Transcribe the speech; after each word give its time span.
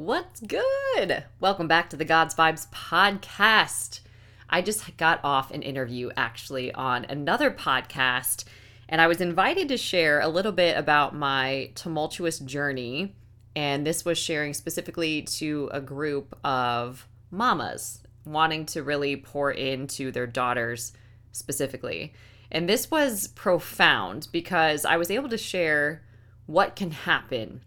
What's 0.00 0.40
good? 0.40 1.24
Welcome 1.40 1.68
back 1.68 1.90
to 1.90 1.96
the 1.98 2.06
God's 2.06 2.34
Vibes 2.34 2.66
podcast. 2.70 4.00
I 4.48 4.62
just 4.62 4.96
got 4.96 5.20
off 5.22 5.50
an 5.50 5.60
interview 5.60 6.08
actually 6.16 6.72
on 6.72 7.04
another 7.04 7.50
podcast, 7.50 8.44
and 8.88 8.98
I 8.98 9.06
was 9.06 9.20
invited 9.20 9.68
to 9.68 9.76
share 9.76 10.18
a 10.20 10.28
little 10.28 10.52
bit 10.52 10.78
about 10.78 11.14
my 11.14 11.72
tumultuous 11.74 12.38
journey. 12.38 13.14
And 13.54 13.86
this 13.86 14.02
was 14.02 14.16
sharing 14.16 14.54
specifically 14.54 15.20
to 15.36 15.68
a 15.70 15.82
group 15.82 16.34
of 16.42 17.06
mamas 17.30 18.02
wanting 18.24 18.64
to 18.66 18.82
really 18.82 19.16
pour 19.16 19.50
into 19.50 20.10
their 20.10 20.26
daughters 20.26 20.94
specifically. 21.32 22.14
And 22.50 22.66
this 22.66 22.90
was 22.90 23.28
profound 23.28 24.28
because 24.32 24.86
I 24.86 24.96
was 24.96 25.10
able 25.10 25.28
to 25.28 25.36
share 25.36 26.02
what 26.46 26.74
can 26.74 26.90
happen 26.90 27.60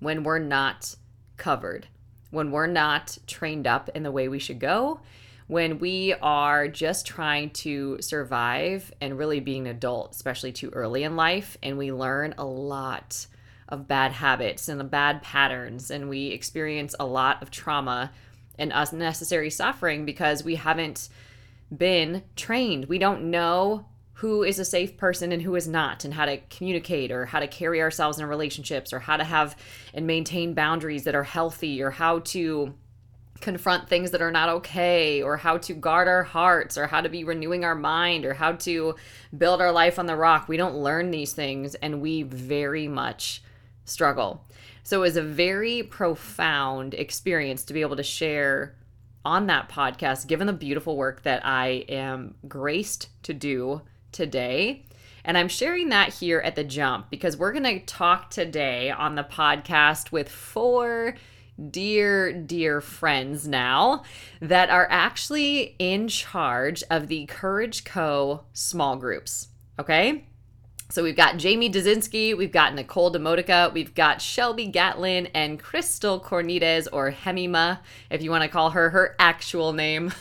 when 0.00 0.24
we're 0.24 0.40
not 0.40 0.96
covered, 1.36 1.88
when 2.30 2.50
we're 2.50 2.66
not 2.66 3.18
trained 3.26 3.66
up 3.66 3.88
in 3.94 4.02
the 4.02 4.12
way 4.12 4.28
we 4.28 4.38
should 4.38 4.58
go, 4.58 5.00
when 5.46 5.78
we 5.78 6.12
are 6.14 6.66
just 6.66 7.06
trying 7.06 7.50
to 7.50 7.98
survive 8.00 8.92
and 9.00 9.16
really 9.16 9.40
being 9.40 9.68
an 9.68 9.76
adult, 9.76 10.14
especially 10.14 10.52
too 10.52 10.70
early 10.70 11.04
in 11.04 11.14
life, 11.14 11.56
and 11.62 11.78
we 11.78 11.92
learn 11.92 12.34
a 12.36 12.44
lot 12.44 13.26
of 13.68 13.88
bad 13.88 14.12
habits 14.12 14.68
and 14.68 14.80
the 14.80 14.84
bad 14.84 15.22
patterns, 15.22 15.90
and 15.90 16.08
we 16.08 16.28
experience 16.28 16.94
a 16.98 17.06
lot 17.06 17.42
of 17.42 17.50
trauma 17.50 18.12
and 18.58 18.72
unnecessary 18.74 19.50
suffering 19.50 20.04
because 20.04 20.42
we 20.42 20.56
haven't 20.56 21.08
been 21.76 22.22
trained. 22.34 22.86
We 22.86 22.98
don't 22.98 23.30
know 23.30 23.86
who 24.20 24.42
is 24.42 24.58
a 24.58 24.64
safe 24.64 24.96
person 24.96 25.30
and 25.30 25.42
who 25.42 25.54
is 25.56 25.68
not, 25.68 26.04
and 26.04 26.14
how 26.14 26.24
to 26.24 26.38
communicate 26.48 27.10
or 27.10 27.26
how 27.26 27.38
to 27.38 27.46
carry 27.46 27.82
ourselves 27.82 28.18
in 28.18 28.24
relationships 28.24 28.92
or 28.92 28.98
how 28.98 29.16
to 29.16 29.24
have 29.24 29.54
and 29.92 30.06
maintain 30.06 30.54
boundaries 30.54 31.04
that 31.04 31.14
are 31.14 31.22
healthy 31.22 31.82
or 31.82 31.90
how 31.90 32.20
to 32.20 32.74
confront 33.42 33.86
things 33.86 34.12
that 34.12 34.22
are 34.22 34.30
not 34.30 34.48
okay 34.48 35.22
or 35.22 35.36
how 35.36 35.58
to 35.58 35.74
guard 35.74 36.08
our 36.08 36.22
hearts 36.22 36.78
or 36.78 36.86
how 36.86 37.02
to 37.02 37.10
be 37.10 37.24
renewing 37.24 37.62
our 37.62 37.74
mind 37.74 38.24
or 38.24 38.32
how 38.32 38.52
to 38.52 38.94
build 39.36 39.60
our 39.60 39.70
life 39.70 39.98
on 39.98 40.06
the 40.06 40.16
rock. 40.16 40.48
We 40.48 40.56
don't 40.56 40.76
learn 40.76 41.10
these 41.10 41.34
things 41.34 41.74
and 41.74 42.00
we 42.00 42.22
very 42.22 42.88
much 42.88 43.42
struggle. 43.84 44.46
So 44.82 45.00
it 45.00 45.02
was 45.02 45.18
a 45.18 45.22
very 45.22 45.82
profound 45.82 46.94
experience 46.94 47.64
to 47.64 47.74
be 47.74 47.82
able 47.82 47.96
to 47.96 48.02
share 48.02 48.74
on 49.26 49.48
that 49.48 49.68
podcast, 49.68 50.26
given 50.26 50.46
the 50.46 50.54
beautiful 50.54 50.96
work 50.96 51.22
that 51.24 51.44
I 51.44 51.84
am 51.88 52.36
graced 52.48 53.08
to 53.24 53.34
do 53.34 53.82
today. 54.16 54.82
And 55.24 55.36
I'm 55.36 55.48
sharing 55.48 55.90
that 55.90 56.14
here 56.14 56.40
at 56.40 56.56
the 56.56 56.64
jump 56.64 57.10
because 57.10 57.36
we're 57.36 57.52
going 57.52 57.64
to 57.64 57.84
talk 57.84 58.30
today 58.30 58.90
on 58.90 59.14
the 59.14 59.24
podcast 59.24 60.10
with 60.10 60.28
four 60.28 61.16
dear, 61.70 62.32
dear 62.32 62.80
friends 62.80 63.46
now 63.46 64.04
that 64.40 64.70
are 64.70 64.86
actually 64.90 65.74
in 65.78 66.08
charge 66.08 66.82
of 66.90 67.08
the 67.08 67.26
Courage 67.26 67.84
Co. 67.84 68.44
small 68.52 68.96
groups. 68.96 69.48
Okay. 69.78 70.24
So 70.88 71.02
we've 71.02 71.16
got 71.16 71.38
Jamie 71.38 71.70
Dazinski, 71.70 72.36
we've 72.36 72.52
got 72.52 72.72
Nicole 72.72 73.12
Demotica, 73.12 73.74
we've 73.74 73.92
got 73.92 74.22
Shelby 74.22 74.66
Gatlin, 74.66 75.26
and 75.34 75.58
Crystal 75.58 76.20
Cornides, 76.20 76.86
or 76.92 77.10
Hemima, 77.10 77.80
if 78.08 78.22
you 78.22 78.30
want 78.30 78.44
to 78.44 78.48
call 78.48 78.70
her 78.70 78.90
her 78.90 79.16
actual 79.18 79.72
name. 79.72 80.12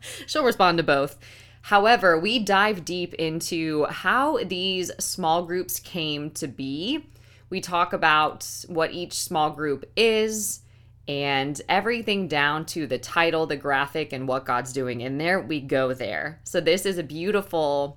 She'll 0.26 0.42
respond 0.42 0.78
to 0.78 0.84
both. 0.84 1.16
However, 1.64 2.18
we 2.18 2.40
dive 2.40 2.84
deep 2.84 3.14
into 3.14 3.86
how 3.86 4.36
these 4.44 4.90
small 4.98 5.46
groups 5.46 5.80
came 5.80 6.30
to 6.32 6.46
be. 6.46 7.06
We 7.48 7.62
talk 7.62 7.94
about 7.94 8.46
what 8.68 8.92
each 8.92 9.14
small 9.14 9.50
group 9.50 9.90
is 9.96 10.60
and 11.08 11.58
everything 11.66 12.28
down 12.28 12.66
to 12.66 12.86
the 12.86 12.98
title, 12.98 13.46
the 13.46 13.56
graphic, 13.56 14.12
and 14.12 14.28
what 14.28 14.44
God's 14.44 14.74
doing 14.74 15.00
in 15.00 15.16
there. 15.16 15.40
We 15.40 15.62
go 15.62 15.94
there. 15.94 16.38
So, 16.44 16.60
this 16.60 16.84
is 16.84 16.98
a 16.98 17.02
beautiful 17.02 17.96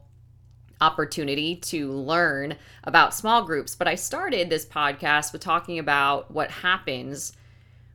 opportunity 0.80 1.58
to 1.58 1.92
learn 1.92 2.56
about 2.86 3.14
small 3.14 3.44
groups. 3.44 3.76
But 3.76 3.90
I 3.90 3.96
started 3.96 4.50
this 4.50 4.66
podcast 4.66 5.34
with 5.34 5.42
talking 5.42 5.78
about 5.78 6.32
what 6.32 6.52
happens 6.52 7.34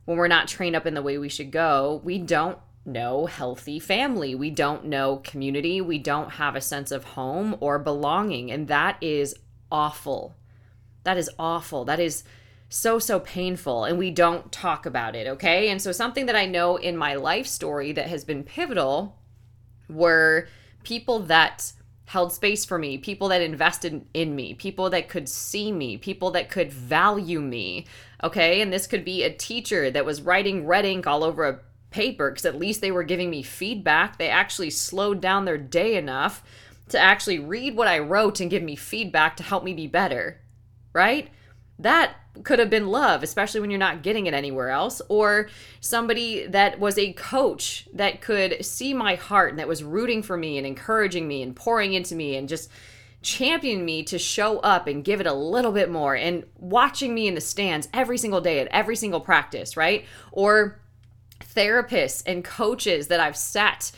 when 0.05 0.19
we're 0.19 0.27
not 0.27 0.47
trained 0.47 0.75
up 0.75 0.85
in 0.85 0.93
the 0.93 1.01
way 1.01 1.17
we 1.17 1.29
should 1.29 1.49
go. 1.49 1.99
We 2.03 2.19
don't 2.19 2.59
know 2.85 3.25
healthy 3.25 3.79
family. 3.79 4.35
We 4.35 4.49
don't 4.49 4.85
know 4.85 5.17
community. 5.17 5.81
We 5.81 5.99
don't 5.99 6.31
have 6.31 6.55
a 6.55 6.61
sense 6.61 6.91
of 6.91 7.03
home 7.03 7.55
or 7.59 7.79
belonging. 7.79 8.51
And 8.51 8.67
that 8.67 8.97
is 9.01 9.35
awful. 9.71 10.35
That 11.03 11.17
is 11.17 11.29
awful. 11.39 11.85
That 11.85 11.99
is 11.99 12.23
so, 12.69 12.99
so 12.99 13.19
painful. 13.19 13.85
And 13.85 13.97
we 13.97 14.11
don't 14.11 14.51
talk 14.51 14.85
about 14.85 15.15
it. 15.15 15.27
Okay. 15.27 15.69
And 15.69 15.81
so, 15.81 15.91
something 15.91 16.25
that 16.25 16.35
I 16.35 16.45
know 16.45 16.75
in 16.77 16.97
my 16.97 17.15
life 17.15 17.47
story 17.47 17.91
that 17.93 18.07
has 18.07 18.23
been 18.23 18.43
pivotal 18.43 19.19
were 19.89 20.47
people 20.83 21.19
that 21.19 21.71
held 22.05 22.33
space 22.33 22.65
for 22.65 22.77
me, 22.77 22.97
people 22.97 23.29
that 23.29 23.41
invested 23.41 24.05
in 24.13 24.35
me, 24.35 24.53
people 24.53 24.89
that 24.89 25.07
could 25.07 25.29
see 25.29 25.71
me, 25.71 25.97
people 25.97 26.31
that 26.31 26.49
could 26.49 26.71
value 26.71 27.39
me. 27.39 27.85
Okay. 28.23 28.61
And 28.61 28.73
this 28.73 28.87
could 28.87 29.05
be 29.05 29.23
a 29.23 29.33
teacher 29.33 29.89
that 29.91 30.05
was 30.05 30.21
writing 30.21 30.65
red 30.65 30.85
ink 30.85 31.07
all 31.07 31.23
over 31.23 31.47
a 31.47 31.59
paper 31.93 32.29
because 32.29 32.45
at 32.45 32.59
least 32.59 32.81
they 32.81 32.91
were 32.91 33.03
giving 33.03 33.29
me 33.29 33.43
feedback. 33.43 34.17
They 34.17 34.27
actually 34.27 34.71
slowed 34.71 35.21
down 35.21 35.45
their 35.45 35.57
day 35.57 35.95
enough 35.95 36.43
to 36.89 36.99
actually 36.99 37.39
read 37.39 37.77
what 37.77 37.87
I 37.87 37.99
wrote 37.99 38.41
and 38.41 38.51
give 38.51 38.63
me 38.63 38.75
feedback 38.75 39.37
to 39.37 39.43
help 39.43 39.63
me 39.63 39.73
be 39.73 39.87
better. 39.87 40.41
Right? 40.91 41.29
That 41.79 42.15
could 42.43 42.59
have 42.59 42.69
been 42.69 42.87
love, 42.87 43.21
especially 43.23 43.61
when 43.61 43.69
you're 43.69 43.79
not 43.79 44.01
getting 44.01 44.25
it 44.25 44.33
anywhere 44.33 44.69
else. 44.69 45.01
Or 45.07 45.49
somebody 45.79 46.47
that 46.47 46.79
was 46.79 46.97
a 46.97 47.13
coach 47.13 47.87
that 47.93 48.21
could 48.21 48.65
see 48.65 48.93
my 48.93 49.15
heart 49.15 49.51
and 49.51 49.59
that 49.59 49.67
was 49.67 49.83
rooting 49.83 50.23
for 50.23 50.35
me 50.35 50.57
and 50.57 50.67
encouraging 50.67 51.27
me 51.27 51.43
and 51.43 51.55
pouring 51.55 51.93
into 51.93 52.15
me 52.15 52.35
and 52.35 52.49
just 52.49 52.69
championing 53.21 53.85
me 53.85 54.03
to 54.03 54.19
show 54.19 54.59
up 54.59 54.85
and 54.87 55.05
give 55.05 55.21
it 55.21 55.27
a 55.27 55.33
little 55.33 55.71
bit 55.71 55.89
more 55.89 56.13
and 56.13 56.43
watching 56.57 57.15
me 57.15 57.27
in 57.27 57.35
the 57.35 57.41
stands 57.41 57.87
every 57.93 58.17
single 58.17 58.41
day 58.41 58.59
at 58.59 58.67
every 58.67 58.97
single 58.97 59.21
practice, 59.21 59.77
right? 59.77 60.05
Or 60.31 60.79
therapists 61.55 62.23
and 62.25 62.43
coaches 62.43 63.07
that 63.07 63.19
I've 63.19 63.37
sat 63.37 63.91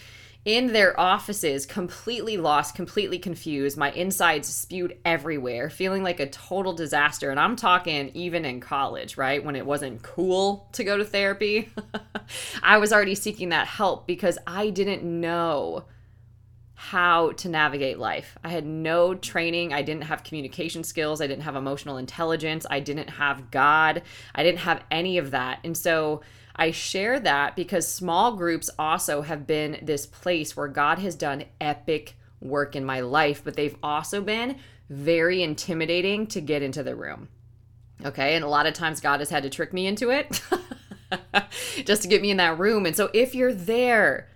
in 0.46 0.74
their 0.74 0.98
offices, 1.00 1.66
completely 1.66 2.38
lost, 2.38 2.76
completely 2.76 3.18
confused, 3.18 3.78
my 3.78 3.92
insides 3.92 4.48
spewed 4.48 4.96
everywhere, 5.04 5.72
feeling 5.72 6.04
like 6.04 6.20
a 6.20 6.30
total 6.30 6.72
disaster. 6.72 7.32
And 7.32 7.40
I'm 7.40 7.56
talking 7.56 8.12
even 8.14 8.46
in 8.46 8.60
college, 8.60 9.18
right? 9.18 9.44
When 9.44 9.56
it 9.56 9.66
wasn't 9.66 10.04
cool 10.04 10.70
to 10.74 10.84
go 10.84 10.98
to 10.98 11.04
therapy, 11.04 11.70
I 12.64 12.78
was 12.78 12.94
already 12.94 13.16
seeking 13.16 13.50
that 13.50 13.66
help 13.66 14.06
because 14.06 14.38
I 14.46 14.70
didn't 14.70 15.04
know 15.04 15.86
how 16.76 17.32
to 17.32 17.50
navigate 17.50 17.98
life. 17.98 18.38
I 18.44 18.50
had 18.50 18.66
no 18.66 19.16
training. 19.16 19.74
I 19.74 19.82
didn't 19.82 20.04
have 20.04 20.24
communication 20.24 20.84
skills. 20.84 21.22
I 21.22 21.28
didn't 21.28 21.44
have 21.44 21.56
emotional 21.56 21.98
intelligence. 21.98 22.68
I 22.70 22.82
didn't 22.82 23.10
have 23.10 23.50
God. 23.50 24.04
I 24.36 24.44
didn't 24.44 24.60
have 24.60 24.84
any 24.92 25.18
of 25.18 25.32
that. 25.32 25.60
And 25.64 25.76
so, 25.76 26.22
I 26.56 26.72
share 26.72 27.20
that 27.20 27.56
because 27.56 27.88
small 27.88 28.36
groups 28.36 28.70
also 28.80 29.22
have 29.22 29.46
been 29.46 29.80
this 29.82 30.06
place 30.06 30.56
where 30.56 30.68
God 30.68 31.00
has 31.00 31.16
done 31.16 31.46
epic 31.60 32.16
work 32.40 32.76
in 32.76 32.86
my 32.86 33.02
life, 33.02 33.42
but 33.44 33.56
they've 33.56 33.76
also 33.84 34.22
been 34.22 34.58
very 34.90 35.42
intimidating 35.42 36.28
to 36.28 36.42
get 36.42 36.62
into 36.62 36.84
the 36.84 36.96
room. 36.96 37.28
Okay. 38.04 38.36
And 38.36 38.44
a 38.44 38.50
lot 38.50 38.68
of 38.68 38.74
times 38.74 39.00
God 39.00 39.20
has 39.20 39.30
had 39.30 39.44
to 39.44 39.50
trick 39.50 39.74
me 39.74 39.88
into 39.88 40.10
it 40.12 40.42
just 41.86 42.04
to 42.04 42.08
get 42.08 42.22
me 42.22 42.32
in 42.32 42.38
that 42.38 42.60
room. 42.60 42.86
And 42.86 42.96
so 42.96 43.10
if 43.14 43.36
you're 43.36 43.54
there, 43.54 44.30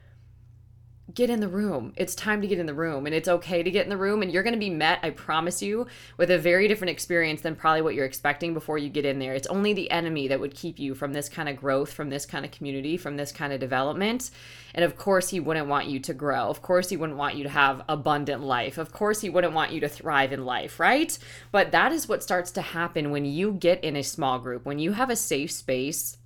get 1.13 1.29
in 1.29 1.39
the 1.39 1.47
room. 1.47 1.93
It's 1.95 2.15
time 2.15 2.41
to 2.41 2.47
get 2.47 2.59
in 2.59 2.65
the 2.65 2.73
room 2.73 3.05
and 3.05 3.15
it's 3.15 3.27
okay 3.27 3.63
to 3.63 3.71
get 3.71 3.85
in 3.85 3.89
the 3.89 3.97
room 3.97 4.21
and 4.21 4.31
you're 4.31 4.43
going 4.43 4.53
to 4.53 4.59
be 4.59 4.69
met, 4.69 4.99
I 5.01 5.09
promise 5.09 5.61
you, 5.61 5.87
with 6.17 6.29
a 6.31 6.37
very 6.37 6.67
different 6.67 6.91
experience 6.91 7.41
than 7.41 7.55
probably 7.55 7.81
what 7.81 7.95
you're 7.95 8.05
expecting 8.05 8.53
before 8.53 8.77
you 8.77 8.89
get 8.89 9.05
in 9.05 9.19
there. 9.19 9.33
It's 9.33 9.47
only 9.47 9.73
the 9.73 9.89
enemy 9.91 10.27
that 10.27 10.39
would 10.39 10.53
keep 10.53 10.79
you 10.79 10.93
from 10.93 11.13
this 11.13 11.29
kind 11.29 11.49
of 11.49 11.57
growth, 11.57 11.91
from 11.91 12.09
this 12.09 12.25
kind 12.25 12.45
of 12.45 12.51
community, 12.51 12.97
from 12.97 13.17
this 13.17 13.31
kind 13.31 13.53
of 13.53 13.59
development. 13.59 14.31
And 14.73 14.85
of 14.85 14.97
course, 14.97 15.29
he 15.29 15.39
wouldn't 15.39 15.67
want 15.67 15.87
you 15.87 15.99
to 15.99 16.13
grow. 16.13 16.47
Of 16.47 16.61
course, 16.61 16.89
he 16.89 16.97
wouldn't 16.97 17.17
want 17.17 17.35
you 17.35 17.43
to 17.43 17.49
have 17.49 17.81
abundant 17.89 18.43
life. 18.43 18.77
Of 18.77 18.91
course, 18.91 19.21
he 19.21 19.29
wouldn't 19.29 19.53
want 19.53 19.71
you 19.71 19.79
to 19.81 19.89
thrive 19.89 20.31
in 20.31 20.45
life, 20.45 20.79
right? 20.79 21.17
But 21.51 21.71
that 21.71 21.91
is 21.91 22.07
what 22.07 22.23
starts 22.23 22.51
to 22.51 22.61
happen 22.61 23.11
when 23.11 23.25
you 23.25 23.53
get 23.53 23.83
in 23.83 23.95
a 23.95 24.03
small 24.03 24.39
group, 24.39 24.65
when 24.65 24.79
you 24.79 24.91
have 24.91 25.09
a 25.09 25.15
safe 25.15 25.51
space 25.51 26.17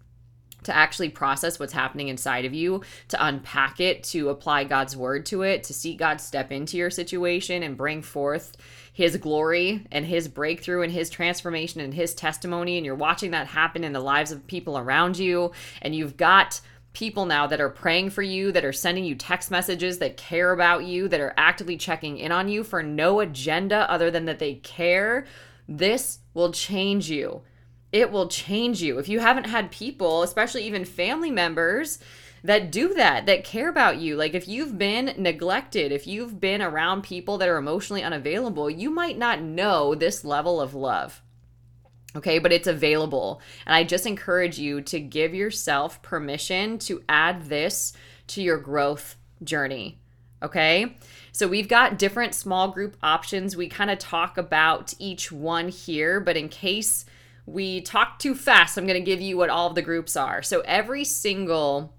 to 0.63 0.75
actually 0.75 1.09
process 1.09 1.59
what's 1.59 1.73
happening 1.73 2.07
inside 2.07 2.45
of 2.45 2.53
you, 2.53 2.81
to 3.09 3.25
unpack 3.25 3.79
it, 3.79 4.03
to 4.05 4.29
apply 4.29 4.63
God's 4.63 4.97
word 4.97 5.25
to 5.27 5.41
it, 5.43 5.63
to 5.65 5.73
see 5.73 5.95
God 5.95 6.19
step 6.19 6.51
into 6.51 6.77
your 6.77 6.89
situation 6.89 7.63
and 7.63 7.77
bring 7.77 8.01
forth 8.01 8.55
his 8.91 9.17
glory 9.17 9.85
and 9.91 10.05
his 10.05 10.27
breakthrough 10.27 10.83
and 10.83 10.91
his 10.91 11.09
transformation 11.09 11.81
and 11.81 11.93
his 11.93 12.13
testimony. 12.13 12.77
And 12.77 12.85
you're 12.85 12.95
watching 12.95 13.31
that 13.31 13.47
happen 13.47 13.83
in 13.83 13.93
the 13.93 13.99
lives 13.99 14.31
of 14.31 14.45
people 14.47 14.77
around 14.77 15.17
you. 15.17 15.51
And 15.81 15.95
you've 15.95 16.15
got 16.17 16.61
people 16.93 17.25
now 17.25 17.47
that 17.47 17.59
are 17.59 17.69
praying 17.69 18.11
for 18.11 18.21
you, 18.21 18.51
that 18.51 18.63
are 18.63 18.71
sending 18.71 19.03
you 19.03 19.15
text 19.15 19.49
messages, 19.49 19.97
that 19.97 20.15
care 20.15 20.51
about 20.51 20.85
you, 20.85 21.07
that 21.07 21.19
are 21.19 21.33
actively 21.37 21.75
checking 21.75 22.17
in 22.17 22.31
on 22.31 22.47
you 22.47 22.63
for 22.63 22.83
no 22.83 23.19
agenda 23.19 23.89
other 23.91 24.11
than 24.11 24.25
that 24.25 24.39
they 24.39 24.55
care. 24.55 25.25
This 25.67 26.19
will 26.35 26.51
change 26.51 27.09
you 27.09 27.41
it 27.93 28.11
will 28.11 28.27
change 28.27 28.81
you. 28.81 28.97
If 28.97 29.07
you 29.07 29.19
haven't 29.19 29.45
had 29.45 29.71
people, 29.71 30.23
especially 30.23 30.63
even 30.63 30.83
family 30.83 31.31
members, 31.31 31.99
that 32.43 32.71
do 32.71 32.95
that, 32.95 33.27
that 33.27 33.45
care 33.45 33.69
about 33.69 33.97
you. 33.97 34.17
Like 34.17 34.33
if 34.33 34.47
you've 34.47 34.77
been 34.77 35.13
neglected, 35.17 35.91
if 35.91 36.07
you've 36.07 36.41
been 36.41 36.61
around 36.61 37.03
people 37.03 37.37
that 37.37 37.47
are 37.47 37.57
emotionally 37.57 38.03
unavailable, 38.03 38.69
you 38.69 38.89
might 38.89 39.17
not 39.17 39.41
know 39.41 39.95
this 39.95 40.25
level 40.25 40.59
of 40.59 40.73
love. 40.73 41.21
Okay, 42.15 42.39
but 42.39 42.51
it's 42.51 42.67
available. 42.67 43.41
And 43.65 43.75
I 43.75 43.83
just 43.83 44.05
encourage 44.05 44.59
you 44.59 44.81
to 44.81 44.99
give 44.99 45.33
yourself 45.33 46.01
permission 46.01 46.79
to 46.79 47.03
add 47.07 47.43
this 47.43 47.93
to 48.27 48.41
your 48.41 48.57
growth 48.57 49.17
journey. 49.43 49.99
Okay, 50.41 50.97
so 51.31 51.47
we've 51.47 51.69
got 51.69 51.97
different 51.97 52.35
small 52.35 52.69
group 52.69 52.97
options. 53.01 53.55
We 53.55 53.69
kind 53.69 53.89
of 53.89 53.97
talk 53.99 54.37
about 54.37 54.93
each 54.99 55.31
one 55.31 55.69
here, 55.69 56.19
but 56.19 56.35
in 56.35 56.49
case 56.49 57.05
we 57.45 57.81
talk 57.81 58.19
too 58.19 58.35
fast, 58.35 58.77
I'm 58.77 58.87
going 58.87 58.99
to 58.99 59.05
give 59.05 59.21
you 59.21 59.37
what 59.37 59.49
all 59.49 59.67
of 59.67 59.75
the 59.75 59.81
groups 59.81 60.15
are. 60.15 60.41
So 60.41 60.61
every 60.61 61.03
single 61.03 61.93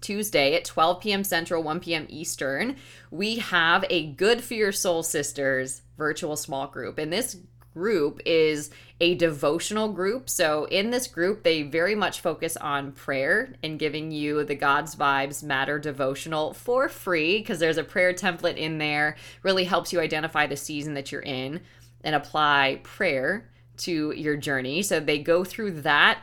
Tuesday 0.00 0.54
at 0.54 0.64
12 0.64 1.00
p.m. 1.00 1.24
Central, 1.24 1.62
1 1.62 1.80
p.m. 1.80 2.06
Eastern, 2.08 2.76
we 3.10 3.36
have 3.36 3.84
a 3.90 4.12
Good 4.12 4.42
for 4.42 4.54
Your 4.54 4.72
Soul 4.72 5.02
Sisters 5.02 5.82
virtual 5.98 6.36
small 6.36 6.66
group. 6.66 6.98
And 6.98 7.12
this 7.12 7.36
group 7.74 8.20
is 8.24 8.70
a 9.00 9.14
devotional 9.14 9.92
group. 9.92 10.28
So, 10.28 10.64
in 10.66 10.90
this 10.90 11.06
group, 11.06 11.42
they 11.42 11.62
very 11.62 11.94
much 11.94 12.20
focus 12.20 12.56
on 12.56 12.92
prayer 12.92 13.54
and 13.62 13.78
giving 13.78 14.10
you 14.10 14.44
the 14.44 14.54
God's 14.54 14.96
Vibes 14.96 15.42
Matter 15.42 15.78
devotional 15.78 16.52
for 16.52 16.88
free 16.88 17.38
because 17.38 17.58
there's 17.58 17.78
a 17.78 17.84
prayer 17.84 18.12
template 18.12 18.56
in 18.56 18.78
there. 18.78 19.16
Really 19.42 19.64
helps 19.64 19.92
you 19.92 20.00
identify 20.00 20.46
the 20.46 20.56
season 20.56 20.94
that 20.94 21.12
you're 21.12 21.22
in 21.22 21.60
and 22.02 22.14
apply 22.14 22.80
prayer 22.82 23.49
to 23.80 24.12
your 24.12 24.36
journey. 24.36 24.82
So, 24.82 25.00
they 25.00 25.18
go 25.18 25.44
through 25.44 25.82
that. 25.82 26.20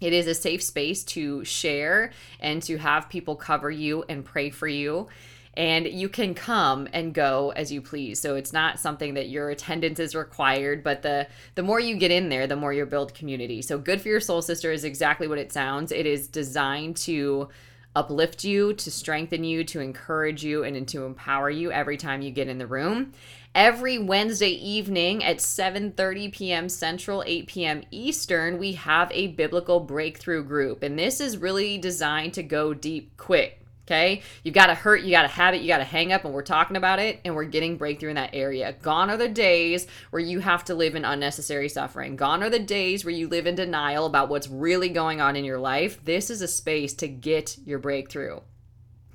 It 0.00 0.12
is 0.12 0.26
a 0.26 0.34
safe 0.34 0.62
space 0.62 1.02
to 1.04 1.44
share 1.44 2.12
and 2.40 2.62
to 2.62 2.78
have 2.78 3.08
people 3.08 3.36
cover 3.36 3.70
you 3.70 4.04
and 4.08 4.24
pray 4.24 4.50
for 4.50 4.68
you. 4.68 5.08
And 5.54 5.88
you 5.88 6.08
can 6.08 6.34
come 6.34 6.88
and 6.92 7.12
go 7.12 7.52
as 7.56 7.72
you 7.72 7.82
please. 7.82 8.20
So 8.20 8.36
it's 8.36 8.52
not 8.52 8.78
something 8.78 9.14
that 9.14 9.28
your 9.28 9.50
attendance 9.50 9.98
is 9.98 10.14
required 10.14 10.84
but 10.84 11.02
the 11.02 11.26
the 11.56 11.64
more 11.64 11.80
you 11.80 11.96
get 11.96 12.12
in 12.12 12.28
there 12.28 12.46
the 12.46 12.54
more 12.54 12.72
you 12.72 12.86
build 12.86 13.12
community. 13.12 13.60
So 13.60 13.76
good 13.76 14.00
for 14.00 14.06
your 14.06 14.20
soul 14.20 14.40
sister 14.40 14.70
is 14.70 14.84
exactly 14.84 15.26
what 15.26 15.38
it 15.38 15.52
sounds. 15.52 15.90
It 15.90 16.06
is 16.06 16.28
designed 16.28 16.96
to 16.98 17.48
uplift 17.96 18.44
you 18.44 18.74
to 18.74 18.90
strengthen 18.92 19.42
you 19.42 19.64
to 19.64 19.80
encourage 19.80 20.44
you 20.44 20.62
and 20.62 20.86
to 20.86 21.04
empower 21.04 21.50
you 21.50 21.72
every 21.72 21.96
time 21.96 22.22
you 22.22 22.30
get 22.30 22.46
in 22.46 22.58
the 22.58 22.66
room 22.66 23.12
every 23.58 23.98
wednesday 23.98 24.52
evening 24.52 25.24
at 25.24 25.38
7.30 25.38 26.32
p.m 26.32 26.68
central 26.68 27.24
8 27.26 27.48
p.m 27.48 27.82
eastern 27.90 28.56
we 28.56 28.74
have 28.74 29.10
a 29.10 29.26
biblical 29.26 29.80
breakthrough 29.80 30.44
group 30.44 30.84
and 30.84 30.96
this 30.96 31.20
is 31.20 31.36
really 31.36 31.76
designed 31.76 32.32
to 32.32 32.42
go 32.44 32.72
deep 32.72 33.16
quick 33.16 33.60
Okay. 33.88 34.20
You've 34.44 34.54
got 34.54 34.66
to 34.66 34.74
hurt, 34.74 35.00
you 35.00 35.10
got 35.10 35.22
to 35.22 35.28
have 35.28 35.54
it, 35.54 35.62
you 35.62 35.66
got 35.66 35.78
to 35.78 35.84
hang 35.84 36.12
up, 36.12 36.26
and 36.26 36.34
we're 36.34 36.42
talking 36.42 36.76
about 36.76 36.98
it, 36.98 37.20
and 37.24 37.34
we're 37.34 37.44
getting 37.44 37.78
breakthrough 37.78 38.10
in 38.10 38.16
that 38.16 38.34
area. 38.34 38.74
Gone 38.82 39.08
are 39.08 39.16
the 39.16 39.30
days 39.30 39.86
where 40.10 40.20
you 40.20 40.40
have 40.40 40.62
to 40.66 40.74
live 40.74 40.94
in 40.94 41.06
unnecessary 41.06 41.70
suffering. 41.70 42.14
Gone 42.14 42.42
are 42.42 42.50
the 42.50 42.58
days 42.58 43.02
where 43.02 43.14
you 43.14 43.28
live 43.28 43.46
in 43.46 43.54
denial 43.54 44.04
about 44.04 44.28
what's 44.28 44.46
really 44.46 44.90
going 44.90 45.22
on 45.22 45.36
in 45.36 45.44
your 45.46 45.58
life. 45.58 46.04
This 46.04 46.28
is 46.28 46.42
a 46.42 46.48
space 46.48 46.92
to 46.96 47.08
get 47.08 47.56
your 47.64 47.78
breakthrough. 47.78 48.40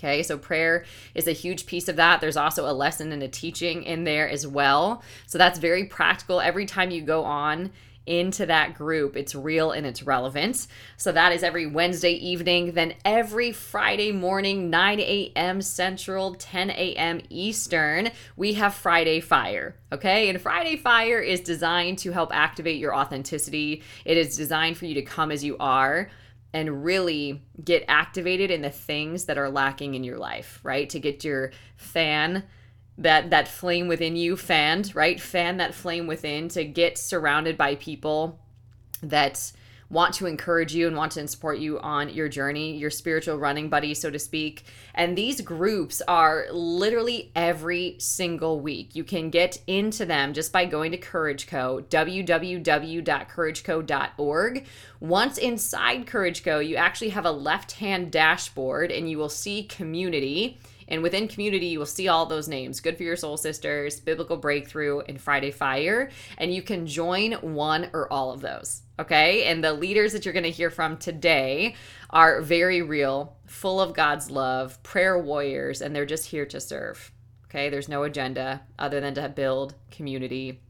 Okay, 0.03 0.21
so 0.21 0.37
prayer 0.37 0.83
is 1.15 1.27
a 1.27 1.31
huge 1.31 1.65
piece 1.65 1.87
of 1.87 1.95
that. 1.95 2.19
There's 2.19 2.35
also 2.35 2.69
a 2.69 2.73
lesson 2.73 3.13
and 3.13 3.23
a 3.23 3.29
teaching 3.29 3.83
in 3.83 4.03
there 4.03 4.27
as 4.27 4.45
well. 4.45 5.01
So 5.27 5.37
that's 5.37 5.59
very 5.59 5.85
practical. 5.85 6.41
Every 6.41 6.65
time 6.65 6.91
you 6.91 7.01
go 7.01 7.23
on 7.23 7.71
into 8.05 8.45
that 8.45 8.73
group. 8.73 9.15
It's 9.15 9.33
real 9.33 9.71
and 9.71 9.85
it's 9.85 10.03
relevant. 10.03 10.67
So 10.97 11.13
that 11.13 11.31
is 11.31 11.41
every 11.41 11.65
Wednesday 11.65 12.11
evening. 12.11 12.73
Then 12.73 12.95
every 13.05 13.53
Friday 13.53 14.11
morning, 14.11 14.69
9 14.69 14.99
a.m. 14.99 15.61
Central, 15.61 16.35
10 16.35 16.71
a.m. 16.71 17.21
Eastern, 17.29 18.11
we 18.35 18.55
have 18.55 18.73
Friday 18.73 19.21
Fire. 19.21 19.77
Okay. 19.89 20.27
And 20.27 20.41
Friday 20.41 20.75
Fire 20.75 21.21
is 21.21 21.39
designed 21.39 21.99
to 21.99 22.11
help 22.11 22.35
activate 22.35 22.77
your 22.77 22.93
authenticity, 22.93 23.83
it 24.03 24.17
is 24.17 24.35
designed 24.35 24.77
for 24.77 24.85
you 24.85 24.95
to 24.95 25.01
come 25.01 25.31
as 25.31 25.45
you 25.45 25.55
are 25.61 26.09
and 26.53 26.83
really 26.83 27.41
get 27.63 27.83
activated 27.87 28.51
in 28.51 28.61
the 28.61 28.69
things 28.69 29.25
that 29.25 29.37
are 29.37 29.49
lacking 29.49 29.95
in 29.95 30.03
your 30.03 30.17
life, 30.17 30.59
right? 30.63 30.89
To 30.91 30.99
get 30.99 31.23
your 31.23 31.51
fan 31.75 32.43
that 32.97 33.31
that 33.31 33.47
flame 33.47 33.87
within 33.87 34.15
you 34.15 34.37
fanned, 34.37 34.95
right? 34.95 35.19
Fan 35.19 35.57
that 35.57 35.73
flame 35.73 36.05
within 36.05 36.47
to 36.49 36.63
get 36.63 36.97
surrounded 36.97 37.57
by 37.57 37.75
people 37.75 38.39
that 39.01 39.51
want 39.93 40.15
to 40.15 40.25
encourage 40.25 40.73
you 40.73 40.87
and 40.87 40.97
want 40.97 41.11
to 41.13 41.25
support 41.27 41.59
you 41.59 41.79
on 41.79 42.09
your 42.09 42.27
journey, 42.27 42.75
your 42.75 42.89
spiritual 42.89 43.37
running 43.37 43.69
buddy, 43.69 43.93
so 43.93 44.09
to 44.09 44.19
speak. 44.19 44.65
And 44.93 45.17
these 45.17 45.39
groups 45.41 46.01
are 46.07 46.45
literally 46.51 47.31
every 47.35 47.95
single 47.99 48.59
week. 48.59 48.95
You 48.95 49.03
can 49.03 49.29
get 49.29 49.59
into 49.67 50.05
them 50.05 50.33
just 50.33 50.51
by 50.51 50.65
going 50.65 50.89
to 50.91 50.97
Courage 50.97 51.45
Co, 51.47 51.83
www.courageco.org. 51.89 54.65
Once 54.99 55.37
inside 55.37 56.07
Courage 56.07 56.43
Co, 56.43 56.59
you 56.59 56.75
actually 56.75 57.09
have 57.09 57.25
a 57.25 57.31
left 57.31 57.73
hand 57.73 58.11
dashboard 58.11 58.91
and 58.91 59.09
you 59.09 59.17
will 59.17 59.29
see 59.29 59.63
community 59.63 60.59
and 60.87 61.01
within 61.01 61.27
community, 61.27 61.65
you 61.67 61.79
will 61.79 61.87
see 61.87 62.07
all 62.07 62.27
those 62.27 62.47
names 62.47 62.79
Good 62.79 62.97
for 62.97 63.03
Your 63.03 63.15
Soul 63.15 63.37
Sisters, 63.37 63.99
Biblical 63.99 64.37
Breakthrough, 64.37 64.99
and 64.99 65.19
Friday 65.19 65.49
Fire. 65.49 66.11
And 66.37 66.53
you 66.53 66.61
can 66.61 66.85
join 66.85 67.31
one 67.33 67.89
or 67.93 68.11
all 68.11 68.31
of 68.31 68.41
those. 68.41 68.82
Okay. 69.03 69.43
And 69.43 69.61
the 69.61 69.73
leaders 69.73 70.13
that 70.13 70.25
you're 70.25 70.33
going 70.33 70.43
to 70.43 70.49
hear 70.49 70.69
from 70.69 70.97
today 70.97 71.75
are 72.09 72.41
very 72.41 72.81
real, 72.81 73.35
full 73.45 73.81
of 73.81 73.93
God's 73.93 74.31
love, 74.31 74.81
prayer 74.81 75.19
warriors, 75.19 75.81
and 75.81 75.93
they're 75.93 76.05
just 76.05 76.27
here 76.27 76.45
to 76.45 76.61
serve. 76.61 77.11
Okay. 77.45 77.69
There's 77.69 77.89
no 77.89 78.03
agenda 78.03 78.61
other 78.79 79.01
than 79.01 79.13
to 79.15 79.27
build 79.27 79.75
community 79.91 80.61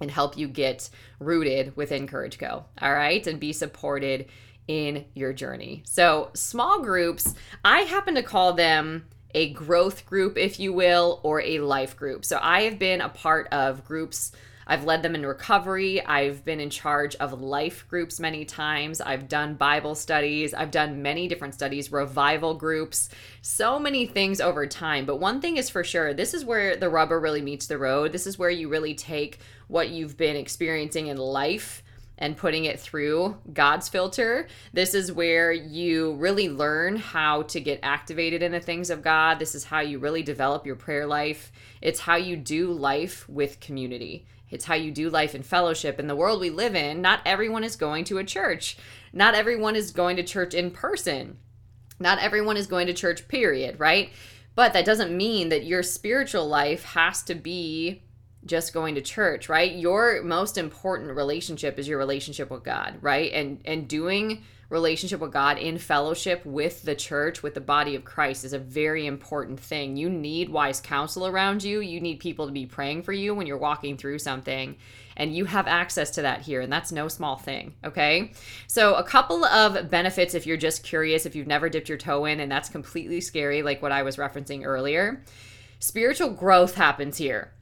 and 0.00 0.10
help 0.10 0.38
you 0.38 0.48
get 0.48 0.88
rooted 1.20 1.76
within 1.76 2.06
Courage 2.06 2.38
Co. 2.38 2.64
All 2.80 2.92
right. 2.92 3.24
And 3.26 3.38
be 3.38 3.52
supported 3.52 4.26
in 4.66 5.04
your 5.14 5.34
journey. 5.34 5.82
So, 5.84 6.30
small 6.32 6.80
groups, 6.82 7.34
I 7.64 7.80
happen 7.80 8.14
to 8.14 8.22
call 8.22 8.54
them 8.54 9.04
a 9.34 9.52
growth 9.52 10.06
group, 10.06 10.38
if 10.38 10.58
you 10.58 10.72
will, 10.72 11.20
or 11.22 11.42
a 11.42 11.58
life 11.58 11.96
group. 11.96 12.24
So 12.24 12.38
I 12.40 12.62
have 12.62 12.78
been 12.78 13.00
a 13.00 13.08
part 13.08 13.48
of 13.52 13.84
groups. 13.84 14.32
I've 14.66 14.84
led 14.84 15.02
them 15.02 15.14
in 15.14 15.26
recovery. 15.26 16.04
I've 16.04 16.44
been 16.44 16.60
in 16.60 16.70
charge 16.70 17.14
of 17.16 17.40
life 17.40 17.86
groups 17.88 18.20
many 18.20 18.44
times. 18.44 19.00
I've 19.00 19.28
done 19.28 19.54
Bible 19.54 19.94
studies. 19.94 20.54
I've 20.54 20.70
done 20.70 21.02
many 21.02 21.28
different 21.28 21.54
studies, 21.54 21.92
revival 21.92 22.54
groups, 22.54 23.08
so 23.42 23.78
many 23.78 24.06
things 24.06 24.40
over 24.40 24.66
time. 24.66 25.06
But 25.06 25.20
one 25.20 25.40
thing 25.40 25.56
is 25.56 25.70
for 25.70 25.84
sure 25.84 26.14
this 26.14 26.34
is 26.34 26.44
where 26.44 26.76
the 26.76 26.88
rubber 26.88 27.20
really 27.20 27.42
meets 27.42 27.66
the 27.66 27.78
road. 27.78 28.12
This 28.12 28.26
is 28.26 28.38
where 28.38 28.50
you 28.50 28.68
really 28.68 28.94
take 28.94 29.38
what 29.68 29.90
you've 29.90 30.16
been 30.16 30.36
experiencing 30.36 31.08
in 31.08 31.16
life 31.16 31.82
and 32.18 32.36
putting 32.36 32.64
it 32.64 32.78
through 32.78 33.36
God's 33.52 33.88
filter. 33.88 34.46
This 34.72 34.94
is 34.94 35.12
where 35.12 35.52
you 35.52 36.14
really 36.14 36.48
learn 36.48 36.96
how 36.96 37.42
to 37.42 37.60
get 37.60 37.80
activated 37.82 38.42
in 38.42 38.52
the 38.52 38.60
things 38.60 38.90
of 38.90 39.02
God. 39.02 39.38
This 39.38 39.54
is 39.54 39.64
how 39.64 39.80
you 39.80 39.98
really 39.98 40.22
develop 40.22 40.64
your 40.64 40.76
prayer 40.76 41.06
life. 41.06 41.50
It's 41.82 42.00
how 42.00 42.16
you 42.16 42.36
do 42.36 42.70
life 42.72 43.28
with 43.28 43.60
community. 43.60 44.26
It's 44.54 44.64
how 44.64 44.74
you 44.74 44.90
do 44.90 45.10
life 45.10 45.34
and 45.34 45.44
fellowship. 45.44 45.98
In 45.98 46.06
the 46.06 46.16
world 46.16 46.40
we 46.40 46.50
live 46.50 46.74
in, 46.74 47.02
not 47.02 47.20
everyone 47.26 47.64
is 47.64 47.76
going 47.76 48.04
to 48.04 48.18
a 48.18 48.24
church. 48.24 48.76
Not 49.12 49.34
everyone 49.34 49.76
is 49.76 49.90
going 49.90 50.16
to 50.16 50.22
church 50.22 50.54
in 50.54 50.70
person. 50.70 51.38
Not 51.98 52.20
everyone 52.20 52.56
is 52.56 52.66
going 52.66 52.86
to 52.86 52.94
church, 52.94 53.28
period, 53.28 53.78
right? 53.78 54.10
But 54.54 54.72
that 54.72 54.84
doesn't 54.84 55.16
mean 55.16 55.48
that 55.48 55.64
your 55.64 55.82
spiritual 55.82 56.46
life 56.46 56.84
has 56.84 57.22
to 57.24 57.34
be 57.34 58.02
just 58.46 58.72
going 58.72 58.94
to 58.94 59.00
church, 59.00 59.48
right? 59.48 59.74
Your 59.74 60.22
most 60.22 60.58
important 60.58 61.16
relationship 61.16 61.78
is 61.78 61.88
your 61.88 61.98
relationship 61.98 62.50
with 62.50 62.62
God, 62.62 62.98
right? 63.00 63.32
And 63.32 63.60
and 63.64 63.88
doing 63.88 64.44
relationship 64.68 65.20
with 65.20 65.32
God 65.32 65.58
in 65.58 65.78
fellowship 65.78 66.44
with 66.44 66.82
the 66.82 66.94
church, 66.94 67.42
with 67.42 67.54
the 67.54 67.60
body 67.60 67.94
of 67.94 68.04
Christ 68.04 68.44
is 68.44 68.52
a 68.52 68.58
very 68.58 69.06
important 69.06 69.60
thing. 69.60 69.96
You 69.96 70.08
need 70.08 70.48
wise 70.48 70.80
counsel 70.80 71.26
around 71.26 71.62
you. 71.62 71.80
You 71.80 72.00
need 72.00 72.20
people 72.20 72.46
to 72.46 72.52
be 72.52 72.66
praying 72.66 73.02
for 73.02 73.12
you 73.12 73.34
when 73.34 73.46
you're 73.46 73.58
walking 73.58 73.96
through 73.96 74.18
something. 74.18 74.76
And 75.16 75.34
you 75.34 75.44
have 75.44 75.68
access 75.68 76.10
to 76.12 76.22
that 76.22 76.42
here, 76.42 76.60
and 76.60 76.72
that's 76.72 76.90
no 76.90 77.06
small 77.06 77.36
thing, 77.36 77.74
okay? 77.84 78.32
So, 78.66 78.94
a 78.94 79.04
couple 79.04 79.44
of 79.44 79.88
benefits 79.88 80.34
if 80.34 80.44
you're 80.44 80.56
just 80.56 80.82
curious, 80.82 81.24
if 81.24 81.36
you've 81.36 81.46
never 81.46 81.68
dipped 81.68 81.88
your 81.88 81.98
toe 81.98 82.24
in, 82.24 82.40
and 82.40 82.50
that's 82.50 82.68
completely 82.68 83.20
scary, 83.20 83.62
like 83.62 83.80
what 83.80 83.92
I 83.92 84.02
was 84.02 84.16
referencing 84.16 84.64
earlier. 84.64 85.22
Spiritual 85.78 86.30
growth 86.30 86.74
happens 86.74 87.16
here 87.16 87.52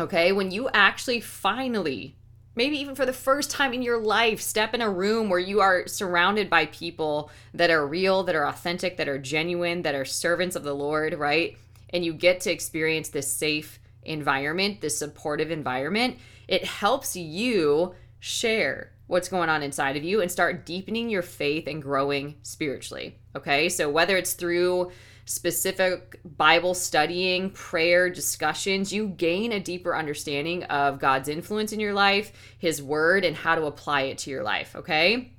Okay, 0.00 0.30
when 0.30 0.52
you 0.52 0.68
actually 0.72 1.20
finally, 1.20 2.14
maybe 2.58 2.76
even 2.76 2.96
for 2.96 3.06
the 3.06 3.12
first 3.12 3.52
time 3.52 3.72
in 3.72 3.82
your 3.82 3.98
life, 3.98 4.40
step 4.40 4.74
in 4.74 4.82
a 4.82 4.90
room 4.90 5.30
where 5.30 5.38
you 5.38 5.60
are 5.60 5.86
surrounded 5.86 6.50
by 6.50 6.66
people 6.66 7.30
that 7.54 7.70
are 7.70 7.86
real, 7.86 8.24
that 8.24 8.34
are 8.34 8.48
authentic, 8.48 8.96
that 8.96 9.08
are 9.08 9.16
genuine, 9.16 9.82
that 9.82 9.94
are 9.94 10.04
servants 10.04 10.56
of 10.56 10.64
the 10.64 10.74
Lord, 10.74 11.14
right? 11.14 11.56
And 11.90 12.04
you 12.04 12.12
get 12.12 12.40
to 12.40 12.50
experience 12.50 13.10
this 13.10 13.32
safe 13.32 13.78
environment, 14.02 14.80
this 14.80 14.98
supportive 14.98 15.52
environment, 15.52 16.18
it 16.48 16.64
helps 16.64 17.14
you 17.14 17.94
share 18.18 18.90
what's 19.06 19.28
going 19.28 19.48
on 19.48 19.62
inside 19.62 19.96
of 19.96 20.02
you 20.02 20.20
and 20.20 20.28
start 20.28 20.66
deepening 20.66 21.08
your 21.08 21.22
faith 21.22 21.68
and 21.68 21.80
growing 21.80 22.34
spiritually. 22.42 23.16
Okay, 23.36 23.68
so 23.68 23.88
whether 23.88 24.16
it's 24.16 24.32
through 24.32 24.90
specific 25.28 26.20
Bible 26.24 26.74
studying, 26.74 27.50
prayer, 27.50 28.10
discussions, 28.10 28.92
you 28.92 29.08
gain 29.08 29.52
a 29.52 29.60
deeper 29.60 29.94
understanding 29.94 30.64
of 30.64 30.98
God's 30.98 31.28
influence 31.28 31.72
in 31.72 31.80
your 31.80 31.94
life, 31.94 32.32
His 32.58 32.82
Word, 32.82 33.24
and 33.24 33.36
how 33.36 33.54
to 33.54 33.66
apply 33.66 34.02
it 34.02 34.18
to 34.18 34.30
your 34.30 34.42
life. 34.42 34.74
Okay 34.74 35.32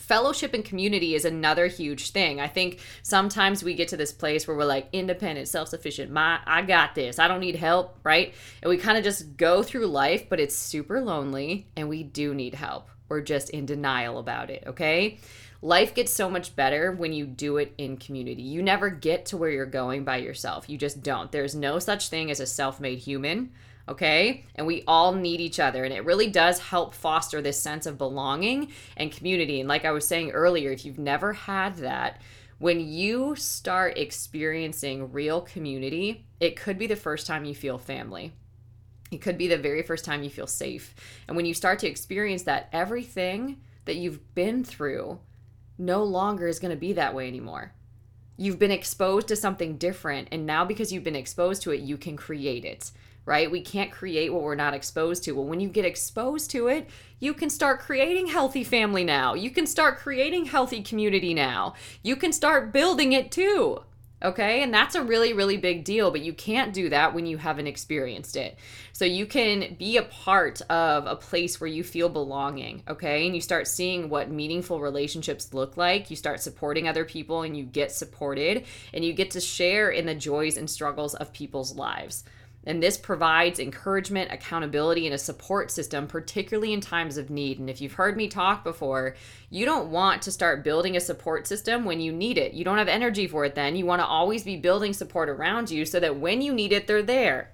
fellowship 0.00 0.54
and 0.54 0.64
community 0.64 1.14
is 1.14 1.24
another 1.24 1.66
huge 1.66 2.10
thing. 2.10 2.40
I 2.40 2.48
think 2.48 2.80
sometimes 3.02 3.62
we 3.62 3.74
get 3.74 3.88
to 3.88 3.96
this 3.96 4.12
place 4.12 4.48
where 4.48 4.56
we're 4.56 4.64
like 4.64 4.88
independent, 4.92 5.46
self-sufficient. 5.46 6.10
My 6.10 6.40
I 6.46 6.62
got 6.62 6.94
this. 6.94 7.18
I 7.18 7.28
don't 7.28 7.40
need 7.40 7.54
help, 7.54 7.98
right? 8.02 8.34
And 8.62 8.70
we 8.70 8.78
kind 8.78 8.98
of 8.98 9.04
just 9.04 9.36
go 9.36 9.62
through 9.62 9.86
life, 9.86 10.28
but 10.28 10.40
it's 10.40 10.56
super 10.56 11.00
lonely 11.00 11.68
and 11.76 11.88
we 11.88 12.02
do 12.02 12.34
need 12.34 12.54
help. 12.54 12.88
We're 13.08 13.20
just 13.20 13.50
in 13.50 13.66
denial 13.66 14.18
about 14.18 14.50
it, 14.50 14.64
okay? 14.68 15.18
Life 15.62 15.94
gets 15.94 16.12
so 16.12 16.30
much 16.30 16.56
better 16.56 16.92
when 16.92 17.12
you 17.12 17.26
do 17.26 17.58
it 17.58 17.74
in 17.76 17.98
community. 17.98 18.42
You 18.42 18.62
never 18.62 18.88
get 18.88 19.26
to 19.26 19.36
where 19.36 19.50
you're 19.50 19.66
going 19.66 20.04
by 20.04 20.16
yourself. 20.16 20.68
You 20.70 20.78
just 20.78 21.02
don't. 21.02 21.30
There's 21.30 21.54
no 21.54 21.78
such 21.78 22.08
thing 22.08 22.30
as 22.30 22.40
a 22.40 22.46
self-made 22.46 22.98
human 22.98 23.50
okay? 23.90 24.44
And 24.54 24.66
we 24.66 24.84
all 24.86 25.12
need 25.12 25.40
each 25.40 25.60
other. 25.60 25.84
And 25.84 25.92
it 25.92 26.04
really 26.04 26.30
does 26.30 26.60
help 26.60 26.94
foster 26.94 27.42
this 27.42 27.60
sense 27.60 27.86
of 27.86 27.98
belonging 27.98 28.70
and 28.96 29.12
community. 29.12 29.60
And 29.60 29.68
like 29.68 29.84
I 29.84 29.90
was 29.90 30.06
saying 30.06 30.30
earlier, 30.30 30.70
if 30.70 30.84
you've 30.84 30.98
never 30.98 31.32
had 31.32 31.76
that, 31.76 32.20
when 32.58 32.80
you 32.80 33.34
start 33.36 33.98
experiencing 33.98 35.12
real 35.12 35.40
community, 35.40 36.26
it 36.38 36.56
could 36.56 36.78
be 36.78 36.86
the 36.86 36.96
first 36.96 37.26
time 37.26 37.44
you 37.44 37.54
feel 37.54 37.78
family. 37.78 38.32
It 39.10 39.20
could 39.20 39.36
be 39.36 39.48
the 39.48 39.58
very 39.58 39.82
first 39.82 40.04
time 40.04 40.22
you 40.22 40.30
feel 40.30 40.46
safe. 40.46 40.94
And 41.26 41.36
when 41.36 41.46
you 41.46 41.54
start 41.54 41.80
to 41.80 41.88
experience 41.88 42.44
that, 42.44 42.68
everything 42.72 43.60
that 43.86 43.96
you've 43.96 44.34
been 44.34 44.62
through 44.62 45.18
no 45.80 46.04
longer 46.04 46.46
is 46.46 46.58
going 46.58 46.70
to 46.70 46.76
be 46.76 46.92
that 46.92 47.14
way 47.14 47.26
anymore. 47.26 47.72
You've 48.36 48.58
been 48.58 48.70
exposed 48.70 49.28
to 49.28 49.36
something 49.36 49.76
different, 49.76 50.28
and 50.30 50.46
now 50.46 50.64
because 50.64 50.92
you've 50.92 51.04
been 51.04 51.16
exposed 51.16 51.62
to 51.62 51.72
it, 51.72 51.80
you 51.80 51.96
can 51.96 52.16
create 52.16 52.64
it 52.64 52.90
right? 53.30 53.50
We 53.50 53.60
can't 53.60 53.92
create 53.92 54.32
what 54.32 54.42
we're 54.42 54.54
not 54.54 54.74
exposed 54.74 55.24
to. 55.24 55.32
Well, 55.32 55.44
when 55.44 55.60
you 55.60 55.68
get 55.68 55.84
exposed 55.84 56.50
to 56.50 56.68
it, 56.68 56.88
you 57.18 57.34
can 57.34 57.50
start 57.50 57.80
creating 57.80 58.26
healthy 58.26 58.64
family 58.64 59.04
now. 59.04 59.34
You 59.34 59.50
can 59.50 59.66
start 59.66 59.98
creating 59.98 60.46
healthy 60.46 60.82
community 60.82 61.34
now. 61.34 61.74
You 62.02 62.16
can 62.16 62.32
start 62.32 62.72
building 62.72 63.12
it 63.12 63.30
too. 63.30 63.84
Okay, 64.22 64.62
and 64.62 64.72
that's 64.72 64.94
a 64.94 65.02
really, 65.02 65.32
really 65.32 65.56
big 65.56 65.82
deal, 65.82 66.10
but 66.10 66.20
you 66.20 66.34
can't 66.34 66.74
do 66.74 66.90
that 66.90 67.14
when 67.14 67.24
you 67.24 67.38
haven't 67.38 67.66
experienced 67.66 68.36
it. 68.36 68.58
So 68.92 69.06
you 69.06 69.24
can 69.24 69.76
be 69.78 69.96
a 69.96 70.02
part 70.02 70.60
of 70.68 71.06
a 71.06 71.16
place 71.16 71.58
where 71.58 71.68
you 71.68 71.82
feel 71.82 72.10
belonging, 72.10 72.82
okay, 72.86 73.24
and 73.24 73.34
you 73.34 73.40
start 73.40 73.66
seeing 73.66 74.10
what 74.10 74.30
meaningful 74.30 74.78
relationships 74.78 75.54
look 75.54 75.78
like. 75.78 76.10
You 76.10 76.16
start 76.16 76.40
supporting 76.40 76.86
other 76.86 77.06
people 77.06 77.40
and 77.42 77.56
you 77.56 77.64
get 77.64 77.92
supported, 77.92 78.66
and 78.92 79.02
you 79.02 79.14
get 79.14 79.30
to 79.30 79.40
share 79.40 79.88
in 79.88 80.04
the 80.04 80.14
joys 80.14 80.58
and 80.58 80.68
struggles 80.68 81.14
of 81.14 81.32
people's 81.32 81.74
lives. 81.74 82.22
And 82.64 82.82
this 82.82 82.98
provides 82.98 83.58
encouragement, 83.58 84.30
accountability, 84.30 85.06
and 85.06 85.14
a 85.14 85.18
support 85.18 85.70
system, 85.70 86.06
particularly 86.06 86.74
in 86.74 86.80
times 86.80 87.16
of 87.16 87.30
need. 87.30 87.58
And 87.58 87.70
if 87.70 87.80
you've 87.80 87.94
heard 87.94 88.16
me 88.16 88.28
talk 88.28 88.64
before, 88.64 89.16
you 89.48 89.64
don't 89.64 89.90
want 89.90 90.20
to 90.22 90.30
start 90.30 90.62
building 90.62 90.94
a 90.94 91.00
support 91.00 91.46
system 91.46 91.84
when 91.84 92.00
you 92.00 92.12
need 92.12 92.36
it. 92.36 92.52
You 92.52 92.64
don't 92.64 92.78
have 92.78 92.88
energy 92.88 93.26
for 93.26 93.46
it 93.46 93.54
then. 93.54 93.76
You 93.76 93.86
want 93.86 94.00
to 94.00 94.06
always 94.06 94.44
be 94.44 94.56
building 94.56 94.92
support 94.92 95.30
around 95.30 95.70
you 95.70 95.86
so 95.86 96.00
that 96.00 96.18
when 96.18 96.42
you 96.42 96.52
need 96.52 96.72
it, 96.72 96.86
they're 96.86 97.02
there. 97.02 97.50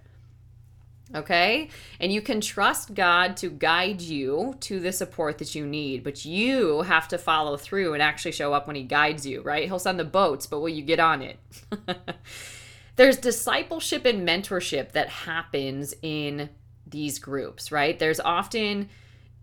Okay? 1.14 1.70
And 2.00 2.12
you 2.12 2.20
can 2.20 2.40
trust 2.40 2.94
God 2.94 3.36
to 3.36 3.48
guide 3.48 4.00
you 4.00 4.56
to 4.60 4.80
the 4.80 4.92
support 4.92 5.38
that 5.38 5.54
you 5.54 5.64
need, 5.64 6.02
but 6.02 6.24
you 6.24 6.82
have 6.82 7.06
to 7.08 7.18
follow 7.18 7.56
through 7.56 7.94
and 7.94 8.02
actually 8.02 8.32
show 8.32 8.52
up 8.52 8.66
when 8.66 8.74
He 8.74 8.82
guides 8.82 9.24
you, 9.24 9.40
right? 9.42 9.66
He'll 9.66 9.78
send 9.78 10.00
the 10.00 10.04
boats, 10.04 10.46
but 10.46 10.58
will 10.58 10.68
you 10.68 10.82
get 10.82 10.98
on 10.98 11.22
it? 11.22 11.38
there's 12.96 13.18
discipleship 13.18 14.04
and 14.04 14.26
mentorship 14.26 14.92
that 14.92 15.08
happens 15.08 15.94
in 16.02 16.50
these 16.86 17.18
groups, 17.18 17.70
right? 17.70 17.98
There's 17.98 18.20
often 18.20 18.88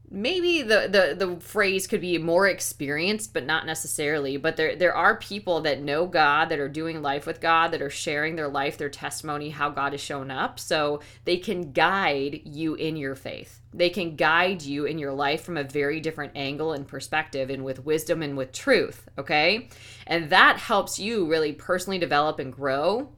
maybe 0.10 0.62
the, 0.62 0.88
the 1.17 1.25
the 1.25 1.41
phrase 1.41 1.88
could 1.88 2.01
be 2.01 2.19
more 2.19 2.48
experienced 2.48 3.33
but 3.33 3.48
not 3.48 3.65
necessarily 3.65 4.38
but 4.38 4.55
there 4.57 4.75
there 4.75 4.95
are 4.95 5.17
people 5.17 5.62
that 5.62 5.81
know 5.81 6.05
God 6.05 6.50
that 6.50 6.60
are 6.60 6.69
doing 6.69 7.01
life 7.01 7.25
with 7.25 7.41
God 7.41 7.72
that 7.72 7.81
are 7.81 7.89
sharing 7.89 8.36
their 8.36 8.48
life 8.48 8.77
their 8.77 8.91
testimony 8.91 9.50
how 9.50 9.69
God 9.69 9.93
has 9.93 10.01
shown 10.01 10.29
up. 10.29 10.60
So 10.60 11.00
they 11.25 11.38
can 11.38 11.72
guide 11.72 12.41
you 12.45 12.75
in 12.75 12.95
your 12.95 13.15
faith. 13.15 13.62
They 13.74 13.89
can 13.89 14.15
guide 14.15 14.62
you 14.62 14.86
in 14.86 15.00
your 15.00 15.13
life 15.13 15.43
from 15.43 15.57
a 15.57 15.63
very 15.63 16.00
different 16.00 16.33
angle 16.36 16.74
and 16.74 16.88
perspective 16.88 17.50
and 17.50 17.65
with 17.65 17.83
wisdom 17.83 18.22
and 18.22 18.38
with 18.38 18.51
truth 18.51 19.07
okay? 19.17 19.69
And 20.05 20.29
that 20.29 20.57
helps 20.57 21.00
you 21.00 21.25
really 21.25 21.53
personally 21.53 21.98
develop 21.98 22.38
and 22.38 22.53
grow 22.53 23.10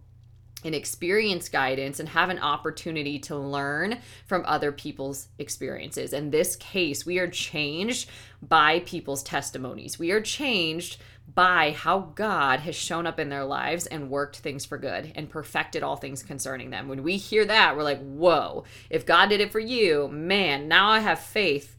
and 0.66 0.76
experience 0.76 1.48
guidance 1.48 2.00
and 2.00 2.10
have 2.10 2.30
an 2.30 2.40
opportunity 2.40 3.20
to 3.20 3.36
learn 3.36 4.00
from 4.26 4.44
other 4.46 4.72
people's 4.72 5.28
experiences. 5.40 6.14
In 6.14 6.32
this 6.32 6.56
case, 6.56 7.06
we 7.06 7.20
are 7.20 7.28
changed 7.28 8.10
by 8.42 8.80
people's 8.82 9.24
testimonies. 9.24 9.98
We 10.00 10.12
are 10.12 10.22
changed 10.22 10.98
by 11.34 11.72
how 11.72 12.12
God 12.16 12.60
has 12.62 12.76
shown 12.76 13.08
up 13.08 13.20
in 13.20 13.30
their 13.30 13.46
lives 13.46 13.88
and 13.88 14.10
worked 14.10 14.38
things 14.38 14.64
for 14.66 14.78
good 14.78 15.12
and 15.16 15.30
perfected 15.30 15.82
all 15.84 15.96
things 15.96 16.22
concerning 16.22 16.70
them. 16.70 16.88
When 16.88 17.04
we 17.04 17.18
hear 17.18 17.46
that, 17.46 17.76
we're 17.76 17.84
like, 17.84 18.02
whoa, 18.02 18.64
if 18.90 19.06
God 19.06 19.30
did 19.30 19.42
it 19.42 19.52
for 19.52 19.60
you, 19.60 20.08
man, 20.08 20.68
now 20.68 20.90
I 20.90 21.00
have 21.00 21.20
faith 21.20 21.76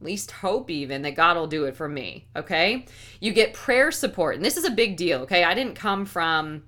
least 0.00 0.30
hope 0.30 0.70
even 0.70 1.02
that 1.02 1.14
God 1.14 1.36
will 1.36 1.46
do 1.46 1.64
it 1.64 1.76
for 1.76 1.88
me. 1.88 2.26
Okay. 2.34 2.86
You 3.20 3.32
get 3.32 3.52
prayer 3.52 3.90
support. 3.90 4.36
And 4.36 4.44
this 4.44 4.56
is 4.56 4.64
a 4.64 4.70
big 4.70 4.96
deal. 4.96 5.20
Okay. 5.20 5.44
I 5.44 5.54
didn't 5.54 5.74
come 5.74 6.06
from 6.06 6.62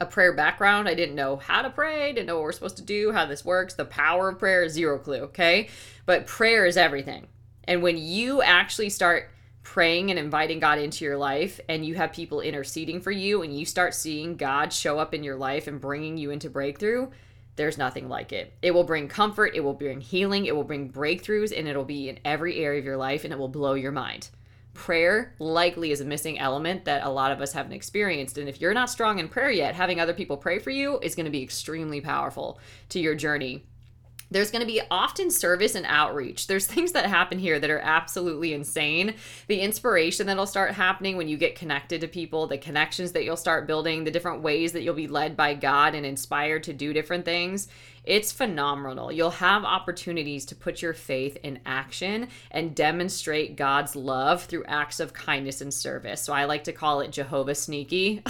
a 0.00 0.06
prayer 0.06 0.32
background. 0.32 0.88
I 0.88 0.94
didn't 0.94 1.14
know 1.14 1.36
how 1.36 1.62
to 1.62 1.70
pray, 1.70 2.12
didn't 2.12 2.26
know 2.26 2.36
what 2.36 2.44
we're 2.44 2.52
supposed 2.52 2.76
to 2.76 2.82
do, 2.82 3.12
how 3.12 3.26
this 3.26 3.44
works, 3.44 3.74
the 3.74 3.84
power 3.84 4.28
of 4.28 4.38
prayer, 4.38 4.68
zero 4.68 4.98
clue, 4.98 5.20
okay? 5.20 5.68
But 6.04 6.26
prayer 6.26 6.66
is 6.66 6.76
everything. 6.76 7.28
And 7.64 7.82
when 7.82 7.98
you 7.98 8.42
actually 8.42 8.90
start 8.90 9.30
praying 9.62 10.10
and 10.10 10.18
inviting 10.18 10.60
God 10.60 10.78
into 10.78 11.04
your 11.04 11.16
life 11.16 11.58
and 11.68 11.84
you 11.84 11.96
have 11.96 12.12
people 12.12 12.40
interceding 12.40 13.00
for 13.00 13.10
you 13.10 13.42
and 13.42 13.58
you 13.58 13.64
start 13.64 13.94
seeing 13.94 14.36
God 14.36 14.72
show 14.72 14.98
up 14.98 15.12
in 15.12 15.24
your 15.24 15.36
life 15.36 15.66
and 15.66 15.80
bringing 15.80 16.16
you 16.16 16.30
into 16.30 16.48
breakthrough, 16.48 17.08
there's 17.56 17.78
nothing 17.78 18.08
like 18.08 18.32
it. 18.32 18.52
It 18.62 18.72
will 18.72 18.84
bring 18.84 19.08
comfort, 19.08 19.56
it 19.56 19.60
will 19.60 19.74
bring 19.74 20.00
healing, 20.00 20.44
it 20.44 20.54
will 20.54 20.62
bring 20.62 20.92
breakthroughs, 20.92 21.56
and 21.56 21.66
it'll 21.66 21.84
be 21.84 22.08
in 22.08 22.20
every 22.24 22.62
area 22.62 22.78
of 22.78 22.84
your 22.84 22.98
life 22.98 23.24
and 23.24 23.32
it 23.32 23.38
will 23.38 23.48
blow 23.48 23.74
your 23.74 23.92
mind 23.92 24.28
prayer 24.76 25.34
likely 25.38 25.90
is 25.90 26.00
a 26.00 26.04
missing 26.04 26.38
element 26.38 26.84
that 26.84 27.04
a 27.04 27.10
lot 27.10 27.32
of 27.32 27.40
us 27.40 27.52
haven't 27.52 27.72
experienced. 27.72 28.38
And 28.38 28.48
if 28.48 28.60
you're 28.60 28.74
not 28.74 28.90
strong 28.90 29.18
in 29.18 29.28
prayer 29.28 29.50
yet, 29.50 29.74
having 29.74 29.98
other 29.98 30.14
people 30.14 30.36
pray 30.36 30.58
for 30.58 30.70
you 30.70 30.98
is 31.00 31.14
going 31.14 31.24
to 31.24 31.30
be 31.30 31.42
extremely 31.42 32.00
powerful 32.00 32.60
to 32.90 33.00
your 33.00 33.14
journey. 33.14 33.64
There's 34.30 34.50
going 34.50 34.60
to 34.60 34.66
be 34.66 34.82
often 34.90 35.30
service 35.30 35.76
and 35.76 35.86
outreach. 35.88 36.46
There's 36.48 36.66
things 36.66 36.92
that 36.92 37.06
happen 37.06 37.38
here 37.38 37.60
that 37.60 37.70
are 37.70 37.78
absolutely 37.78 38.52
insane. 38.52 39.14
The 39.46 39.60
inspiration 39.60 40.26
that'll 40.26 40.46
start 40.46 40.72
happening 40.72 41.16
when 41.16 41.28
you 41.28 41.36
get 41.36 41.54
connected 41.54 42.00
to 42.00 42.08
people, 42.08 42.46
the 42.46 42.58
connections 42.58 43.12
that 43.12 43.24
you'll 43.24 43.36
start 43.36 43.66
building, 43.66 44.04
the 44.04 44.10
different 44.10 44.42
ways 44.42 44.72
that 44.72 44.82
you'll 44.82 44.94
be 44.94 45.06
led 45.06 45.36
by 45.36 45.54
God 45.54 45.94
and 45.94 46.04
inspired 46.04 46.64
to 46.64 46.72
do 46.72 46.92
different 46.92 47.24
things 47.24 47.68
it's 48.06 48.30
phenomenal. 48.30 49.10
You'll 49.10 49.30
have 49.30 49.64
opportunities 49.64 50.46
to 50.46 50.54
put 50.54 50.80
your 50.80 50.94
faith 50.94 51.36
in 51.42 51.58
action 51.66 52.28
and 52.52 52.74
demonstrate 52.74 53.56
God's 53.56 53.96
love 53.96 54.44
through 54.44 54.64
acts 54.64 55.00
of 55.00 55.12
kindness 55.12 55.60
and 55.60 55.74
service. 55.74 56.22
So 56.22 56.32
I 56.32 56.44
like 56.44 56.64
to 56.64 56.72
call 56.72 57.00
it 57.00 57.10
Jehovah 57.10 57.56
Sneaky, 57.56 58.22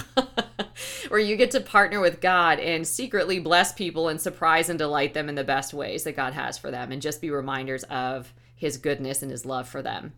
where 1.09 1.21
you 1.21 1.37
get 1.37 1.51
to 1.53 1.61
partner 1.61 2.01
with 2.01 2.23
God 2.23 2.59
and 2.59 2.89
secretly 2.89 3.39
bless 3.39 3.73
people 3.73 4.09
and 4.09 4.21
surprise 4.21 4.71
and 4.71 4.79
delight 4.79 5.13
them 5.13 5.29
in 5.29 5.35
the 5.35 5.45
best 5.45 5.75
ways 5.75 6.05
that 6.05 6.17
God 6.17 6.33
has 6.33 6.57
for 6.57 6.71
them 6.71 6.91
and 6.91 7.03
just 7.03 7.21
be 7.21 7.31
reminders 7.31 7.85
of 7.85 8.33
his 8.55 8.79
goodness 8.79 9.21
and 9.21 9.31
his 9.31 9.45
love 9.45 9.69
for 9.69 9.83
them. 9.83 10.15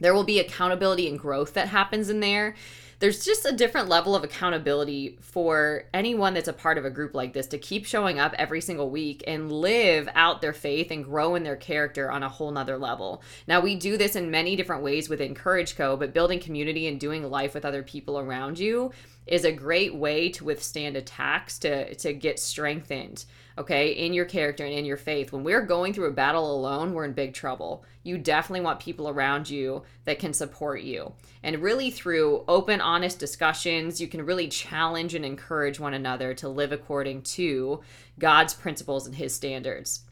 There 0.00 0.14
will 0.14 0.24
be 0.24 0.40
accountability 0.40 1.08
and 1.08 1.18
growth 1.18 1.54
that 1.54 1.68
happens 1.68 2.08
in 2.08 2.20
there 2.20 2.56
there's 3.00 3.24
just 3.24 3.46
a 3.46 3.52
different 3.52 3.88
level 3.88 4.14
of 4.14 4.22
accountability 4.22 5.18
for 5.22 5.84
anyone 5.92 6.34
that's 6.34 6.48
a 6.48 6.52
part 6.52 6.76
of 6.76 6.84
a 6.84 6.90
group 6.90 7.14
like 7.14 7.32
this 7.32 7.46
to 7.48 7.58
keep 7.58 7.86
showing 7.86 8.18
up 8.18 8.34
every 8.38 8.60
single 8.60 8.90
week 8.90 9.24
and 9.26 9.50
live 9.50 10.06
out 10.14 10.42
their 10.42 10.52
faith 10.52 10.90
and 10.90 11.04
grow 11.04 11.34
in 11.34 11.42
their 11.42 11.56
character 11.56 12.10
on 12.10 12.22
a 12.22 12.28
whole 12.28 12.50
nother 12.50 12.76
level. 12.76 13.22
Now, 13.48 13.60
we 13.60 13.74
do 13.74 13.96
this 13.96 14.16
in 14.16 14.30
many 14.30 14.54
different 14.54 14.82
ways 14.82 15.08
within 15.08 15.34
Courage 15.34 15.76
Co., 15.76 15.96
but 15.96 16.12
building 16.12 16.40
community 16.40 16.86
and 16.86 17.00
doing 17.00 17.28
life 17.28 17.54
with 17.54 17.64
other 17.64 17.82
people 17.82 18.18
around 18.18 18.58
you 18.58 18.92
is 19.26 19.46
a 19.46 19.52
great 19.52 19.94
way 19.94 20.28
to 20.28 20.44
withstand 20.44 20.94
attacks, 20.94 21.58
to, 21.60 21.94
to 21.94 22.12
get 22.12 22.38
strengthened 22.38 23.24
okay, 23.58 23.90
in 23.90 24.12
your 24.12 24.24
character 24.24 24.64
and 24.64 24.72
in 24.72 24.84
your 24.84 24.96
faith. 24.96 25.32
When 25.32 25.44
we're 25.44 25.64
going 25.64 25.92
through 25.92 26.08
a 26.08 26.12
battle 26.12 26.54
alone, 26.54 26.92
we're 26.92 27.04
in 27.04 27.12
big 27.12 27.34
trouble. 27.34 27.84
You 28.02 28.18
definitely 28.18 28.64
want 28.64 28.80
people 28.80 29.08
around 29.08 29.50
you 29.50 29.82
that 30.04 30.18
can 30.18 30.32
support 30.32 30.82
you. 30.82 31.12
And 31.42 31.62
really, 31.62 31.90
through 31.90 32.44
open, 32.48 32.80
honest 32.80 33.18
discussions, 33.18 34.00
you 34.00 34.08
can 34.08 34.24
really 34.24 34.48
challenge 34.48 35.14
and 35.14 35.24
encourage 35.24 35.80
one 35.80 35.94
another 35.94 36.34
to 36.34 36.48
live 36.48 36.72
according 36.72 37.22
to 37.22 37.80
God's 38.18 38.54
principles 38.54 39.06
and 39.06 39.14
His 39.14 39.34
standards. 39.34 40.02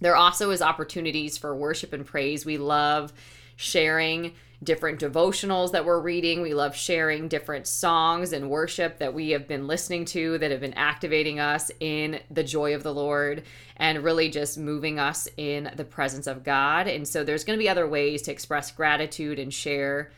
There 0.00 0.16
also 0.16 0.50
is 0.50 0.62
opportunities 0.62 1.38
for 1.38 1.54
worship 1.54 1.92
and 1.92 2.04
praise. 2.04 2.44
We 2.44 2.58
love 2.58 3.12
sharing 3.56 4.32
different 4.62 5.00
devotionals 5.00 5.72
that 5.72 5.84
we're 5.84 6.00
reading. 6.00 6.40
We 6.40 6.54
love 6.54 6.76
sharing 6.76 7.28
different 7.28 7.66
songs 7.66 8.32
and 8.32 8.50
worship 8.50 8.98
that 8.98 9.14
we 9.14 9.30
have 9.30 9.48
been 9.48 9.66
listening 9.66 10.04
to 10.06 10.38
that 10.38 10.50
have 10.50 10.60
been 10.60 10.74
activating 10.74 11.40
us 11.40 11.70
in 11.80 12.20
the 12.30 12.44
joy 12.44 12.74
of 12.74 12.82
the 12.82 12.94
Lord 12.94 13.42
and 13.76 14.04
really 14.04 14.28
just 14.28 14.58
moving 14.58 14.98
us 14.98 15.26
in 15.36 15.70
the 15.76 15.84
presence 15.84 16.26
of 16.26 16.44
God. 16.44 16.86
And 16.86 17.06
so 17.06 17.24
there's 17.24 17.44
going 17.44 17.58
to 17.58 17.62
be 17.62 17.68
other 17.68 17.88
ways 17.88 18.22
to 18.22 18.32
express 18.32 18.70
gratitude 18.70 19.38
and 19.38 19.52
share 19.52 20.12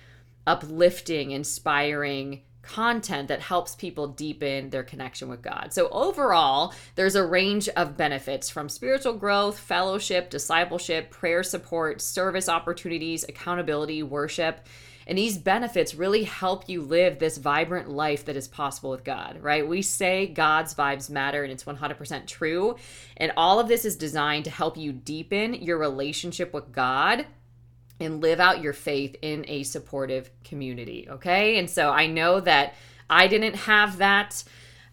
uplifting, 0.46 1.30
inspiring 1.30 2.42
content 2.64 3.28
that 3.28 3.40
helps 3.40 3.74
people 3.74 4.08
deepen 4.08 4.70
their 4.70 4.82
connection 4.82 5.28
with 5.28 5.42
God. 5.42 5.72
So, 5.72 5.88
overall, 5.88 6.74
there's 6.94 7.14
a 7.14 7.24
range 7.24 7.68
of 7.70 7.96
benefits 7.96 8.50
from 8.50 8.68
spiritual 8.68 9.14
growth, 9.14 9.58
fellowship, 9.58 10.30
discipleship, 10.30 11.10
prayer 11.10 11.42
support, 11.42 12.00
service 12.00 12.48
opportunities, 12.48 13.24
accountability, 13.28 14.02
worship. 14.02 14.66
And 15.06 15.18
these 15.18 15.36
benefits 15.36 15.94
really 15.94 16.24
help 16.24 16.68
you 16.68 16.80
live 16.80 17.18
this 17.18 17.36
vibrant 17.36 17.90
life 17.90 18.24
that 18.24 18.36
is 18.36 18.48
possible 18.48 18.90
with 18.90 19.04
God, 19.04 19.38
right? 19.42 19.66
We 19.66 19.82
say 19.82 20.26
God's 20.26 20.74
vibes 20.74 21.10
matter, 21.10 21.42
and 21.42 21.52
it's 21.52 21.64
100% 21.64 22.26
true. 22.26 22.76
And 23.16 23.32
all 23.36 23.60
of 23.60 23.68
this 23.68 23.84
is 23.84 23.96
designed 23.96 24.44
to 24.46 24.50
help 24.50 24.76
you 24.76 24.92
deepen 24.92 25.54
your 25.54 25.78
relationship 25.78 26.54
with 26.54 26.72
God 26.72 27.26
and 28.04 28.20
live 28.20 28.40
out 28.40 28.62
your 28.62 28.72
faith 28.72 29.16
in 29.22 29.44
a 29.48 29.62
supportive 29.62 30.30
community. 30.44 31.08
Okay. 31.10 31.58
And 31.58 31.68
so 31.68 31.90
I 31.90 32.06
know 32.06 32.40
that 32.40 32.74
I 33.08 33.26
didn't 33.26 33.54
have 33.54 33.98
that. 33.98 34.44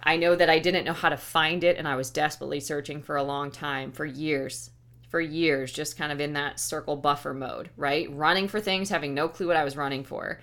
I 0.03 0.17
know 0.17 0.35
that 0.35 0.49
I 0.49 0.59
didn't 0.59 0.85
know 0.85 0.93
how 0.93 1.09
to 1.09 1.17
find 1.17 1.63
it, 1.63 1.77
and 1.77 1.87
I 1.87 1.95
was 1.95 2.09
desperately 2.09 2.59
searching 2.59 3.03
for 3.03 3.15
a 3.17 3.23
long 3.23 3.51
time, 3.51 3.91
for 3.91 4.03
years, 4.03 4.71
for 5.09 5.21
years, 5.21 5.71
just 5.71 5.97
kind 5.97 6.11
of 6.11 6.19
in 6.19 6.33
that 6.33 6.59
circle 6.59 6.95
buffer 6.95 7.35
mode, 7.35 7.69
right? 7.77 8.11
Running 8.11 8.47
for 8.47 8.59
things, 8.59 8.89
having 8.89 9.13
no 9.13 9.27
clue 9.27 9.47
what 9.47 9.57
I 9.57 9.63
was 9.63 9.77
running 9.77 10.03
for 10.03 10.39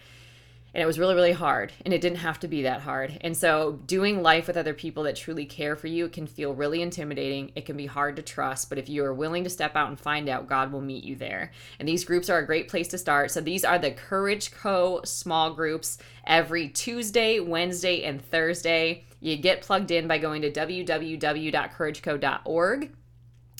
and 0.74 0.82
it 0.82 0.86
was 0.86 0.98
really 0.98 1.14
really 1.14 1.32
hard 1.32 1.72
and 1.84 1.94
it 1.94 2.00
didn't 2.00 2.18
have 2.18 2.40
to 2.40 2.48
be 2.48 2.62
that 2.62 2.80
hard. 2.80 3.18
And 3.20 3.36
so 3.36 3.78
doing 3.86 4.22
life 4.22 4.46
with 4.46 4.56
other 4.56 4.74
people 4.74 5.02
that 5.04 5.16
truly 5.16 5.44
care 5.44 5.76
for 5.76 5.86
you 5.86 6.08
can 6.08 6.26
feel 6.26 6.54
really 6.54 6.82
intimidating. 6.82 7.52
It 7.54 7.66
can 7.66 7.76
be 7.76 7.86
hard 7.86 8.16
to 8.16 8.22
trust 8.22 8.68
but 8.68 8.78
if 8.78 8.88
you 8.88 9.04
are 9.04 9.14
willing 9.14 9.44
to 9.44 9.50
step 9.50 9.76
out 9.76 9.88
and 9.88 9.98
find 9.98 10.28
out 10.28 10.48
god 10.48 10.72
will 10.72 10.80
meet 10.80 11.04
you 11.04 11.16
there. 11.16 11.52
And 11.78 11.88
these 11.88 12.04
groups 12.04 12.30
are 12.30 12.38
a 12.38 12.46
great 12.46 12.68
place 12.68 12.88
to 12.88 12.98
start. 12.98 13.30
So 13.30 13.40
these 13.40 13.64
are 13.64 13.78
the 13.78 13.90
courage 13.90 14.50
co. 14.50 15.02
small 15.04 15.54
groups 15.54 15.98
every 16.26 16.68
tuesday 16.68 17.40
wednesday 17.40 18.04
and 18.04 18.22
thursday. 18.22 19.04
You 19.20 19.36
get 19.36 19.62
plugged 19.62 19.90
in 19.90 20.06
by 20.06 20.18
going 20.18 20.42
to 20.42 20.50
www.courageco.org 20.50 22.92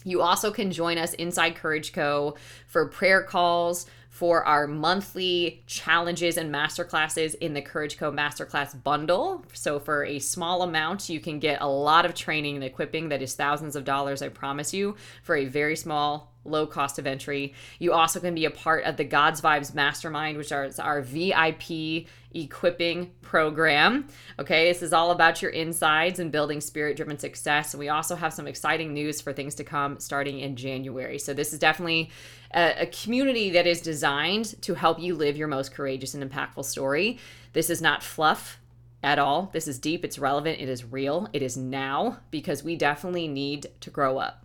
you 0.05 0.23
also 0.23 0.51
can 0.51 0.71
join 0.71 0.97
us 0.97 1.13
inside 1.15 1.57
Courage 1.57 1.93
Co 1.93 2.37
for 2.67 2.87
prayer 2.87 3.23
calls, 3.23 3.87
for 4.19 4.45
our 4.45 4.67
monthly 4.67 5.63
challenges 5.69 6.37
and 6.37 6.53
masterclasses 6.53 7.37
in 7.37 7.55
the 7.55 7.63
Courage 7.63 7.97
Co 7.97 8.11
Masterclass 8.11 8.83
bundle. 8.83 9.45
So, 9.53 9.79
for 9.79 10.05
a 10.05 10.19
small 10.19 10.63
amount, 10.63 11.09
you 11.09 11.21
can 11.21 11.39
get 11.39 11.63
a 11.63 11.69
lot 11.69 12.05
of 12.05 12.15
training 12.15 12.57
and 12.57 12.65
equipping 12.65 13.11
that 13.11 13.23
is 13.23 13.37
thousands 13.37 13.77
of 13.77 13.85
dollars, 13.85 14.21
I 14.21 14.29
promise 14.29 14.75
you, 14.75 14.97
for 15.23 15.37
a 15.37 15.45
very 15.45 15.77
small 15.77 16.35
low 16.49 16.67
cost 16.67 16.99
of 16.99 17.07
entry. 17.07 17.55
You 17.79 17.93
also 17.93 18.21
can 18.21 18.35
be 18.35 18.45
a 18.45 18.51
part 18.51 18.85
of 18.85 18.97
the 18.97 19.05
God's 19.05 19.41
Vibes 19.41 19.75
Mastermind, 19.75 20.37
which 20.37 20.53
is 20.53 20.79
our 20.79 21.01
VIP 21.03 22.07
equipping 22.35 23.11
program. 23.23 24.09
Okay, 24.39 24.69
this 24.69 24.83
is 24.83 24.93
all 24.93 25.11
about 25.11 25.41
your 25.41 25.51
insides 25.51 26.19
and 26.19 26.31
building 26.31 26.61
spirit 26.61 26.97
driven 26.97 27.19
success. 27.19 27.75
And 27.75 27.79
we 27.79 27.89
also 27.89 28.17
have 28.17 28.33
some 28.33 28.47
exciting 28.47 28.93
news 28.93 29.21
for 29.21 29.33
things 29.33 29.55
to 29.57 29.65
come 29.65 29.99
starting 30.01 30.41
in 30.41 30.57
January. 30.57 31.19
So, 31.19 31.33
this 31.35 31.53
is 31.53 31.59
definitely 31.59 32.11
a, 32.55 32.83
a 32.83 32.87
community 32.87 33.51
that 33.51 33.67
is 33.67 33.81
designed 33.81 34.61
to 34.63 34.75
help 34.75 34.99
you 34.99 35.15
live 35.15 35.37
your 35.37 35.49
most 35.49 35.73
courageous 35.73 36.15
and 36.15 36.29
impactful 36.29 36.65
story. 36.65 37.19
This 37.53 37.71
is 37.71 37.81
not 37.81 38.03
fluff 38.03 38.59
at 39.03 39.19
all. 39.19 39.51
This 39.53 39.69
is 39.69 39.79
deep, 39.79 40.05
it's 40.05 40.19
relevant, 40.19 40.61
it 40.61 40.69
is 40.69 40.85
real, 40.85 41.29
it 41.33 41.43
is 41.43 41.57
now 41.57 42.19
because 42.31 42.65
we 42.65 42.77
definitely 42.77 43.29
need 43.29 43.69
to 43.81 43.91
grow 43.91 44.19
up. 44.19 44.45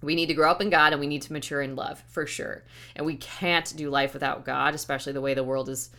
We 0.00 0.14
need 0.14 0.26
to 0.26 0.34
grow 0.34 0.50
up 0.50 0.60
in 0.60 0.70
God 0.70 0.92
and 0.92 1.00
we 1.00 1.06
need 1.06 1.22
to 1.22 1.32
mature 1.32 1.60
in 1.60 1.76
love 1.76 2.02
for 2.08 2.26
sure. 2.26 2.64
And 2.94 3.04
we 3.04 3.16
can't 3.16 3.76
do 3.76 3.90
life 3.90 4.14
without 4.14 4.44
God, 4.44 4.74
especially 4.74 5.12
the 5.12 5.20
way 5.20 5.34
the 5.34 5.44
world 5.44 5.68
is 5.68 5.90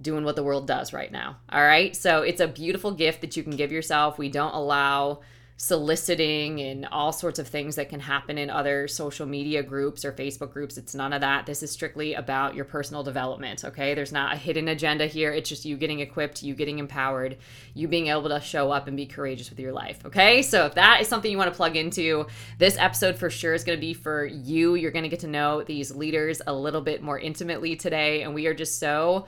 doing 0.00 0.24
what 0.24 0.36
the 0.36 0.42
world 0.42 0.66
does 0.66 0.92
right 0.92 1.10
now. 1.10 1.36
All 1.50 1.62
right. 1.62 1.94
So 1.96 2.22
it's 2.22 2.40
a 2.40 2.48
beautiful 2.48 2.92
gift 2.92 3.22
that 3.22 3.36
you 3.36 3.42
can 3.42 3.56
give 3.56 3.72
yourself. 3.72 4.18
We 4.18 4.28
don't 4.28 4.54
allow 4.54 5.20
soliciting 5.56 6.60
and 6.60 6.84
all 6.86 7.12
sorts 7.12 7.38
of 7.38 7.46
things 7.46 7.76
that 7.76 7.88
can 7.88 8.00
happen 8.00 8.38
in 8.38 8.50
other 8.50 8.88
social 8.88 9.24
media 9.24 9.62
groups 9.62 10.04
or 10.04 10.10
Facebook 10.10 10.52
groups. 10.52 10.76
It's 10.76 10.96
none 10.96 11.12
of 11.12 11.20
that. 11.20 11.46
This 11.46 11.62
is 11.62 11.70
strictly 11.70 12.14
about 12.14 12.56
your 12.56 12.64
personal 12.64 13.04
development, 13.04 13.64
okay? 13.64 13.94
There's 13.94 14.10
not 14.10 14.34
a 14.34 14.36
hidden 14.36 14.66
agenda 14.66 15.06
here. 15.06 15.32
It's 15.32 15.48
just 15.48 15.64
you 15.64 15.76
getting 15.76 16.00
equipped, 16.00 16.42
you 16.42 16.54
getting 16.54 16.80
empowered, 16.80 17.38
you 17.72 17.86
being 17.86 18.08
able 18.08 18.28
to 18.30 18.40
show 18.40 18.72
up 18.72 18.88
and 18.88 18.96
be 18.96 19.06
courageous 19.06 19.48
with 19.48 19.60
your 19.60 19.72
life, 19.72 20.04
okay? 20.04 20.42
So 20.42 20.66
if 20.66 20.74
that 20.74 21.00
is 21.00 21.06
something 21.06 21.30
you 21.30 21.38
want 21.38 21.52
to 21.52 21.56
plug 21.56 21.76
into, 21.76 22.26
this 22.58 22.76
episode 22.76 23.16
for 23.16 23.30
sure 23.30 23.54
is 23.54 23.62
going 23.62 23.78
to 23.78 23.80
be 23.80 23.94
for 23.94 24.26
you. 24.26 24.74
You're 24.74 24.90
going 24.90 25.04
to 25.04 25.08
get 25.08 25.20
to 25.20 25.28
know 25.28 25.62
these 25.62 25.94
leaders 25.94 26.42
a 26.48 26.52
little 26.52 26.80
bit 26.80 27.00
more 27.00 27.18
intimately 27.18 27.76
today, 27.76 28.22
and 28.22 28.34
we 28.34 28.48
are 28.48 28.54
just 28.54 28.80
so 28.80 29.26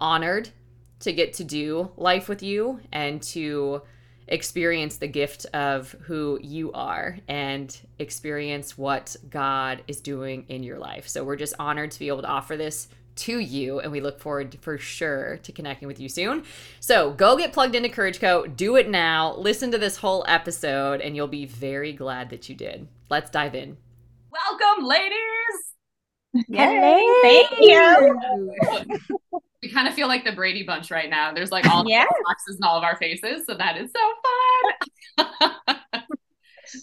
honored 0.00 0.48
to 1.00 1.12
get 1.12 1.34
to 1.34 1.44
do 1.44 1.92
life 1.96 2.28
with 2.28 2.42
you 2.42 2.80
and 2.92 3.22
to 3.22 3.82
experience 4.28 4.96
the 4.96 5.08
gift 5.08 5.46
of 5.54 5.92
who 6.02 6.38
you 6.42 6.72
are 6.72 7.18
and 7.28 7.76
experience 7.98 8.78
what 8.78 9.16
God 9.30 9.82
is 9.88 10.00
doing 10.00 10.44
in 10.48 10.62
your 10.62 10.78
life. 10.78 11.08
So 11.08 11.24
we're 11.24 11.36
just 11.36 11.54
honored 11.58 11.90
to 11.92 11.98
be 11.98 12.08
able 12.08 12.22
to 12.22 12.28
offer 12.28 12.56
this 12.56 12.88
to 13.16 13.38
you 13.38 13.80
and 13.80 13.90
we 13.90 14.00
look 14.00 14.20
forward 14.20 14.56
for 14.60 14.78
sure 14.78 15.38
to 15.42 15.52
connecting 15.52 15.88
with 15.88 15.98
you 15.98 16.08
soon. 16.08 16.44
So 16.80 17.12
go 17.12 17.36
get 17.36 17.52
plugged 17.52 17.74
into 17.74 17.88
Courage 17.88 18.20
Co. 18.20 18.46
Do 18.46 18.76
it 18.76 18.88
now. 18.88 19.34
Listen 19.36 19.72
to 19.72 19.78
this 19.78 19.96
whole 19.96 20.24
episode 20.28 21.00
and 21.00 21.16
you'll 21.16 21.26
be 21.26 21.46
very 21.46 21.92
glad 21.92 22.30
that 22.30 22.48
you 22.48 22.54
did. 22.54 22.86
Let's 23.10 23.30
dive 23.30 23.54
in. 23.54 23.76
Welcome, 24.30 24.84
ladies. 24.84 25.77
Yay! 26.48 27.06
Thank 27.22 27.50
you. 27.60 28.18
we 29.62 29.70
kind 29.70 29.88
of 29.88 29.94
feel 29.94 30.08
like 30.08 30.24
the 30.24 30.32
Brady 30.32 30.62
Bunch 30.62 30.90
right 30.90 31.10
now. 31.10 31.32
There's 31.32 31.50
like 31.50 31.66
all 31.66 31.84
yes. 31.88 32.06
the 32.08 32.24
boxes 32.26 32.56
in 32.56 32.64
all 32.64 32.76
of 32.76 32.84
our 32.84 32.96
faces, 32.96 33.44
so 33.46 33.54
that 33.54 33.76
is 33.76 33.90
so 33.92 35.24
fun. 35.24 35.76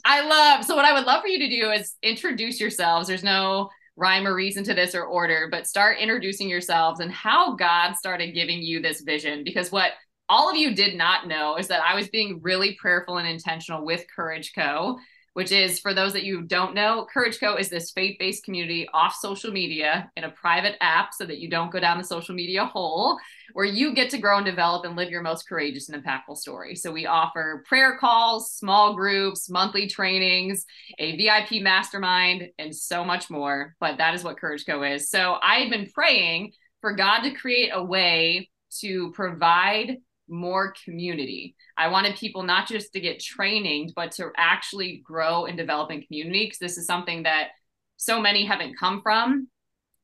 I 0.06 0.28
love. 0.28 0.66
So 0.66 0.76
what 0.76 0.86
I 0.86 0.94
would 0.94 1.06
love 1.06 1.22
for 1.22 1.28
you 1.28 1.40
to 1.40 1.50
do 1.50 1.72
is 1.72 1.96
introduce 2.02 2.60
yourselves. 2.60 3.08
There's 3.08 3.24
no 3.24 3.70
rhyme 3.96 4.28
or 4.28 4.36
reason 4.36 4.64
to 4.66 4.74
this 4.74 4.94
or 4.94 5.06
order, 5.06 5.48
but 5.50 5.68
start 5.68 6.00
introducing 6.00 6.50
yourselves 6.50 7.00
and 7.00 7.12
how 7.12 7.56
God 7.56 7.94
started 7.96 8.34
giving 8.34 8.62
you 8.62 8.82
this 8.82 9.02
vision. 9.02 9.44
Because 9.44 9.72
what 9.72 9.92
all 10.28 10.50
of 10.50 10.58
you 10.58 10.76
did 10.76 10.98
not 10.98 11.28
know 11.28 11.56
is 11.56 11.68
that 11.68 11.84
I 11.86 11.96
was 11.96 12.10
being 12.10 12.40
really 12.42 12.76
prayerful 12.80 13.18
and 13.18 13.28
intentional 13.28 13.86
with 13.86 14.06
Courage 14.14 14.54
Co 14.56 14.98
which 15.36 15.52
is 15.52 15.82
for 15.82 15.94
those 15.94 16.14
that 16.14 16.24
you 16.24 16.44
don't 16.44 16.74
know, 16.74 17.06
Courage 17.14 17.42
Co 17.42 17.58
is 17.58 17.68
this 17.68 17.92
faith 17.92 18.16
based 18.18 18.46
community 18.46 18.88
off 18.94 19.16
social 19.16 19.52
media 19.52 20.10
in 20.16 20.24
a 20.24 20.30
private 20.30 20.76
app 20.80 21.14
so 21.14 21.26
that 21.26 21.40
you 21.40 21.50
don't 21.50 21.74
go 21.74 21.80
down 21.82 21.98
the 21.98 22.06
social 22.06 22.34
media 22.34 22.64
hole 22.64 23.20
where 23.52 23.66
you 23.66 23.94
get 23.94 24.10
to 24.12 24.18
grow 24.18 24.38
and 24.38 24.46
develop 24.46 24.86
and 24.86 24.96
live 24.96 25.10
your 25.10 25.22
most 25.22 25.46
courageous 25.46 25.90
and 25.90 26.02
impactful 26.02 26.38
story. 26.38 26.74
So 26.74 26.90
we 26.90 27.06
offer 27.06 27.66
prayer 27.68 27.98
calls, 27.98 28.54
small 28.54 28.96
groups, 28.96 29.50
monthly 29.50 29.90
trainings, 29.90 30.66
a 31.00 31.18
VIP 31.18 31.62
mastermind, 31.62 32.48
and 32.58 32.74
so 32.74 33.04
much 33.04 33.30
more. 33.30 33.76
But 33.82 33.98
that 33.98 34.16
is 34.16 34.24
what 34.24 34.40
Courage 34.40 34.66
Co 34.66 34.84
is. 34.84 35.10
So 35.10 35.36
I've 35.44 35.70
been 35.70 35.90
praying 35.94 36.54
for 36.80 36.96
God 36.96 37.24
to 37.24 37.32
create 37.32 37.72
a 37.74 37.84
way 37.84 38.50
to 38.80 39.12
provide 39.12 39.98
more 40.28 40.74
community. 40.84 41.56
I 41.78 41.88
wanted 41.90 42.16
people 42.16 42.44
not 42.44 42.68
just 42.68 42.94
to 42.94 43.00
get 43.00 43.20
training, 43.20 43.92
but 43.96 44.12
to 44.14 44.32
actually 44.38 45.02
grow 45.04 45.46
and 45.46 45.58
develop 45.58 45.92
in 45.92 46.02
community 46.02 46.46
because 46.46 46.60
this 46.60 46.78
is 46.78 46.86
something 46.86 47.24
that 47.24 47.50
so 47.98 48.22
many 48.22 48.46
haven't 48.46 48.78
come 48.78 49.02
from. 49.02 49.48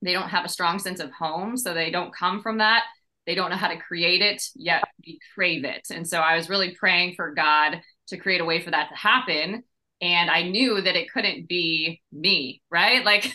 They 0.02 0.14
don't 0.14 0.30
have 0.30 0.46
a 0.46 0.50
strong 0.50 0.80
sense 0.80 1.00
of 1.00 1.12
home, 1.12 1.58
so 1.58 1.74
they 1.74 1.92
don't 1.92 2.16
come 2.16 2.42
from 2.42 2.58
that. 2.60 2.84
They 3.26 3.36
don't 3.36 3.52
know 3.52 3.56
how 3.56 3.68
to 3.68 3.78
create 3.78 4.22
it, 4.22 4.44
yet 4.56 4.84
we 5.06 5.20
crave 5.36 5.64
it. 5.64 5.88
And 5.92 6.08
so 6.08 6.20
I 6.20 6.36
was 6.36 6.50
really 6.50 6.76
praying 6.76 7.16
for 7.16 7.34
God 7.34 7.82
to 8.08 8.18
create 8.18 8.42
a 8.42 8.46
way 8.46 8.62
for 8.62 8.72
that 8.72 8.90
to 8.90 8.96
happen 8.96 9.64
and 10.02 10.32
I 10.32 10.42
knew 10.44 10.82
that 10.82 10.96
it 10.96 11.12
couldn't 11.12 11.48
be 11.48 12.02
me, 12.12 12.62
right? 12.70 13.06
Like 13.12 13.32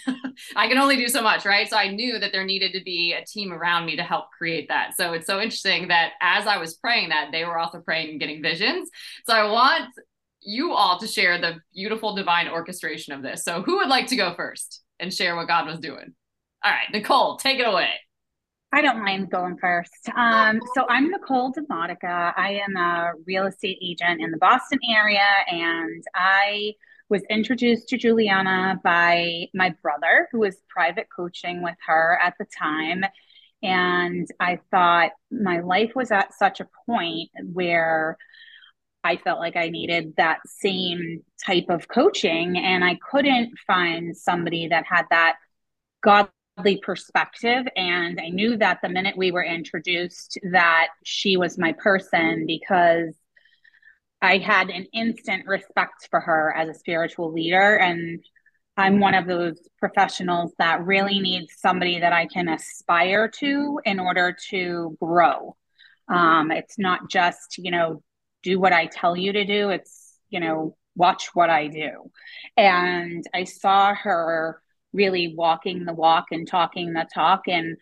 I 0.56 0.68
can 0.68 0.78
only 0.78 0.96
do 0.96 1.08
so 1.08 1.22
much, 1.22 1.44
right? 1.44 1.68
So 1.68 1.76
I 1.76 1.88
knew 1.88 2.18
that 2.18 2.32
there 2.32 2.44
needed 2.44 2.72
to 2.72 2.82
be 2.82 3.12
a 3.12 3.24
team 3.24 3.52
around 3.52 3.84
me 3.84 3.96
to 3.96 4.02
help 4.02 4.26
create 4.36 4.68
that. 4.68 4.96
So 4.96 5.12
it's 5.12 5.26
so 5.26 5.40
interesting 5.40 5.88
that 5.88 6.12
as 6.20 6.46
I 6.46 6.56
was 6.56 6.76
praying 6.76 7.10
that, 7.10 7.28
they 7.30 7.44
were 7.44 7.58
also 7.58 7.80
praying 7.80 8.10
and 8.10 8.20
getting 8.20 8.42
visions. 8.42 8.88
So 9.26 9.34
I 9.34 9.50
want 9.50 9.90
you 10.40 10.72
all 10.72 10.98
to 11.00 11.06
share 11.06 11.38
the 11.38 11.56
beautiful 11.74 12.14
divine 12.14 12.48
orchestration 12.48 13.12
of 13.12 13.22
this. 13.22 13.44
So 13.44 13.62
who 13.62 13.76
would 13.76 13.88
like 13.88 14.06
to 14.08 14.16
go 14.16 14.34
first 14.34 14.82
and 14.98 15.12
share 15.12 15.36
what 15.36 15.48
God 15.48 15.66
was 15.66 15.78
doing? 15.78 16.14
All 16.64 16.72
right, 16.72 16.90
Nicole, 16.90 17.36
take 17.36 17.58
it 17.58 17.66
away. 17.66 17.90
I 18.76 18.82
don't 18.82 19.02
mind 19.02 19.30
going 19.30 19.56
first. 19.56 20.10
Um, 20.14 20.60
so 20.74 20.84
I'm 20.86 21.10
Nicole 21.10 21.50
DeModica. 21.50 22.34
I 22.36 22.60
am 22.62 22.76
a 22.76 23.12
real 23.26 23.46
estate 23.46 23.78
agent 23.80 24.20
in 24.20 24.30
the 24.30 24.36
Boston 24.36 24.78
area, 24.94 25.26
and 25.50 26.04
I 26.14 26.74
was 27.08 27.22
introduced 27.30 27.88
to 27.88 27.96
Juliana 27.96 28.78
by 28.84 29.48
my 29.54 29.74
brother, 29.80 30.28
who 30.30 30.40
was 30.40 30.58
private 30.68 31.06
coaching 31.08 31.62
with 31.62 31.76
her 31.86 32.18
at 32.22 32.34
the 32.38 32.44
time. 32.44 33.02
And 33.62 34.28
I 34.40 34.60
thought 34.70 35.12
my 35.30 35.60
life 35.60 35.92
was 35.94 36.10
at 36.10 36.34
such 36.34 36.60
a 36.60 36.68
point 36.84 37.30
where 37.54 38.18
I 39.02 39.16
felt 39.16 39.38
like 39.38 39.56
I 39.56 39.70
needed 39.70 40.12
that 40.18 40.40
same 40.44 41.22
type 41.42 41.70
of 41.70 41.88
coaching. 41.88 42.58
And 42.58 42.84
I 42.84 42.98
couldn't 43.10 43.54
find 43.66 44.14
somebody 44.14 44.68
that 44.68 44.84
had 44.84 45.06
that 45.08 45.36
godly 46.02 46.30
perspective. 46.82 47.66
And 47.76 48.20
I 48.20 48.28
knew 48.28 48.56
that 48.56 48.78
the 48.82 48.88
minute 48.88 49.16
we 49.16 49.30
were 49.30 49.44
introduced, 49.44 50.38
that 50.50 50.88
she 51.04 51.36
was 51.36 51.58
my 51.58 51.72
person 51.72 52.46
because 52.46 53.14
I 54.22 54.38
had 54.38 54.70
an 54.70 54.86
instant 54.92 55.46
respect 55.46 56.08
for 56.10 56.20
her 56.20 56.54
as 56.56 56.68
a 56.68 56.74
spiritual 56.74 57.32
leader. 57.32 57.76
And 57.76 58.24
I'm 58.76 59.00
one 59.00 59.14
of 59.14 59.26
those 59.26 59.58
professionals 59.78 60.52
that 60.58 60.84
really 60.84 61.20
needs 61.20 61.52
somebody 61.58 62.00
that 62.00 62.12
I 62.12 62.26
can 62.26 62.48
aspire 62.48 63.28
to 63.40 63.80
in 63.84 64.00
order 64.00 64.36
to 64.50 64.96
grow. 65.00 65.56
Um, 66.08 66.50
it's 66.50 66.78
not 66.78 67.10
just, 67.10 67.58
you 67.58 67.70
know, 67.70 68.02
do 68.42 68.58
what 68.58 68.72
I 68.72 68.86
tell 68.86 69.16
you 69.16 69.32
to 69.32 69.44
do. 69.44 69.70
It's, 69.70 70.18
you 70.30 70.40
know, 70.40 70.76
watch 70.94 71.30
what 71.34 71.50
I 71.50 71.68
do. 71.68 72.10
And 72.56 73.24
I 73.34 73.44
saw 73.44 73.94
her 73.94 74.60
really 74.96 75.34
walking 75.36 75.84
the 75.84 75.92
walk 75.92 76.26
and 76.30 76.48
talking 76.48 76.92
the 76.92 77.06
talk. 77.12 77.42
And, 77.46 77.76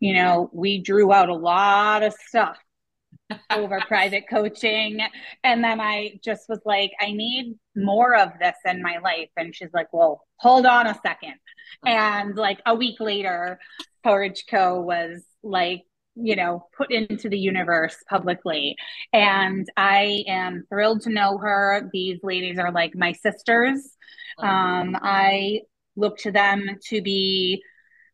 you 0.00 0.14
know, 0.14 0.48
we 0.52 0.80
drew 0.80 1.12
out 1.12 1.28
a 1.28 1.34
lot 1.34 2.02
of 2.02 2.14
stuff 2.14 2.56
over 3.50 3.80
private 3.86 4.24
coaching. 4.30 5.00
And 5.42 5.62
then 5.62 5.80
I 5.80 6.20
just 6.24 6.48
was 6.48 6.60
like, 6.64 6.92
I 7.00 7.12
need 7.12 7.56
more 7.76 8.14
of 8.16 8.30
this 8.40 8.56
in 8.64 8.82
my 8.82 8.98
life. 8.98 9.30
And 9.36 9.54
she's 9.54 9.72
like, 9.74 9.92
well, 9.92 10.22
hold 10.36 10.66
on 10.66 10.86
a 10.86 10.98
second. 11.04 11.34
And 11.84 12.36
like 12.36 12.60
a 12.66 12.74
week 12.74 13.00
later, 13.00 13.58
Courage 14.04 14.44
Co 14.48 14.80
was 14.80 15.22
like, 15.42 15.82
you 16.16 16.36
know, 16.36 16.66
put 16.76 16.92
into 16.92 17.28
the 17.28 17.38
universe 17.38 17.96
publicly. 18.08 18.76
And 19.12 19.66
I 19.76 20.24
am 20.28 20.64
thrilled 20.68 21.02
to 21.02 21.10
know 21.10 21.38
her. 21.38 21.90
These 21.92 22.20
ladies 22.22 22.58
are 22.58 22.70
like 22.70 22.94
my 22.94 23.12
sisters. 23.12 23.96
Um, 24.38 24.96
I 25.00 25.62
look 25.96 26.18
to 26.18 26.32
them 26.32 26.78
to 26.88 27.02
be 27.02 27.62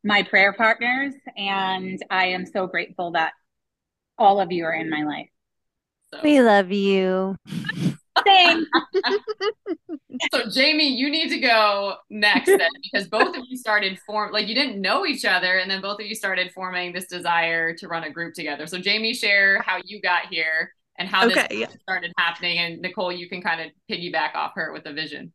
my 0.03 0.23
prayer 0.23 0.53
partners. 0.53 1.15
And 1.37 1.99
I 2.11 2.27
am 2.27 2.47
so 2.47 2.67
grateful 2.67 3.13
that 3.13 3.33
all 4.19 4.41
of 4.41 4.53
you 4.53 4.65
are 4.65 4.73
in 4.73 4.91
my 4.91 5.03
life. 5.03 5.29
So. 6.13 6.21
We 6.23 6.43
love 6.43 6.73
you. 6.73 7.37
Thanks. 8.25 8.69
so 10.33 10.51
Jamie, 10.51 10.89
you 10.89 11.09
need 11.09 11.29
to 11.31 11.39
go 11.39 11.95
next 12.11 12.47
then 12.47 12.69
because 12.83 13.09
both 13.09 13.37
of 13.37 13.45
you 13.49 13.57
started 13.57 13.99
form 14.07 14.33
like 14.33 14.49
you 14.49 14.55
didn't 14.55 14.81
know 14.81 15.07
each 15.07 15.25
other 15.25 15.59
and 15.59 15.71
then 15.71 15.81
both 15.81 16.01
of 16.01 16.07
you 16.07 16.15
started 16.15 16.53
forming 16.53 16.93
this 16.93 17.07
desire 17.07 17.75
to 17.77 17.89
run 17.89 18.05
a 18.05 18.11
group 18.11 18.35
together. 18.35 18.67
So 18.67 18.79
Jamie, 18.79 19.15
share 19.15 19.63
how 19.63 19.79
you 19.85 20.03
got 20.03 20.27
here 20.27 20.73
and 20.99 21.09
how 21.09 21.27
okay, 21.27 21.47
this 21.49 21.59
yeah. 21.61 21.67
started 21.83 22.13
happening 22.19 22.59
and 22.59 22.81
Nicole, 22.81 23.13
you 23.13 23.29
can 23.29 23.41
kind 23.41 23.61
of 23.61 23.69
piggyback 23.91 24.35
off 24.35 24.53
her 24.57 24.73
with 24.73 24.85
the 24.85 24.93
vision. 24.93 25.33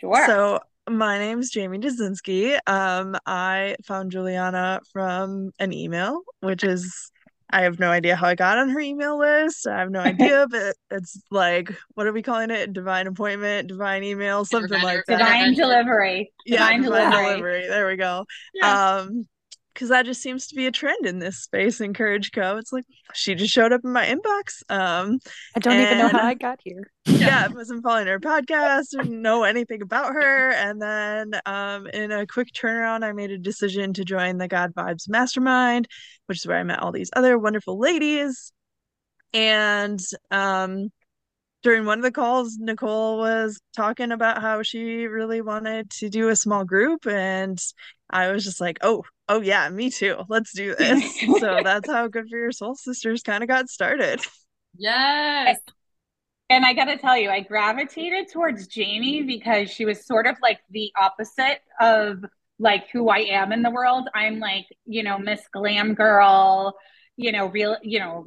Sure. 0.00 0.26
So 0.26 0.60
my 0.88 1.18
name's 1.18 1.50
Jamie 1.50 1.78
Dazinski. 1.78 2.58
Um, 2.66 3.16
I 3.26 3.76
found 3.84 4.10
Juliana 4.10 4.80
from 4.92 5.50
an 5.58 5.72
email, 5.72 6.22
which 6.40 6.64
is 6.64 7.10
I 7.50 7.62
have 7.62 7.78
no 7.78 7.90
idea 7.90 8.16
how 8.16 8.26
I 8.26 8.34
got 8.34 8.58
on 8.58 8.70
her 8.70 8.80
email 8.80 9.18
list. 9.18 9.66
I 9.66 9.78
have 9.78 9.90
no 9.90 10.00
idea, 10.12 10.46
but 10.50 10.74
it's 10.90 11.20
like, 11.30 11.72
what 11.94 12.06
are 12.06 12.12
we 12.12 12.22
calling 12.22 12.50
it? 12.50 12.72
Divine 12.72 13.06
appointment, 13.06 13.68
divine 13.68 14.04
email, 14.04 14.44
something 14.44 14.82
like 14.82 15.04
that. 15.06 15.18
Divine 15.18 15.54
delivery. 15.54 16.32
Yeah, 16.44 16.58
divine, 16.58 16.82
divine 16.82 17.10
delivery. 17.10 17.30
delivery. 17.30 17.68
There 17.68 17.86
we 17.86 17.96
go. 17.96 18.26
Yeah. 18.54 18.96
Um, 18.96 19.26
because 19.76 19.90
that 19.90 20.06
just 20.06 20.22
seems 20.22 20.46
to 20.46 20.54
be 20.54 20.66
a 20.66 20.72
trend 20.72 21.04
in 21.04 21.18
this 21.18 21.42
space 21.42 21.82
in 21.82 21.92
Courage 21.92 22.32
Co. 22.32 22.56
It's 22.56 22.72
like 22.72 22.86
she 23.12 23.34
just 23.34 23.52
showed 23.52 23.74
up 23.74 23.82
in 23.84 23.92
my 23.92 24.06
inbox. 24.06 24.62
Um, 24.70 25.18
I 25.54 25.60
don't 25.60 25.78
even 25.78 25.98
know 25.98 26.08
how 26.08 26.26
I 26.26 26.32
got 26.32 26.60
here. 26.64 26.90
Yeah, 27.04 27.44
I 27.44 27.52
wasn't 27.52 27.82
following 27.82 28.06
her 28.06 28.18
podcast, 28.18 28.88
didn't 28.92 29.20
know 29.20 29.44
anything 29.44 29.82
about 29.82 30.14
her, 30.14 30.50
and 30.50 30.80
then 30.80 31.38
um, 31.44 31.86
in 31.88 32.10
a 32.10 32.26
quick 32.26 32.48
turnaround, 32.54 33.04
I 33.04 33.12
made 33.12 33.30
a 33.30 33.38
decision 33.38 33.92
to 33.94 34.04
join 34.04 34.38
the 34.38 34.48
God 34.48 34.72
Vibes 34.74 35.10
Mastermind, 35.10 35.88
which 36.24 36.38
is 36.38 36.46
where 36.46 36.56
I 36.56 36.62
met 36.62 36.80
all 36.80 36.90
these 36.90 37.10
other 37.14 37.38
wonderful 37.38 37.78
ladies. 37.78 38.52
And 39.34 40.00
um, 40.30 40.88
during 41.62 41.84
one 41.84 41.98
of 41.98 42.02
the 42.02 42.12
calls, 42.12 42.56
Nicole 42.58 43.18
was 43.18 43.60
talking 43.76 44.10
about 44.10 44.40
how 44.40 44.62
she 44.62 45.06
really 45.06 45.42
wanted 45.42 45.90
to 45.98 46.08
do 46.08 46.30
a 46.30 46.36
small 46.36 46.64
group, 46.64 47.06
and 47.06 47.58
I 48.08 48.32
was 48.32 48.42
just 48.42 48.60
like, 48.60 48.78
oh, 48.80 49.04
oh 49.28 49.40
yeah, 49.40 49.68
me 49.68 49.90
too. 49.90 50.16
Let's 50.28 50.52
do 50.52 50.74
this. 50.78 51.20
so 51.40 51.60
that's 51.62 51.90
how 51.90 52.08
Good 52.08 52.28
for 52.28 52.38
Your 52.38 52.52
Soul 52.52 52.74
Sisters 52.74 53.22
kind 53.22 53.42
of 53.42 53.48
got 53.48 53.68
started. 53.68 54.20
Yes. 54.76 55.58
And 56.48 56.64
I 56.64 56.74
got 56.74 56.84
to 56.84 56.96
tell 56.96 57.16
you, 57.16 57.28
I 57.28 57.40
gravitated 57.40 58.30
towards 58.32 58.68
Jamie 58.68 59.22
because 59.22 59.70
she 59.70 59.84
was 59.84 60.06
sort 60.06 60.26
of 60.26 60.36
like 60.40 60.60
the 60.70 60.92
opposite 60.96 61.60
of 61.80 62.24
like 62.58 62.88
who 62.92 63.08
I 63.08 63.18
am 63.18 63.52
in 63.52 63.62
the 63.62 63.70
world. 63.70 64.08
I'm 64.14 64.38
like, 64.38 64.66
you 64.84 65.02
know, 65.02 65.18
Miss 65.18 65.40
Glam 65.52 65.94
Girl, 65.94 66.76
you 67.16 67.32
know, 67.32 67.46
real, 67.46 67.76
you 67.82 67.98
know, 67.98 68.26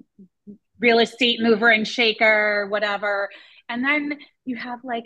real 0.79 0.99
estate 0.99 1.39
mover 1.41 1.69
and 1.69 1.87
shaker, 1.87 2.67
whatever. 2.69 3.29
And 3.69 3.83
then 3.83 4.19
you 4.45 4.57
have 4.57 4.79
like 4.83 5.05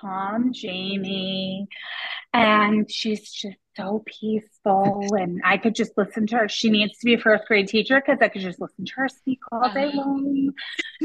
calm 0.00 0.52
Jamie, 0.52 1.68
and 2.32 2.90
she's 2.90 3.30
just 3.30 3.56
so 3.80 4.04
peaceful. 4.06 5.06
And 5.16 5.40
I 5.44 5.56
could 5.56 5.74
just 5.74 5.92
listen 5.96 6.26
to 6.28 6.36
her. 6.36 6.48
She 6.48 6.70
needs 6.70 6.98
to 6.98 7.04
be 7.04 7.14
a 7.14 7.18
first 7.18 7.46
grade 7.46 7.68
teacher 7.68 8.00
because 8.00 8.18
I 8.20 8.28
could 8.28 8.42
just 8.42 8.60
listen 8.60 8.84
to 8.84 8.92
her 8.96 9.08
speak 9.08 9.40
all 9.50 9.72
day 9.72 9.88
uh-huh. 9.88 9.96
long. 9.96 10.50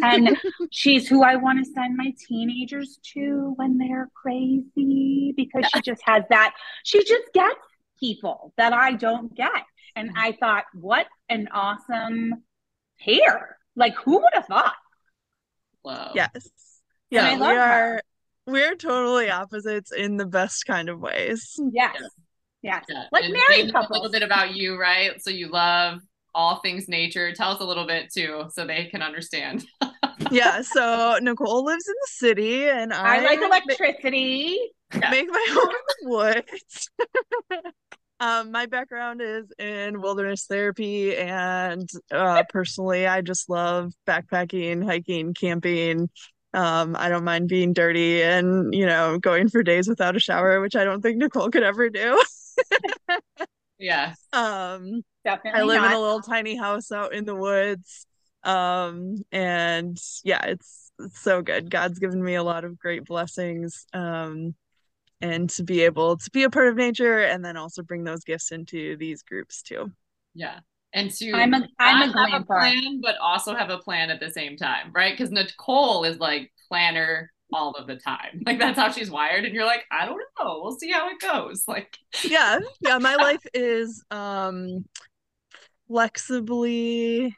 And 0.03 0.37
she's 0.71 1.07
who 1.07 1.23
I 1.23 1.35
want 1.35 1.63
to 1.63 1.71
send 1.71 1.95
my 1.97 2.13
teenagers 2.27 2.99
to 3.13 3.53
when 3.55 3.77
they're 3.77 4.09
crazy 4.13 5.33
because 5.35 5.65
she 5.73 5.81
just 5.81 6.01
has 6.05 6.23
that, 6.29 6.53
she 6.83 7.03
just 7.03 7.33
gets 7.33 7.55
people 7.99 8.53
that 8.57 8.73
I 8.73 8.93
don't 8.93 9.33
get. 9.35 9.63
And 9.95 10.11
I 10.17 10.33
thought, 10.33 10.65
what 10.73 11.07
an 11.29 11.47
awesome 11.53 12.43
pair. 12.99 13.57
Like, 13.75 13.95
who 13.95 14.17
would 14.17 14.33
have 14.33 14.45
thought? 14.45 14.75
Wow. 15.83 16.11
Yes. 16.15 16.49
Yeah, 17.09 17.37
we 17.37 17.45
are. 17.45 17.67
Her 17.67 18.01
we're 18.47 18.75
totally 18.75 19.29
opposites 19.29 19.91
in 19.91 20.17
the 20.17 20.25
best 20.25 20.65
kind 20.65 20.89
of 20.89 20.99
ways. 20.99 21.59
Yes. 21.71 21.97
Yes. 22.65 22.85
Yeah. 22.89 23.03
Like 23.11 23.25
married 23.29 23.71
couples. 23.71 23.91
A 23.91 23.93
little 23.93 24.11
bit 24.11 24.23
about 24.23 24.55
you, 24.55 24.79
right? 24.79 25.21
So 25.21 25.29
you 25.29 25.49
love 25.49 25.99
all 26.33 26.57
things 26.61 26.89
nature. 26.89 27.31
Tell 27.31 27.51
us 27.51 27.59
a 27.61 27.63
little 27.63 27.85
bit 27.85 28.11
too, 28.11 28.45
so 28.51 28.65
they 28.65 28.85
can 28.85 29.03
understand. 29.03 29.65
yeah. 30.31 30.61
So 30.63 31.19
Nicole 31.21 31.63
lives 31.63 31.87
in 31.87 31.93
the 31.93 32.07
city, 32.07 32.65
and 32.67 32.91
I, 32.91 33.17
I 33.17 33.19
like 33.21 33.39
electricity. 33.39 34.57
Make, 34.93 35.11
make 35.11 35.29
my 35.29 35.45
home 35.49 35.69
in 35.69 35.75
the 36.01 36.09
woods. 36.09 36.89
um, 38.19 38.51
my 38.51 38.65
background 38.65 39.21
is 39.21 39.45
in 39.59 40.01
wilderness 40.01 40.47
therapy, 40.47 41.15
and 41.15 41.87
uh, 42.11 42.43
personally, 42.49 43.05
I 43.05 43.21
just 43.21 43.47
love 43.47 43.93
backpacking, 44.07 44.83
hiking, 44.83 45.35
camping, 45.35 46.09
um, 46.55 46.95
I 46.97 47.09
don't 47.09 47.25
mind 47.25 47.49
being 47.49 47.73
dirty 47.73 48.23
and, 48.23 48.73
you 48.73 48.85
know, 48.85 49.19
going 49.19 49.49
for 49.49 49.61
days 49.61 49.89
without 49.89 50.15
a 50.15 50.19
shower, 50.19 50.61
which 50.61 50.75
I 50.75 50.85
don't 50.85 51.01
think 51.01 51.17
Nicole 51.17 51.49
could 51.49 51.63
ever 51.63 51.89
do. 51.89 52.23
yeah. 53.79 54.13
Um, 54.33 55.03
Definitely 55.23 55.61
I 55.61 55.63
live 55.63 55.81
not. 55.81 55.91
in 55.91 55.97
a 55.97 56.01
little 56.01 56.21
tiny 56.21 56.55
house 56.55 56.91
out 56.91 57.13
in 57.13 57.25
the 57.25 57.35
woods. 57.35 58.05
Um, 58.43 59.23
and 59.31 59.97
yeah, 60.23 60.45
it's, 60.45 60.91
it's 60.99 61.19
so 61.21 61.41
good. 61.41 61.69
God's 61.69 61.99
given 61.99 62.23
me 62.23 62.35
a 62.35 62.43
lot 62.43 62.63
of 62.63 62.77
great 62.77 63.05
blessings. 63.05 63.85
Um, 63.93 64.55
and 65.21 65.49
to 65.51 65.63
be 65.63 65.81
able 65.81 66.17
to 66.17 66.31
be 66.31 66.43
a 66.43 66.49
part 66.49 66.67
of 66.67 66.75
nature 66.75 67.21
and 67.21 67.43
then 67.43 67.57
also 67.57 67.81
bring 67.81 68.03
those 68.03 68.23
gifts 68.23 68.51
into 68.51 68.97
these 68.97 69.23
groups 69.23 69.61
too. 69.61 69.91
Yeah 70.33 70.59
and 70.95 71.11
to 71.11 71.33
I'm 71.33 71.53
a, 71.53 71.67
I'm 71.77 72.09
a 72.09 72.31
have 72.31 72.41
a 72.41 72.45
plan, 72.45 73.01
but 73.01 73.17
also 73.21 73.53
have 73.53 73.69
a 73.69 73.77
plan 73.77 74.09
at 74.09 74.21
the 74.21 74.31
same 74.31 74.55
time, 74.55 74.91
right? 74.93 75.15
Because 75.15 75.29
Nicole 75.29 76.05
is 76.05 76.17
like 76.17 76.51
planner 76.69 77.31
all 77.55 77.71
of 77.71 77.87
the 77.87 77.95
time. 77.95 78.41
Like 78.45 78.59
that's 78.59 78.77
how 78.77 78.91
she's 78.91 79.09
wired. 79.09 79.45
And 79.45 79.53
you're 79.53 79.65
like, 79.65 79.85
I 79.91 80.05
don't 80.05 80.21
know. 80.39 80.59
We'll 80.61 80.77
see 80.77 80.91
how 80.91 81.09
it 81.09 81.19
goes. 81.19 81.63
Like 81.67 81.97
Yeah. 82.23 82.59
Yeah. 82.81 82.97
My 82.97 83.15
life 83.27 83.45
is 83.53 84.03
um 84.11 84.85
flexibly 85.87 87.35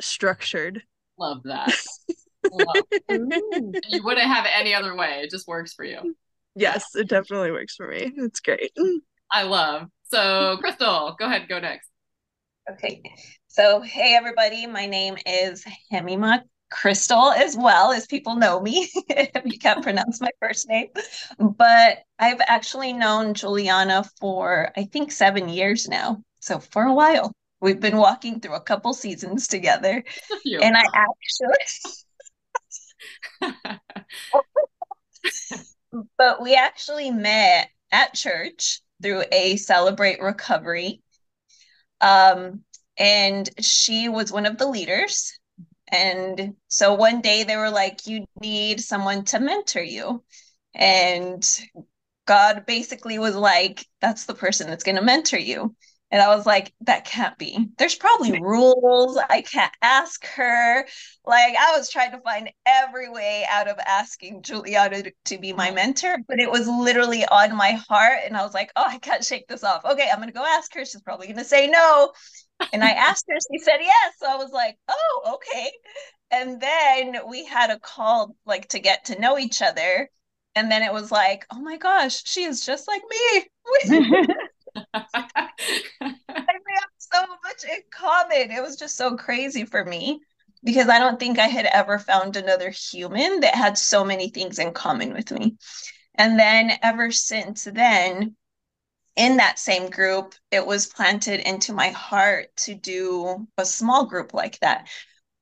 structured. 0.00 0.82
Love 1.18 1.42
that. 1.44 1.74
Love 2.52 2.84
you 3.08 4.02
wouldn't 4.02 4.26
have 4.26 4.44
it 4.44 4.52
any 4.54 4.74
other 4.74 4.96
way. 4.96 5.20
It 5.22 5.30
just 5.30 5.48
works 5.48 5.72
for 5.72 5.84
you. 5.84 6.14
Yes, 6.54 6.86
yeah. 6.94 7.02
it 7.02 7.08
definitely 7.08 7.52
works 7.52 7.76
for 7.76 7.88
me. 7.88 8.12
It's 8.16 8.40
great. 8.40 8.76
I 9.30 9.44
love. 9.44 9.88
So 10.10 10.58
Crystal, 10.58 11.16
go 11.18 11.26
ahead, 11.26 11.48
go 11.48 11.60
next. 11.60 11.88
Okay. 12.70 13.02
So, 13.48 13.80
hey, 13.80 14.14
everybody. 14.16 14.66
My 14.66 14.86
name 14.86 15.16
is 15.26 15.64
Hemima 15.90 16.44
Crystal 16.72 17.30
as 17.30 17.56
well, 17.56 17.92
as 17.92 18.06
people 18.06 18.34
know 18.36 18.58
me, 18.58 18.88
if 19.08 19.42
you 19.44 19.58
can't 19.58 19.82
pronounce 19.82 20.20
my 20.20 20.30
first 20.40 20.68
name. 20.68 20.88
But 21.38 21.98
I've 22.18 22.40
actually 22.46 22.94
known 22.94 23.34
Juliana 23.34 24.04
for, 24.18 24.72
I 24.76 24.84
think, 24.84 25.12
seven 25.12 25.48
years 25.48 25.86
now. 25.86 26.22
So 26.40 26.58
for 26.58 26.84
a 26.84 26.94
while. 26.94 27.32
We've 27.60 27.78
been 27.78 27.96
walking 27.96 28.40
through 28.40 28.54
a 28.54 28.60
couple 28.60 28.92
seasons 28.92 29.46
together. 29.46 30.02
and 30.60 30.76
I 30.76 30.82
actually, 33.40 33.78
but 36.18 36.42
we 36.42 36.56
actually 36.56 37.12
met 37.12 37.68
at 37.92 38.14
church 38.14 38.80
through 39.00 39.22
a 39.30 39.56
Celebrate 39.58 40.20
Recovery. 40.20 41.02
Um, 42.00 42.62
and 42.98 43.48
she 43.60 44.08
was 44.08 44.32
one 44.32 44.46
of 44.46 44.58
the 44.58 44.66
leaders. 44.66 45.38
And 45.92 46.54
so 46.68 46.94
one 46.94 47.20
day 47.20 47.44
they 47.44 47.56
were 47.56 47.70
like, 47.70 48.06
You 48.06 48.24
need 48.40 48.80
someone 48.80 49.24
to 49.26 49.38
mentor 49.38 49.82
you. 49.82 50.24
And 50.74 51.46
God 52.26 52.64
basically 52.66 53.18
was 53.18 53.36
like, 53.36 53.86
That's 54.00 54.24
the 54.24 54.34
person 54.34 54.68
that's 54.68 54.84
going 54.84 54.96
to 54.96 55.02
mentor 55.02 55.38
you. 55.38 55.76
And 56.12 56.20
I 56.20 56.36
was 56.36 56.44
like, 56.44 56.74
that 56.82 57.06
can't 57.06 57.38
be. 57.38 57.70
There's 57.78 57.94
probably 57.94 58.38
rules. 58.38 59.16
I 59.30 59.40
can't 59.40 59.72
ask 59.80 60.22
her. 60.26 60.86
Like, 61.24 61.54
I 61.58 61.74
was 61.74 61.88
trying 61.88 62.10
to 62.10 62.20
find 62.20 62.50
every 62.66 63.08
way 63.08 63.46
out 63.48 63.66
of 63.66 63.78
asking 63.78 64.42
Juliana 64.42 65.04
to, 65.04 65.12
to 65.24 65.38
be 65.38 65.54
my 65.54 65.68
mm-hmm. 65.68 65.76
mentor, 65.76 66.18
but 66.28 66.38
it 66.38 66.50
was 66.50 66.68
literally 66.68 67.24
on 67.24 67.56
my 67.56 67.80
heart. 67.88 68.18
And 68.26 68.36
I 68.36 68.44
was 68.44 68.52
like, 68.52 68.70
oh, 68.76 68.84
I 68.86 68.98
can't 68.98 69.24
shake 69.24 69.48
this 69.48 69.64
off. 69.64 69.86
Okay, 69.86 70.10
I'm 70.10 70.18
going 70.18 70.28
to 70.28 70.34
go 70.34 70.44
ask 70.44 70.74
her. 70.74 70.84
She's 70.84 71.00
probably 71.00 71.28
going 71.28 71.38
to 71.38 71.44
say 71.44 71.66
no. 71.66 72.12
And 72.72 72.82
I 72.82 72.90
asked 72.90 73.24
her, 73.28 73.36
she 73.50 73.58
said 73.58 73.78
yes. 73.80 74.14
So 74.18 74.26
I 74.28 74.36
was 74.36 74.52
like, 74.52 74.78
oh, 74.88 75.34
okay. 75.34 75.70
And 76.30 76.60
then 76.60 77.18
we 77.28 77.44
had 77.44 77.70
a 77.70 77.78
call 77.78 78.36
like 78.46 78.68
to 78.68 78.78
get 78.78 79.06
to 79.06 79.20
know 79.20 79.38
each 79.38 79.62
other. 79.62 80.08
And 80.54 80.70
then 80.70 80.82
it 80.82 80.92
was 80.92 81.10
like, 81.10 81.46
oh 81.50 81.60
my 81.60 81.76
gosh, 81.76 82.22
she 82.24 82.44
is 82.44 82.64
just 82.64 82.88
like 82.88 83.02
me. 83.10 83.46
we 83.84 84.26
have 86.74 86.90
so 86.98 87.20
much 87.44 87.64
in 87.64 87.80
common. 87.90 88.50
It 88.50 88.62
was 88.62 88.76
just 88.76 88.96
so 88.96 89.16
crazy 89.16 89.64
for 89.64 89.84
me 89.84 90.20
because 90.64 90.88
I 90.88 90.98
don't 90.98 91.18
think 91.18 91.38
I 91.38 91.46
had 91.46 91.66
ever 91.66 91.98
found 91.98 92.36
another 92.36 92.70
human 92.70 93.40
that 93.40 93.54
had 93.54 93.76
so 93.76 94.04
many 94.04 94.30
things 94.30 94.58
in 94.58 94.72
common 94.72 95.12
with 95.12 95.30
me. 95.30 95.56
And 96.14 96.38
then 96.38 96.72
ever 96.82 97.10
since 97.10 97.64
then, 97.64 98.36
in 99.16 99.36
that 99.36 99.58
same 99.58 99.90
group, 99.90 100.34
it 100.50 100.66
was 100.66 100.86
planted 100.86 101.40
into 101.46 101.72
my 101.72 101.88
heart 101.88 102.48
to 102.56 102.74
do 102.74 103.46
a 103.58 103.64
small 103.64 104.06
group 104.06 104.32
like 104.32 104.58
that 104.60 104.88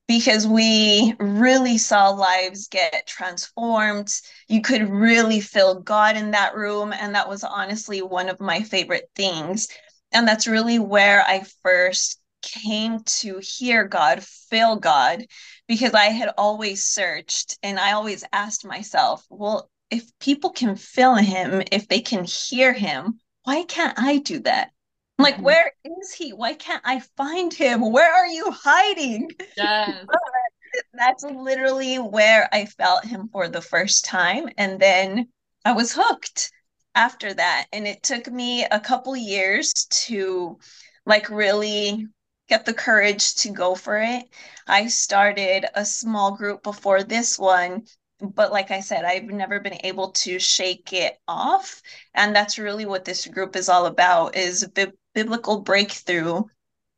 because 0.08 0.44
we 0.44 1.14
really 1.20 1.78
saw 1.78 2.08
lives 2.08 2.66
get 2.66 3.06
transformed. 3.06 4.12
You 4.48 4.60
could 4.60 4.90
really 4.90 5.40
feel 5.40 5.80
God 5.80 6.16
in 6.16 6.32
that 6.32 6.56
room. 6.56 6.92
And 6.92 7.14
that 7.14 7.28
was 7.28 7.44
honestly 7.44 8.02
one 8.02 8.28
of 8.28 8.40
my 8.40 8.62
favorite 8.62 9.08
things. 9.14 9.68
And 10.10 10.26
that's 10.26 10.48
really 10.48 10.80
where 10.80 11.22
I 11.22 11.44
first 11.62 12.20
came 12.42 13.04
to 13.04 13.38
hear 13.38 13.84
God, 13.84 14.24
feel 14.24 14.76
God, 14.76 15.26
because 15.68 15.94
I 15.94 16.06
had 16.06 16.32
always 16.36 16.84
searched 16.84 17.56
and 17.62 17.78
I 17.78 17.92
always 17.92 18.24
asked 18.32 18.64
myself, 18.64 19.24
well, 19.30 19.70
if 19.90 20.10
people 20.18 20.50
can 20.50 20.74
feel 20.74 21.14
him, 21.14 21.62
if 21.70 21.86
they 21.86 22.00
can 22.00 22.24
hear 22.24 22.72
him, 22.72 23.20
why 23.44 23.64
can't 23.64 23.98
I 23.98 24.18
do 24.18 24.40
that? 24.40 24.70
I'm 25.18 25.24
like, 25.24 25.34
mm-hmm. 25.34 25.44
where 25.44 25.72
is 25.84 26.12
he? 26.12 26.32
Why 26.32 26.54
can't 26.54 26.82
I 26.84 27.00
find 27.16 27.52
him? 27.52 27.92
Where 27.92 28.12
are 28.12 28.26
you 28.26 28.50
hiding? 28.50 29.30
Yes. 29.56 30.06
That's 30.94 31.24
literally 31.24 31.96
where 31.96 32.48
I 32.52 32.64
felt 32.64 33.04
him 33.04 33.28
for 33.32 33.48
the 33.48 33.60
first 33.60 34.04
time. 34.04 34.48
And 34.56 34.80
then 34.80 35.28
I 35.64 35.72
was 35.72 35.92
hooked 35.92 36.50
after 36.94 37.34
that. 37.34 37.66
And 37.72 37.86
it 37.86 38.02
took 38.02 38.30
me 38.30 38.64
a 38.64 38.80
couple 38.80 39.16
years 39.16 39.72
to 40.06 40.58
like 41.06 41.28
really 41.28 42.06
get 42.48 42.64
the 42.64 42.74
courage 42.74 43.34
to 43.36 43.50
go 43.50 43.74
for 43.74 43.98
it. 43.98 44.24
I 44.66 44.86
started 44.88 45.66
a 45.74 45.84
small 45.84 46.36
group 46.36 46.62
before 46.62 47.02
this 47.02 47.38
one 47.38 47.84
but 48.20 48.52
like 48.52 48.70
I 48.70 48.80
said, 48.80 49.04
I've 49.04 49.24
never 49.24 49.60
been 49.60 49.78
able 49.84 50.12
to 50.12 50.38
shake 50.38 50.92
it 50.92 51.18
off. 51.28 51.82
And 52.14 52.34
that's 52.34 52.58
really 52.58 52.86
what 52.86 53.04
this 53.04 53.26
group 53.26 53.56
is 53.56 53.68
all 53.68 53.86
about 53.86 54.36
is 54.36 54.66
bi- 54.74 54.92
biblical 55.14 55.60
breakthrough 55.60 56.42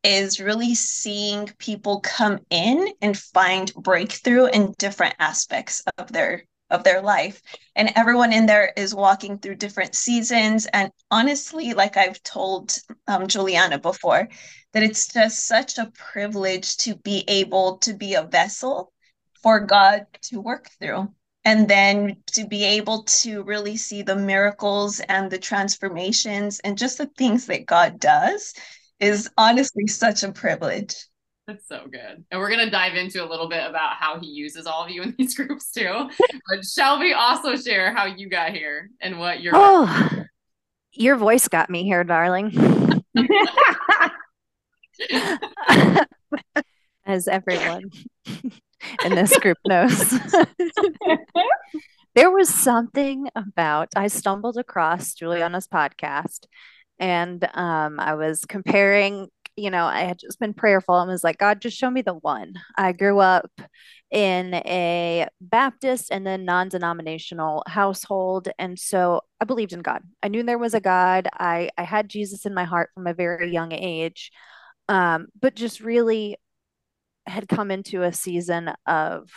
is 0.04 0.40
really 0.40 0.74
seeing 0.74 1.48
people 1.58 2.00
come 2.00 2.40
in 2.50 2.88
and 3.00 3.16
find 3.16 3.72
breakthrough 3.74 4.46
in 4.46 4.74
different 4.78 5.14
aspects 5.18 5.82
of 5.98 6.12
their 6.12 6.44
of 6.70 6.84
their 6.84 7.02
life 7.02 7.42
and 7.76 7.92
everyone 7.96 8.32
in 8.32 8.46
there 8.46 8.72
is 8.78 8.94
walking 8.94 9.38
through 9.38 9.54
different 9.54 9.94
seasons 9.94 10.66
and 10.72 10.90
honestly 11.10 11.74
like 11.74 11.98
i've 11.98 12.20
told 12.22 12.74
um, 13.08 13.26
juliana 13.26 13.78
before 13.78 14.26
that 14.72 14.82
it's 14.82 15.12
just 15.12 15.46
such 15.46 15.76
a 15.76 15.92
privilege 15.94 16.78
to 16.78 16.96
be 16.96 17.24
able 17.28 17.76
to 17.76 17.92
be 17.92 18.14
a 18.14 18.22
vessel 18.22 18.91
for 19.42 19.60
god 19.60 20.06
to 20.22 20.40
work 20.40 20.68
through 20.80 21.08
and 21.44 21.68
then 21.68 22.16
to 22.28 22.46
be 22.46 22.64
able 22.64 23.02
to 23.04 23.42
really 23.42 23.76
see 23.76 24.02
the 24.02 24.16
miracles 24.16 25.00
and 25.00 25.30
the 25.30 25.38
transformations 25.38 26.60
and 26.60 26.78
just 26.78 26.98
the 26.98 27.10
things 27.18 27.46
that 27.46 27.66
God 27.66 27.98
does 27.98 28.54
is 29.00 29.28
honestly 29.36 29.88
such 29.88 30.22
a 30.22 30.30
privilege. 30.30 30.94
That's 31.48 31.66
so 31.66 31.86
good. 31.90 32.24
And 32.30 32.40
we're 32.40 32.50
going 32.50 32.64
to 32.64 32.70
dive 32.70 32.94
into 32.94 33.24
a 33.24 33.26
little 33.28 33.48
bit 33.48 33.68
about 33.68 33.96
how 33.96 34.20
he 34.20 34.28
uses 34.28 34.66
all 34.66 34.84
of 34.84 34.90
you 34.90 35.02
in 35.02 35.16
these 35.18 35.34
groups 35.34 35.72
too. 35.72 36.08
but 36.48 36.64
Shelby 36.64 37.12
also 37.12 37.56
share 37.56 37.92
how 37.92 38.06
you 38.06 38.28
got 38.28 38.52
here 38.52 38.90
and 39.00 39.18
what 39.18 39.42
your 39.42 39.54
Oh. 39.56 40.08
Your 40.94 41.16
voice 41.16 41.48
got 41.48 41.70
me 41.70 41.84
here, 41.84 42.04
darling. 42.04 42.52
As 47.04 47.26
everyone 47.26 47.90
in 49.04 49.14
this 49.14 49.36
group 49.38 49.58
knows. 49.66 50.14
there 52.14 52.30
was 52.30 52.48
something 52.48 53.28
about 53.34 53.88
I 53.96 54.08
stumbled 54.08 54.56
across 54.56 55.14
Juliana's 55.14 55.66
podcast 55.66 56.46
and 56.98 57.44
um, 57.54 57.98
I 57.98 58.14
was 58.14 58.44
comparing, 58.44 59.28
you 59.56 59.70
know, 59.70 59.86
I 59.86 60.02
had 60.02 60.18
just 60.18 60.38
been 60.38 60.54
prayerful 60.54 60.98
and 60.98 61.10
was 61.10 61.24
like, 61.24 61.38
God, 61.38 61.60
just 61.60 61.76
show 61.76 61.90
me 61.90 62.02
the 62.02 62.14
one. 62.14 62.54
I 62.76 62.92
grew 62.92 63.18
up 63.18 63.50
in 64.12 64.54
a 64.54 65.26
Baptist 65.40 66.12
and 66.12 66.26
then 66.26 66.44
non 66.44 66.68
denominational 66.68 67.64
household. 67.66 68.50
And 68.58 68.78
so 68.78 69.22
I 69.40 69.46
believed 69.46 69.72
in 69.72 69.80
God. 69.80 70.02
I 70.22 70.28
knew 70.28 70.42
there 70.42 70.58
was 70.58 70.74
a 70.74 70.80
God. 70.80 71.28
I, 71.32 71.70
I 71.78 71.82
had 71.82 72.08
Jesus 72.08 72.46
in 72.46 72.54
my 72.54 72.64
heart 72.64 72.90
from 72.94 73.06
a 73.06 73.14
very 73.14 73.50
young 73.50 73.72
age. 73.72 74.30
Um, 74.88 75.28
but 75.40 75.56
just 75.56 75.80
really 75.80 76.36
had 77.26 77.48
come 77.48 77.70
into 77.70 78.02
a 78.02 78.12
season 78.12 78.72
of 78.86 79.30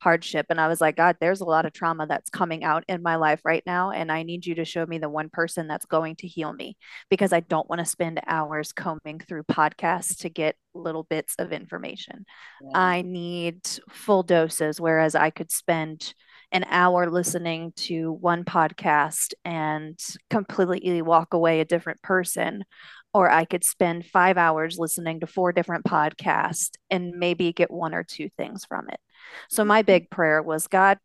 hardship 0.00 0.46
and 0.48 0.60
I 0.60 0.66
was 0.66 0.80
like, 0.80 0.96
God, 0.96 1.16
there's 1.20 1.42
a 1.42 1.46
lot 1.46 1.66
of 1.66 1.72
trauma 1.72 2.06
that's 2.06 2.30
coming 2.30 2.64
out 2.64 2.84
in 2.88 3.02
my 3.02 3.16
life 3.16 3.40
right 3.44 3.62
now. 3.66 3.90
And 3.90 4.10
I 4.10 4.22
need 4.22 4.46
you 4.46 4.54
to 4.56 4.64
show 4.64 4.86
me 4.86 4.98
the 4.98 5.10
one 5.10 5.28
person 5.28 5.68
that's 5.68 5.84
going 5.84 6.16
to 6.16 6.26
heal 6.26 6.52
me 6.52 6.76
because 7.10 7.32
I 7.32 7.40
don't 7.40 7.68
want 7.68 7.80
to 7.80 7.84
spend 7.84 8.20
hours 8.26 8.72
combing 8.72 9.20
through 9.20 9.44
podcasts 9.44 10.18
to 10.20 10.30
get 10.30 10.56
little 10.74 11.04
bits 11.04 11.34
of 11.38 11.52
information. 11.52 12.24
Yeah. 12.62 12.78
I 12.78 13.02
need 13.02 13.60
full 13.90 14.22
doses, 14.22 14.80
whereas 14.80 15.14
I 15.14 15.30
could 15.30 15.52
spend 15.52 16.14
an 16.52 16.64
hour 16.68 17.10
listening 17.10 17.72
to 17.76 18.12
one 18.12 18.44
podcast 18.44 19.34
and 19.44 19.98
completely 20.30 21.02
walk 21.02 21.34
away 21.34 21.60
a 21.60 21.64
different 21.64 22.02
person 22.02 22.64
or 23.12 23.30
I 23.30 23.44
could 23.44 23.64
spend 23.64 24.06
five 24.06 24.38
hours 24.38 24.78
listening 24.78 25.20
to 25.20 25.26
four 25.26 25.52
different 25.52 25.84
podcasts 25.84 26.70
and 26.90 27.12
maybe 27.12 27.52
get 27.52 27.70
one 27.70 27.94
or 27.94 28.04
two 28.04 28.28
things 28.36 28.64
from 28.64 28.88
it. 28.88 29.00
So, 29.48 29.64
my 29.64 29.82
big 29.82 30.10
prayer 30.10 30.42
was 30.42 30.68
God, 30.68 30.98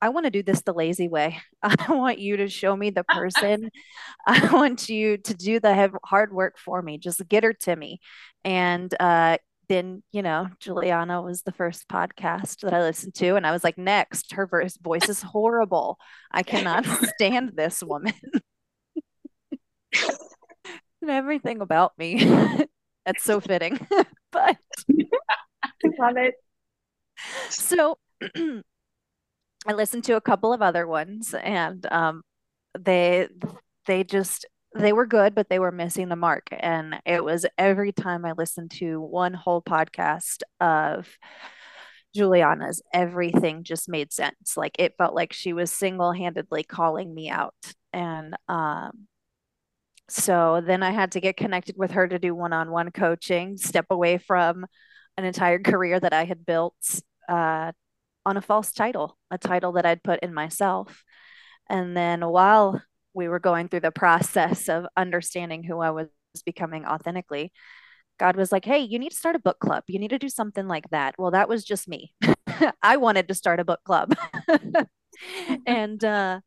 I 0.00 0.10
want 0.10 0.24
to 0.24 0.30
do 0.30 0.42
this 0.42 0.62
the 0.62 0.72
lazy 0.72 1.08
way. 1.08 1.38
I 1.62 1.92
want 1.92 2.18
you 2.18 2.38
to 2.38 2.48
show 2.48 2.76
me 2.76 2.90
the 2.90 3.04
person. 3.04 3.70
I 4.26 4.52
want 4.52 4.88
you 4.88 5.16
to 5.18 5.34
do 5.34 5.60
the 5.60 5.90
hard 6.04 6.32
work 6.32 6.58
for 6.58 6.80
me. 6.80 6.98
Just 6.98 7.26
get 7.28 7.44
her 7.44 7.54
to 7.62 7.74
me. 7.74 8.00
And 8.44 8.94
uh, 9.00 9.38
then, 9.68 10.02
you 10.12 10.22
know, 10.22 10.48
Juliana 10.60 11.20
was 11.22 11.42
the 11.42 11.52
first 11.52 11.88
podcast 11.88 12.60
that 12.60 12.72
I 12.72 12.80
listened 12.80 13.14
to. 13.16 13.36
And 13.36 13.46
I 13.46 13.52
was 13.52 13.62
like, 13.62 13.76
next, 13.78 14.32
her 14.32 14.46
voice 14.46 15.08
is 15.08 15.22
horrible. 15.22 15.98
I 16.30 16.42
cannot 16.42 16.86
stand 17.14 17.52
this 17.54 17.82
woman 17.82 18.14
and 21.02 21.10
everything 21.10 21.60
about 21.60 21.92
me. 21.98 22.24
That's 23.06 23.22
so 23.22 23.40
fitting. 23.40 23.78
but 24.32 24.56
I 24.90 25.88
love 25.98 26.16
it. 26.16 26.34
So 27.50 27.98
I 29.66 29.72
listened 29.72 30.04
to 30.04 30.16
a 30.16 30.20
couple 30.20 30.52
of 30.52 30.62
other 30.62 30.86
ones 30.86 31.34
and 31.34 31.84
um, 31.90 32.22
they 32.78 33.28
they 33.86 34.04
just 34.04 34.46
they 34.74 34.92
were 34.92 35.06
good, 35.06 35.34
but 35.34 35.48
they 35.48 35.58
were 35.58 35.72
missing 35.72 36.08
the 36.08 36.16
mark. 36.16 36.48
And 36.50 37.00
it 37.06 37.24
was 37.24 37.46
every 37.56 37.92
time 37.92 38.24
I 38.24 38.32
listened 38.32 38.70
to 38.72 39.00
one 39.00 39.34
whole 39.34 39.62
podcast 39.62 40.42
of 40.60 41.08
Juliana's 42.14 42.82
everything 42.92 43.64
just 43.64 43.88
made 43.88 44.12
sense. 44.12 44.56
Like 44.56 44.76
it 44.78 44.94
felt 44.98 45.14
like 45.14 45.32
she 45.32 45.52
was 45.52 45.70
single-handedly 45.70 46.64
calling 46.64 47.14
me 47.14 47.30
out. 47.30 47.54
And 47.92 48.34
um 48.48 49.06
so 50.10 50.62
then 50.64 50.82
I 50.82 50.90
had 50.90 51.12
to 51.12 51.20
get 51.20 51.36
connected 51.36 51.76
with 51.76 51.90
her 51.92 52.08
to 52.08 52.18
do 52.18 52.34
one-on-one 52.34 52.92
coaching, 52.92 53.58
step 53.58 53.86
away 53.90 54.16
from 54.16 54.64
an 55.18 55.24
entire 55.24 55.58
career 55.58 56.00
that 56.00 56.14
I 56.14 56.24
had 56.24 56.46
built 56.46 56.76
uh, 57.28 57.72
on 58.24 58.36
a 58.38 58.42
false 58.42 58.72
title, 58.72 59.18
a 59.30 59.36
title 59.36 59.72
that 59.72 59.84
I'd 59.84 60.02
put 60.02 60.20
in 60.20 60.32
myself. 60.32 61.04
And 61.68 61.94
then 61.94 62.22
while 62.26 62.82
we 63.18 63.28
were 63.28 63.40
going 63.40 63.68
through 63.68 63.80
the 63.80 63.90
process 63.90 64.68
of 64.68 64.86
understanding 64.96 65.64
who 65.64 65.80
I 65.80 65.90
was 65.90 66.08
becoming 66.46 66.86
authentically, 66.86 67.52
God 68.18 68.36
was 68.36 68.52
like, 68.52 68.64
hey, 68.64 68.78
you 68.78 68.98
need 68.98 69.10
to 69.10 69.16
start 69.16 69.36
a 69.36 69.40
book 69.40 69.58
club. 69.58 69.84
You 69.88 69.98
need 69.98 70.10
to 70.10 70.18
do 70.18 70.28
something 70.28 70.66
like 70.66 70.88
that. 70.90 71.14
Well, 71.18 71.32
that 71.32 71.48
was 71.48 71.64
just 71.64 71.88
me. 71.88 72.14
I 72.82 72.96
wanted 72.96 73.28
to 73.28 73.34
start 73.34 73.60
a 73.60 73.64
book 73.64 73.80
club. 73.84 74.14
and 75.66 76.02
uh, 76.02 76.40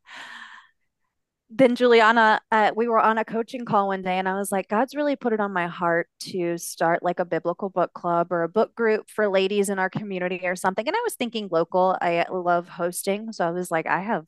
then 1.49 1.75
Juliana, 1.75 2.41
uh, 2.51 2.71
we 2.75 2.87
were 2.87 2.99
on 2.99 3.17
a 3.17 3.25
coaching 3.25 3.65
call 3.65 3.87
one 3.87 4.01
day, 4.01 4.17
and 4.17 4.27
I 4.27 4.35
was 4.35 4.51
like, 4.51 4.69
God's 4.69 4.95
really 4.95 5.17
put 5.17 5.33
it 5.33 5.41
on 5.41 5.51
my 5.51 5.67
heart 5.67 6.07
to 6.21 6.57
start 6.57 7.03
like 7.03 7.19
a 7.19 7.25
biblical 7.25 7.69
book 7.69 7.93
club 7.93 8.31
or 8.31 8.43
a 8.43 8.49
book 8.49 8.73
group 8.75 9.09
for 9.09 9.27
ladies 9.27 9.69
in 9.69 9.77
our 9.77 9.89
community 9.89 10.41
or 10.45 10.55
something. 10.55 10.87
And 10.87 10.95
I 10.95 11.01
was 11.03 11.15
thinking 11.15 11.49
local. 11.51 11.97
I 12.01 12.25
love 12.31 12.69
hosting. 12.69 13.33
So 13.33 13.45
I 13.45 13.51
was 13.51 13.71
like, 13.71 13.87
I 13.87 13.99
have 14.01 14.25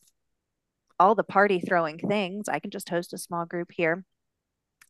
all 0.99 1.15
the 1.15 1.23
party 1.23 1.59
throwing 1.59 1.97
things. 1.97 2.47
I 2.49 2.59
can 2.59 2.71
just 2.71 2.89
host 2.89 3.13
a 3.13 3.17
small 3.17 3.45
group 3.45 3.71
here 3.71 4.05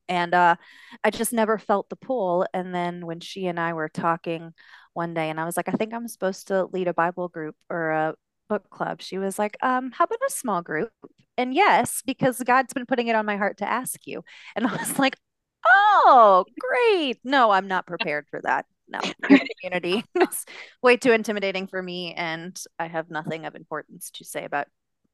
and 0.10 0.34
uh, 0.34 0.56
I 1.04 1.10
just 1.10 1.34
never 1.34 1.58
felt 1.58 1.90
the 1.90 1.96
pull. 1.96 2.46
And 2.54 2.74
then 2.74 3.06
when 3.06 3.20
she 3.20 3.48
and 3.48 3.60
I 3.60 3.74
were 3.74 3.90
talking 3.90 4.54
one 4.94 5.14
day, 5.14 5.30
and 5.30 5.40
I 5.40 5.46
was 5.46 5.58
like, 5.58 5.70
I 5.70 5.74
think 5.74 5.94
I'm 5.94 6.08
supposed 6.08 6.48
to 6.48 6.66
lead 6.66 6.88
a 6.88 6.94
Bible 6.94 7.28
group 7.28 7.56
or 7.70 7.92
a 7.92 8.16
book 8.50 8.70
club. 8.70 9.02
She 9.02 9.18
was 9.18 9.40
like, 9.40 9.58
um, 9.62 9.92
how 9.92 10.06
about 10.06 10.20
a 10.28 10.32
small 10.32 10.62
group? 10.62 10.92
And 11.38 11.54
yes, 11.54 12.04
because 12.06 12.40
God's 12.40 12.74
been 12.74 12.86
putting 12.86 13.08
it 13.08 13.16
on 13.16 13.26
my 13.26 13.38
heart 13.38 13.58
to 13.60 13.70
ask 13.70 14.06
you. 14.06 14.24
And 14.56 14.68
I 14.68 14.76
was 14.76 15.00
like, 15.00 15.18
oh, 15.66 16.46
great. 16.60 17.20
No, 17.24 17.52
I'm 17.52 17.68
not 17.68 17.88
prepared 17.88 18.28
for 18.30 18.42
that. 18.44 18.66
No, 18.88 19.00
community 19.24 20.04
is 20.16 20.46
way 20.82 20.98
too 20.98 21.14
intimidating 21.14 21.68
for 21.68 21.82
me, 21.82 22.14
and 22.14 22.60
I 22.78 22.88
have 22.88 23.10
nothing 23.10 23.46
of 23.46 23.56
importance 23.56 24.12
to 24.12 24.26
say 24.26 24.44
about 24.44 24.68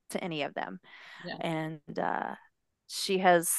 to 0.10 0.24
any 0.24 0.44
of 0.44 0.54
them. 0.54 0.80
Yeah. 1.26 1.36
And 1.42 2.00
uh, 2.00 2.36
she 2.88 3.20
has 3.20 3.52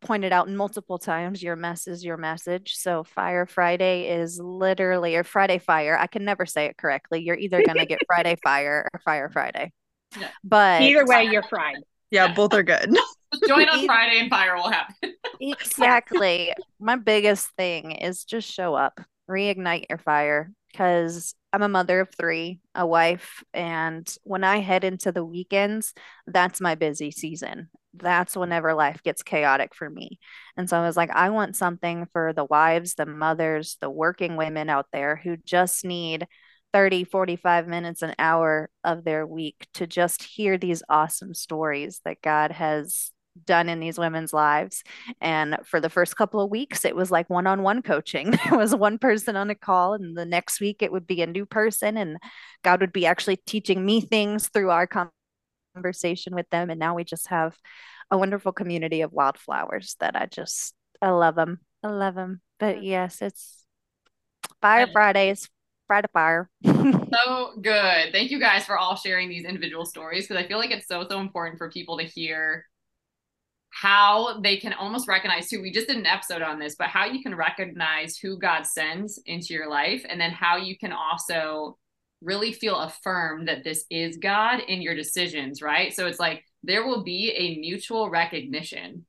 pointed 0.00 0.32
out 0.32 0.48
multiple 0.48 0.98
times 0.98 1.42
your 1.42 1.56
mess 1.56 1.86
is 1.86 2.04
your 2.04 2.16
message. 2.16 2.74
So 2.76 3.04
Fire 3.04 3.46
Friday 3.46 4.08
is 4.08 4.40
literally 4.42 5.16
or 5.16 5.24
Friday 5.24 5.58
Fire. 5.58 5.96
I 5.98 6.06
can 6.06 6.24
never 6.24 6.46
say 6.46 6.66
it 6.66 6.76
correctly. 6.76 7.22
You're 7.22 7.36
either 7.36 7.62
gonna 7.64 7.86
get 7.86 8.00
Friday 8.06 8.36
Fire 8.42 8.88
or 8.92 9.00
Fire 9.00 9.28
Friday. 9.28 9.72
Yeah. 10.18 10.28
But 10.42 10.82
either 10.82 11.06
way, 11.06 11.24
you're 11.24 11.42
fried. 11.42 11.76
Yeah, 12.10 12.26
yeah. 12.26 12.34
both 12.34 12.54
are 12.54 12.62
good. 12.62 12.96
join 13.48 13.68
on 13.68 13.86
Friday 13.86 14.20
and 14.20 14.30
fire 14.30 14.56
will 14.56 14.70
happen. 14.70 15.14
exactly. 15.40 16.52
My 16.78 16.96
biggest 16.96 17.48
thing 17.56 17.92
is 17.92 18.24
just 18.24 18.50
show 18.50 18.74
up, 18.74 19.00
reignite 19.30 19.86
your 19.88 19.98
fire 19.98 20.50
because 20.72 21.34
I'm 21.52 21.62
a 21.62 21.68
mother 21.68 22.00
of 22.00 22.08
three, 22.18 22.60
a 22.74 22.86
wife, 22.86 23.42
and 23.54 24.12
when 24.22 24.44
I 24.44 24.58
head 24.58 24.84
into 24.84 25.12
the 25.12 25.24
weekends, 25.24 25.94
that's 26.26 26.60
my 26.60 26.74
busy 26.74 27.10
season 27.10 27.68
that's 27.94 28.36
whenever 28.36 28.74
life 28.74 29.02
gets 29.02 29.22
chaotic 29.22 29.74
for 29.74 29.88
me. 29.88 30.18
And 30.56 30.68
so 30.68 30.78
I 30.78 30.86
was 30.86 30.96
like, 30.96 31.10
I 31.10 31.30
want 31.30 31.56
something 31.56 32.06
for 32.12 32.32
the 32.32 32.44
wives, 32.44 32.94
the 32.94 33.06
mothers, 33.06 33.76
the 33.80 33.90
working 33.90 34.36
women 34.36 34.68
out 34.68 34.86
there 34.92 35.16
who 35.16 35.36
just 35.36 35.84
need 35.84 36.26
30, 36.72 37.04
45 37.04 37.66
minutes, 37.66 38.02
an 38.02 38.14
hour 38.18 38.70
of 38.84 39.04
their 39.04 39.26
week 39.26 39.66
to 39.74 39.86
just 39.86 40.22
hear 40.22 40.56
these 40.56 40.82
awesome 40.88 41.34
stories 41.34 42.00
that 42.04 42.22
God 42.22 42.52
has 42.52 43.10
done 43.46 43.68
in 43.68 43.80
these 43.80 43.98
women's 43.98 44.32
lives. 44.32 44.82
And 45.20 45.58
for 45.64 45.80
the 45.80 45.90
first 45.90 46.16
couple 46.16 46.40
of 46.40 46.50
weeks, 46.50 46.84
it 46.84 46.96
was 46.96 47.10
like 47.10 47.30
one 47.30 47.46
on 47.46 47.62
one 47.62 47.82
coaching. 47.82 48.34
There 48.50 48.58
was 48.58 48.74
one 48.74 48.98
person 48.98 49.36
on 49.36 49.50
a 49.50 49.54
call, 49.54 49.94
and 49.94 50.16
the 50.16 50.24
next 50.24 50.60
week 50.60 50.82
it 50.82 50.90
would 50.90 51.06
be 51.06 51.22
a 51.22 51.26
new 51.26 51.46
person, 51.46 51.96
and 51.96 52.18
God 52.62 52.80
would 52.80 52.92
be 52.92 53.06
actually 53.06 53.36
teaching 53.46 53.84
me 53.84 54.00
things 54.00 54.48
through 54.48 54.70
our 54.70 54.88
conversation 55.74 56.34
with 56.34 56.48
them. 56.50 56.70
And 56.70 56.80
now 56.80 56.94
we 56.94 57.04
just 57.04 57.28
have 57.28 57.56
a 58.10 58.18
wonderful 58.18 58.52
community 58.52 59.02
of 59.02 59.12
wildflowers 59.12 59.96
that 60.00 60.16
I 60.16 60.26
just, 60.26 60.74
I 61.00 61.10
love 61.10 61.36
them. 61.36 61.60
I 61.82 61.88
love 61.88 62.14
them. 62.14 62.40
But 62.58 62.82
yes, 62.82 63.22
it's 63.22 63.64
Fire 64.60 64.88
Fridays, 64.92 65.48
Friday 65.86 66.08
Fire. 66.12 66.50
so 66.64 67.52
good. 67.60 68.12
Thank 68.12 68.30
you 68.30 68.38
guys 68.38 68.64
for 68.64 68.78
all 68.78 68.96
sharing 68.96 69.28
these 69.28 69.44
individual 69.44 69.84
stories 69.84 70.26
because 70.26 70.42
I 70.42 70.46
feel 70.46 70.58
like 70.58 70.70
it's 70.70 70.86
so, 70.86 71.06
so 71.08 71.20
important 71.20 71.58
for 71.58 71.70
people 71.70 71.98
to 71.98 72.04
hear 72.04 72.66
how 73.70 74.40
they 74.40 74.56
can 74.56 74.72
almost 74.72 75.08
recognize 75.08 75.50
who 75.50 75.62
We 75.62 75.70
just 75.70 75.88
did 75.88 75.96
an 75.96 76.06
episode 76.06 76.42
on 76.42 76.58
this, 76.58 76.74
but 76.76 76.88
how 76.88 77.06
you 77.06 77.22
can 77.22 77.34
recognize 77.34 78.16
who 78.16 78.38
God 78.38 78.66
sends 78.66 79.20
into 79.26 79.54
your 79.54 79.70
life 79.70 80.04
and 80.08 80.20
then 80.20 80.32
how 80.32 80.56
you 80.56 80.76
can 80.76 80.92
also 80.92 81.78
really 82.22 82.52
feel 82.52 82.76
affirmed 82.76 83.48
that 83.48 83.64
this 83.64 83.84
is 83.90 84.18
God 84.18 84.60
in 84.68 84.82
your 84.82 84.94
decisions, 84.94 85.62
right? 85.62 85.94
So 85.94 86.06
it's 86.06 86.20
like 86.20 86.44
there 86.62 86.86
will 86.86 87.04
be 87.04 87.30
a 87.30 87.58
mutual 87.58 88.10
recognition. 88.10 89.06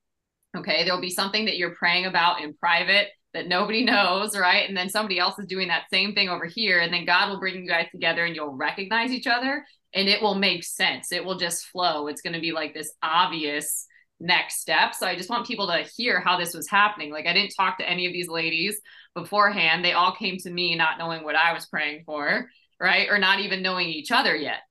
Okay. 0.56 0.84
There'll 0.84 1.02
be 1.02 1.10
something 1.10 1.46
that 1.46 1.58
you're 1.58 1.76
praying 1.76 2.06
about 2.06 2.42
in 2.42 2.54
private 2.54 3.08
that 3.34 3.48
nobody 3.48 3.84
knows, 3.86 4.38
right? 4.38 4.68
And 4.68 4.78
then 4.78 4.90
somebody 4.90 5.20
else 5.20 5.38
is 5.40 5.48
doing 5.48 5.70
that 5.70 5.90
same 5.92 6.14
thing 6.14 6.30
over 6.30 6.46
here. 6.46 6.80
And 6.80 6.94
then 6.94 7.06
God 7.06 7.30
will 7.30 7.40
bring 7.40 7.56
you 7.56 7.68
guys 7.68 7.88
together 7.92 8.26
and 8.26 8.36
you'll 8.36 8.56
recognize 8.56 9.12
each 9.12 9.28
other 9.28 9.66
and 9.94 10.08
it 10.08 10.22
will 10.22 10.36
make 10.36 10.64
sense. 10.64 11.12
It 11.12 11.26
will 11.26 11.38
just 11.38 11.66
flow. 11.66 12.08
It's 12.08 12.22
going 12.22 12.34
to 12.34 12.40
be 12.40 12.52
like 12.52 12.74
this 12.74 12.94
obvious 13.04 13.88
next 14.22 14.62
step. 14.62 14.96
So 14.96 15.06
I 15.06 15.16
just 15.16 15.30
want 15.30 15.48
people 15.48 15.68
to 15.68 15.84
hear 15.98 16.22
how 16.22 16.38
this 16.38 16.54
was 16.54 16.70
happening. 16.70 17.12
Like 17.12 17.26
I 17.26 17.34
didn't 17.34 17.56
talk 17.58 17.80
to 17.80 17.90
any 17.90 18.06
of 18.06 18.14
these 18.14 18.30
ladies 18.30 18.80
beforehand. 19.16 19.84
They 19.84 19.94
all 19.94 20.16
came 20.16 20.38
to 20.38 20.50
me 20.50 20.76
not 20.76 20.98
knowing 20.98 21.24
what 21.24 21.36
I 21.36 21.54
was 21.54 21.66
praying 21.66 22.04
for 22.06 22.48
right? 22.82 23.08
Or 23.10 23.20
not 23.20 23.40
even 23.40 23.62
knowing 23.62 23.88
each 23.88 24.12
other 24.12 24.36
yet. 24.36 24.62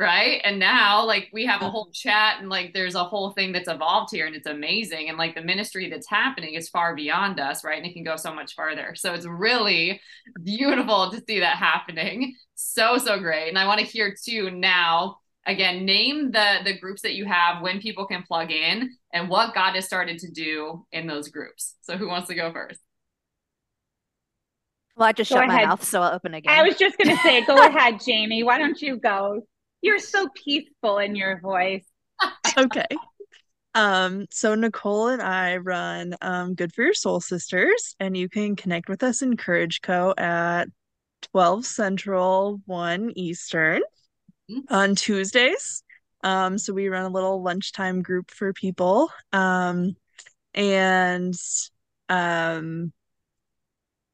Right. 0.00 0.40
And 0.42 0.58
now, 0.58 1.04
like, 1.06 1.28
we 1.32 1.46
have 1.46 1.62
a 1.62 1.70
whole 1.70 1.90
chat 1.92 2.40
and 2.40 2.48
like 2.48 2.72
there's 2.72 2.96
a 2.96 3.04
whole 3.04 3.32
thing 3.32 3.52
that's 3.52 3.68
evolved 3.68 4.08
here 4.10 4.26
and 4.26 4.34
it's 4.34 4.48
amazing. 4.48 5.08
And 5.08 5.18
like 5.18 5.36
the 5.36 5.42
ministry 5.42 5.88
that's 5.90 6.08
happening 6.08 6.54
is 6.54 6.70
far 6.70 6.96
beyond 6.96 7.38
us, 7.38 7.62
right? 7.62 7.76
And 7.76 7.86
it 7.86 7.92
can 7.92 8.02
go 8.02 8.16
so 8.16 8.34
much 8.34 8.54
farther. 8.54 8.94
So 8.96 9.12
it's 9.12 9.26
really 9.26 10.00
beautiful 10.42 11.10
to 11.12 11.22
see 11.28 11.40
that 11.40 11.58
happening. 11.58 12.34
So, 12.54 12.96
so 12.96 13.20
great. 13.20 13.50
And 13.50 13.58
I 13.58 13.66
want 13.66 13.80
to 13.80 13.86
hear 13.86 14.16
too 14.24 14.50
now 14.50 15.18
again 15.46 15.84
name 15.84 16.30
the 16.30 16.58
the 16.64 16.78
groups 16.78 17.02
that 17.02 17.14
you 17.14 17.24
have 17.24 17.62
when 17.62 17.80
people 17.80 18.06
can 18.06 18.22
plug 18.22 18.50
in 18.50 18.90
and 19.12 19.28
what 19.28 19.54
god 19.54 19.74
has 19.74 19.84
started 19.84 20.18
to 20.18 20.30
do 20.30 20.86
in 20.92 21.06
those 21.06 21.28
groups 21.28 21.74
so 21.82 21.96
who 21.96 22.08
wants 22.08 22.28
to 22.28 22.34
go 22.34 22.52
first 22.52 22.80
well, 24.96 25.08
I 25.08 25.12
just 25.12 25.30
go 25.30 25.36
shut 25.36 25.48
ahead. 25.48 25.62
my 25.62 25.68
mouth, 25.68 25.84
so 25.84 26.02
I'll 26.02 26.14
open 26.14 26.34
again. 26.34 26.52
I 26.52 26.62
was 26.62 26.76
just 26.76 26.98
going 26.98 27.16
to 27.16 27.22
say, 27.22 27.44
go 27.44 27.56
ahead, 27.66 28.00
Jamie. 28.04 28.42
Why 28.42 28.58
don't 28.58 28.80
you 28.80 28.98
go? 28.98 29.40
You're 29.80 29.98
so 29.98 30.28
peaceful 30.34 30.98
in 30.98 31.16
your 31.16 31.40
voice. 31.40 31.84
okay. 32.58 32.86
Um, 33.74 34.26
so 34.30 34.54
Nicole 34.54 35.08
and 35.08 35.22
I 35.22 35.56
run 35.56 36.14
um, 36.20 36.54
Good 36.54 36.74
for 36.74 36.82
Your 36.82 36.94
Soul 36.94 37.20
Sisters, 37.20 37.96
and 37.98 38.16
you 38.16 38.28
can 38.28 38.54
connect 38.54 38.88
with 38.88 39.02
us 39.02 39.22
in 39.22 39.36
Courage 39.36 39.80
Co 39.80 40.12
at 40.18 40.66
12 41.32 41.64
Central, 41.64 42.60
1 42.66 43.12
Eastern. 43.16 43.80
On 44.68 44.94
Tuesdays. 44.94 45.82
Um, 46.24 46.58
so 46.58 46.72
we 46.72 46.88
run 46.88 47.04
a 47.04 47.14
little 47.14 47.42
lunchtime 47.42 48.02
group 48.02 48.30
for 48.30 48.52
people. 48.52 49.10
Um, 49.32 49.96
and 50.54 51.34
um 52.08 52.92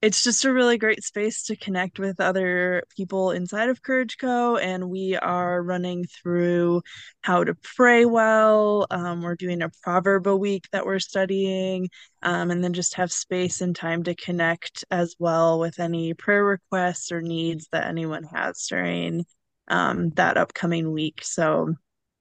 it's 0.01 0.23
just 0.23 0.45
a 0.45 0.53
really 0.53 0.79
great 0.79 1.03
space 1.03 1.43
to 1.45 1.57
connect 1.57 1.99
with 1.99 2.21
other 2.21 2.85
people 2.97 3.33
inside 3.33 3.69
of 3.69 3.83
Courage 3.83 4.17
Co. 4.19 4.57
And 4.57 4.91
we 4.91 5.17
are 5.17 5.61
running 5.61 6.05
through 6.05 6.83
how 7.21 7.43
to 7.43 7.57
pray 7.77 8.05
well. 8.05 8.87
Um, 8.91 9.23
we're 9.23 9.35
doing 9.35 9.61
a 9.61 9.71
proverb 9.83 10.29
a 10.29 10.37
week 10.37 10.67
that 10.71 10.87
we're 10.87 11.01
studying, 11.01 11.89
um, 12.23 12.53
and 12.53 12.63
then 12.63 12.75
just 12.75 12.95
have 12.95 13.11
space 13.11 13.61
and 13.61 13.75
time 13.75 14.05
to 14.05 14.15
connect 14.15 14.85
as 14.91 15.17
well 15.19 15.59
with 15.59 15.81
any 15.81 16.15
prayer 16.15 16.45
requests 16.45 17.11
or 17.11 17.21
needs 17.21 17.67
that 17.73 17.89
anyone 17.89 18.23
has 18.23 18.67
during 18.69 19.25
um, 19.69 20.11
that 20.11 20.37
upcoming 20.37 20.93
week. 20.93 21.21
So 21.23 21.75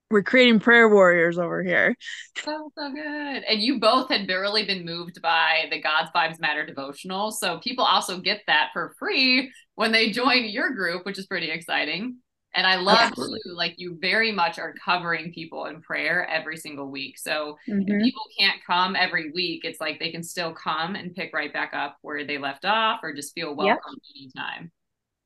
we're 0.09 0.23
creating 0.23 0.59
prayer 0.59 0.87
warriors 0.87 1.37
over 1.37 1.63
here. 1.63 1.95
So 2.37 2.71
so 2.77 2.91
good. 2.93 3.43
And 3.43 3.61
you 3.61 3.79
both 3.79 4.09
had 4.09 4.27
barely 4.27 4.65
been 4.65 4.85
moved 4.85 5.21
by 5.21 5.65
the 5.69 5.81
God's 5.81 6.09
Vibes 6.15 6.39
Matter 6.39 6.65
devotional. 6.65 7.31
So 7.31 7.59
people 7.59 7.83
also 7.83 8.19
get 8.19 8.41
that 8.47 8.69
for 8.73 8.95
free 8.97 9.51
when 9.75 9.91
they 9.91 10.11
join 10.11 10.45
your 10.45 10.71
group, 10.73 11.05
which 11.05 11.19
is 11.19 11.27
pretty 11.27 11.49
exciting. 11.49 12.17
And 12.53 12.65
I 12.65 12.77
love 12.77 13.13
too, 13.13 13.37
like 13.53 13.75
you 13.77 13.97
very 14.01 14.31
much 14.31 14.57
are 14.57 14.73
covering 14.83 15.31
people 15.31 15.65
in 15.65 15.81
prayer 15.81 16.27
every 16.27 16.57
single 16.57 16.89
week. 16.89 17.19
So 17.19 17.57
mm-hmm. 17.69 17.81
if 17.81 18.03
people 18.03 18.23
can't 18.39 18.59
come 18.65 18.95
every 18.95 19.31
week, 19.31 19.61
it's 19.63 19.79
like 19.79 19.99
they 19.99 20.11
can 20.11 20.23
still 20.23 20.53
come 20.53 20.95
and 20.95 21.13
pick 21.13 21.33
right 21.33 21.53
back 21.53 21.73
up 21.73 21.97
where 22.01 22.25
they 22.25 22.39
left 22.39 22.65
off 22.65 23.01
or 23.03 23.13
just 23.13 23.35
feel 23.35 23.55
welcome 23.55 23.93
yep. 24.15 24.15
anytime. 24.15 24.71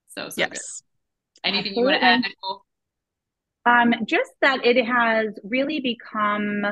So, 0.09 0.29
so 0.29 0.35
yes. 0.37 0.49
good. 0.49 0.90
Anything 1.43 1.73
you 1.75 1.85
want 1.85 2.01
to 2.01 2.03
add, 2.03 2.21
Nicole? 2.21 2.63
Um, 3.65 3.93
just 4.05 4.31
that 4.41 4.65
it 4.65 4.83
has 4.85 5.37
really 5.43 5.79
become, 5.79 6.65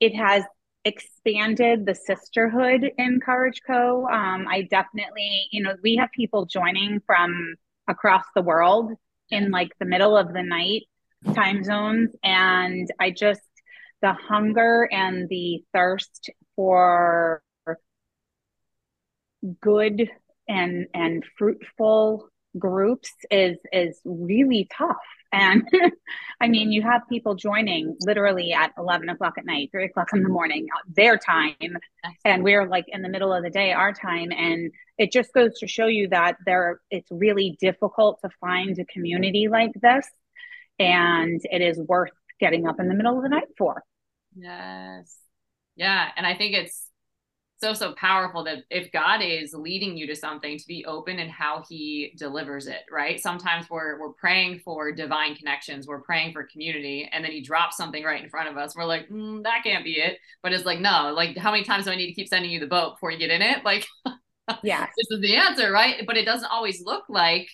it 0.00 0.14
has 0.14 0.44
expanded 0.84 1.84
the 1.84 1.94
sisterhood 1.94 2.90
in 2.96 3.20
Courage 3.20 3.60
Co. 3.66 4.06
Um, 4.08 4.46
I 4.48 4.62
definitely, 4.70 5.48
you 5.50 5.62
know, 5.62 5.74
we 5.82 5.96
have 5.96 6.10
people 6.14 6.46
joining 6.46 7.00
from 7.06 7.54
across 7.88 8.24
the 8.34 8.42
world 8.42 8.92
in 9.30 9.50
like 9.50 9.70
the 9.78 9.86
middle 9.86 10.16
of 10.16 10.32
the 10.32 10.42
night 10.42 10.82
time 11.34 11.62
zones. 11.62 12.10
And 12.22 12.88
I 12.98 13.10
just, 13.10 13.42
the 14.00 14.14
hunger 14.14 14.88
and 14.90 15.28
the 15.28 15.62
thirst 15.74 16.30
for 16.56 17.42
good 19.60 20.08
and 20.48 20.86
and 20.94 21.24
fruitful 21.38 22.28
groups 22.58 23.12
is 23.30 23.58
is 23.72 24.00
really 24.04 24.68
tough 24.76 24.96
and 25.32 25.68
I 26.40 26.48
mean, 26.48 26.72
you 26.72 26.82
have 26.82 27.02
people 27.08 27.34
joining 27.34 27.96
literally 28.00 28.52
at 28.52 28.72
11 28.78 29.08
o'clock 29.08 29.34
at 29.38 29.44
night, 29.44 29.70
three 29.70 29.84
o'clock 29.84 30.08
in 30.12 30.22
the 30.22 30.28
morning, 30.28 30.66
uh, 30.74 30.80
their 30.88 31.16
time. 31.16 31.78
And 32.24 32.42
we're 32.42 32.66
like 32.66 32.86
in 32.88 33.02
the 33.02 33.08
middle 33.08 33.32
of 33.32 33.42
the 33.42 33.50
day, 33.50 33.72
our 33.72 33.92
time. 33.92 34.32
And 34.32 34.72
it 34.98 35.12
just 35.12 35.32
goes 35.32 35.58
to 35.58 35.68
show 35.68 35.86
you 35.86 36.08
that 36.08 36.36
there, 36.46 36.80
it's 36.90 37.10
really 37.10 37.56
difficult 37.60 38.20
to 38.22 38.30
find 38.40 38.78
a 38.78 38.84
community 38.86 39.48
like 39.48 39.72
this. 39.80 40.06
And 40.78 41.40
it 41.44 41.60
is 41.60 41.78
worth 41.78 42.12
getting 42.40 42.66
up 42.66 42.80
in 42.80 42.88
the 42.88 42.94
middle 42.94 43.16
of 43.16 43.22
the 43.22 43.28
night 43.28 43.48
for. 43.58 43.82
Yes. 44.34 45.14
Yeah. 45.76 46.08
And 46.16 46.26
I 46.26 46.34
think 46.34 46.54
it's, 46.54 46.89
so 47.60 47.72
so 47.74 47.92
powerful 47.94 48.42
that 48.44 48.64
if 48.70 48.90
god 48.92 49.20
is 49.22 49.52
leading 49.52 49.96
you 49.96 50.06
to 50.06 50.16
something 50.16 50.58
to 50.58 50.66
be 50.66 50.84
open 50.86 51.18
in 51.18 51.28
how 51.28 51.62
he 51.68 52.12
delivers 52.16 52.66
it 52.66 52.80
right? 52.90 53.20
Sometimes 53.20 53.68
we're 53.70 54.00
we're 54.00 54.12
praying 54.12 54.60
for 54.60 54.92
divine 54.92 55.34
connections 55.34 55.86
we're 55.86 56.00
praying 56.00 56.32
for 56.32 56.44
community 56.44 57.08
and 57.12 57.24
then 57.24 57.32
he 57.32 57.40
drops 57.40 57.76
something 57.76 58.02
right 58.04 58.22
in 58.22 58.30
front 58.30 58.48
of 58.48 58.56
us. 58.56 58.74
We're 58.74 58.84
like 58.84 59.08
mm, 59.08 59.42
that 59.44 59.62
can't 59.64 59.84
be 59.84 59.92
it. 59.92 60.18
But 60.42 60.52
it's 60.52 60.64
like 60.64 60.80
no 60.80 61.12
like 61.14 61.36
how 61.36 61.50
many 61.50 61.64
times 61.64 61.84
do 61.84 61.90
i 61.90 61.96
need 61.96 62.08
to 62.08 62.14
keep 62.14 62.28
sending 62.28 62.50
you 62.50 62.60
the 62.60 62.66
boat 62.66 62.96
before 62.96 63.10
you 63.10 63.18
get 63.18 63.30
in 63.30 63.42
it? 63.42 63.58
Like 63.64 63.86
yeah. 64.64 64.86
this 64.96 65.06
is 65.10 65.20
the 65.20 65.36
answer 65.36 65.70
right? 65.70 66.04
But 66.06 66.16
it 66.16 66.24
doesn't 66.24 66.50
always 66.50 66.82
look 66.84 67.04
like 67.08 67.48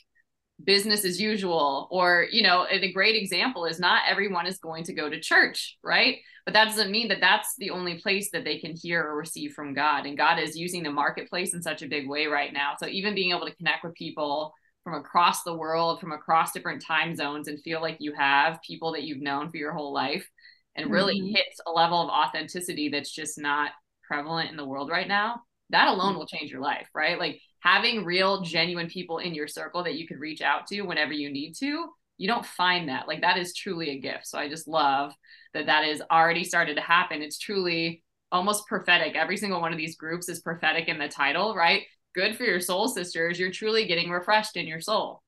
business 0.64 1.04
as 1.04 1.20
usual 1.20 1.86
or 1.90 2.26
you 2.30 2.42
know 2.42 2.66
a 2.70 2.92
great 2.92 3.14
example 3.14 3.66
is 3.66 3.78
not 3.78 4.02
everyone 4.08 4.46
is 4.46 4.58
going 4.58 4.82
to 4.82 4.94
go 4.94 5.10
to 5.10 5.20
church 5.20 5.76
right 5.84 6.16
but 6.46 6.54
that 6.54 6.64
doesn't 6.64 6.90
mean 6.90 7.08
that 7.08 7.20
that's 7.20 7.54
the 7.58 7.68
only 7.70 7.98
place 8.00 8.30
that 8.30 8.42
they 8.42 8.58
can 8.58 8.74
hear 8.74 9.02
or 9.02 9.16
receive 9.16 9.52
from 9.52 9.74
god 9.74 10.06
and 10.06 10.16
god 10.16 10.38
is 10.38 10.56
using 10.56 10.82
the 10.82 10.90
marketplace 10.90 11.52
in 11.52 11.62
such 11.62 11.82
a 11.82 11.88
big 11.88 12.08
way 12.08 12.26
right 12.26 12.54
now 12.54 12.72
so 12.80 12.86
even 12.86 13.14
being 13.14 13.36
able 13.36 13.46
to 13.46 13.54
connect 13.56 13.84
with 13.84 13.94
people 13.94 14.54
from 14.82 14.94
across 14.94 15.42
the 15.42 15.54
world 15.54 16.00
from 16.00 16.12
across 16.12 16.52
different 16.52 16.82
time 16.82 17.14
zones 17.14 17.48
and 17.48 17.60
feel 17.60 17.82
like 17.82 17.98
you 18.00 18.14
have 18.14 18.58
people 18.66 18.92
that 18.92 19.02
you've 19.02 19.20
known 19.20 19.50
for 19.50 19.58
your 19.58 19.74
whole 19.74 19.92
life 19.92 20.26
and 20.74 20.90
really 20.90 21.20
mm-hmm. 21.20 21.34
hit 21.34 21.46
a 21.66 21.70
level 21.70 22.00
of 22.00 22.08
authenticity 22.08 22.88
that's 22.88 23.12
just 23.12 23.38
not 23.38 23.72
prevalent 24.08 24.50
in 24.50 24.56
the 24.56 24.64
world 24.64 24.88
right 24.88 25.08
now 25.08 25.42
that 25.70 25.88
alone 25.88 26.10
mm-hmm. 26.10 26.18
will 26.18 26.26
change 26.26 26.50
your 26.50 26.60
life 26.60 26.88
right? 26.94 27.18
Like 27.18 27.40
having 27.60 28.04
real 28.04 28.42
genuine 28.42 28.88
people 28.88 29.18
in 29.18 29.34
your 29.34 29.48
circle 29.48 29.84
that 29.84 29.96
you 29.96 30.06
could 30.06 30.20
reach 30.20 30.40
out 30.40 30.66
to 30.68 30.82
whenever 30.82 31.12
you 31.12 31.30
need 31.30 31.54
to 31.60 31.88
you 32.18 32.28
don't 32.28 32.46
find 32.46 32.88
that. 32.88 33.08
Like 33.08 33.20
that 33.20 33.38
is 33.38 33.54
truly 33.54 33.90
a 33.90 33.98
gift. 33.98 34.26
So 34.26 34.38
i 34.38 34.48
just 34.48 34.68
love 34.68 35.12
that 35.54 35.66
that 35.66 35.84
is 35.84 36.02
already 36.10 36.44
started 36.44 36.76
to 36.76 36.82
happen. 36.82 37.22
It's 37.22 37.38
truly 37.38 38.02
almost 38.32 38.66
prophetic. 38.66 39.14
Every 39.14 39.36
single 39.36 39.60
one 39.60 39.72
of 39.72 39.78
these 39.78 39.96
groups 39.96 40.28
is 40.28 40.40
prophetic 40.40 40.88
in 40.88 40.98
the 40.98 41.08
title 41.08 41.54
right? 41.54 41.82
Good 42.14 42.36
for 42.36 42.44
your 42.44 42.60
soul 42.60 42.88
sisters. 42.88 43.38
You're 43.38 43.52
truly 43.52 43.86
getting 43.86 44.10
refreshed 44.10 44.56
in 44.56 44.66
your 44.66 44.80
soul. 44.80 45.22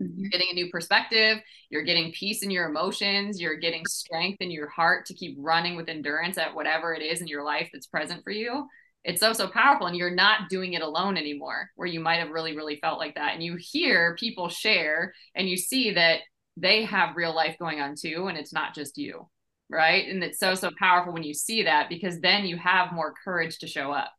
Mm-hmm. 0.00 0.20
you're 0.20 0.30
getting 0.30 0.48
a 0.52 0.54
new 0.54 0.70
perspective. 0.70 1.38
You're 1.70 1.82
getting 1.82 2.12
peace 2.12 2.44
in 2.44 2.52
your 2.52 2.68
emotions. 2.68 3.40
You're 3.40 3.56
getting 3.56 3.84
strength 3.84 4.40
in 4.40 4.48
your 4.48 4.68
heart 4.68 5.06
to 5.06 5.14
keep 5.14 5.36
running 5.40 5.74
with 5.74 5.88
endurance 5.88 6.38
at 6.38 6.54
whatever 6.54 6.94
it 6.94 7.02
is 7.02 7.20
in 7.20 7.26
your 7.26 7.42
life 7.42 7.68
that's 7.72 7.88
present 7.88 8.22
for 8.22 8.30
you 8.30 8.68
it's 9.04 9.20
so 9.20 9.32
so 9.32 9.48
powerful 9.48 9.86
and 9.86 9.96
you're 9.96 10.14
not 10.14 10.48
doing 10.48 10.72
it 10.74 10.82
alone 10.82 11.16
anymore 11.16 11.70
where 11.76 11.88
you 11.88 12.00
might 12.00 12.16
have 12.16 12.30
really 12.30 12.56
really 12.56 12.76
felt 12.76 12.98
like 12.98 13.14
that 13.14 13.34
and 13.34 13.42
you 13.42 13.56
hear 13.58 14.16
people 14.18 14.48
share 14.48 15.14
and 15.34 15.48
you 15.48 15.56
see 15.56 15.92
that 15.92 16.20
they 16.56 16.84
have 16.84 17.16
real 17.16 17.34
life 17.34 17.56
going 17.58 17.80
on 17.80 17.94
too 17.94 18.26
and 18.28 18.36
it's 18.36 18.52
not 18.52 18.74
just 18.74 18.98
you 18.98 19.28
right 19.70 20.08
and 20.08 20.22
it's 20.22 20.38
so 20.38 20.54
so 20.54 20.70
powerful 20.78 21.12
when 21.12 21.22
you 21.22 21.34
see 21.34 21.62
that 21.62 21.88
because 21.88 22.20
then 22.20 22.44
you 22.44 22.56
have 22.56 22.92
more 22.92 23.14
courage 23.24 23.58
to 23.58 23.66
show 23.66 23.92
up 23.92 24.12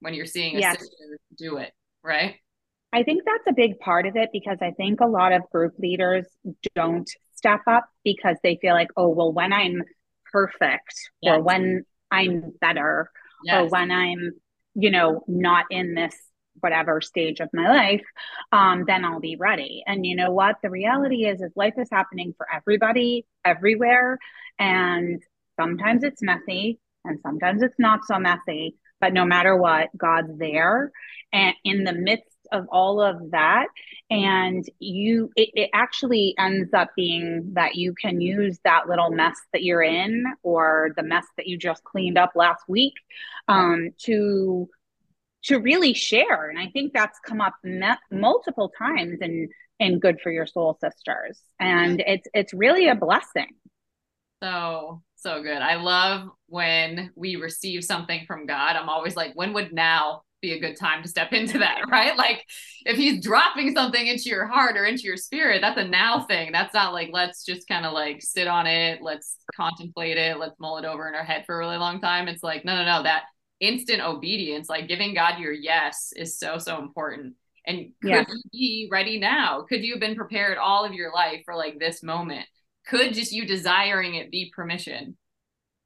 when 0.00 0.14
you're 0.14 0.26
seeing 0.26 0.56
a 0.56 0.60
yes. 0.60 0.78
sister 0.78 1.18
do 1.36 1.58
it 1.58 1.72
right 2.02 2.36
i 2.92 3.02
think 3.02 3.22
that's 3.24 3.44
a 3.48 3.52
big 3.52 3.78
part 3.78 4.06
of 4.06 4.16
it 4.16 4.30
because 4.32 4.58
i 4.60 4.70
think 4.72 5.00
a 5.00 5.06
lot 5.06 5.32
of 5.32 5.42
group 5.52 5.74
leaders 5.78 6.26
don't 6.74 7.08
step 7.34 7.60
up 7.66 7.86
because 8.04 8.36
they 8.42 8.58
feel 8.60 8.74
like 8.74 8.88
oh 8.96 9.08
well 9.08 9.32
when 9.32 9.52
i'm 9.52 9.82
perfect 10.32 10.94
yes. 11.22 11.36
or 11.36 11.42
when 11.42 11.84
i'm 12.10 12.52
better 12.60 13.10
yes. 13.44 13.62
or 13.62 13.68
when 13.68 13.90
I'm, 13.90 14.32
you 14.74 14.90
know, 14.90 15.22
not 15.26 15.66
in 15.70 15.94
this 15.94 16.14
whatever 16.60 17.00
stage 17.00 17.40
of 17.40 17.48
my 17.52 17.68
life, 17.68 18.04
um, 18.52 18.84
then 18.86 19.04
I'll 19.04 19.20
be 19.20 19.36
ready. 19.36 19.82
And 19.86 20.04
you 20.04 20.16
know 20.16 20.30
what? 20.30 20.56
The 20.62 20.70
reality 20.70 21.26
is, 21.26 21.40
is 21.40 21.52
life 21.56 21.74
is 21.78 21.88
happening 21.90 22.34
for 22.36 22.46
everybody, 22.52 23.26
everywhere, 23.44 24.18
and 24.58 25.22
sometimes 25.58 26.04
it's 26.04 26.22
messy, 26.22 26.78
and 27.04 27.18
sometimes 27.22 27.62
it's 27.62 27.78
not 27.78 28.00
so 28.06 28.18
messy. 28.18 28.76
But 29.00 29.14
no 29.14 29.24
matter 29.24 29.56
what, 29.56 29.88
God's 29.96 30.36
there, 30.38 30.92
and 31.32 31.54
in 31.64 31.84
the 31.84 31.94
midst 31.94 32.36
of 32.52 32.66
all 32.70 33.00
of 33.00 33.30
that. 33.30 33.66
And 34.10 34.64
you 34.78 35.30
it, 35.36 35.50
it 35.54 35.70
actually 35.72 36.34
ends 36.38 36.72
up 36.74 36.90
being 36.96 37.52
that 37.54 37.76
you 37.76 37.94
can 37.94 38.20
use 38.20 38.58
that 38.64 38.88
little 38.88 39.10
mess 39.10 39.38
that 39.52 39.62
you're 39.62 39.82
in 39.82 40.24
or 40.42 40.90
the 40.96 41.02
mess 41.02 41.26
that 41.36 41.46
you 41.46 41.56
just 41.56 41.84
cleaned 41.84 42.18
up 42.18 42.32
last 42.34 42.62
week 42.68 42.94
um, 43.48 43.90
to 44.04 44.68
to 45.44 45.58
really 45.58 45.94
share. 45.94 46.50
And 46.50 46.58
i 46.58 46.66
think 46.66 46.92
that's 46.92 47.18
come 47.24 47.40
up 47.40 47.54
me- 47.62 47.88
multiple 48.10 48.72
times 48.76 49.18
in 49.20 49.48
in 49.78 49.98
good 49.98 50.20
for 50.20 50.30
your 50.30 50.46
soul 50.46 50.76
sisters. 50.80 51.40
And 51.58 52.02
it's 52.06 52.26
it's 52.34 52.52
really 52.52 52.88
a 52.88 52.94
blessing. 52.94 53.48
So 54.42 55.02
so 55.16 55.42
good. 55.42 55.58
I 55.58 55.76
love 55.76 56.28
when 56.46 57.12
we 57.14 57.36
receive 57.36 57.84
something 57.84 58.24
from 58.26 58.46
god. 58.46 58.76
I'm 58.76 58.88
always 58.88 59.16
like 59.16 59.32
when 59.34 59.52
would 59.52 59.72
now 59.72 60.22
be 60.40 60.52
a 60.52 60.60
good 60.60 60.76
time 60.76 61.02
to 61.02 61.08
step 61.08 61.32
into 61.32 61.58
that, 61.58 61.82
right? 61.90 62.16
Like 62.16 62.44
if 62.84 62.96
he's 62.96 63.22
dropping 63.22 63.74
something 63.74 64.06
into 64.06 64.24
your 64.28 64.46
heart 64.46 64.76
or 64.76 64.84
into 64.84 65.02
your 65.02 65.16
spirit, 65.16 65.60
that's 65.60 65.78
a 65.78 65.84
now 65.84 66.24
thing. 66.24 66.52
That's 66.52 66.74
not 66.74 66.92
like 66.92 67.10
let's 67.12 67.44
just 67.44 67.68
kind 67.68 67.86
of 67.86 67.92
like 67.92 68.22
sit 68.22 68.46
on 68.46 68.66
it, 68.66 69.02
let's 69.02 69.36
contemplate 69.54 70.16
it, 70.16 70.38
let's 70.38 70.58
mull 70.58 70.78
it 70.78 70.84
over 70.84 71.08
in 71.08 71.14
our 71.14 71.24
head 71.24 71.44
for 71.46 71.56
a 71.56 71.58
really 71.58 71.76
long 71.76 72.00
time. 72.00 72.28
It's 72.28 72.42
like 72.42 72.64
no, 72.64 72.76
no, 72.76 72.84
no, 72.84 73.02
that 73.02 73.24
instant 73.60 74.00
obedience, 74.00 74.68
like 74.68 74.88
giving 74.88 75.14
God 75.14 75.38
your 75.38 75.52
yes 75.52 76.12
is 76.16 76.38
so 76.38 76.58
so 76.58 76.78
important. 76.80 77.34
And 77.66 77.92
could 78.00 78.10
yeah. 78.10 78.24
you 78.28 78.42
be 78.52 78.88
ready 78.90 79.18
now? 79.18 79.64
Could 79.68 79.84
you 79.84 79.92
have 79.92 80.00
been 80.00 80.16
prepared 80.16 80.58
all 80.58 80.84
of 80.84 80.94
your 80.94 81.12
life 81.12 81.42
for 81.44 81.54
like 81.54 81.78
this 81.78 82.02
moment? 82.02 82.46
Could 82.86 83.14
just 83.14 83.32
you 83.32 83.46
desiring 83.46 84.14
it 84.14 84.30
be 84.30 84.50
permission 84.54 85.16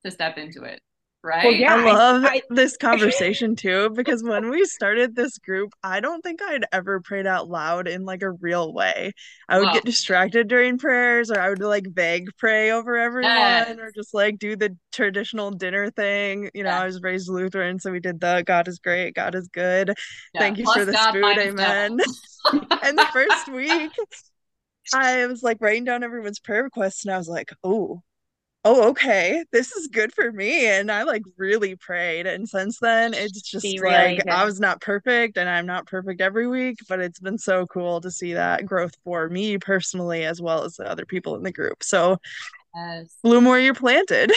to 0.04 0.10
step 0.10 0.38
into 0.38 0.62
it? 0.62 0.80
Right? 1.24 1.44
Well, 1.44 1.54
yeah, 1.54 1.74
I 1.74 1.82
love 1.82 2.24
I, 2.24 2.42
this 2.50 2.76
conversation 2.80 3.56
too 3.56 3.90
because 3.90 4.22
when 4.22 4.50
we 4.50 4.64
started 4.66 5.16
this 5.16 5.38
group, 5.38 5.72
I 5.82 6.00
don't 6.00 6.20
think 6.20 6.40
I'd 6.42 6.66
ever 6.70 7.00
prayed 7.00 7.26
out 7.26 7.48
loud 7.48 7.88
in 7.88 8.04
like 8.04 8.22
a 8.22 8.30
real 8.30 8.72
way. 8.72 9.12
I 9.48 9.58
would 9.58 9.72
get 9.72 9.84
distracted 9.84 10.48
during 10.48 10.78
prayers, 10.78 11.30
or 11.30 11.40
I 11.40 11.48
would 11.48 11.60
like 11.60 11.86
vague 11.88 12.28
pray 12.36 12.70
over 12.70 12.96
everyone, 12.96 13.32
yes. 13.32 13.76
or 13.78 13.90
just 13.92 14.14
like 14.14 14.38
do 14.38 14.54
the 14.54 14.76
traditional 14.92 15.50
dinner 15.50 15.90
thing. 15.90 16.50
You 16.54 16.62
know, 16.62 16.70
yes. 16.70 16.80
I 16.80 16.84
was 16.86 17.02
raised 17.02 17.28
Lutheran, 17.28 17.80
so 17.80 17.90
we 17.90 18.00
did 18.00 18.20
the 18.20 18.44
God 18.46 18.68
is 18.68 18.78
great, 18.78 19.14
God 19.14 19.34
is 19.34 19.48
good. 19.48 19.94
Yeah. 20.34 20.40
Thank 20.40 20.58
you 20.58 20.64
Plus 20.64 20.76
for 20.76 20.84
the 20.84 20.92
God 20.92 21.14
food, 21.14 21.38
amen. 21.38 21.98
and 22.82 22.98
the 22.98 23.08
first 23.12 23.50
week. 23.50 23.90
I 24.92 25.24
was 25.26 25.42
like 25.42 25.62
writing 25.62 25.84
down 25.84 26.04
everyone's 26.04 26.40
prayer 26.40 26.62
requests, 26.62 27.06
and 27.06 27.14
I 27.14 27.16
was 27.16 27.28
like, 27.28 27.50
"Oh, 27.64 28.02
oh 28.64 28.88
okay 28.88 29.44
this 29.52 29.72
is 29.72 29.88
good 29.88 30.12
for 30.12 30.32
me 30.32 30.66
and 30.66 30.90
i 30.90 31.02
like 31.02 31.22
really 31.36 31.76
prayed 31.76 32.26
and 32.26 32.48
since 32.48 32.78
then 32.78 33.12
it's 33.12 33.42
just 33.42 33.64
really 33.78 34.16
like 34.16 34.26
i 34.28 34.44
was 34.44 34.58
not 34.58 34.80
perfect 34.80 35.36
and 35.36 35.48
i'm 35.48 35.66
not 35.66 35.86
perfect 35.86 36.20
every 36.20 36.46
week 36.46 36.78
but 36.88 37.00
it's 37.00 37.20
been 37.20 37.38
so 37.38 37.66
cool 37.66 38.00
to 38.00 38.10
see 38.10 38.32
that 38.32 38.64
growth 38.64 38.94
for 39.04 39.28
me 39.28 39.58
personally 39.58 40.24
as 40.24 40.40
well 40.40 40.64
as 40.64 40.76
the 40.76 40.90
other 40.90 41.04
people 41.04 41.36
in 41.36 41.42
the 41.42 41.52
group 41.52 41.82
so 41.82 42.16
yes. 42.74 43.16
bloom 43.22 43.44
where 43.44 43.60
you're 43.60 43.74
planted. 43.74 44.32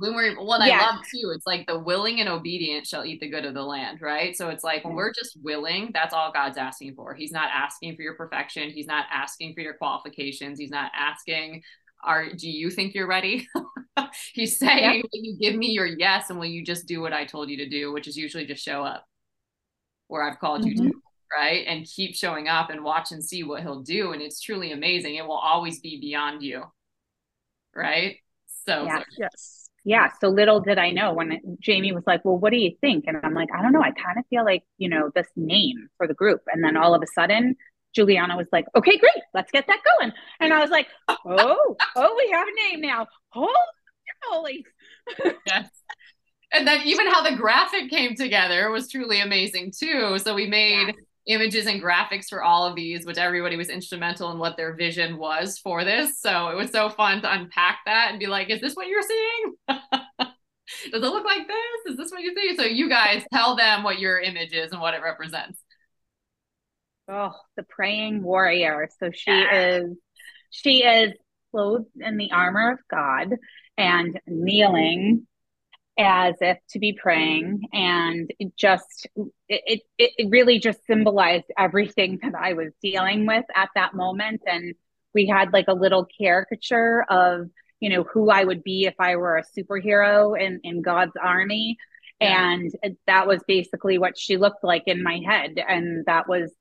Bloom 0.00 0.14
where 0.14 0.34
what 0.36 0.66
yeah. 0.66 0.78
i 0.78 0.94
love 0.94 1.04
too 1.04 1.30
it's 1.34 1.46
like 1.46 1.66
the 1.66 1.78
willing 1.78 2.20
and 2.20 2.28
obedient 2.28 2.86
shall 2.86 3.04
eat 3.04 3.20
the 3.20 3.28
good 3.28 3.44
of 3.44 3.54
the 3.54 3.62
land 3.62 4.00
right? 4.00 4.34
So 4.34 4.48
it's 4.48 4.64
like 4.64 4.84
when 4.84 4.94
we're 4.94 5.12
just 5.12 5.38
willing 5.42 5.90
that's 5.92 6.14
all 6.14 6.32
god's 6.32 6.56
asking 6.56 6.94
for. 6.94 7.14
He's 7.14 7.32
not 7.32 7.50
asking 7.52 7.96
for 7.96 8.02
your 8.02 8.14
perfection 8.14 8.70
he's 8.70 8.86
not 8.86 9.04
asking 9.12 9.54
for 9.54 9.60
your 9.60 9.74
qualifications 9.74 10.58
he's 10.58 10.70
not 10.70 10.90
asking 10.94 11.62
are 12.02 12.32
do 12.32 12.48
you 12.48 12.70
think 12.70 12.94
you're 12.94 13.06
ready 13.06 13.46
he's 14.34 14.58
saying 14.58 15.02
will 15.02 15.20
you 15.22 15.36
give 15.38 15.54
me 15.54 15.68
your 15.68 15.86
yes 15.86 16.30
and 16.30 16.38
will 16.38 16.46
you 16.46 16.64
just 16.64 16.86
do 16.86 17.00
what 17.00 17.12
i 17.12 17.24
told 17.24 17.50
you 17.50 17.56
to 17.58 17.68
do 17.68 17.92
which 17.92 18.08
is 18.08 18.16
usually 18.16 18.46
just 18.46 18.64
show 18.64 18.82
up 18.82 19.06
where 20.08 20.22
i've 20.22 20.38
called 20.38 20.60
mm-hmm. 20.60 20.68
you 20.68 20.76
to 20.76 20.82
mm-hmm. 20.82 21.42
right? 21.42 21.64
And 21.66 21.86
keep 21.86 22.14
showing 22.14 22.48
up 22.48 22.70
and 22.70 22.82
watch 22.82 23.12
and 23.12 23.24
see 23.24 23.44
what 23.44 23.62
he'll 23.62 23.82
do. 23.82 24.12
And 24.12 24.20
it's 24.20 24.40
truly 24.40 24.72
amazing. 24.72 25.14
It 25.14 25.26
will 25.26 25.38
always 25.38 25.80
be 25.80 26.00
beyond 26.00 26.42
you, 26.42 26.64
right? 27.74 28.16
So, 28.66 28.84
Yeah. 28.84 28.98
so 28.98 29.04
Yes. 29.18 29.70
yeah 29.84 30.10
so 30.20 30.28
little 30.28 30.60
did 30.60 30.76
i 30.76 30.90
know 30.90 31.14
when 31.14 31.40
jamie 31.58 31.90
was 31.90 32.04
like 32.06 32.22
well 32.22 32.36
what 32.36 32.50
do 32.50 32.58
you 32.58 32.76
think 32.82 33.04
and 33.06 33.16
i'm 33.22 33.32
like 33.32 33.48
i 33.56 33.62
don't 33.62 33.72
know 33.72 33.80
i 33.80 33.90
kind 33.92 34.18
of 34.18 34.24
feel 34.28 34.44
like 34.44 34.62
you 34.76 34.90
know 34.90 35.10
this 35.14 35.26
name 35.36 35.88
for 35.96 36.06
the 36.06 36.12
group 36.12 36.42
and 36.52 36.62
then 36.62 36.76
all 36.76 36.94
of 36.94 37.02
a 37.02 37.06
sudden 37.06 37.56
juliana 37.94 38.36
was 38.36 38.46
like 38.52 38.66
okay 38.76 38.96
great 38.98 39.24
let's 39.34 39.50
get 39.50 39.66
that 39.66 39.80
going 39.98 40.12
and 40.40 40.52
i 40.52 40.60
was 40.60 40.70
like 40.70 40.86
oh 41.08 41.76
oh 41.96 42.14
we 42.16 42.30
have 42.30 42.46
a 42.46 42.70
name 42.70 42.80
now 42.80 43.06
holy 43.30 43.54
holy 44.24 44.64
yes. 45.46 45.68
And 46.52 46.66
then 46.66 46.82
even 46.84 47.06
how 47.06 47.22
the 47.22 47.36
graphic 47.36 47.90
came 47.90 48.16
together 48.16 48.70
was 48.70 48.90
truly 48.90 49.20
amazing 49.20 49.72
too. 49.76 50.18
So 50.18 50.34
we 50.34 50.46
made 50.46 50.94
images 51.26 51.66
and 51.66 51.80
graphics 51.80 52.26
for 52.28 52.42
all 52.42 52.66
of 52.66 52.74
these, 52.74 53.06
which 53.06 53.18
everybody 53.18 53.56
was 53.56 53.68
instrumental 53.68 54.32
in 54.32 54.38
what 54.38 54.56
their 54.56 54.74
vision 54.74 55.16
was 55.16 55.58
for 55.58 55.84
this. 55.84 56.20
So 56.20 56.48
it 56.48 56.56
was 56.56 56.70
so 56.70 56.90
fun 56.90 57.22
to 57.22 57.32
unpack 57.32 57.80
that 57.86 58.08
and 58.10 58.18
be 58.18 58.26
like, 58.26 58.50
is 58.50 58.60
this 58.60 58.74
what 58.74 58.88
you're 58.88 59.02
seeing? 59.02 59.54
Does 60.90 61.02
it 61.02 61.06
look 61.06 61.24
like 61.24 61.46
this? 61.46 61.92
Is 61.92 61.96
this 61.96 62.10
what 62.10 62.22
you 62.22 62.34
see? 62.34 62.56
So 62.56 62.64
you 62.64 62.88
guys 62.88 63.22
tell 63.32 63.54
them 63.54 63.84
what 63.84 64.00
your 64.00 64.18
image 64.18 64.52
is 64.52 64.72
and 64.72 64.80
what 64.80 64.94
it 64.94 65.02
represents. 65.02 65.60
Oh 67.10 67.32
the 67.56 67.64
praying 67.64 68.22
warrior. 68.22 68.88
So 68.98 69.10
she 69.12 69.30
is 69.30 69.96
she 70.50 70.84
is 70.84 71.12
clothed 71.50 71.90
in 72.00 72.16
the 72.16 72.30
armor 72.32 72.72
of 72.72 72.78
god 72.90 73.34
and 73.76 74.18
kneeling 74.26 75.26
as 75.98 76.34
if 76.40 76.58
to 76.70 76.78
be 76.78 76.92
praying 76.92 77.62
and 77.72 78.30
it 78.38 78.56
just 78.56 79.08
it, 79.48 79.82
it 79.98 80.10
it 80.16 80.28
really 80.30 80.58
just 80.58 80.78
symbolized 80.86 81.46
everything 81.58 82.18
that 82.22 82.34
i 82.34 82.52
was 82.52 82.72
dealing 82.82 83.26
with 83.26 83.44
at 83.54 83.68
that 83.74 83.94
moment. 83.94 84.42
And 84.46 84.74
we 85.14 85.26
had 85.26 85.52
like 85.52 85.66
a 85.68 85.74
little 85.74 86.06
caricature 86.20 87.04
of 87.08 87.50
you 87.80 87.90
know 87.90 88.04
who 88.04 88.30
i 88.30 88.44
would 88.44 88.62
be 88.62 88.84
if 88.86 88.94
i 89.00 89.16
were 89.16 89.36
a 89.36 89.44
superhero 89.58 90.40
in 90.40 90.60
in 90.62 90.82
god's 90.82 91.16
army. 91.20 91.76
Yeah. 92.20 92.52
and 92.52 92.96
that 93.06 93.26
was 93.26 93.40
basically 93.48 93.98
what 93.98 94.18
she 94.18 94.36
looked 94.36 94.62
like 94.62 94.82
in 94.86 95.02
my 95.02 95.20
head. 95.26 95.58
And 95.66 96.04
that 96.04 96.28
was 96.28 96.52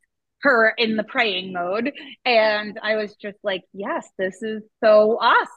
her 0.42 0.70
in 0.78 0.96
the 0.98 1.04
praying 1.04 1.52
mode 1.54 1.92
and 2.26 2.80
i 2.84 2.96
was 2.96 3.16
just 3.16 3.38
like 3.44 3.64
yes 3.74 4.08
this 4.18 4.42
is 4.42 4.64
so 4.84 5.18
us 5.18 5.48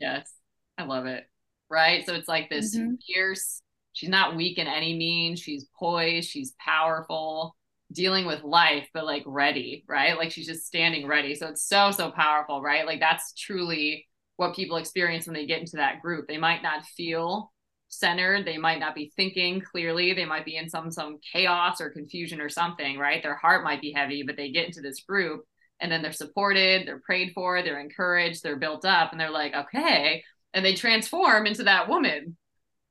Yes. 0.00 0.30
I 0.76 0.84
love 0.84 1.06
it. 1.06 1.24
Right. 1.70 2.04
So 2.04 2.14
it's 2.14 2.28
like 2.28 2.50
this 2.50 2.76
Mhm. 2.76 2.98
fierce, 3.06 3.62
she's 3.92 4.08
not 4.08 4.36
weak 4.36 4.58
in 4.58 4.66
any 4.66 4.96
means. 4.96 5.40
She's 5.40 5.66
poised, 5.78 6.28
she's 6.28 6.52
powerful, 6.58 7.56
dealing 7.92 8.26
with 8.26 8.42
life, 8.42 8.88
but 8.92 9.06
like 9.06 9.22
ready, 9.24 9.84
right? 9.88 10.18
Like 10.18 10.32
she's 10.32 10.48
just 10.48 10.66
standing 10.66 11.06
ready. 11.06 11.34
So 11.36 11.46
it's 11.48 11.62
so, 11.66 11.92
so 11.92 12.10
powerful, 12.10 12.60
right? 12.60 12.84
Like 12.84 13.00
that's 13.00 13.32
truly 13.34 14.06
what 14.36 14.56
people 14.56 14.76
experience 14.78 15.26
when 15.26 15.34
they 15.34 15.46
get 15.46 15.60
into 15.60 15.76
that 15.76 16.02
group. 16.02 16.26
They 16.26 16.38
might 16.38 16.62
not 16.62 16.84
feel 16.84 17.52
centered, 17.98 18.46
they 18.46 18.58
might 18.58 18.80
not 18.80 18.94
be 18.94 19.12
thinking 19.16 19.60
clearly, 19.60 20.12
they 20.12 20.24
might 20.24 20.44
be 20.44 20.56
in 20.56 20.68
some 20.68 20.90
some 20.90 21.18
chaos 21.32 21.80
or 21.80 21.90
confusion 21.90 22.40
or 22.40 22.48
something, 22.48 22.98
right? 22.98 23.22
Their 23.22 23.36
heart 23.36 23.64
might 23.64 23.80
be 23.80 23.92
heavy, 23.92 24.22
but 24.22 24.36
they 24.36 24.50
get 24.50 24.66
into 24.66 24.80
this 24.80 25.00
group 25.00 25.44
and 25.80 25.90
then 25.90 26.02
they're 26.02 26.12
supported, 26.12 26.86
they're 26.86 27.00
prayed 27.00 27.32
for, 27.34 27.62
they're 27.62 27.80
encouraged, 27.80 28.42
they're 28.42 28.56
built 28.56 28.84
up, 28.84 29.12
and 29.12 29.20
they're 29.20 29.30
like, 29.30 29.54
okay, 29.54 30.22
and 30.52 30.64
they 30.64 30.74
transform 30.74 31.46
into 31.46 31.64
that 31.64 31.88
woman 31.88 32.36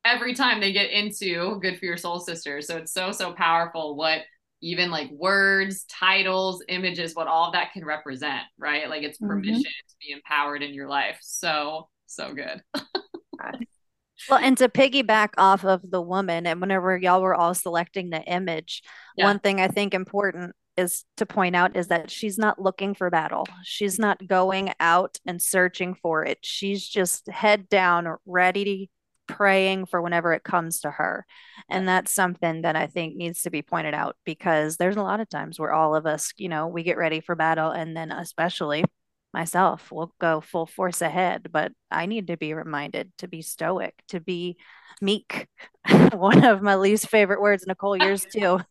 every 0.04 0.34
time 0.34 0.60
they 0.60 0.72
get 0.72 0.90
into 0.90 1.58
Good 1.60 1.78
for 1.78 1.86
Your 1.86 1.96
Soul 1.96 2.20
Sisters. 2.20 2.66
So 2.66 2.76
it's 2.78 2.92
so, 2.92 3.10
so 3.12 3.32
powerful 3.32 3.96
what 3.96 4.20
even 4.60 4.90
like 4.90 5.10
words, 5.10 5.84
titles, 5.84 6.62
images, 6.68 7.14
what 7.14 7.26
all 7.26 7.48
of 7.48 7.52
that 7.52 7.72
can 7.72 7.84
represent, 7.84 8.42
right? 8.58 8.88
Like 8.88 9.02
it's 9.02 9.18
Mhm. 9.18 9.28
permission 9.28 9.62
to 9.62 9.96
be 10.00 10.12
empowered 10.12 10.62
in 10.62 10.72
your 10.74 10.88
life. 10.88 11.18
So, 11.20 11.88
so 12.06 12.34
good. 12.34 12.62
Well, 14.28 14.40
and 14.42 14.56
to 14.58 14.68
piggyback 14.68 15.30
off 15.36 15.64
of 15.64 15.90
the 15.90 16.00
woman, 16.02 16.46
and 16.46 16.60
whenever 16.60 16.96
y'all 16.96 17.22
were 17.22 17.34
all 17.34 17.54
selecting 17.54 18.10
the 18.10 18.22
image, 18.22 18.82
Yeah. 19.16 19.26
one 19.26 19.38
thing 19.38 19.60
I 19.60 19.68
think 19.68 19.94
important 19.94 20.54
is 20.76 21.04
to 21.18 21.26
point 21.26 21.54
out 21.54 21.76
is 21.76 21.88
that 21.88 22.10
she's 22.10 22.36
not 22.36 22.60
looking 22.60 22.94
for 22.94 23.08
battle. 23.08 23.46
She's 23.62 23.98
not 23.98 24.26
going 24.26 24.72
out 24.80 25.18
and 25.24 25.40
searching 25.40 25.94
for 25.94 26.24
it. 26.24 26.38
She's 26.42 26.86
just 26.88 27.28
head 27.28 27.68
down, 27.68 28.16
ready, 28.26 28.90
praying 29.28 29.86
for 29.86 30.02
whenever 30.02 30.32
it 30.32 30.42
comes 30.42 30.80
to 30.80 30.90
her. 30.90 31.24
And 31.70 31.86
that's 31.86 32.12
something 32.12 32.62
that 32.62 32.74
I 32.76 32.88
think 32.88 33.14
needs 33.14 33.42
to 33.42 33.50
be 33.50 33.62
pointed 33.62 33.94
out 33.94 34.16
because 34.24 34.76
there's 34.76 34.96
a 34.96 35.02
lot 35.02 35.20
of 35.20 35.28
times 35.28 35.60
where 35.60 35.72
all 35.72 35.94
of 35.94 36.06
us, 36.06 36.32
you 36.36 36.48
know, 36.48 36.66
we 36.66 36.82
get 36.82 36.98
ready 36.98 37.20
for 37.20 37.36
battle, 37.36 37.70
and 37.70 37.96
then 37.96 38.10
especially 38.10 38.84
myself 39.34 39.92
will 39.92 40.14
go 40.20 40.40
full 40.40 40.64
force 40.64 41.02
ahead, 41.02 41.48
but 41.50 41.72
I 41.90 42.06
need 42.06 42.28
to 42.28 42.38
be 42.38 42.54
reminded 42.54 43.12
to 43.18 43.28
be 43.28 43.42
stoic, 43.42 43.94
to 44.08 44.20
be 44.20 44.56
meek. 45.02 45.48
One 46.12 46.44
of 46.44 46.62
my 46.62 46.76
least 46.76 47.08
favorite 47.08 47.42
words, 47.42 47.66
Nicole, 47.66 47.96
yours 47.96 48.24
too. 48.32 48.60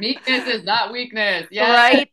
Meekness 0.00 0.48
is 0.48 0.64
not 0.64 0.92
weakness. 0.92 1.46
Yeah. 1.52 1.72
Right? 1.72 2.10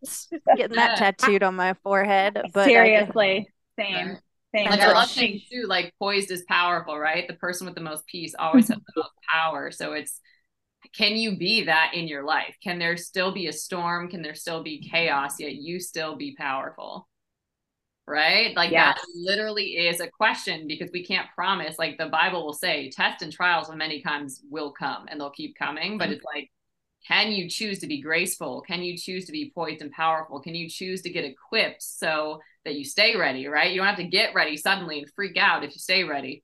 Getting 0.56 0.76
that 0.76 0.98
tattooed 0.98 1.42
on 1.42 1.56
my 1.56 1.74
forehead. 1.82 2.40
But 2.54 2.68
I 2.68 2.68
seriously 2.68 3.48
same 3.80 4.10
Right. 4.10 4.18
same 4.54 4.70
Like 4.70 4.80
I 4.82 4.92
love 4.92 5.10
saying 5.10 5.42
too, 5.52 5.66
like 5.68 5.94
poised 6.00 6.32
is 6.32 6.44
powerful, 6.48 7.00
right? 7.00 7.28
The 7.28 7.36
person 7.36 7.66
with 7.66 7.76
the 7.76 7.82
most 7.82 8.06
peace 8.08 8.36
always 8.38 8.66
mm-hmm. 8.66 8.74
has 8.74 8.82
the 8.96 9.02
most 9.02 9.14
power. 9.32 9.72
So 9.72 9.94
it's 9.94 10.20
can 10.96 11.16
you 11.16 11.38
be 11.38 11.66
that 11.66 11.92
in 11.94 12.08
your 12.08 12.24
life? 12.24 12.56
Can 12.64 12.80
there 12.80 12.98
still 12.98 13.32
be 13.32 13.48
a 13.48 13.54
storm? 13.54 14.10
Can 14.10 14.22
there 14.22 14.36
still 14.36 14.64
be 14.64 14.80
mm-hmm. 14.80 14.96
chaos, 14.96 15.40
yet 15.40 15.56
you 15.56 15.80
still 15.80 16.16
be 16.16 16.36
powerful? 16.36 17.08
Right? 18.08 18.56
Like 18.56 18.72
that 18.72 19.00
literally 19.14 19.78
is 19.78 20.00
a 20.00 20.10
question 20.10 20.68
because 20.68 20.90
we 20.92 21.06
can't 21.06 21.28
promise, 21.36 21.78
like 21.78 22.00
the 22.00 22.08
Bible 22.08 22.44
will 22.44 22.54
say, 22.54 22.90
tests 22.90 23.22
and 23.22 23.32
trials 23.32 23.70
of 23.70 23.76
many 23.76 24.02
times 24.02 24.42
will 24.50 24.72
come 24.72 25.06
and 25.08 25.20
they'll 25.20 25.30
keep 25.30 25.56
coming. 25.56 26.00
But 26.00 26.10
it's 26.10 26.26
like, 26.26 26.50
can 27.08 27.32
you 27.32 27.48
choose 27.48 27.80
to 27.80 27.88
be 27.88 28.02
graceful? 28.02 28.62
Can 28.62 28.82
you 28.82 28.98
choose 28.98 29.26
to 29.26 29.32
be 29.32 29.52
poised 29.54 29.82
and 29.82 29.92
powerful? 29.92 30.42
Can 30.42 30.56
you 30.56 30.68
choose 30.68 31.04
to 31.04 31.12
get 31.12 31.24
equipped 31.24 31.84
so 31.84 32.40
that 32.66 32.76
you 32.76 32.84
stay 32.84 33.16
ready, 33.16 33.48
right? 33.48 33.72
You 33.72 33.78
don't 33.78 33.88
have 33.88 33.98
to 33.98 34.04
get 34.04 34.34
ready 34.34 34.58
suddenly 34.58 35.00
and 35.00 35.12
freak 35.16 35.38
out 35.38 35.64
if 35.64 35.74
you 35.74 35.80
stay 35.80 36.04
ready, 36.04 36.44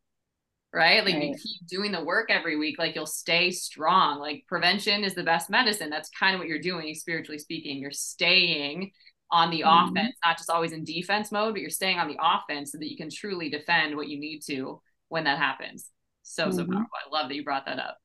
right? 0.75 1.03
Like 1.05 1.15
you 1.15 1.35
keep 1.41 1.67
doing 1.67 1.91
the 1.91 2.03
work 2.03 2.29
every 2.29 2.57
week, 2.57 2.77
like 2.77 2.95
you'll 2.95 3.05
stay 3.05 3.49
strong. 3.51 4.19
Like 4.19 4.43
prevention 4.47 5.03
is 5.03 5.15
the 5.15 5.23
best 5.23 5.49
medicine. 5.49 5.89
That's 5.89 6.09
kind 6.09 6.35
of 6.35 6.39
what 6.39 6.47
you're 6.47 6.59
doing, 6.59 6.93
spiritually 6.93 7.39
speaking. 7.39 7.77
You're 7.77 7.91
staying 7.91 8.91
on 9.31 9.49
the 9.49 9.61
Mhm. 9.61 9.89
offense, 9.89 10.15
not 10.23 10.37
just 10.37 10.49
always 10.49 10.71
in 10.73 10.83
defense 10.83 11.31
mode, 11.31 11.53
but 11.53 11.61
you're 11.61 11.69
staying 11.69 11.97
on 11.97 12.07
the 12.07 12.17
offense 12.21 12.71
so 12.71 12.77
that 12.77 12.91
you 12.91 12.97
can 12.97 13.09
truly 13.09 13.49
defend 13.49 13.95
what 13.95 14.07
you 14.09 14.19
need 14.19 14.41
to 14.47 14.81
when 15.07 15.23
that 15.23 15.39
happens. 15.39 15.89
So, 16.23 16.51
so 16.51 16.63
Mhm. 16.63 16.73
powerful. 16.73 16.89
I 17.05 17.09
love 17.09 17.29
that 17.29 17.35
you 17.35 17.43
brought 17.43 17.65
that 17.65 17.79
up. 17.79 17.97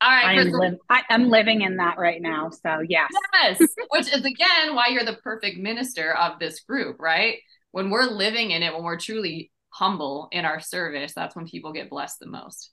All 0.00 0.10
right, 0.10 0.26
I 0.26 0.32
am, 0.34 0.42
Crystal. 0.42 0.60
liv- 0.60 0.78
I, 0.90 1.02
I'm 1.08 1.30
living 1.30 1.62
in 1.62 1.78
that 1.78 1.96
right 1.96 2.20
now 2.20 2.50
so 2.50 2.80
yes 2.86 3.10
Yes, 3.32 3.58
which 3.88 4.12
is 4.12 4.24
again 4.24 4.74
why 4.74 4.88
you're 4.88 5.04
the 5.06 5.16
perfect 5.24 5.56
minister 5.58 6.14
of 6.14 6.38
this 6.38 6.60
group, 6.60 7.00
right? 7.00 7.38
When 7.70 7.90
we're 7.90 8.04
living 8.04 8.50
in 8.50 8.62
it, 8.62 8.74
when 8.74 8.82
we're 8.82 8.98
truly 8.98 9.50
humble 9.70 10.28
in 10.32 10.44
our 10.44 10.60
service, 10.60 11.12
that's 11.14 11.36
when 11.36 11.46
people 11.46 11.72
get 11.72 11.90
blessed 11.90 12.18
the 12.20 12.26
most, 12.26 12.70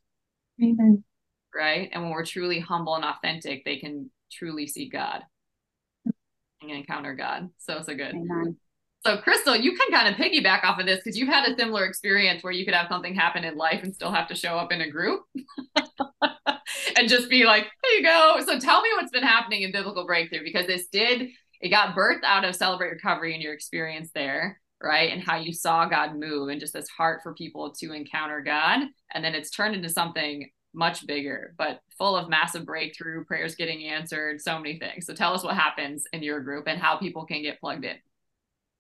right? 1.54 1.90
And 1.92 2.04
when 2.04 2.12
we're 2.12 2.26
truly 2.26 2.60
humble 2.60 2.96
and 2.96 3.06
authentic, 3.06 3.66
they 3.66 3.78
can 3.78 4.10
truly 4.32 4.68
see 4.68 4.90
God 4.90 5.24
and 6.62 6.72
encounter 6.72 7.14
God. 7.14 7.50
So, 7.58 7.82
so 7.82 7.96
good. 7.96 8.16
Amen. 8.16 8.58
So, 9.06 9.18
Crystal, 9.18 9.56
you 9.56 9.76
can 9.76 9.92
kind 9.92 10.08
of 10.08 10.16
piggyback 10.16 10.64
off 10.64 10.80
of 10.80 10.86
this 10.86 11.02
because 11.04 11.18
you've 11.18 11.28
had 11.28 11.46
a 11.46 11.56
similar 11.58 11.86
experience 11.86 12.42
where 12.42 12.54
you 12.54 12.64
could 12.64 12.74
have 12.74 12.88
something 12.88 13.14
happen 13.14 13.44
in 13.44 13.58
life 13.58 13.84
and 13.84 13.94
still 13.94 14.14
have 14.14 14.30
to 14.30 14.36
show 14.36 14.58
up 14.58 14.72
in 14.72 14.80
a 14.80 14.90
group 14.90 15.24
and 16.96 17.10
just 17.10 17.30
be 17.30 17.44
like, 17.44 17.66
there 17.84 17.98
you 17.98 18.04
go. 18.04 18.38
So, 18.46 18.60
tell 18.60 18.82
me 18.82 18.90
what's 18.96 19.12
been 19.12 19.24
happening 19.24 19.64
in 19.64 19.74
Biblical 19.74 20.06
Breakthrough 20.06 20.44
because 20.44 20.68
this 20.68 20.88
did, 20.88 21.30
it 21.60 21.70
got 21.70 21.96
birthed 21.96 22.24
out 22.24 22.46
of 22.46 22.56
Celebrate 22.56 22.92
Recovery 22.92 23.34
and 23.34 23.44
your 23.44 23.54
experience 23.54 24.10
there, 24.16 24.62
right? 24.84 25.12
And 25.12 25.24
how 25.24 25.38
you 25.38 25.54
saw 25.54 25.86
God 25.86 26.16
move 26.16 26.50
and 26.50 26.60
just 26.60 26.74
this 26.74 26.90
heart 26.90 27.22
for 27.24 27.34
people 27.34 27.72
to 27.80 27.94
encounter 27.94 28.42
God. 28.42 28.82
And 29.14 29.24
then 29.24 29.34
it's 29.34 29.50
turned 29.50 29.76
into 29.76 29.90
something 29.90 30.50
much 30.74 31.06
bigger, 31.08 31.54
but 31.58 31.80
full 31.98 32.16
of 32.16 32.30
massive 32.30 32.66
breakthrough, 32.66 33.26
prayers 33.26 33.56
getting 33.56 33.86
answered, 33.86 34.42
so 34.42 34.58
many 34.60 34.80
things. 34.80 35.06
So, 35.06 35.14
tell 35.14 35.34
us 35.34 35.44
what 35.44 35.56
happens 35.56 36.04
in 36.14 36.24
your 36.24 36.42
group 36.42 36.68
and 36.68 36.82
how 36.82 36.98
people 36.98 37.26
can 37.26 37.42
get 37.42 37.60
plugged 37.60 37.86
in. 37.86 37.96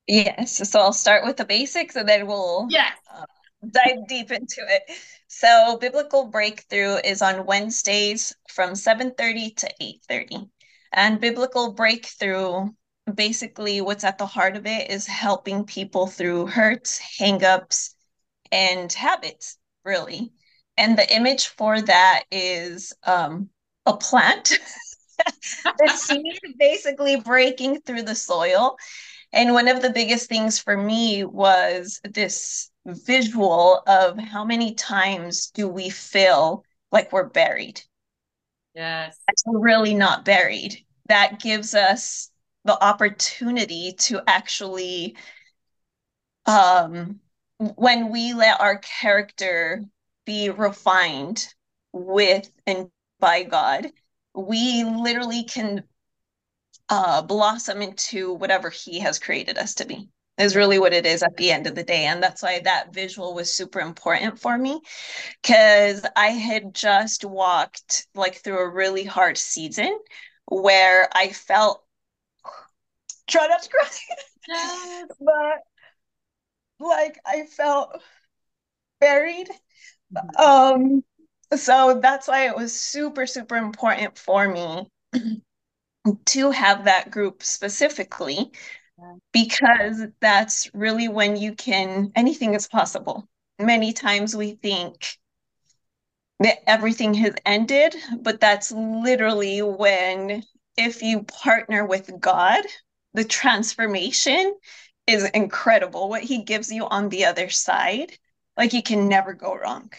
Yes, 0.08 0.70
so 0.70 0.80
I'll 0.80 0.92
start 0.94 1.24
with 1.24 1.38
the 1.38 1.46
basics 1.46 1.96
and 1.96 2.08
then 2.08 2.28
we'll 2.28 2.68
Yes. 2.70 2.98
Uh, 3.10 3.24
dive 3.72 4.08
deep 4.08 4.32
into 4.32 4.62
it. 4.68 4.84
So 5.28 5.78
Biblical 5.80 6.26
Breakthrough 6.26 6.98
is 6.98 7.22
on 7.22 7.46
Wednesdays 7.46 8.36
from 8.50 8.76
7:30 8.76 9.52
to 9.56 9.74
8:30. 9.80 10.50
And 10.92 11.20
Biblical 11.20 11.74
Breakthrough, 11.74 12.70
basically 13.14 13.82
what's 13.82 14.04
at 14.04 14.18
the 14.18 14.26
heart 14.26 14.56
of 14.56 14.66
it 14.66 14.90
is 14.90 15.06
helping 15.06 15.66
people 15.66 16.08
through 16.08 16.48
hurts, 16.48 17.00
hangups, 17.20 17.96
and 18.52 18.92
habits, 18.92 19.58
really. 19.84 20.32
And 20.78 20.98
the 20.98 21.16
image 21.16 21.48
for 21.48 21.82
that 21.82 22.24
is 22.32 22.94
um, 23.04 23.50
a 23.86 23.96
plant 23.96 24.54
the 25.64 25.90
seed 25.90 26.40
basically 26.60 27.18
breaking 27.18 27.82
through 27.82 28.04
the 28.04 28.16
soil. 28.16 28.78
And 29.32 29.54
one 29.54 29.68
of 29.68 29.82
the 29.82 29.90
biggest 29.90 30.30
things 30.30 30.60
for 30.60 30.78
me 30.78 31.24
was 31.24 32.00
this 32.04 32.70
visual 32.86 33.82
of 33.88 34.18
how 34.20 34.46
many 34.46 34.76
times 34.76 35.48
do 35.48 35.68
we 35.68 35.90
feel 35.90 36.64
like 36.92 37.12
we're 37.12 37.30
buried? 37.30 37.82
Yes. 38.76 39.18
We're 39.46 39.60
really 39.60 39.96
not 39.96 40.26
buried. 40.26 40.86
That 41.08 41.40
gives 41.40 41.74
us 41.74 42.30
the 42.66 42.84
opportunity 42.84 43.94
to 43.94 44.22
actually 44.28 45.16
um 46.46 47.20
when 47.58 48.12
we 48.12 48.34
let 48.34 48.60
our 48.60 48.78
character 48.80 49.84
be 50.26 50.50
refined 50.50 51.48
with 51.92 52.50
and 52.66 52.90
by 53.20 53.44
God, 53.44 53.88
we 54.36 54.84
literally 54.84 55.46
can 55.46 55.86
uh, 56.90 57.22
blossom 57.22 57.82
into 57.82 58.34
whatever 58.34 58.70
He 58.70 59.00
has 59.00 59.20
created 59.20 59.58
us 59.58 59.76
to 59.76 59.86
be. 59.86 60.10
Is 60.38 60.56
really 60.56 60.80
what 60.80 60.94
it 60.94 61.06
is 61.06 61.22
at 61.22 61.38
the 61.38 61.52
end 61.52 61.68
of 61.68 61.76
the 61.76 61.84
day. 61.84 62.06
And 62.06 62.22
that's 62.22 62.42
why 62.42 62.60
that 62.60 62.92
visual 62.92 63.36
was 63.36 63.54
super 63.54 63.80
important 63.80 64.40
for 64.40 64.58
me 64.58 64.82
because 65.42 66.04
I 66.16 66.30
had 66.30 66.74
just 66.74 67.24
walked 67.24 68.08
like 68.16 68.38
through 68.38 68.60
a 68.60 68.70
really 68.70 69.04
hard 69.04 69.38
season 69.38 69.96
where 70.48 71.08
I 71.14 71.30
felt 71.30 71.83
try 73.34 73.48
not 73.48 73.64
to 73.64 73.70
cry. 73.70 73.88
Yes. 74.48 75.08
but 75.20 75.60
like 76.80 77.20
I 77.26 77.46
felt 77.46 78.02
buried. 79.00 79.50
Mm-hmm. 80.14 80.42
Um 80.42 81.04
so 81.58 82.00
that's 82.02 82.28
why 82.28 82.48
it 82.48 82.56
was 82.56 82.80
super, 82.80 83.28
super 83.28 83.56
important 83.56 84.18
for 84.18 84.48
me 84.48 84.90
to 86.26 86.52
have 86.52 86.86
that 86.86 87.12
group 87.12 87.44
specifically 87.44 88.52
because 89.32 90.04
that's 90.20 90.70
really 90.74 91.08
when 91.08 91.36
you 91.36 91.54
can 91.54 92.12
anything 92.16 92.54
is 92.54 92.68
possible. 92.68 93.28
Many 93.60 93.94
times 93.94 94.36
we 94.36 94.54
think 94.54 95.18
that 96.40 96.58
everything 96.68 97.14
has 97.16 97.36
ended, 97.46 97.96
but 98.20 98.40
that's 98.40 98.72
literally 98.72 99.62
when 99.62 100.44
if 100.78 101.02
you 101.02 101.24
partner 101.24 101.86
with 101.86 102.12
God, 102.20 102.64
the 103.14 103.24
transformation 103.24 104.56
is 105.08 105.30
incredible. 105.32 106.10
What 106.10 106.24
he 106.24 106.44
gives 106.44 106.72
you 106.72 106.88
on 106.88 107.10
the 107.10 107.26
other 107.26 107.50
side, 107.50 108.12
like 108.58 108.74
you 108.74 108.84
can 108.84 109.08
never 109.08 109.34
go 109.34 109.56
wrong. 109.56 109.92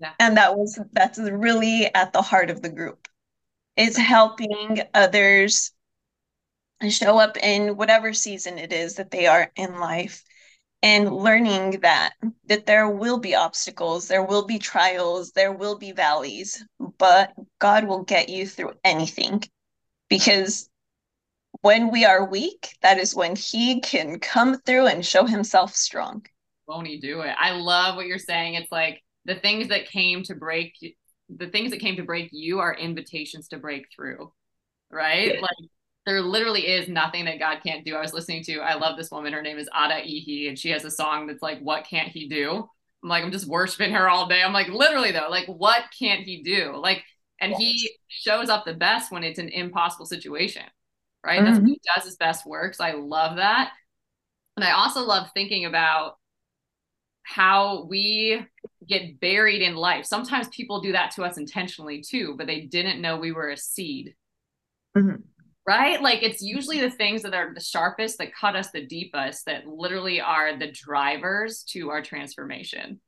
Yeah. 0.00 0.12
And 0.18 0.36
that 0.36 0.56
was 0.56 0.78
that's 0.92 1.18
really 1.18 1.92
at 1.94 2.12
the 2.12 2.22
heart 2.22 2.50
of 2.50 2.62
the 2.62 2.70
group. 2.70 3.08
Is 3.76 3.96
helping 3.96 4.82
others 4.94 5.72
show 6.88 7.18
up 7.18 7.36
in 7.36 7.76
whatever 7.76 8.12
season 8.12 8.58
it 8.58 8.72
is 8.72 8.96
that 8.96 9.10
they 9.10 9.26
are 9.26 9.50
in 9.56 9.78
life 9.80 10.24
and 10.82 11.16
learning 11.16 11.80
that 11.80 12.12
that 12.46 12.66
there 12.66 12.88
will 12.88 13.18
be 13.18 13.34
obstacles 13.34 14.06
there 14.06 14.22
will 14.22 14.44
be 14.44 14.58
trials 14.58 15.32
there 15.32 15.52
will 15.52 15.78
be 15.78 15.92
valleys 15.92 16.62
but 16.98 17.32
god 17.58 17.84
will 17.84 18.02
get 18.02 18.28
you 18.28 18.46
through 18.46 18.72
anything 18.84 19.42
because 20.10 20.68
when 21.64 21.90
we 21.90 22.04
are 22.04 22.28
weak 22.28 22.76
that 22.82 22.98
is 22.98 23.14
when 23.14 23.34
he 23.34 23.80
can 23.80 24.18
come 24.18 24.60
through 24.60 24.86
and 24.86 25.04
show 25.04 25.24
himself 25.24 25.74
strong 25.74 26.24
won't 26.68 26.86
he 26.86 27.00
do 27.00 27.20
it 27.20 27.34
i 27.38 27.52
love 27.52 27.96
what 27.96 28.06
you're 28.06 28.18
saying 28.18 28.54
it's 28.54 28.70
like 28.70 29.02
the 29.24 29.36
things 29.36 29.68
that 29.68 29.88
came 29.88 30.22
to 30.22 30.34
break 30.34 30.74
the 31.34 31.48
things 31.48 31.70
that 31.70 31.80
came 31.80 31.96
to 31.96 32.02
break 32.02 32.28
you 32.32 32.58
are 32.58 32.74
invitations 32.74 33.48
to 33.48 33.56
break 33.56 33.86
through 33.94 34.30
right 34.90 35.36
yeah. 35.36 35.40
like 35.40 35.70
there 36.06 36.20
literally 36.20 36.66
is 36.66 36.86
nothing 36.86 37.24
that 37.24 37.38
God 37.38 37.60
can't 37.64 37.82
do. 37.82 37.96
I 37.96 38.02
was 38.02 38.12
listening 38.12 38.42
to, 38.44 38.58
I 38.58 38.74
love 38.74 38.98
this 38.98 39.10
woman. 39.10 39.32
Her 39.32 39.40
name 39.40 39.56
is 39.56 39.70
Ada 39.74 40.02
Ehi, 40.02 40.50
and 40.50 40.58
she 40.58 40.68
has 40.68 40.84
a 40.84 40.90
song 40.90 41.26
that's 41.26 41.40
like, 41.40 41.60
What 41.60 41.86
can't 41.86 42.10
he 42.10 42.28
do? 42.28 42.68
I'm 43.02 43.08
like, 43.08 43.24
I'm 43.24 43.32
just 43.32 43.48
worshiping 43.48 43.92
her 43.92 44.08
all 44.08 44.26
day. 44.26 44.42
I'm 44.42 44.52
like, 44.52 44.68
literally 44.68 45.12
though, 45.12 45.28
like, 45.30 45.46
what 45.46 45.84
can't 45.98 46.20
he 46.20 46.42
do? 46.42 46.76
Like, 46.76 47.02
and 47.40 47.54
he 47.54 47.90
shows 48.08 48.48
up 48.48 48.64
the 48.64 48.74
best 48.74 49.12
when 49.12 49.24
it's 49.24 49.38
an 49.38 49.48
impossible 49.48 50.06
situation, 50.06 50.62
right? 51.24 51.38
Mm-hmm. 51.38 51.46
That's 51.46 51.58
when 51.58 51.68
he 51.68 51.80
does 51.94 52.04
his 52.04 52.16
best 52.16 52.46
work. 52.46 52.74
So 52.74 52.84
I 52.84 52.92
love 52.92 53.36
that. 53.36 53.72
And 54.56 54.64
I 54.64 54.72
also 54.72 55.00
love 55.00 55.28
thinking 55.34 55.64
about 55.64 56.16
how 57.22 57.86
we 57.88 58.44
get 58.86 59.18
buried 59.18 59.62
in 59.62 59.74
life. 59.74 60.04
Sometimes 60.04 60.48
people 60.48 60.80
do 60.80 60.92
that 60.92 61.12
to 61.12 61.24
us 61.24 61.38
intentionally 61.38 62.02
too, 62.02 62.34
but 62.36 62.46
they 62.46 62.62
didn't 62.62 63.00
know 63.00 63.16
we 63.16 63.32
were 63.32 63.50
a 63.50 63.56
seed. 63.56 64.14
Mm-hmm 64.96 65.16
right? 65.66 66.02
Like 66.02 66.22
it's 66.22 66.42
usually 66.42 66.80
the 66.80 66.90
things 66.90 67.22
that 67.22 67.34
are 67.34 67.52
the 67.54 67.60
sharpest, 67.60 68.18
that 68.18 68.34
cut 68.34 68.56
us 68.56 68.70
the 68.70 68.86
deepest, 68.86 69.46
that 69.46 69.66
literally 69.66 70.20
are 70.20 70.58
the 70.58 70.70
drivers 70.70 71.64
to 71.70 71.90
our 71.90 72.02
transformation. 72.02 73.00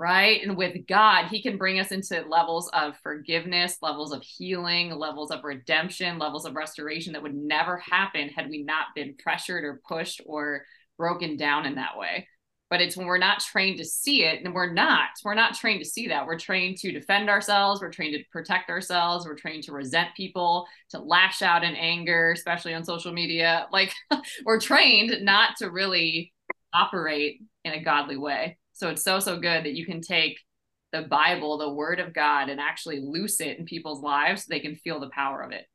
Right. 0.00 0.42
And 0.42 0.56
with 0.56 0.86
God, 0.86 1.26
He 1.26 1.42
can 1.42 1.58
bring 1.58 1.78
us 1.78 1.92
into 1.92 2.24
levels 2.26 2.70
of 2.72 2.96
forgiveness, 3.02 3.76
levels 3.82 4.12
of 4.12 4.22
healing, 4.22 4.92
levels 4.92 5.30
of 5.30 5.44
redemption, 5.44 6.18
levels 6.18 6.46
of 6.46 6.54
restoration 6.56 7.12
that 7.12 7.22
would 7.22 7.34
never 7.34 7.76
happen 7.76 8.30
had 8.30 8.48
we 8.48 8.62
not 8.62 8.86
been 8.94 9.14
pressured 9.22 9.62
or 9.62 9.82
pushed 9.86 10.22
or 10.24 10.64
broken 10.96 11.36
down 11.36 11.66
in 11.66 11.74
that 11.74 11.98
way. 11.98 12.26
But 12.70 12.80
it's 12.80 12.96
when 12.96 13.08
we're 13.08 13.18
not 13.18 13.40
trained 13.40 13.76
to 13.76 13.84
see 13.84 14.24
it 14.24 14.42
and 14.42 14.54
we're 14.54 14.72
not 14.72 15.10
we're 15.22 15.34
not 15.34 15.52
trained 15.52 15.84
to 15.84 15.90
see 15.90 16.08
that. 16.08 16.24
We're 16.24 16.38
trained 16.38 16.78
to 16.78 16.92
defend 16.92 17.28
ourselves 17.28 17.82
we're 17.82 17.92
trained 17.92 18.14
to 18.14 18.24
protect 18.32 18.70
ourselves 18.70 19.26
we're 19.26 19.34
trained 19.34 19.64
to 19.64 19.72
resent 19.72 20.14
people 20.16 20.66
to 20.92 20.98
lash 20.98 21.42
out 21.42 21.62
in 21.62 21.74
anger 21.74 22.32
especially 22.32 22.72
on 22.72 22.84
social 22.84 23.12
media. 23.12 23.66
Like 23.70 23.92
we're 24.46 24.60
trained 24.60 25.22
not 25.26 25.56
to 25.58 25.70
really 25.70 26.32
operate 26.72 27.42
in 27.66 27.74
a 27.74 27.84
godly 27.84 28.16
way 28.16 28.56
so 28.80 28.88
it's 28.88 29.04
so 29.04 29.20
so 29.20 29.38
good 29.38 29.64
that 29.64 29.74
you 29.74 29.84
can 29.84 30.00
take 30.00 30.40
the 30.92 31.02
bible 31.02 31.58
the 31.58 31.70
word 31.70 32.00
of 32.00 32.14
god 32.14 32.48
and 32.48 32.58
actually 32.58 32.98
loose 32.98 33.38
it 33.40 33.58
in 33.58 33.66
people's 33.66 34.02
lives 34.02 34.42
so 34.42 34.46
they 34.48 34.58
can 34.58 34.74
feel 34.74 34.98
the 34.98 35.10
power 35.10 35.42
of 35.42 35.52
it. 35.52 35.66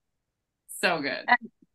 So 0.81 0.99
good. 0.99 1.23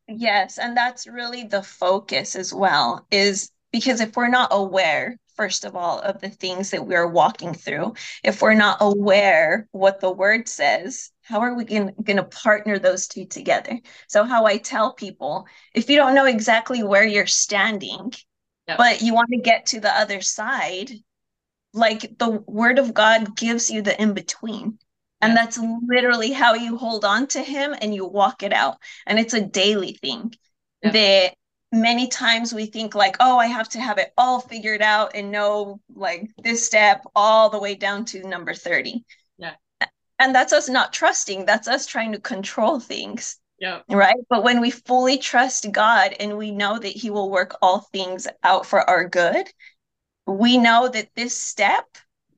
Yes 0.09 0.59
and 0.59 0.77
that's 0.77 1.07
really 1.07 1.45
the 1.45 1.63
focus 1.63 2.35
as 2.35 2.53
well 2.53 3.07
is 3.13 3.53
because 3.73 4.01
if 4.01 4.17
we're 4.17 4.29
not 4.29 4.49
aware 4.51 5.17
first 5.37 5.65
of 5.65 5.77
all 5.77 6.01
of 6.01 6.21
the 6.21 6.29
things 6.29 6.71
that 6.71 6.85
we're 6.85 7.07
walking 7.07 7.55
through 7.55 7.95
if 8.25 8.43
we're 8.43 8.53
not 8.53 8.79
aware 8.81 9.69
what 9.71 10.01
the 10.01 10.11
word 10.11 10.49
says 10.49 11.13
how 11.23 11.39
are 11.39 11.55
we 11.55 11.65
going 11.65 11.95
to 12.17 12.25
partner 12.25 12.77
those 12.77 13.07
two 13.07 13.25
together? 13.25 13.79
So 14.09 14.25
how 14.25 14.47
i 14.47 14.57
tell 14.57 14.95
people 14.95 15.47
if 15.75 15.89
you 15.89 15.95
don't 15.95 16.17
know 16.17 16.27
exactly 16.27 16.83
where 16.83 17.07
you're 17.07 17.29
standing 17.29 18.13
but 18.67 19.03
you 19.03 19.15
want 19.15 19.31
to 19.31 19.39
get 19.39 19.67
to 19.67 19.81
the 19.81 19.97
other 19.97 20.21
side 20.21 20.91
like 21.73 22.19
the 22.19 22.31
word 22.47 22.79
of 22.79 22.95
god 22.95 23.37
gives 23.37 23.71
you 23.71 23.83
the 23.83 24.01
in 24.01 24.13
between 24.13 24.79
and 25.23 25.37
that's 25.37 25.59
literally 25.87 26.33
how 26.33 26.55
you 26.55 26.79
hold 26.79 27.05
on 27.05 27.27
to 27.27 27.43
him 27.43 27.75
and 27.79 27.95
you 27.95 28.07
walk 28.07 28.43
it 28.43 28.55
out. 28.55 28.79
And 29.07 29.19
it's 29.19 29.35
a 29.35 29.47
daily 29.47 29.93
thing 29.93 30.33
yep. 30.83 30.95
that 30.95 31.35
many 31.73 32.09
times 32.09 32.55
we 32.55 32.67
think 32.67 32.97
like 32.97 33.17
oh 33.21 33.39
i 33.39 33.47
have 33.47 33.69
to 33.69 33.81
have 33.81 33.97
it 33.99 34.13
all 34.19 34.41
figured 34.41 34.83
out 34.83 35.13
and 35.15 35.31
know 35.31 35.81
like 35.95 36.29
this 36.43 36.67
step 36.67 37.05
all 37.15 37.49
the 37.49 37.61
way 37.61 37.77
down 37.77 38.05
to 38.05 38.27
number 38.27 38.53
30 38.53 39.05
yeah. 39.39 39.55
And 40.19 40.35
that's 40.35 40.53
us 40.53 40.69
not 40.69 40.93
trusting. 40.93 41.47
That's 41.47 41.67
us 41.67 41.87
trying 41.87 42.13
to 42.13 42.21
control 42.21 42.79
things. 42.79 43.39
Yeah. 43.59 43.81
Right? 43.89 44.17
But 44.29 44.45
when 44.45 44.61
we 44.61 44.71
fully 44.71 45.19
trust 45.19 45.71
god 45.73 46.15
and 46.19 46.37
we 46.37 46.51
know 46.51 46.79
that 46.79 46.89
he 46.89 47.11
will 47.11 47.31
work 47.31 47.57
all 47.63 47.81
things 47.93 48.27
out 48.43 48.67
for 48.67 48.89
our 48.89 49.09
good 49.09 49.47
we 50.31 50.59
know 50.59 50.89
that 50.89 51.09
this 51.15 51.37
step 51.37 51.87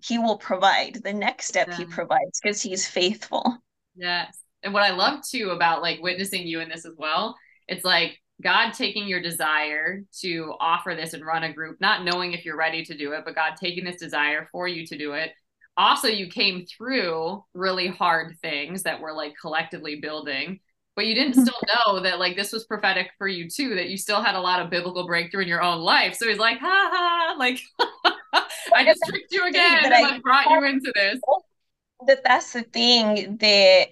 he 0.03 0.18
will 0.18 0.38
provide 0.38 0.99
the 1.05 1.12
next 1.12 1.47
step 1.47 1.68
yeah. 1.68 1.76
he 1.76 1.84
provides 1.84 2.40
because 2.40 2.61
he's 2.61 2.86
faithful 2.86 3.59
yes 3.97 4.38
and 4.62 4.72
what 4.72 4.82
i 4.82 4.90
love 4.90 5.20
too 5.26 5.51
about 5.51 5.82
like 5.82 6.01
witnessing 6.03 6.47
you 6.47 6.61
in 6.61 6.68
this 6.68 6.84
as 6.84 6.95
well 6.97 7.36
it's 7.68 7.84
like 7.84 8.18
God 8.43 8.72
taking 8.72 9.07
your 9.07 9.22
desire 9.22 10.03
to 10.20 10.55
offer 10.59 10.95
this 10.95 11.14
and 11.14 11.24
run 11.24 11.45
a 11.45 11.53
group, 11.53 11.80
not 11.80 12.05
knowing 12.05 12.32
if 12.32 12.45
you're 12.45 12.57
ready 12.57 12.84
to 12.84 12.97
do 12.97 13.12
it, 13.12 13.22
but 13.24 13.34
God 13.34 13.53
taking 13.59 13.84
this 13.84 14.01
desire 14.01 14.49
for 14.51 14.66
you 14.66 14.84
to 14.86 14.99
do 14.99 15.12
it. 15.12 15.30
Also, 15.76 16.09
you 16.09 16.28
came 16.28 16.66
through 16.66 17.43
really 17.55 17.88
hard 17.88 18.36
things 18.43 18.82
that 18.82 19.01
were 19.01 19.12
like 19.12 19.34
collectively 19.40 20.01
building, 20.01 20.61
but 20.95 21.07
you 21.07 21.14
didn't 21.14 21.34
still 21.47 21.59
know 21.68 22.01
that 22.01 22.18
like 22.18 22.36
this 22.36 22.53
was 22.53 22.64
prophetic 22.64 23.11
for 23.18 23.28
you 23.28 23.49
too, 23.49 23.74
that 23.74 23.88
you 23.88 23.97
still 23.97 24.22
had 24.22 24.34
a 24.34 24.40
lot 24.40 24.61
of 24.61 24.70
biblical 24.70 25.07
breakthrough 25.07 25.43
in 25.43 25.49
your 25.49 25.62
own 25.62 25.80
life. 25.80 26.14
So 26.14 26.28
he's 26.28 26.38
like, 26.38 26.59
ha 26.59 26.90
ha, 26.93 27.34
like 27.38 27.61
I 28.74 28.84
just 28.84 29.01
tricked 29.09 29.32
you 29.32 29.47
again 29.47 29.84
and 29.84 29.95
I 29.95 30.18
brought 30.20 30.51
you 30.51 30.64
into 30.64 30.93
this. 30.95 31.20
That 32.05 32.24
that's 32.24 32.53
the 32.53 32.64
thing 32.64 33.36
that 33.36 33.86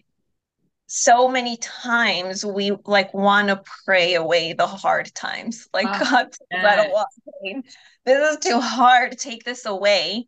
so 0.88 1.28
many 1.28 1.56
times 1.58 2.44
we 2.44 2.72
like 2.84 3.14
want 3.14 3.46
to 3.46 3.62
pray 3.84 4.14
away 4.14 4.52
the 4.52 4.66
hard 4.66 5.14
times. 5.14 5.68
Like 5.72 5.86
oh, 5.88 6.04
God, 6.10 6.34
yes. 6.50 6.64
I 6.64 6.74
don't 6.74 7.06
pain. 7.44 7.62
This 8.04 8.30
is 8.32 8.38
too 8.38 8.58
hard. 8.58 9.16
Take 9.16 9.44
this 9.44 9.64
away. 9.64 10.26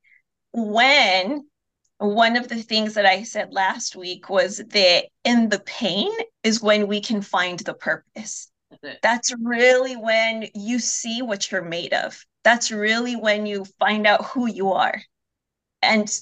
When 0.52 1.44
one 2.02 2.36
of 2.36 2.48
the 2.48 2.62
things 2.62 2.94
that 2.94 3.06
I 3.06 3.22
said 3.22 3.52
last 3.52 3.94
week 3.94 4.28
was 4.28 4.58
that 4.58 5.04
in 5.24 5.48
the 5.48 5.60
pain 5.60 6.10
is 6.42 6.62
when 6.62 6.88
we 6.88 7.00
can 7.00 7.22
find 7.22 7.60
the 7.60 7.74
purpose. 7.74 8.50
That's, 8.82 8.98
That's 9.02 9.34
really 9.40 9.96
when 9.96 10.48
you 10.54 10.78
see 10.78 11.22
what 11.22 11.50
you're 11.50 11.62
made 11.62 11.92
of. 11.92 12.24
That's 12.42 12.72
really 12.72 13.14
when 13.14 13.46
you 13.46 13.64
find 13.78 14.06
out 14.06 14.24
who 14.24 14.48
you 14.48 14.72
are. 14.72 15.00
And 15.80 16.12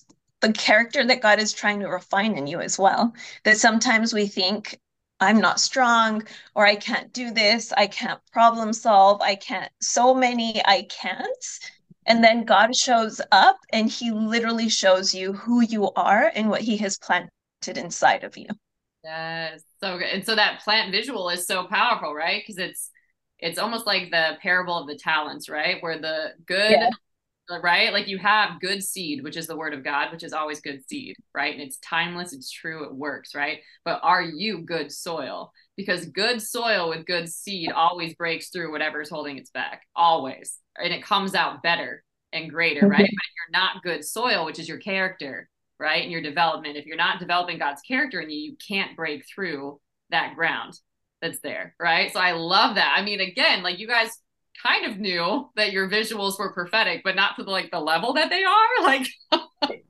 the 0.41 0.53
character 0.53 1.07
that 1.07 1.23
God 1.23 1.39
is 1.39 1.53
trying 1.53 1.81
to 1.81 1.89
refine 1.89 2.37
in 2.37 2.47
you 2.47 2.61
as 2.61 2.79
well. 2.79 3.15
That 3.45 3.57
sometimes 3.57 4.13
we 4.13 4.27
think, 4.27 4.79
I'm 5.19 5.41
not 5.41 5.61
strong, 5.61 6.27
or 6.55 6.67
I 6.67 6.77
can't 6.77 7.13
do 7.13 7.31
this, 7.31 7.73
I 7.73 7.87
can't 7.87 8.21
problem 8.33 8.73
solve, 8.73 9.21
I 9.23 9.35
can't, 9.35 9.71
so 9.81 10.15
many 10.15 10.63
I 10.65 10.87
can't. 10.91 11.61
And 12.07 12.25
then 12.25 12.45
God 12.45 12.75
shows 12.75 13.21
up 13.31 13.59
and 13.73 13.89
he 13.89 14.11
literally 14.11 14.69
shows 14.69 15.15
you 15.15 15.33
who 15.33 15.61
you 15.63 15.91
are 15.93 16.33
and 16.35 16.49
what 16.49 16.63
he 16.63 16.77
has 16.79 16.99
planted 16.99 17.31
inside 17.77 18.25
of 18.25 18.37
you. 18.37 18.47
Yes, 19.05 19.63
so 19.83 19.99
good. 19.99 20.09
And 20.09 20.25
so 20.25 20.35
that 20.35 20.61
plant 20.61 20.93
visual 20.93 21.29
is 21.31 21.47
so 21.47 21.65
powerful, 21.65 22.15
right? 22.15 22.43
Because 22.43 22.59
it's 22.59 22.91
it's 23.39 23.59
almost 23.59 23.87
like 23.87 24.11
the 24.11 24.37
parable 24.43 24.77
of 24.77 24.87
the 24.87 24.99
talents, 24.99 25.49
right? 25.49 25.83
Where 25.83 25.99
the 25.99 26.33
good 26.47 26.73
yeah 26.73 26.91
right? 27.63 27.93
Like 27.93 28.07
you 28.07 28.19
have 28.19 28.61
good 28.61 28.83
seed, 28.83 29.25
which 29.25 29.37
is 29.37 29.47
the 29.47 29.57
word 29.57 29.75
of 29.75 29.83
God, 29.83 30.13
which 30.13 30.23
is 30.23 30.33
always 30.33 30.61
good 30.61 30.87
seed, 30.89 31.17
right? 31.35 31.53
And 31.53 31.63
it's 31.63 31.79
timeless, 31.79 32.33
it's 32.33 32.51
true, 32.51 32.85
it 32.85 32.95
works, 32.95 33.35
right? 33.35 33.59
But 33.85 34.01
are 34.03 34.23
you 34.23 34.63
good 34.63 34.93
soil? 34.93 35.53
Because 35.81 36.07
good 36.07 36.43
soil 36.43 36.89
with 36.91 37.07
good 37.07 37.29
seed 37.29 37.73
always 37.73 38.15
breaks 38.15 38.51
through 38.51 38.73
whatever's 38.73 39.11
holding 39.11 39.39
its 39.39 39.51
back, 39.51 39.83
always. 39.97 40.59
And 40.77 40.93
it 40.93 41.03
comes 41.03 41.35
out 41.35 41.63
better 41.63 42.05
and 42.33 42.51
greater, 42.51 42.87
right? 42.87 42.99
But 42.99 43.05
if 43.05 43.11
you're 43.11 43.61
not 43.61 43.83
good 43.83 44.05
soil, 44.05 44.45
which 44.45 44.59
is 44.59 44.69
your 44.69 44.79
character, 44.79 45.49
right? 45.79 46.03
And 46.03 46.13
your 46.13 46.23
development, 46.23 46.77
if 46.77 46.87
you're 46.87 46.97
not 46.97 47.19
developing 47.19 47.59
God's 47.59 47.83
character 47.83 48.21
in 48.21 48.31
you, 48.31 48.39
you 48.39 48.57
can't 48.69 48.97
break 48.97 49.25
through 49.27 49.81
that 50.11 50.35
ground 50.37 50.79
that's 51.21 51.41
there, 51.41 51.75
right? 51.81 52.13
So 52.13 52.21
I 52.21 52.33
love 52.33 52.77
that. 52.77 52.95
I 52.97 53.03
mean, 53.03 53.21
again, 53.21 53.63
like 53.63 53.79
you 53.79 53.87
guys 53.87 54.11
kind 54.63 54.87
of 54.87 54.99
knew 54.99 55.49
that 55.57 55.73
your 55.73 55.89
visuals 55.89 56.39
were 56.39 56.53
prophetic, 56.53 57.03
but 57.05 57.17
not 57.17 57.37
to 57.37 57.45
the, 57.45 57.51
like 57.51 57.71
the 57.71 57.81
level 57.81 58.15
that 58.15 58.31
they 58.31 58.45
are. 58.45 58.57
Like 58.83 59.07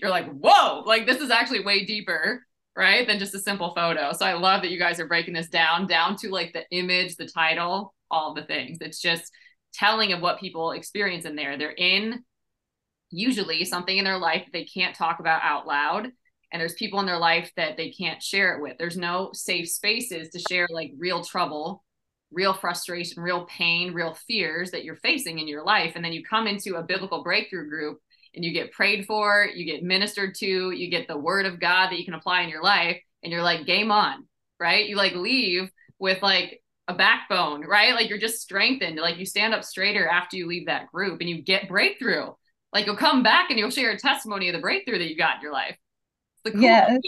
you're 0.00 0.10
like, 0.10 0.30
whoa, 0.30 0.82
like 0.86 1.06
this 1.06 1.20
is 1.20 1.30
actually 1.30 1.64
way 1.64 1.84
deeper, 1.84 2.46
right? 2.76 3.06
Than 3.06 3.18
just 3.18 3.34
a 3.34 3.38
simple 3.38 3.74
photo. 3.74 4.12
So 4.12 4.24
I 4.24 4.34
love 4.34 4.62
that 4.62 4.70
you 4.70 4.78
guys 4.78 5.00
are 5.00 5.06
breaking 5.06 5.34
this 5.34 5.48
down, 5.48 5.86
down 5.86 6.16
to 6.16 6.30
like 6.30 6.52
the 6.52 6.64
image, 6.70 7.16
the 7.16 7.26
title, 7.26 7.94
all 8.10 8.34
the 8.34 8.44
things. 8.44 8.78
It's 8.80 9.00
just 9.00 9.30
telling 9.72 10.12
of 10.12 10.22
what 10.22 10.40
people 10.40 10.72
experience 10.72 11.24
in 11.24 11.36
there. 11.36 11.56
They're 11.56 11.70
in 11.70 12.24
usually 13.10 13.64
something 13.64 13.96
in 13.96 14.04
their 14.04 14.18
life 14.18 14.44
that 14.44 14.52
they 14.52 14.64
can't 14.64 14.94
talk 14.94 15.20
about 15.20 15.42
out 15.42 15.66
loud. 15.66 16.10
And 16.52 16.60
there's 16.60 16.74
people 16.74 17.00
in 17.00 17.06
their 17.06 17.18
life 17.18 17.50
that 17.56 17.76
they 17.76 17.90
can't 17.90 18.22
share 18.22 18.56
it 18.56 18.62
with. 18.62 18.76
There's 18.78 18.96
no 18.96 19.30
safe 19.32 19.68
spaces 19.68 20.30
to 20.30 20.40
share 20.40 20.66
like 20.70 20.92
real 20.98 21.22
trouble 21.22 21.84
real 22.32 22.54
frustration, 22.54 23.22
real 23.22 23.44
pain, 23.46 23.92
real 23.92 24.14
fears 24.14 24.70
that 24.70 24.84
you're 24.84 24.96
facing 24.96 25.38
in 25.38 25.48
your 25.48 25.64
life. 25.64 25.92
And 25.96 26.04
then 26.04 26.12
you 26.12 26.22
come 26.24 26.46
into 26.46 26.76
a 26.76 26.82
biblical 26.82 27.22
breakthrough 27.22 27.68
group 27.68 27.98
and 28.34 28.44
you 28.44 28.52
get 28.52 28.72
prayed 28.72 29.06
for, 29.06 29.46
you 29.52 29.64
get 29.64 29.82
ministered 29.82 30.34
to, 30.36 30.70
you 30.70 30.90
get 30.90 31.08
the 31.08 31.18
word 31.18 31.46
of 31.46 31.60
God 31.60 31.90
that 31.90 31.98
you 31.98 32.04
can 32.04 32.14
apply 32.14 32.42
in 32.42 32.48
your 32.48 32.62
life, 32.62 32.98
and 33.22 33.32
you're 33.32 33.42
like, 33.42 33.66
game 33.66 33.90
on, 33.90 34.26
right? 34.58 34.88
You 34.88 34.96
like 34.96 35.14
leave 35.14 35.70
with 35.98 36.22
like 36.22 36.62
a 36.88 36.94
backbone, 36.94 37.62
right? 37.62 37.94
Like 37.94 38.08
you're 38.08 38.18
just 38.18 38.40
strengthened. 38.40 38.98
Like 38.98 39.18
you 39.18 39.26
stand 39.26 39.54
up 39.54 39.64
straighter 39.64 40.06
after 40.06 40.36
you 40.36 40.46
leave 40.46 40.66
that 40.66 40.90
group 40.92 41.20
and 41.20 41.28
you 41.28 41.42
get 41.42 41.68
breakthrough. 41.68 42.32
Like 42.72 42.86
you'll 42.86 42.96
come 42.96 43.22
back 43.22 43.50
and 43.50 43.58
you'll 43.58 43.70
share 43.70 43.90
a 43.90 43.98
testimony 43.98 44.48
of 44.48 44.54
the 44.54 44.60
breakthrough 44.60 44.98
that 44.98 45.08
you 45.08 45.16
got 45.16 45.36
in 45.36 45.42
your 45.42 45.52
life. 45.52 45.76
It's 46.34 46.42
the 46.44 46.50
cool 46.52 46.62
yes 46.62 47.00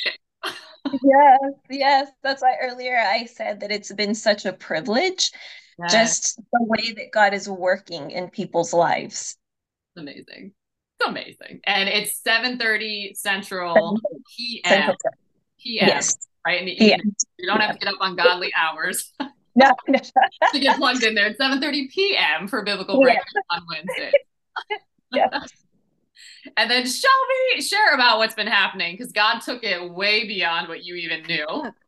yes, 1.05 1.41
yes. 1.70 2.09
That's 2.23 2.43
why 2.43 2.57
earlier 2.61 2.97
I 2.99 3.27
said 3.27 3.61
that 3.61 3.70
it's 3.70 3.93
been 3.93 4.14
such 4.14 4.45
a 4.45 4.53
privilege, 4.53 5.31
yes. 5.79 5.93
just 5.93 6.37
the 6.53 6.64
way 6.64 6.93
that 6.97 7.12
God 7.12 7.35
is 7.35 7.49
working 7.49 8.11
in 8.11 8.29
people's 8.29 8.73
lives. 8.73 9.37
Amazing. 9.97 10.53
It's 11.03 11.09
amazing. 11.09 11.61
And 11.65 11.89
it's 11.89 12.21
7:30 12.27 13.17
Central 13.17 13.99
PM. 14.37 14.95
PM. 15.63 15.89
Yes. 15.89 16.17
Right. 16.47 16.61
In 16.61 16.67
the 16.67 16.73
evening. 16.73 17.15
You 17.39 17.47
don't 17.47 17.61
have 17.61 17.73
to 17.73 17.79
get 17.79 17.93
up 17.93 18.01
on 18.01 18.17
godly 18.17 18.53
hours. 18.55 19.13
No, 19.55 19.71
no. 19.87 19.99
to 20.55 20.59
get 20.59 20.79
plugged 20.79 21.03
in 21.03 21.15
there. 21.15 21.27
It's 21.27 21.39
7:30 21.39 21.91
p.m. 21.91 22.49
for 22.49 22.65
biblical 22.65 23.03
break 23.03 23.17
yeah. 23.17 23.41
on 23.51 23.63
Wednesday. 23.69 24.11
yes 25.13 25.53
and 26.57 26.71
then 26.71 26.87
Shelby, 26.87 27.63
share 27.63 27.95
about 27.95 28.19
what's 28.19 28.35
been 28.35 28.47
happening 28.47 28.95
because 28.95 29.13
God 29.13 29.41
took 29.41 29.63
it 29.63 29.91
way 29.93 30.27
beyond 30.27 30.69
what 30.69 30.85
you 30.85 30.95
even 30.97 31.23
knew 31.23 31.47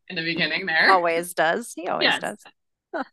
in 0.08 0.16
the 0.16 0.22
beginning 0.22 0.66
there. 0.66 0.90
Always 0.90 1.34
does. 1.34 1.72
He 1.74 1.88
always 1.88 2.06
yes. 2.06 2.20
does. 2.20 3.04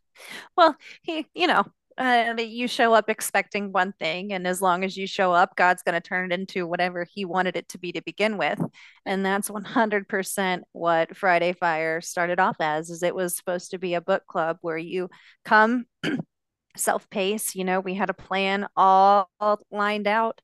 Well, 0.56 0.76
he, 1.02 1.26
you 1.34 1.48
know, 1.48 1.64
uh, 2.02 2.34
you 2.40 2.66
show 2.66 2.92
up 2.94 3.08
expecting 3.08 3.72
one 3.72 3.92
thing, 3.92 4.32
and 4.32 4.46
as 4.46 4.60
long 4.60 4.84
as 4.84 4.96
you 4.96 5.06
show 5.06 5.32
up, 5.32 5.56
God's 5.56 5.82
going 5.82 5.94
to 5.94 6.00
turn 6.00 6.32
it 6.32 6.38
into 6.38 6.66
whatever 6.66 7.06
He 7.10 7.24
wanted 7.24 7.56
it 7.56 7.68
to 7.70 7.78
be 7.78 7.92
to 7.92 8.02
begin 8.02 8.36
with, 8.38 8.60
and 9.06 9.24
that's 9.24 9.48
100% 9.48 10.62
what 10.72 11.16
Friday 11.16 11.52
Fire 11.52 12.00
started 12.00 12.40
off 12.40 12.56
as. 12.60 12.90
Is 12.90 13.02
it 13.02 13.14
was 13.14 13.36
supposed 13.36 13.70
to 13.70 13.78
be 13.78 13.94
a 13.94 14.00
book 14.00 14.26
club 14.26 14.58
where 14.62 14.78
you 14.78 15.08
come 15.44 15.86
self-pace. 16.76 17.54
You 17.54 17.64
know, 17.64 17.80
we 17.80 17.94
had 17.94 18.10
a 18.10 18.14
plan 18.14 18.66
all, 18.76 19.30
all 19.38 19.60
lined 19.70 20.06
out, 20.06 20.40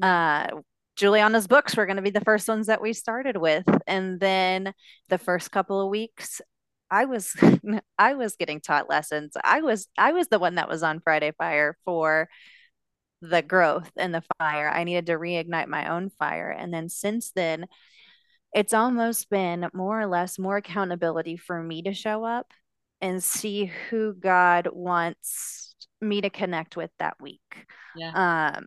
uh, 0.00 0.48
Juliana's 0.96 1.46
books 1.48 1.76
were 1.76 1.86
going 1.86 1.96
to 1.96 2.02
be 2.02 2.10
the 2.10 2.20
first 2.20 2.48
ones 2.48 2.68
that 2.68 2.80
we 2.80 2.92
started 2.92 3.36
with. 3.36 3.64
And 3.86 4.20
then 4.20 4.72
the 5.08 5.18
first 5.18 5.50
couple 5.50 5.80
of 5.80 5.88
weeks, 5.88 6.40
I 6.90 7.06
was 7.06 7.34
I 7.98 8.14
was 8.14 8.36
getting 8.36 8.60
taught 8.60 8.88
lessons. 8.88 9.32
I 9.42 9.60
was 9.60 9.88
I 9.98 10.12
was 10.12 10.28
the 10.28 10.38
one 10.38 10.56
that 10.56 10.68
was 10.68 10.82
on 10.82 11.00
Friday 11.00 11.32
Fire 11.36 11.76
for 11.84 12.28
the 13.20 13.42
growth 13.42 13.90
and 13.96 14.14
the 14.14 14.22
fire. 14.38 14.68
I 14.68 14.84
needed 14.84 15.06
to 15.06 15.18
reignite 15.18 15.68
my 15.68 15.90
own 15.90 16.10
fire. 16.18 16.50
And 16.50 16.72
then 16.72 16.88
since 16.88 17.32
then, 17.34 17.66
it's 18.54 18.74
almost 18.74 19.30
been 19.30 19.68
more 19.72 20.00
or 20.00 20.06
less 20.06 20.38
more 20.38 20.58
accountability 20.58 21.36
for 21.36 21.62
me 21.62 21.82
to 21.82 21.94
show 21.94 22.24
up 22.24 22.52
and 23.00 23.22
see 23.22 23.70
who 23.90 24.14
God 24.14 24.68
wants 24.72 25.74
me 26.00 26.20
to 26.20 26.30
connect 26.30 26.76
with 26.76 26.90
that 26.98 27.16
week. 27.20 27.66
Yeah. 27.96 28.52
Um, 28.56 28.66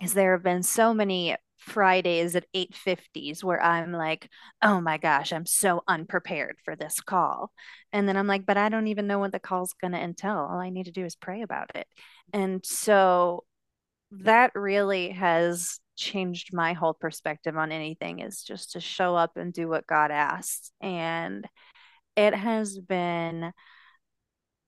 is 0.00 0.14
there 0.14 0.32
have 0.32 0.42
been 0.42 0.62
so 0.62 0.94
many 0.94 1.36
Fridays 1.62 2.34
at 2.34 2.46
850s 2.54 3.44
where 3.44 3.62
I'm 3.62 3.92
like, 3.92 4.28
oh 4.62 4.80
my 4.80 4.98
gosh, 4.98 5.32
I'm 5.32 5.46
so 5.46 5.82
unprepared 5.86 6.56
for 6.64 6.74
this 6.74 7.00
call. 7.00 7.52
And 7.92 8.08
then 8.08 8.16
I'm 8.16 8.26
like, 8.26 8.46
but 8.46 8.56
I 8.56 8.68
don't 8.68 8.88
even 8.88 9.06
know 9.06 9.18
what 9.18 9.32
the 9.32 9.38
call's 9.38 9.74
going 9.80 9.92
to 9.92 10.00
entail. 10.00 10.48
All 10.50 10.58
I 10.58 10.70
need 10.70 10.86
to 10.86 10.92
do 10.92 11.04
is 11.04 11.14
pray 11.14 11.42
about 11.42 11.70
it. 11.76 11.86
And 12.32 12.64
so 12.66 13.44
that 14.10 14.52
really 14.54 15.10
has 15.10 15.78
changed 15.96 16.52
my 16.52 16.72
whole 16.72 16.94
perspective 16.94 17.56
on 17.56 17.70
anything 17.70 18.18
is 18.18 18.42
just 18.42 18.72
to 18.72 18.80
show 18.80 19.14
up 19.14 19.36
and 19.36 19.52
do 19.52 19.68
what 19.68 19.86
God 19.86 20.10
asks. 20.10 20.72
And 20.80 21.46
it 22.16 22.34
has 22.34 22.78
been 22.78 23.52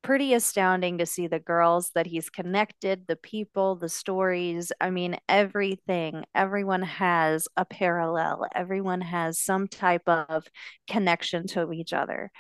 pretty 0.05 0.35
astounding 0.35 0.99
to 0.99 1.07
see 1.07 1.27
the 1.27 1.41
girls 1.41 1.91
that 1.95 2.07
he's 2.07 2.29
connected, 2.29 3.07
the 3.09 3.17
people, 3.17 3.75
the 3.75 3.89
stories. 3.89 4.71
I 4.79 4.91
mean, 4.91 5.17
everything. 5.29 6.25
Everyone 6.35 6.83
has 6.83 7.49
a 7.57 7.65
parallel, 7.65 8.47
everyone 8.55 9.01
has 9.01 9.41
some 9.41 9.67
type 9.67 10.07
of 10.07 10.45
connection 10.87 11.47
to 11.49 11.73
each 11.73 11.95
other. 11.95 12.31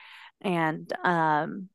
And 0.43 0.93
um, 1.05 1.71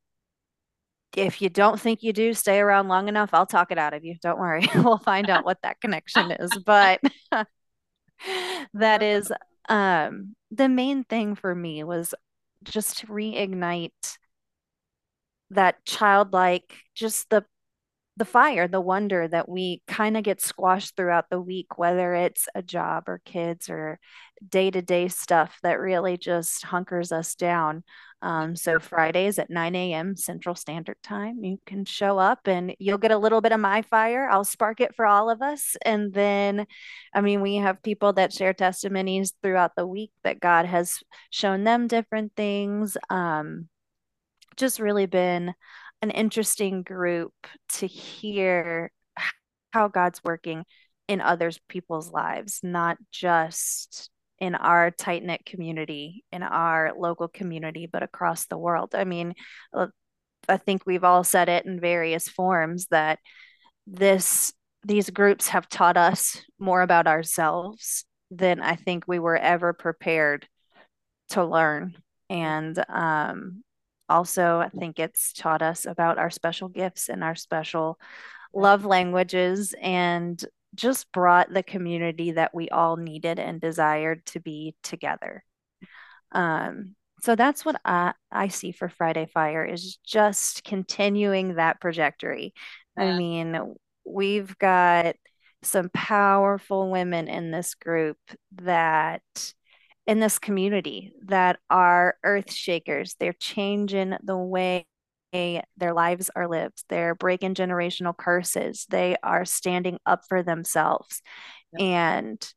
if 1.16 1.42
you 1.42 1.48
don't 1.48 1.80
think 1.80 2.04
you 2.04 2.12
do, 2.12 2.34
stay 2.34 2.60
around 2.60 2.86
long 2.86 3.08
enough. 3.08 3.30
I'll 3.32 3.44
talk 3.44 3.72
it 3.72 3.78
out 3.78 3.92
of 3.92 4.04
you. 4.04 4.14
Don't 4.22 4.38
worry. 4.38 4.68
we'll 4.76 4.98
find 4.98 5.28
out 5.28 5.44
what 5.44 5.58
that 5.62 5.80
connection 5.80 6.30
is. 6.30 6.56
But 6.64 7.00
that 8.74 9.02
is 9.02 9.32
um, 9.68 10.36
the 10.52 10.68
main 10.68 11.02
thing 11.02 11.34
for 11.34 11.52
me 11.52 11.82
was 11.82 12.14
just 12.62 12.98
to 12.98 13.08
reignite 13.08 14.18
that 15.50 15.84
childlike 15.84 16.74
just 16.94 17.28
the 17.30 17.44
the 18.16 18.24
fire 18.26 18.68
the 18.68 18.80
wonder 18.80 19.26
that 19.26 19.48
we 19.48 19.82
kind 19.86 20.14
of 20.14 20.22
get 20.22 20.42
squashed 20.42 20.94
throughout 20.94 21.30
the 21.30 21.40
week 21.40 21.78
whether 21.78 22.12
it's 22.14 22.48
a 22.54 22.62
job 22.62 23.04
or 23.08 23.22
kids 23.24 23.70
or 23.70 23.98
day-to-day 24.46 25.08
stuff 25.08 25.58
that 25.62 25.80
really 25.80 26.18
just 26.18 26.62
hunkers 26.64 27.12
us 27.12 27.34
down. 27.34 27.82
Um, 28.22 28.54
so 28.56 28.78
fridays 28.78 29.38
at 29.38 29.48
9 29.48 29.74
a.m 29.74 30.16
central 30.16 30.54
standard 30.54 30.98
time 31.02 31.42
you 31.42 31.58
can 31.64 31.86
show 31.86 32.18
up 32.18 32.40
and 32.46 32.74
you'll 32.78 32.98
get 32.98 33.10
a 33.10 33.16
little 33.16 33.40
bit 33.40 33.52
of 33.52 33.60
my 33.60 33.80
fire. 33.80 34.28
I'll 34.28 34.44
spark 34.44 34.82
it 34.82 34.94
for 34.94 35.06
all 35.06 35.30
of 35.30 35.40
us. 35.40 35.76
And 35.82 36.12
then 36.12 36.66
i 37.14 37.22
mean 37.22 37.40
we 37.40 37.56
have 37.56 37.82
people 37.82 38.12
that 38.14 38.34
share 38.34 38.52
testimonies 38.52 39.32
throughout 39.42 39.72
the 39.76 39.86
week 39.86 40.10
that 40.24 40.40
god 40.40 40.66
has 40.66 40.98
shown 41.30 41.64
them 41.64 41.86
different 41.86 42.32
things. 42.36 42.98
Um, 43.08 43.68
just 44.56 44.80
really 44.80 45.06
been 45.06 45.54
an 46.02 46.10
interesting 46.10 46.82
group 46.82 47.32
to 47.74 47.86
hear 47.86 48.90
how 49.72 49.88
God's 49.88 50.22
working 50.24 50.64
in 51.08 51.20
others 51.20 51.60
people's 51.68 52.10
lives, 52.10 52.60
not 52.62 52.96
just 53.10 54.10
in 54.38 54.54
our 54.54 54.90
tight 54.90 55.22
knit 55.22 55.44
community, 55.44 56.24
in 56.32 56.42
our 56.42 56.92
local 56.96 57.28
community, 57.28 57.86
but 57.86 58.02
across 58.02 58.46
the 58.46 58.56
world. 58.56 58.94
I 58.94 59.04
mean, 59.04 59.34
uh, 59.74 59.88
I 60.48 60.56
think 60.56 60.86
we've 60.86 61.04
all 61.04 61.24
said 61.24 61.48
it 61.48 61.66
in 61.66 61.78
various 61.80 62.28
forms 62.28 62.86
that 62.90 63.18
this 63.86 64.52
these 64.82 65.10
groups 65.10 65.48
have 65.48 65.68
taught 65.68 65.98
us 65.98 66.40
more 66.58 66.80
about 66.80 67.06
ourselves 67.06 68.06
than 68.30 68.60
I 68.60 68.76
think 68.76 69.04
we 69.06 69.18
were 69.18 69.36
ever 69.36 69.74
prepared 69.74 70.48
to 71.30 71.44
learn. 71.44 71.96
And 72.30 72.82
um, 72.88 73.62
also, 74.10 74.58
I 74.58 74.68
think 74.68 74.98
it's 74.98 75.32
taught 75.32 75.62
us 75.62 75.86
about 75.86 76.18
our 76.18 76.30
special 76.30 76.68
gifts 76.68 77.08
and 77.08 77.24
our 77.24 77.34
special 77.34 77.98
love 78.52 78.84
languages 78.84 79.74
and 79.80 80.44
just 80.74 81.10
brought 81.12 81.52
the 81.52 81.62
community 81.62 82.32
that 82.32 82.54
we 82.54 82.68
all 82.68 82.96
needed 82.96 83.38
and 83.38 83.60
desired 83.60 84.26
to 84.26 84.40
be 84.40 84.74
together. 84.82 85.44
Um, 86.32 86.94
so 87.22 87.36
that's 87.36 87.64
what 87.64 87.80
I, 87.84 88.14
I 88.30 88.48
see 88.48 88.72
for 88.72 88.88
Friday 88.88 89.26
Fire 89.32 89.64
is 89.64 89.96
just 90.06 90.64
continuing 90.64 91.54
that 91.54 91.80
trajectory. 91.80 92.54
Yeah. 92.96 93.04
I 93.04 93.18
mean, 93.18 93.74
we've 94.04 94.56
got 94.58 95.16
some 95.62 95.90
powerful 95.90 96.90
women 96.90 97.28
in 97.28 97.50
this 97.50 97.74
group 97.74 98.18
that 98.52 99.22
in 100.10 100.18
this 100.18 100.40
community 100.40 101.12
that 101.26 101.60
are 101.70 102.16
earth 102.24 102.52
shakers. 102.52 103.14
They're 103.20 103.32
changing 103.32 104.16
the 104.24 104.36
way 104.36 104.84
their 105.32 105.94
lives 105.94 106.32
are 106.34 106.48
lived. 106.48 106.82
They're 106.88 107.14
breaking 107.14 107.54
generational 107.54 108.16
curses. 108.16 108.86
They 108.90 109.14
are 109.22 109.44
standing 109.44 110.00
up 110.04 110.22
for 110.28 110.42
themselves. 110.42 111.22
Yep. 111.74 111.82
And 111.82 112.54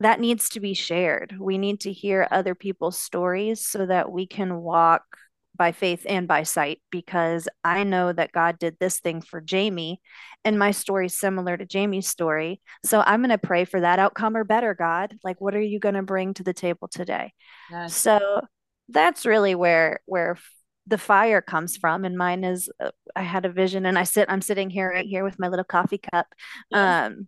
that 0.00 0.20
needs 0.20 0.48
to 0.48 0.60
be 0.60 0.72
shared. 0.72 1.36
We 1.38 1.58
need 1.58 1.80
to 1.80 1.92
hear 1.92 2.26
other 2.30 2.54
people's 2.54 2.98
stories 2.98 3.60
so 3.60 3.84
that 3.84 4.10
we 4.10 4.26
can 4.26 4.56
walk 4.62 5.04
by 5.60 5.72
faith 5.72 6.06
and 6.08 6.26
by 6.26 6.42
sight 6.42 6.80
because 6.90 7.46
I 7.62 7.84
know 7.84 8.14
that 8.14 8.32
God 8.32 8.58
did 8.58 8.78
this 8.80 8.98
thing 8.98 9.20
for 9.20 9.42
Jamie 9.42 10.00
and 10.42 10.58
my 10.58 10.70
story 10.70 11.04
is 11.04 11.18
similar 11.18 11.54
to 11.54 11.66
Jamie's 11.66 12.08
story. 12.08 12.62
So 12.82 13.02
I'm 13.04 13.20
going 13.20 13.28
to 13.28 13.36
pray 13.36 13.66
for 13.66 13.78
that 13.78 13.98
outcome 13.98 14.38
or 14.38 14.44
better, 14.44 14.74
God. 14.74 15.18
Like 15.22 15.38
what 15.38 15.54
are 15.54 15.60
you 15.60 15.78
going 15.78 15.96
to 15.96 16.02
bring 16.02 16.32
to 16.32 16.42
the 16.42 16.54
table 16.54 16.88
today? 16.88 17.34
Yes. 17.70 17.94
So 17.94 18.40
that's 18.88 19.26
really 19.26 19.54
where 19.54 20.00
where 20.06 20.38
the 20.86 20.96
fire 20.96 21.42
comes 21.42 21.76
from 21.76 22.06
and 22.06 22.16
mine 22.16 22.42
is 22.42 22.70
uh, 22.82 22.92
I 23.14 23.20
had 23.20 23.44
a 23.44 23.52
vision 23.52 23.84
and 23.84 23.98
I 23.98 24.04
sit 24.04 24.30
I'm 24.30 24.40
sitting 24.40 24.70
here 24.70 24.88
right 24.88 25.04
here 25.04 25.24
with 25.24 25.38
my 25.38 25.48
little 25.48 25.66
coffee 25.66 26.00
cup. 26.10 26.26
Um 26.72 27.26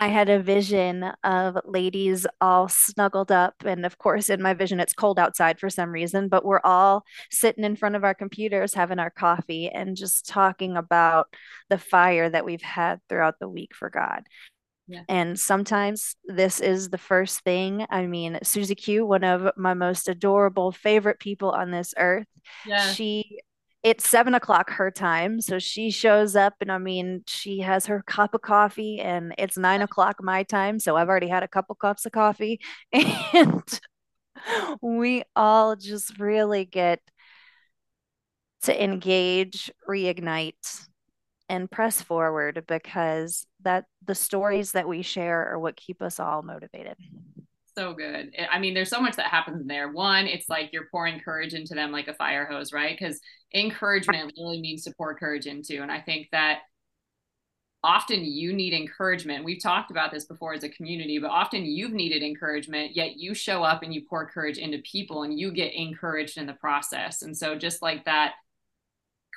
I 0.00 0.08
had 0.08 0.30
a 0.30 0.40
vision 0.40 1.12
of 1.22 1.58
ladies 1.66 2.26
all 2.40 2.68
snuggled 2.68 3.30
up. 3.30 3.54
And 3.66 3.84
of 3.84 3.98
course, 3.98 4.30
in 4.30 4.40
my 4.40 4.54
vision, 4.54 4.80
it's 4.80 4.94
cold 4.94 5.18
outside 5.18 5.60
for 5.60 5.68
some 5.68 5.90
reason, 5.90 6.28
but 6.28 6.42
we're 6.42 6.62
all 6.64 7.04
sitting 7.30 7.64
in 7.64 7.76
front 7.76 7.96
of 7.96 8.02
our 8.02 8.14
computers 8.14 8.72
having 8.72 8.98
our 8.98 9.10
coffee 9.10 9.68
and 9.68 9.96
just 9.96 10.26
talking 10.26 10.78
about 10.78 11.26
the 11.68 11.76
fire 11.76 12.30
that 12.30 12.46
we've 12.46 12.62
had 12.62 13.00
throughout 13.10 13.38
the 13.40 13.48
week 13.48 13.74
for 13.74 13.90
God. 13.90 14.22
Yeah. 14.88 15.02
And 15.06 15.38
sometimes 15.38 16.16
this 16.24 16.60
is 16.60 16.88
the 16.88 16.98
first 16.98 17.44
thing. 17.44 17.86
I 17.90 18.06
mean, 18.06 18.38
Susie 18.42 18.74
Q, 18.74 19.04
one 19.04 19.22
of 19.22 19.52
my 19.56 19.74
most 19.74 20.08
adorable 20.08 20.72
favorite 20.72 21.20
people 21.20 21.50
on 21.50 21.70
this 21.70 21.92
earth, 21.98 22.26
yeah. 22.66 22.90
she 22.92 23.40
it's 23.82 24.08
seven 24.08 24.34
o'clock 24.34 24.70
her 24.70 24.90
time. 24.90 25.40
So 25.40 25.58
she 25.58 25.90
shows 25.90 26.36
up, 26.36 26.54
and 26.60 26.70
I 26.70 26.78
mean, 26.78 27.22
she 27.26 27.60
has 27.60 27.86
her 27.86 28.02
cup 28.06 28.34
of 28.34 28.42
coffee, 28.42 29.00
and 29.00 29.34
it's 29.38 29.56
nine 29.56 29.82
o'clock 29.82 30.16
my 30.22 30.42
time. 30.42 30.78
So 30.78 30.96
I've 30.96 31.08
already 31.08 31.28
had 31.28 31.42
a 31.42 31.48
couple 31.48 31.74
cups 31.74 32.04
of 32.06 32.12
coffee, 32.12 32.60
and 32.92 33.80
we 34.82 35.22
all 35.34 35.76
just 35.76 36.18
really 36.18 36.64
get 36.64 37.00
to 38.62 38.84
engage, 38.84 39.70
reignite, 39.88 40.86
and 41.48 41.70
press 41.70 42.02
forward 42.02 42.64
because 42.68 43.46
that 43.62 43.86
the 44.04 44.14
stories 44.14 44.72
that 44.72 44.88
we 44.88 45.02
share 45.02 45.52
are 45.52 45.58
what 45.58 45.76
keep 45.76 46.02
us 46.02 46.20
all 46.20 46.42
motivated 46.42 46.96
so 47.76 47.94
good. 47.94 48.34
I 48.50 48.58
mean, 48.58 48.74
there's 48.74 48.90
so 48.90 49.00
much 49.00 49.16
that 49.16 49.26
happens 49.26 49.60
in 49.60 49.66
there. 49.66 49.90
One, 49.90 50.26
it's 50.26 50.48
like 50.48 50.70
you're 50.72 50.88
pouring 50.90 51.20
courage 51.20 51.54
into 51.54 51.74
them 51.74 51.92
like 51.92 52.08
a 52.08 52.14
fire 52.14 52.46
hose, 52.46 52.72
right? 52.72 52.96
Because 52.98 53.20
encouragement 53.54 54.32
really 54.36 54.60
means 54.60 54.84
to 54.84 54.94
pour 54.96 55.14
courage 55.14 55.46
into. 55.46 55.82
And 55.82 55.90
I 55.90 56.00
think 56.00 56.28
that 56.32 56.60
often 57.82 58.24
you 58.24 58.52
need 58.52 58.74
encouragement. 58.74 59.44
We've 59.44 59.62
talked 59.62 59.90
about 59.90 60.12
this 60.12 60.24
before 60.24 60.54
as 60.54 60.64
a 60.64 60.68
community, 60.68 61.18
but 61.18 61.30
often 61.30 61.64
you've 61.64 61.92
needed 61.92 62.22
encouragement, 62.22 62.94
yet 62.94 63.16
you 63.16 63.34
show 63.34 63.62
up 63.62 63.82
and 63.82 63.94
you 63.94 64.02
pour 64.08 64.28
courage 64.28 64.58
into 64.58 64.78
people 64.78 65.22
and 65.22 65.38
you 65.38 65.50
get 65.50 65.72
encouraged 65.74 66.36
in 66.36 66.46
the 66.46 66.52
process. 66.54 67.22
And 67.22 67.36
so, 67.36 67.56
just 67.56 67.80
like 67.80 68.04
that 68.04 68.32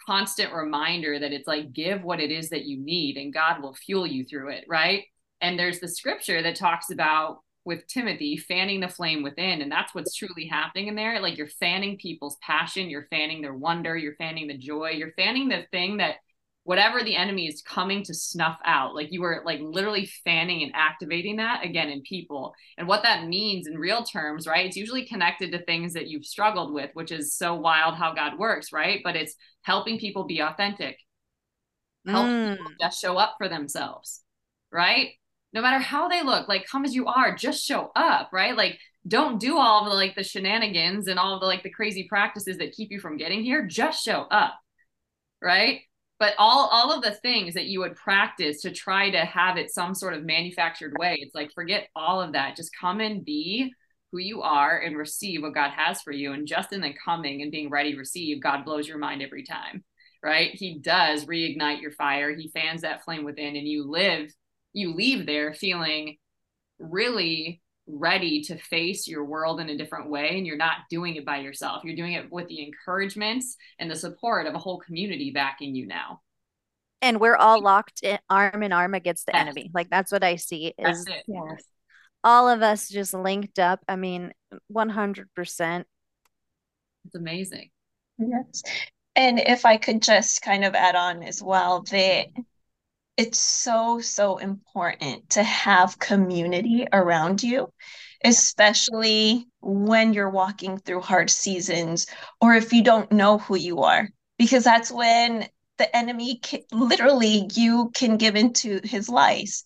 constant 0.06 0.54
reminder 0.54 1.18
that 1.20 1.32
it's 1.32 1.48
like, 1.48 1.74
give 1.74 2.04
what 2.04 2.20
it 2.20 2.32
is 2.32 2.50
that 2.50 2.66
you 2.66 2.78
need 2.78 3.18
and 3.18 3.34
God 3.34 3.62
will 3.62 3.74
fuel 3.74 4.06
you 4.06 4.26
through 4.26 4.50
it, 4.50 4.66
right? 4.68 5.04
And 5.42 5.58
there's 5.58 5.80
the 5.80 5.88
scripture 5.88 6.42
that 6.42 6.56
talks 6.56 6.90
about 6.90 7.40
with 7.66 7.88
Timothy, 7.88 8.38
fanning 8.38 8.82
the 8.82 8.88
flame 8.89 9.24
within. 9.24 9.61
And 9.61 9.72
that's 9.72 9.95
what's 9.95 10.16
truly 10.16 10.47
happening 10.47 10.88
in 10.88 10.95
there. 10.95 11.22
Like 11.22 11.38
you're 11.38 11.47
fanning 11.47 11.97
people's 11.97 12.38
passion, 12.41 12.89
you're 12.89 13.07
fanning 13.09 13.41
their 13.41 13.53
wonder, 13.53 13.95
you're 13.97 14.16
fanning 14.16 14.47
the 14.47 14.57
joy, 14.57 14.89
you're 14.91 15.14
fanning 15.14 15.49
the 15.49 15.64
thing 15.72 15.97
that 15.97 16.16
whatever 16.66 17.03
the 17.03 17.16
enemy 17.16 17.47
is 17.47 17.61
coming 17.61 18.03
to 18.03 18.14
snuff 18.14 18.57
out. 18.66 18.95
Like 18.95 19.11
you 19.11 19.22
were 19.22 19.43
like 19.45 19.59
literally 19.61 20.09
fanning 20.24 20.64
and 20.64 20.72
activating 20.74 21.38
that 21.38 21.64
again 21.64 21.89
in 21.89 22.01
people. 22.01 22.53
And 22.78 22.88
what 22.88 23.03
that 23.03 23.28
means 23.28 23.68
in 23.68 23.78
real 23.78 24.03
terms, 24.03 24.47
right? 24.47 24.66
It's 24.66 24.78
usually 24.78 25.05
connected 25.05 25.51
to 25.51 25.64
things 25.64 25.93
that 25.93 26.07
you've 26.07 26.26
struggled 26.26 26.74
with, 26.74 26.89
which 26.93 27.11
is 27.11 27.36
so 27.36 27.55
wild 27.55 27.95
how 27.95 28.14
God 28.14 28.39
works, 28.39 28.72
right? 28.72 29.01
But 29.03 29.16
it's 29.16 29.36
helping 29.61 29.99
people 29.99 30.26
be 30.26 30.39
authentic, 30.39 30.97
help 32.07 32.28
mm. 32.28 32.57
people 32.57 32.72
just 32.80 33.01
show 33.01 33.18
up 33.18 33.36
for 33.38 33.49
themselves, 33.49 34.22
right? 34.72 35.09
No 35.54 35.62
matter 35.62 35.80
how 35.80 36.08
they 36.08 36.24
look, 36.24 36.47
like 36.47 36.66
come 36.68 36.86
as 36.86 36.95
you 36.95 37.08
are, 37.08 37.36
just 37.36 37.64
show 37.64 37.91
up, 37.95 38.30
right? 38.34 38.58
Like 38.58 38.80
don't 39.08 39.39
do 39.39 39.58
all 39.58 39.86
the 39.86 39.91
like 39.91 40.16
the 40.16 40.24
shenanigans 40.24 41.08
and 41.08 41.20
all 41.20 41.39
the 41.39 41.45
like 41.45 41.64
the 41.64 41.70
crazy 41.70 42.08
practices 42.08 42.58
that 42.58 42.74
keep 42.74 42.91
you 42.91 42.99
from 42.99 43.18
getting 43.18 43.43
here. 43.43 43.66
Just 43.66 44.04
show 44.04 44.22
up, 44.22 44.54
right? 45.41 45.82
But 46.20 46.34
all 46.38 46.70
all 46.72 46.91
of 46.91 47.04
the 47.04 47.12
things 47.12 47.54
that 47.54 47.66
you 47.66 47.82
would 47.82 47.95
practice 47.95 48.62
to 48.62 48.72
try 48.72 49.10
to 49.12 49.20
have 49.20 49.58
it 49.58 49.72
some 49.72 49.93
sort 49.93 50.14
of 50.14 50.24
manufactured 50.24 50.93
way, 50.97 51.18
it's 51.20 51.36
like 51.36 51.51
forget 51.54 51.88
all 51.95 52.22
of 52.22 52.34
that. 52.34 52.56
Just 52.56 52.72
come 52.80 52.99
and 52.99 53.26
be 53.26 53.74
who 54.12 54.20
you 54.20 54.41
are 54.43 54.80
and 54.80 54.95
receive 54.95 55.41
what 55.41 55.56
God 55.56 55.72
has 55.72 56.01
for 56.01 56.12
you. 56.12 56.34
And 56.34 56.47
just 56.47 56.72
in 56.72 56.82
the 56.82 56.93
coming 57.04 57.41
and 57.41 57.51
being 57.51 57.70
ready 57.70 57.93
to 57.93 57.97
receive, 57.97 58.41
God 58.41 58.64
blows 58.64 58.88
your 58.88 58.99
mind 58.99 59.22
every 59.22 59.43
time, 59.43 59.84
right? 60.24 60.51
He 60.54 60.80
does 60.80 61.26
reignite 61.26 61.82
your 61.82 61.91
fire. 61.91 62.34
He 62.34 62.51
fans 62.54 62.82
that 62.82 63.04
flame 63.04 63.26
within, 63.26 63.56
and 63.56 63.68
you 63.68 63.89
live 63.89 64.32
you 64.74 64.94
leave 64.94 65.26
there 65.26 65.54
feeling 65.54 66.18
really 66.80 67.62
ready 67.88 68.42
to 68.42 68.58
face 68.58 69.08
your 69.08 69.26
world 69.26 69.60
in 69.60 69.70
a 69.70 69.78
different 69.78 70.10
way 70.10 70.38
and 70.38 70.48
you're 70.48 70.58
not 70.58 70.78
doing 70.90 71.16
it 71.16 71.26
by 71.26 71.40
yourself. 71.40 71.84
You're 71.84 71.96
doing 71.96 72.14
it 72.14 72.32
with 72.32 72.48
the 72.48 72.64
encouragements 72.66 73.58
and 73.80 73.92
the 73.92 73.96
support 73.96 74.48
of 74.48 74.56
a 74.56 74.60
whole 74.60 74.80
community 74.80 75.32
backing 75.32 75.76
you 75.76 75.86
now. 75.86 76.22
And 77.02 77.20
we're 77.20 77.36
all 77.36 77.62
locked 77.62 78.02
in 78.02 78.18
arm 78.30 78.64
in 78.64 78.72
arm 78.72 78.94
against 78.94 79.26
the 79.26 79.34
yes. 79.34 79.42
enemy. 79.42 79.72
Like 79.74 79.90
that's 79.90 80.12
what 80.12 80.24
i 80.24 80.38
see 80.38 80.74
is 80.78 81.06
yes. 81.28 81.64
all 82.24 82.48
of 82.48 82.62
us 82.62 82.88
just 82.88 83.14
linked 83.14 83.60
up. 83.60 83.82
I 83.88 83.98
mean 83.98 84.32
100% 84.72 85.84
it's 87.06 87.16
amazing. 87.16 87.70
Yes. 88.18 88.64
And 89.16 89.40
if 89.40 89.66
i 89.66 89.76
could 89.76 90.02
just 90.02 90.42
kind 90.42 90.64
of 90.64 90.74
add 90.74 90.96
on 90.96 91.22
as 91.24 91.44
well 91.44 91.82
that 91.92 92.28
it's 93.18 93.39
so, 93.39 93.99
so 93.99 94.38
important 94.38 95.30
to 95.32 95.43
have 95.43 95.99
community 95.99 96.88
around 96.91 97.43
you, 97.43 97.72
especially 98.24 99.47
when 99.61 100.14
you're 100.14 100.30
walking 100.30 100.78
through 100.78 101.01
hard 101.01 101.30
seasons 101.30 102.07
or 102.41 102.55
if 102.55 102.74
you 102.74 102.84
don't 102.84 103.11
know 103.11 103.38
who 103.38 103.55
you 103.55 103.84
are, 103.84 104.09
because 104.38 104.64
that's 104.64 104.91
when 104.91 105.47
the 105.78 105.95
enemy 105.95 106.39
can, 106.41 106.61
literally 106.72 107.49
you 107.53 107.91
can 107.93 108.18
give 108.18 108.36
into 108.36 108.80
his 108.84 109.09
lies 109.09 109.66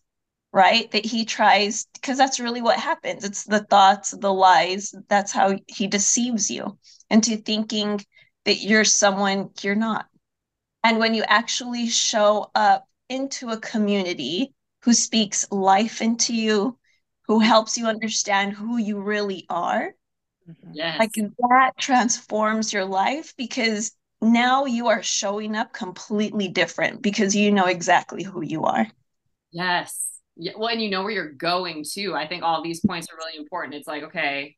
right? 0.53 0.89
That 0.91 1.05
he 1.05 1.25
tries 1.25 1.85
because 1.93 2.17
that's 2.17 2.39
really 2.39 2.61
what 2.61 2.79
happens. 2.79 3.23
It's 3.23 3.43
the 3.43 3.63
thoughts 3.65 4.11
the 4.11 4.33
lies. 4.33 4.93
That's 5.09 5.31
how 5.31 5.57
he 5.67 5.87
deceives 5.87 6.49
you 6.49 6.77
into 7.09 7.37
thinking 7.37 8.01
that 8.45 8.61
you're 8.61 8.85
someone 8.85 9.49
you're 9.61 9.75
not. 9.75 10.07
And 10.83 10.99
when 10.99 11.13
you 11.13 11.23
actually 11.27 11.87
show 11.89 12.49
up 12.55 12.86
into 13.09 13.49
a 13.49 13.59
community 13.59 14.53
who 14.83 14.93
speaks 14.93 15.49
life 15.51 16.01
into 16.01 16.33
you, 16.33 16.77
who 17.25 17.39
helps 17.39 17.77
you 17.77 17.87
understand 17.87 18.53
who 18.53 18.77
you 18.77 19.01
really 19.01 19.45
are. 19.49 19.93
Mm-hmm. 20.49 20.71
Yes. 20.73 20.99
Like 20.99 21.11
that 21.49 21.71
transforms 21.77 22.71
your 22.71 22.85
life 22.85 23.33
because 23.37 23.91
now 24.21 24.65
you 24.65 24.87
are 24.87 25.03
showing 25.03 25.55
up 25.55 25.73
completely 25.73 26.47
different 26.47 27.01
because 27.01 27.35
you 27.35 27.51
know 27.51 27.65
exactly 27.65 28.23
who 28.23 28.41
you 28.41 28.63
are. 28.63 28.87
Yes. 29.51 30.05
Yeah, 30.35 30.53
well, 30.57 30.69
and 30.69 30.81
you 30.81 30.89
know 30.89 31.01
where 31.01 31.11
you're 31.11 31.31
going 31.31 31.83
to. 31.93 32.13
I 32.13 32.27
think 32.27 32.43
all 32.43 32.63
these 32.63 32.81
points 32.85 33.07
are 33.11 33.17
really 33.17 33.37
important. 33.37 33.73
It's 33.73 33.87
like, 33.87 34.03
okay, 34.03 34.55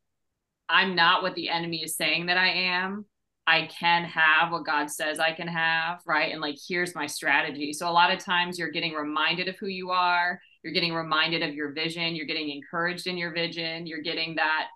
I'm 0.68 0.94
not 0.94 1.22
what 1.22 1.34
the 1.34 1.48
enemy 1.48 1.82
is 1.82 1.96
saying 1.96 2.26
that 2.26 2.36
I 2.36 2.48
am. 2.48 3.06
I 3.46 3.66
can 3.66 4.04
have 4.04 4.52
what 4.52 4.64
God 4.64 4.90
says 4.90 5.18
I 5.18 5.32
can 5.32 5.48
have, 5.48 6.00
right? 6.06 6.32
And 6.32 6.40
like, 6.40 6.56
here's 6.68 6.94
my 6.94 7.06
strategy. 7.06 7.72
So, 7.72 7.88
a 7.88 7.90
lot 7.90 8.12
of 8.12 8.18
times 8.18 8.58
you're 8.58 8.70
getting 8.70 8.94
reminded 8.94 9.48
of 9.48 9.56
who 9.56 9.66
you 9.66 9.90
are, 9.90 10.40
you're 10.62 10.72
getting 10.72 10.94
reminded 10.94 11.42
of 11.42 11.54
your 11.54 11.72
vision, 11.72 12.14
you're 12.14 12.26
getting 12.26 12.50
encouraged 12.50 13.06
in 13.06 13.16
your 13.16 13.32
vision, 13.32 13.86
you're 13.86 14.02
getting 14.02 14.36
that 14.36 14.68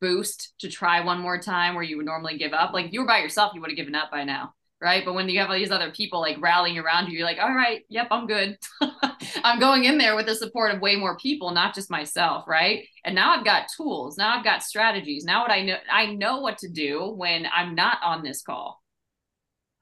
boost 0.00 0.52
to 0.60 0.68
try 0.68 1.00
one 1.00 1.20
more 1.20 1.38
time 1.40 1.74
where 1.74 1.82
you 1.82 1.96
would 1.96 2.06
normally 2.06 2.38
give 2.38 2.52
up. 2.52 2.72
Like, 2.72 2.86
if 2.86 2.92
you 2.92 3.00
were 3.00 3.06
by 3.06 3.18
yourself, 3.18 3.52
you 3.54 3.60
would 3.60 3.70
have 3.70 3.76
given 3.76 3.94
up 3.94 4.10
by 4.10 4.24
now 4.24 4.54
right? 4.82 5.04
But 5.04 5.14
when 5.14 5.28
you 5.28 5.38
have 5.38 5.48
all 5.48 5.56
these 5.56 5.70
other 5.70 5.92
people 5.92 6.20
like 6.20 6.40
rallying 6.40 6.76
around 6.76 7.06
you, 7.06 7.16
you're 7.16 7.26
like, 7.26 7.38
all 7.38 7.54
right, 7.54 7.82
yep, 7.88 8.08
I'm 8.10 8.26
good. 8.26 8.58
I'm 9.44 9.60
going 9.60 9.84
in 9.84 9.96
there 9.96 10.16
with 10.16 10.26
the 10.26 10.34
support 10.34 10.74
of 10.74 10.80
way 10.80 10.96
more 10.96 11.16
people, 11.16 11.52
not 11.52 11.74
just 11.74 11.90
myself, 11.90 12.48
right? 12.48 12.84
And 13.04 13.14
now 13.14 13.32
I've 13.32 13.44
got 13.44 13.68
tools. 13.76 14.18
Now 14.18 14.36
I've 14.36 14.44
got 14.44 14.64
strategies. 14.64 15.24
Now 15.24 15.42
what 15.42 15.52
I 15.52 15.62
know, 15.62 15.76
I 15.90 16.06
know 16.06 16.40
what 16.40 16.58
to 16.58 16.68
do 16.68 17.08
when 17.16 17.46
I'm 17.54 17.76
not 17.76 17.98
on 18.02 18.24
this 18.24 18.42
call. 18.42 18.82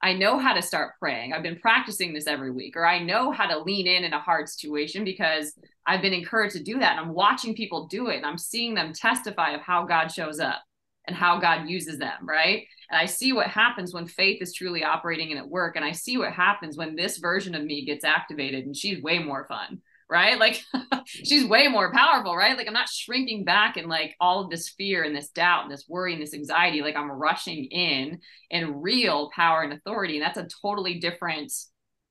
I 0.03 0.13
know 0.15 0.39
how 0.39 0.55
to 0.55 0.63
start 0.63 0.95
praying. 0.99 1.33
I've 1.33 1.43
been 1.43 1.59
practicing 1.59 2.13
this 2.13 2.27
every 2.27 2.51
week, 2.51 2.77
or 2.77 2.87
I 2.87 3.03
know 3.03 3.33
how 3.33 3.47
to 3.47 3.59
lean 3.59 3.87
in 3.87 4.05
in 4.05 4.13
a 4.13 4.21
hard 4.21 4.49
situation 4.49 5.05
because 5.05 5.53
I've 5.87 6.03
been 6.03 6.15
encouraged 6.15 6.57
to 6.57 6.63
do 6.63 6.79
that. 6.79 6.93
And 6.93 7.01
I'm 7.01 7.15
watching 7.15 7.55
people 7.55 7.87
do 7.87 8.09
it 8.09 8.17
and 8.17 8.27
I'm 8.27 8.39
seeing 8.39 8.75
them 8.75 8.93
testify 8.93 9.51
of 9.51 9.61
how 9.61 9.85
God 9.85 10.09
shows 10.09 10.41
up 10.41 10.63
and 11.07 11.17
how 11.17 11.39
God 11.39 11.69
uses 11.69 11.99
them, 11.99 12.27
right? 12.27 12.65
And 12.91 13.01
I 13.01 13.07
see 13.07 13.33
what 13.33 13.47
happens 13.47 13.95
when 13.95 14.07
faith 14.07 14.43
is 14.43 14.53
truly 14.53 14.83
operating 14.83 15.31
and 15.31 15.39
at 15.39 15.49
work. 15.49 15.77
And 15.77 15.85
I 15.85 15.93
see 15.93 16.19
what 16.19 16.33
happens 16.33 16.77
when 16.77 16.97
this 16.97 17.19
version 17.19 17.55
of 17.55 17.65
me 17.65 17.85
gets 17.85 18.05
activated 18.05 18.67
and 18.67 18.77
she's 18.77 19.03
way 19.03 19.21
more 19.21 19.47
fun, 19.47 19.81
right? 20.09 20.39
Like 20.39 20.65
she's 21.07 21.47
way 21.47 21.69
more 21.69 21.93
powerful, 21.93 22.37
right? 22.37 22.57
Like 22.57 22.67
I'm 22.67 22.73
not 22.73 22.89
shrinking 22.89 23.45
back 23.45 23.77
in 23.77 23.89
like 23.89 24.17
all 24.21 24.43
of 24.43 24.51
this 24.51 24.71
fear 24.71 25.05
and 25.05 25.15
this 25.15 25.29
doubt 25.29 25.65
and 25.65 25.73
this 25.73 25.87
worry 25.89 26.15
and 26.15 26.23
this 26.23 26.35
anxiety. 26.35 26.83
Like 26.83 26.97
I'm 26.97 27.11
rushing 27.13 27.67
in 27.67 28.19
in 28.51 28.81
real 28.81 29.31
power 29.37 29.63
and 29.63 29.73
authority. 29.73 30.17
And 30.17 30.27
that's 30.27 30.39
a 30.39 30.49
totally 30.61 30.99
different 30.99 31.53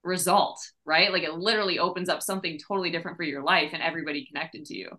result, 0.03 0.61
right? 0.85 1.11
Like 1.11 1.23
it 1.23 1.33
literally 1.33 1.77
opens 1.77 2.07
up 2.07 2.23
something 2.23 2.57
totally 2.65 2.89
different 2.89 3.17
for 3.17 3.23
your 3.23 3.43
life 3.43 3.71
and 3.73 3.83
everybody 3.83 4.25
connected 4.25 4.63
to 4.65 4.77
you. 4.77 4.89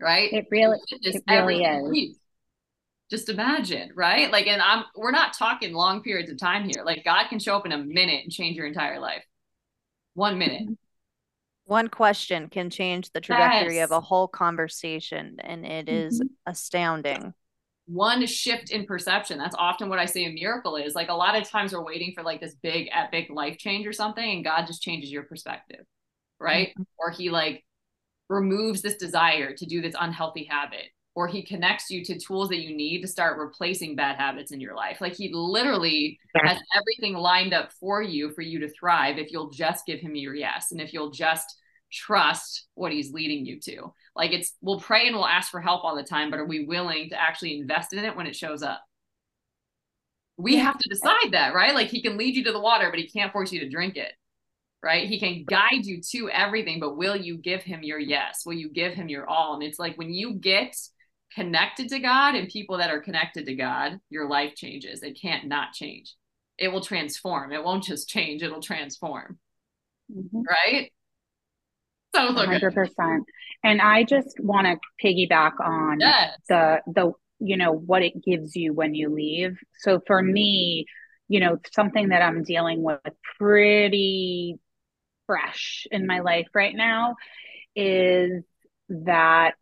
Right? 0.00 0.32
It 0.32 0.46
really, 0.50 0.78
it 0.90 1.22
really 1.26 2.00
is 2.00 2.18
just 3.14 3.28
imagine 3.28 3.90
right? 3.94 4.30
Like 4.32 4.46
and 4.46 4.60
i'm 4.60 4.84
we're 4.96 5.10
not 5.10 5.34
talking 5.34 5.72
long 5.72 6.02
periods 6.02 6.30
of 6.30 6.38
time 6.38 6.64
here. 6.64 6.82
Like 6.84 7.04
god 7.04 7.28
can 7.28 7.38
show 7.38 7.56
up 7.56 7.66
in 7.66 7.72
a 7.72 7.78
minute 7.78 8.24
and 8.24 8.32
change 8.32 8.56
your 8.56 8.66
entire 8.66 8.98
life. 8.98 9.24
One 10.14 10.38
minute. 10.38 10.62
Mm-hmm. 10.62 10.72
one 11.64 11.88
question 11.88 12.48
can 12.48 12.70
change 12.70 13.10
the 13.10 13.20
trajectory 13.20 13.76
yes. 13.76 13.84
of 13.84 13.90
a 13.92 14.00
whole 14.00 14.28
conversation 14.28 15.36
and 15.40 15.64
it 15.64 15.88
is 15.88 16.20
mm-hmm. 16.20 16.28
astounding. 16.46 17.34
One 17.86 18.24
shift 18.26 18.70
in 18.70 18.86
perception. 18.86 19.38
That's 19.38 19.56
often 19.58 19.88
what 19.88 19.98
i 19.98 20.06
say 20.06 20.24
a 20.24 20.32
miracle 20.32 20.76
is. 20.76 20.94
Like 20.94 21.10
a 21.10 21.14
lot 21.14 21.36
of 21.36 21.48
times 21.48 21.72
we're 21.72 21.84
waiting 21.84 22.12
for 22.14 22.22
like 22.22 22.40
this 22.40 22.54
big 22.62 22.88
epic 22.92 23.28
life 23.30 23.58
change 23.58 23.86
or 23.86 23.92
something 23.92 24.28
and 24.28 24.44
god 24.44 24.66
just 24.66 24.82
changes 24.82 25.10
your 25.10 25.22
perspective 25.24 25.84
right? 26.40 26.68
Mm-hmm. 26.70 26.82
or 26.98 27.10
he 27.10 27.30
like 27.30 27.64
removes 28.28 28.82
this 28.82 28.96
desire 28.96 29.54
to 29.54 29.66
do 29.66 29.80
this 29.80 29.94
unhealthy 29.98 30.44
habit 30.44 30.86
or 31.14 31.28
he 31.28 31.42
connects 31.42 31.90
you 31.90 32.04
to 32.04 32.18
tools 32.18 32.48
that 32.48 32.60
you 32.60 32.76
need 32.76 33.00
to 33.02 33.08
start 33.08 33.38
replacing 33.38 33.94
bad 33.94 34.16
habits 34.16 34.50
in 34.50 34.60
your 34.60 34.74
life. 34.74 35.00
Like 35.00 35.14
he 35.14 35.30
literally 35.32 36.18
has 36.44 36.58
everything 36.74 37.14
lined 37.14 37.54
up 37.54 37.72
for 37.72 38.02
you 38.02 38.32
for 38.32 38.42
you 38.42 38.58
to 38.60 38.68
thrive 38.68 39.18
if 39.18 39.30
you'll 39.30 39.50
just 39.50 39.86
give 39.86 40.00
him 40.00 40.16
your 40.16 40.34
yes 40.34 40.72
and 40.72 40.80
if 40.80 40.92
you'll 40.92 41.12
just 41.12 41.56
trust 41.92 42.66
what 42.74 42.90
he's 42.90 43.12
leading 43.12 43.46
you 43.46 43.60
to. 43.60 43.92
Like 44.16 44.32
it's 44.32 44.54
we'll 44.60 44.80
pray 44.80 45.06
and 45.06 45.14
we'll 45.14 45.26
ask 45.26 45.50
for 45.50 45.60
help 45.60 45.84
all 45.84 45.96
the 45.96 46.02
time, 46.02 46.30
but 46.30 46.40
are 46.40 46.46
we 46.46 46.66
willing 46.66 47.10
to 47.10 47.20
actually 47.20 47.58
invest 47.58 47.92
in 47.92 48.04
it 48.04 48.16
when 48.16 48.26
it 48.26 48.34
shows 48.34 48.62
up? 48.62 48.82
We 50.36 50.56
have 50.56 50.76
to 50.76 50.88
decide 50.88 51.32
that, 51.32 51.54
right? 51.54 51.74
Like 51.74 51.88
he 51.88 52.02
can 52.02 52.16
lead 52.16 52.34
you 52.34 52.42
to 52.44 52.52
the 52.52 52.60
water, 52.60 52.90
but 52.90 52.98
he 52.98 53.06
can't 53.08 53.32
force 53.32 53.52
you 53.52 53.60
to 53.60 53.68
drink 53.68 53.96
it. 53.96 54.12
Right? 54.82 55.08
He 55.08 55.18
can 55.18 55.46
guide 55.48 55.86
you 55.86 56.02
to 56.10 56.28
everything, 56.28 56.78
but 56.78 56.98
will 56.98 57.16
you 57.16 57.38
give 57.38 57.62
him 57.62 57.82
your 57.82 57.98
yes? 57.98 58.42
Will 58.44 58.52
you 58.52 58.68
give 58.68 58.92
him 58.92 59.08
your 59.08 59.26
all? 59.26 59.54
And 59.54 59.62
it's 59.62 59.78
like 59.78 59.96
when 59.96 60.12
you 60.12 60.34
get 60.34 60.76
connected 61.34 61.88
to 61.88 61.98
God 61.98 62.34
and 62.34 62.48
people 62.48 62.78
that 62.78 62.90
are 62.90 63.00
connected 63.00 63.46
to 63.46 63.54
God, 63.54 63.98
your 64.10 64.28
life 64.28 64.54
changes. 64.54 65.02
It 65.02 65.18
can't 65.20 65.46
not 65.46 65.72
change. 65.72 66.14
It 66.58 66.68
will 66.68 66.80
transform. 66.80 67.52
It 67.52 67.64
won't 67.64 67.84
just 67.84 68.08
change, 68.08 68.42
it'll 68.42 68.62
transform. 68.62 69.38
Mm-hmm. 70.14 70.42
Right? 70.42 70.92
So, 72.14 72.34
so 72.34 72.46
100%. 72.46 72.72
Good. 72.74 73.22
And 73.64 73.80
I 73.80 74.04
just 74.04 74.38
want 74.38 74.66
to 74.66 74.78
piggyback 75.04 75.58
on 75.60 75.98
yes. 76.00 76.36
the 76.48 76.80
the 76.86 77.12
you 77.40 77.56
know 77.56 77.72
what 77.72 78.02
it 78.02 78.22
gives 78.22 78.54
you 78.54 78.72
when 78.72 78.94
you 78.94 79.08
leave. 79.08 79.58
So 79.78 80.00
for 80.06 80.22
me, 80.22 80.86
you 81.28 81.40
know, 81.40 81.58
something 81.72 82.10
that 82.10 82.22
I'm 82.22 82.44
dealing 82.44 82.82
with 82.82 83.00
pretty 83.38 84.58
fresh 85.26 85.86
in 85.90 86.06
my 86.06 86.20
life 86.20 86.46
right 86.54 86.74
now 86.74 87.16
is 87.74 88.44
that 88.90 89.54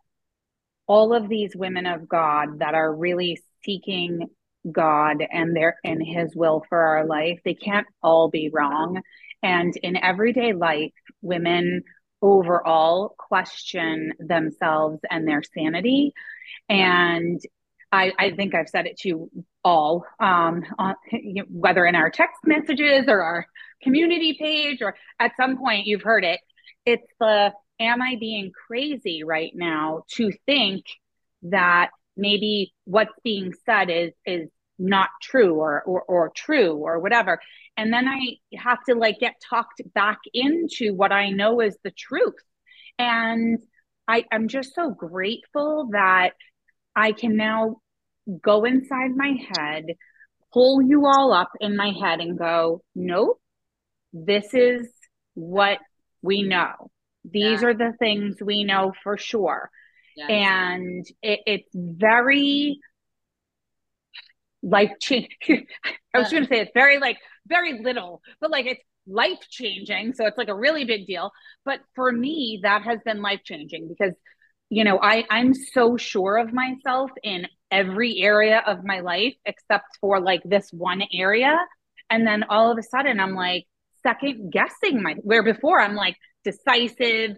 all 0.87 1.15
of 1.15 1.29
these 1.29 1.55
women 1.55 1.87
of 1.87 2.09
God 2.09 2.59
that 2.59 2.75
are 2.75 2.95
really 2.95 3.39
seeking 3.65 4.29
God 4.71 5.25
and 5.31 5.57
their 5.57 5.77
and 5.85 6.03
his 6.05 6.35
will 6.37 6.65
for 6.69 6.79
our 6.79 7.07
life, 7.07 7.41
they 7.45 7.55
can't 7.55 7.87
all 8.03 8.29
be 8.29 8.51
wrong. 8.53 9.03
And 9.43 9.77
in 9.77 9.97
everyday 9.97 10.53
life, 10.53 10.93
women 11.21 11.83
overall 12.21 13.15
question 13.19 14.13
themselves 14.21 15.01
and 15.11 15.27
their 15.27 15.43
sanity. 15.55 16.13
And 16.69 17.41
I, 17.91 18.13
I 18.19 18.31
think 18.31 18.55
I've 18.55 18.69
said 18.69 18.87
it 18.87 18.99
to 18.99 19.09
you 19.09 19.31
all, 19.65 20.05
um, 20.21 20.63
on, 20.79 20.95
whether 21.51 21.85
in 21.85 21.95
our 21.95 22.11
text 22.11 22.39
messages 22.45 23.05
or 23.09 23.23
our 23.23 23.47
community 23.83 24.37
page 24.39 24.81
or 24.81 24.95
at 25.19 25.33
some 25.37 25.59
point 25.59 25.87
you've 25.87 26.03
heard 26.03 26.25
it. 26.25 26.41
It's 26.87 27.07
the 27.21 27.53
am 27.83 28.01
I 28.01 28.17
being 28.19 28.53
crazy 28.67 29.25
right 29.25 29.53
now 29.55 30.05
to 30.13 30.31
think 30.47 30.85
that 31.43 31.91
maybe 32.17 32.73
what's 32.85 33.19
being 33.25 33.53
said 33.67 33.91
is 33.91 34.13
is 34.25 34.49
not 34.79 35.11
true 35.21 35.55
or, 35.57 35.83
or 35.83 36.03
or 36.03 36.33
true 36.35 36.75
or 36.75 36.99
whatever? 36.99 37.41
And 37.77 37.93
then 37.93 38.07
i 38.07 38.19
have 38.57 38.79
to 38.89 38.95
like 38.95 39.19
get 39.19 39.35
talked 39.49 39.81
back 39.95 40.19
into 40.35 40.95
what 40.95 41.13
i 41.13 41.31
know 41.31 41.61
is 41.61 41.77
the 41.85 41.91
truth. 41.91 42.35
And 42.99 43.59
i 44.09 44.25
i'm 44.33 44.49
just 44.49 44.75
so 44.75 44.91
grateful 44.91 45.89
that 45.93 46.31
i 46.95 47.13
can 47.13 47.37
now 47.37 47.77
go 48.43 48.65
inside 48.65 49.17
my 49.17 49.35
head 49.57 49.85
pull 50.53 50.83
you 50.83 51.07
all 51.07 51.33
up 51.33 51.51
in 51.61 51.77
my 51.77 51.93
head 52.01 52.21
and 52.21 52.39
go 52.39 52.83
nope 52.95 53.41
this 54.13 54.55
is 54.55 54.89
what 55.35 55.79
we 56.23 56.43
know 56.43 56.92
these 57.25 57.63
yeah. 57.63 57.69
are 57.69 57.75
the 57.75 57.93
things 57.99 58.37
we 58.41 58.65
know 58.65 58.93
for 59.03 59.17
sure. 59.17 59.71
Yes. 60.17 60.31
And 60.31 61.07
it, 61.23 61.41
it's 61.47 61.69
very 61.75 62.79
life 64.63 64.93
changing. 65.01 65.29
I 66.15 66.19
was 66.19 66.31
going 66.31 66.45
to 66.45 66.49
say 66.49 66.61
it's 66.61 66.73
very 66.75 66.99
like 66.99 67.19
very 67.47 67.83
little, 67.83 68.23
but 68.41 68.51
like 68.51 68.67
it's 68.67 68.83
life 69.07 69.41
changing. 69.51 70.15
So 70.15 70.27
it's 70.27 70.39
like 70.39 70.49
a 70.49 70.55
really 70.55 70.85
big 70.85 71.07
deal. 71.07 71.33
But 71.65 71.81
for 71.95 72.11
me, 72.11 72.61
that 72.63 72.83
has 72.83 72.99
been 73.05 73.23
life 73.23 73.41
changing 73.45 73.89
because, 73.89 74.15
you 74.69 74.85
know, 74.85 74.99
I, 75.01 75.25
I'm 75.31 75.55
so 75.55 75.97
sure 75.97 76.37
of 76.37 76.53
myself 76.53 77.11
in 77.23 77.47
every 77.71 78.21
area 78.21 78.63
of 78.67 78.85
my 78.85 79.01
life 79.01 79.35
except 79.45 79.87
for 80.01 80.21
like 80.21 80.43
this 80.45 80.71
one 80.73 81.03
area. 81.13 81.57
And 82.11 82.27
then 82.27 82.45
all 82.45 82.71
of 82.71 82.79
a 82.79 82.83
sudden 82.83 83.19
I'm 83.19 83.35
like 83.35 83.65
second 84.03 84.53
guessing 84.53 85.03
my, 85.03 85.15
where 85.23 85.43
before 85.43 85.81
I'm 85.81 85.95
like, 85.95 86.17
decisive, 86.45 87.37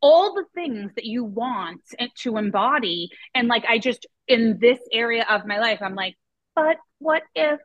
all 0.00 0.34
the 0.34 0.44
things 0.54 0.92
that 0.96 1.04
you 1.04 1.24
want 1.24 1.80
to 2.18 2.36
embody. 2.36 3.10
And 3.34 3.48
like, 3.48 3.64
I 3.68 3.78
just, 3.78 4.06
in 4.26 4.58
this 4.60 4.78
area 4.92 5.24
of 5.28 5.46
my 5.46 5.58
life, 5.58 5.80
I'm 5.80 5.94
like, 5.94 6.16
but 6.54 6.76
what 6.98 7.22
if 7.34 7.60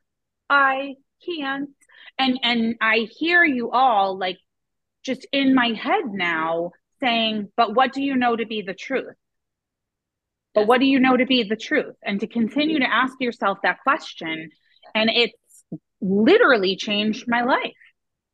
I 0.50 0.96
can't? 1.26 1.70
And, 2.18 2.40
and 2.44 2.76
I 2.82 3.08
hear 3.12 3.44
you 3.44 3.72
all 3.72 4.18
like 4.18 4.38
just 5.04 5.26
in 5.32 5.56
my 5.56 5.74
head 5.74 6.06
now 6.12 6.72
saying, 7.00 7.52
but 7.56 7.76
what 7.76 7.94
do 7.94 8.02
you 8.02 8.16
know 8.16 8.36
to 8.36 8.46
be 8.46 8.62
the 8.62 8.74
truth? 8.74 9.16
But 10.54 10.68
what 10.68 10.80
do 10.80 10.86
you 10.86 11.00
know 11.00 11.16
to 11.16 11.26
be 11.26 11.44
the 11.44 11.56
truth? 11.56 11.96
And 12.04 12.20
to 12.20 12.28
continue 12.28 12.80
to 12.80 12.92
ask 12.92 13.14
yourself 13.20 13.60
that 13.64 13.80
question. 13.84 14.50
And 14.96 15.10
it's 15.10 15.64
literally 16.02 16.76
changed 16.76 17.26
my 17.28 17.44
life. 17.44 17.74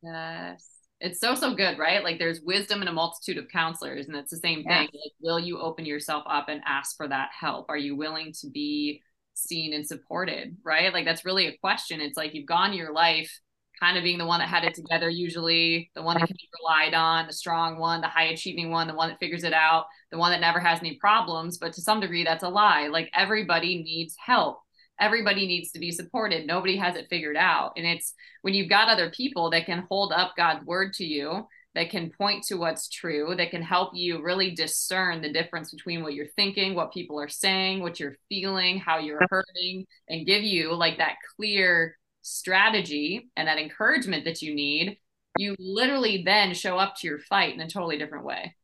Yes 0.02 0.75
it's 1.06 1.20
so 1.20 1.36
so 1.36 1.54
good 1.54 1.78
right? 1.78 2.04
Like 2.04 2.18
there's 2.18 2.42
wisdom 2.42 2.82
in 2.82 2.88
a 2.88 2.94
multitude 2.94 3.38
of 3.38 3.50
counselors 3.50 4.08
and 4.08 4.16
it's 4.16 4.32
the 4.32 4.38
same 4.38 4.64
thing. 4.64 4.90
Like, 4.92 5.14
will 5.22 5.40
you 5.40 5.60
open 5.60 5.86
yourself 5.86 6.24
up 6.28 6.50
and 6.50 6.62
ask 6.66 6.98
for 6.98 7.08
that 7.08 7.30
help? 7.40 7.68
Are 7.70 7.78
you 7.78 7.96
willing 7.96 8.34
to 8.42 8.50
be 8.50 9.02
seen 9.36 9.74
and 9.74 9.86
supported 9.86 10.58
right? 10.64 10.92
Like 10.92 11.06
that's 11.06 11.24
really 11.24 11.46
a 11.46 11.58
question. 11.58 12.02
It's 12.02 12.18
like 12.18 12.34
you've 12.34 12.48
gone 12.48 12.74
your 12.74 12.92
life 12.92 13.40
kind 13.80 13.98
of 13.98 14.04
being 14.04 14.18
the 14.18 14.26
one 14.26 14.40
that 14.40 14.48
had 14.48 14.64
it 14.64 14.74
together 14.74 15.10
usually 15.10 15.92
the 15.96 16.02
one 16.02 16.18
that 16.18 16.28
can 16.28 16.38
be 16.38 16.50
relied 16.62 16.94
on 16.94 17.28
the 17.28 17.34
strong 17.34 17.78
one 17.78 18.00
the 18.00 18.08
high 18.08 18.28
achieving 18.28 18.72
one 18.72 18.88
the 18.88 18.96
one 18.96 19.10
that 19.10 19.20
figures 19.20 19.44
it 19.44 19.52
out 19.52 19.88
the 20.12 20.18
one 20.18 20.32
that 20.32 20.40
never 20.40 20.62
has 20.62 20.80
any 20.80 20.96
problems 20.96 21.58
but 21.58 21.74
to 21.74 21.82
some 21.82 22.00
degree 22.00 22.24
that's 22.24 22.44
a 22.44 22.50
lie. 22.50 22.88
Like 22.88 23.12
everybody 23.14 23.84
needs 23.84 24.16
help 24.18 24.60
everybody 25.00 25.48
needs 25.48 25.72
to 25.72 25.80
be 25.80 25.92
supported 25.92 26.48
nobody 26.48 26.78
has 26.78 26.96
it 26.96 27.08
figured 27.10 27.38
out 27.38 27.74
and 27.78 27.86
it's 27.86 28.14
when 28.42 28.54
you've 28.54 28.70
got 28.70 28.90
other 28.90 29.10
people 29.10 29.50
that 29.50 29.66
can 29.66 29.86
hold 29.90 30.12
up 30.12 30.34
god's 30.38 30.66
word 30.66 30.94
to 30.94 31.04
you 31.04 31.46
that 31.76 31.90
can 31.90 32.10
point 32.10 32.44
to 32.46 32.56
what's 32.56 32.88
true, 32.88 33.36
that 33.38 33.52
can 33.52 33.62
help 33.62 33.92
you 33.94 34.24
really 34.24 34.56
discern 34.56 35.22
the 35.22 35.32
difference 35.32 35.72
between 35.72 36.02
what 36.02 36.14
you're 36.14 36.26
thinking, 36.26 36.74
what 36.74 36.94
people 36.94 37.20
are 37.20 37.28
saying, 37.28 37.82
what 37.82 38.00
you're 38.00 38.16
feeling, 38.30 38.80
how 38.80 38.98
you're 38.98 39.22
hurting, 39.30 39.86
and 40.08 40.26
give 40.26 40.42
you 40.42 40.74
like 40.74 40.98
that 40.98 41.18
clear 41.36 41.98
strategy 42.22 43.30
and 43.36 43.48
that 43.48 43.60
encouragement 43.60 44.24
that 44.24 44.42
you 44.42 44.56
need. 44.56 44.98
You 45.38 45.56
literally 45.60 46.24
then 46.26 46.54
show 46.54 46.78
up 46.78 46.96
to 46.98 47.08
your 47.08 47.20
fight 47.20 47.54
in 47.54 47.60
a 47.60 47.70
totally 47.70 47.98
different 47.98 48.26
way. 48.26 48.56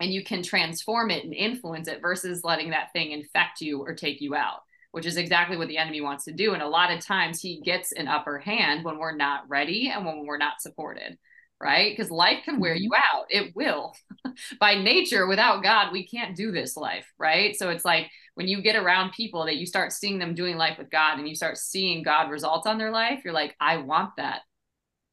And 0.00 0.10
you 0.10 0.24
can 0.24 0.42
transform 0.42 1.10
it 1.10 1.24
and 1.24 1.34
influence 1.34 1.88
it 1.88 2.00
versus 2.00 2.42
letting 2.42 2.70
that 2.70 2.90
thing 2.94 3.12
infect 3.12 3.60
you 3.60 3.82
or 3.82 3.94
take 3.94 4.22
you 4.22 4.34
out, 4.34 4.60
which 4.92 5.06
is 5.06 5.16
exactly 5.16 5.56
what 5.56 5.68
the 5.68 5.78
enemy 5.78 6.00
wants 6.00 6.24
to 6.24 6.32
do. 6.32 6.52
And 6.54 6.62
a 6.62 6.68
lot 6.68 6.90
of 6.92 7.04
times 7.04 7.40
he 7.40 7.60
gets 7.60 7.92
an 7.92 8.08
upper 8.08 8.38
hand 8.38 8.84
when 8.84 8.98
we're 8.98 9.16
not 9.16 9.48
ready 9.48 9.88
and 9.94 10.04
when 10.04 10.26
we're 10.26 10.38
not 10.38 10.60
supported 10.60 11.18
right? 11.62 11.94
Because 11.94 12.10
life 12.10 12.38
can 12.44 12.58
wear 12.58 12.74
you 12.74 12.90
Mm-hmm. 12.90 13.16
out. 13.18 13.26
It 13.28 13.54
will. 13.54 13.94
By 14.60 14.76
nature, 14.76 15.26
without 15.26 15.62
God, 15.62 15.92
we 15.92 16.06
can't 16.06 16.34
do 16.36 16.52
this 16.52 16.76
life, 16.76 17.06
right? 17.18 17.54
So 17.56 17.68
it's 17.70 17.84
like 17.84 18.10
when 18.34 18.48
you 18.48 18.62
get 18.62 18.76
around 18.76 19.12
people 19.12 19.44
that 19.44 19.56
you 19.56 19.66
start 19.66 19.92
seeing 19.92 20.18
them 20.18 20.34
doing 20.34 20.56
life 20.56 20.78
with 20.78 20.90
God 20.90 21.18
and 21.18 21.28
you 21.28 21.34
start 21.34 21.58
seeing 21.58 22.02
God 22.02 22.30
results 22.30 22.66
on 22.66 22.78
their 22.78 22.90
life, 22.90 23.20
you're 23.24 23.34
like, 23.34 23.54
I 23.60 23.76
want 23.78 24.12
that. 24.16 24.40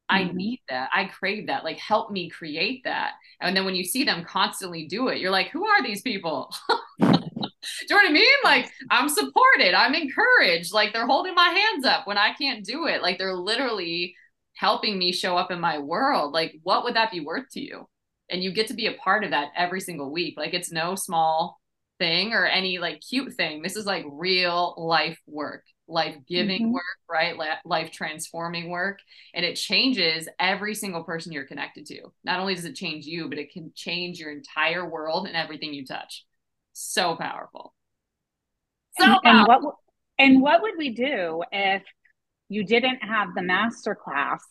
I 0.08 0.24
Mhm. 0.24 0.34
need 0.34 0.60
that. 0.70 0.90
I 0.94 1.04
crave 1.06 1.48
that. 1.48 1.64
Like, 1.64 1.78
help 1.78 2.10
me 2.10 2.30
create 2.30 2.84
that. 2.84 3.12
And 3.40 3.56
then 3.56 3.64
when 3.66 3.74
you 3.76 3.84
see 3.84 4.04
them 4.04 4.24
constantly 4.24 4.86
do 4.86 5.08
it, 5.08 5.18
you're 5.20 5.30
like, 5.30 5.48
who 5.50 5.66
are 5.66 5.82
these 5.82 6.02
people? 6.02 6.54
do 7.62 7.94
you 7.94 7.96
know 7.96 8.02
what 8.02 8.10
I 8.10 8.12
mean? 8.12 8.26
Like, 8.44 8.70
I'm 8.90 9.08
supported. 9.08 9.74
I'm 9.74 9.94
encouraged. 9.94 10.72
Like, 10.72 10.92
they're 10.92 11.06
holding 11.06 11.34
my 11.34 11.48
hands 11.48 11.84
up 11.84 12.06
when 12.06 12.18
I 12.18 12.32
can't 12.34 12.64
do 12.64 12.86
it. 12.86 13.02
Like, 13.02 13.18
they're 13.18 13.34
literally 13.34 14.14
helping 14.54 14.98
me 14.98 15.12
show 15.12 15.36
up 15.36 15.50
in 15.50 15.60
my 15.60 15.78
world. 15.78 16.32
Like, 16.32 16.54
what 16.62 16.84
would 16.84 16.96
that 16.96 17.10
be 17.10 17.20
worth 17.20 17.48
to 17.52 17.60
you? 17.60 17.88
And 18.30 18.42
you 18.42 18.52
get 18.52 18.68
to 18.68 18.74
be 18.74 18.86
a 18.86 18.94
part 18.94 19.24
of 19.24 19.30
that 19.30 19.48
every 19.56 19.80
single 19.80 20.10
week. 20.12 20.34
Like, 20.36 20.54
it's 20.54 20.70
no 20.72 20.94
small 20.94 21.58
thing 21.98 22.32
or 22.32 22.46
any 22.46 22.78
like 22.78 23.00
cute 23.00 23.34
thing. 23.34 23.60
This 23.62 23.74
is 23.76 23.84
like 23.86 24.04
real 24.08 24.74
life 24.78 25.18
work, 25.26 25.64
life 25.88 26.16
giving 26.28 26.60
Mhm. 26.60 26.72
work, 26.72 26.82
right? 27.10 27.36
Life 27.64 27.90
transforming 27.90 28.70
work. 28.70 29.00
And 29.34 29.44
it 29.44 29.56
changes 29.56 30.28
every 30.38 30.74
single 30.74 31.02
person 31.02 31.32
you're 31.32 31.44
connected 31.44 31.86
to. 31.86 32.12
Not 32.22 32.38
only 32.40 32.54
does 32.54 32.64
it 32.66 32.76
change 32.76 33.06
you, 33.06 33.28
but 33.28 33.38
it 33.38 33.52
can 33.52 33.72
change 33.74 34.20
your 34.20 34.30
entire 34.30 34.88
world 34.88 35.26
and 35.26 35.36
everything 35.36 35.74
you 35.74 35.84
touch. 35.84 36.24
So 36.80 37.16
powerful. 37.16 37.74
So 38.98 39.04
and, 39.04 39.22
powerful. 39.22 39.24
and 39.24 39.46
what 39.46 39.74
and 40.18 40.42
what 40.42 40.62
would 40.62 40.74
we 40.78 40.90
do 40.90 41.42
if 41.50 41.82
you 42.48 42.64
didn't 42.64 42.98
have 43.00 43.34
the 43.34 43.42
master 43.42 43.94
class 43.96 44.42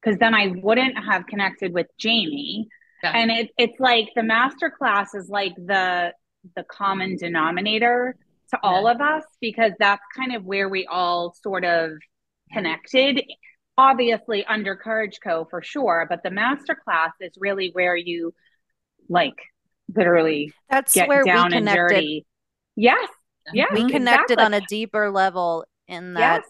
because 0.00 0.18
then 0.18 0.34
i 0.34 0.52
wouldn't 0.62 0.96
have 0.96 1.26
connected 1.26 1.72
with 1.72 1.86
jamie 1.98 2.68
Yeah. 3.02 3.12
and 3.14 3.30
it, 3.30 3.50
it's 3.58 3.78
like 3.80 4.08
the 4.14 4.22
master 4.22 4.70
class 4.70 5.14
is 5.14 5.28
like 5.28 5.54
the 5.56 6.12
the 6.56 6.64
common 6.64 7.16
denominator 7.16 8.16
to 8.50 8.58
all 8.62 8.86
of 8.86 9.00
us 9.00 9.24
because 9.40 9.72
that's 9.78 10.02
kind 10.16 10.34
of 10.34 10.44
where 10.44 10.68
we 10.68 10.86
all 10.86 11.34
sort 11.42 11.64
of 11.64 11.90
connected 12.52 13.22
obviously 13.76 14.44
under 14.46 14.76
courage 14.76 15.18
co 15.22 15.46
for 15.50 15.62
sure 15.62 16.06
but 16.08 16.22
the 16.22 16.30
master 16.30 16.76
class 16.84 17.12
is 17.20 17.32
really 17.38 17.70
where 17.72 17.96
you 17.96 18.32
like 19.08 19.36
literally 19.94 20.52
That's 20.70 20.94
get 20.94 21.08
where 21.08 21.22
we 21.24 21.30
down 21.30 21.52
and 21.52 21.66
connected. 21.66 21.94
dirty 21.94 22.26
yes 22.76 23.08
Yeah. 23.52 23.66
We 23.72 23.88
connected 23.90 24.34
exactly. 24.38 24.44
on 24.44 24.54
a 24.54 24.60
deeper 24.68 25.10
level 25.10 25.64
in 25.88 26.14
that 26.14 26.42
yes 26.42 26.48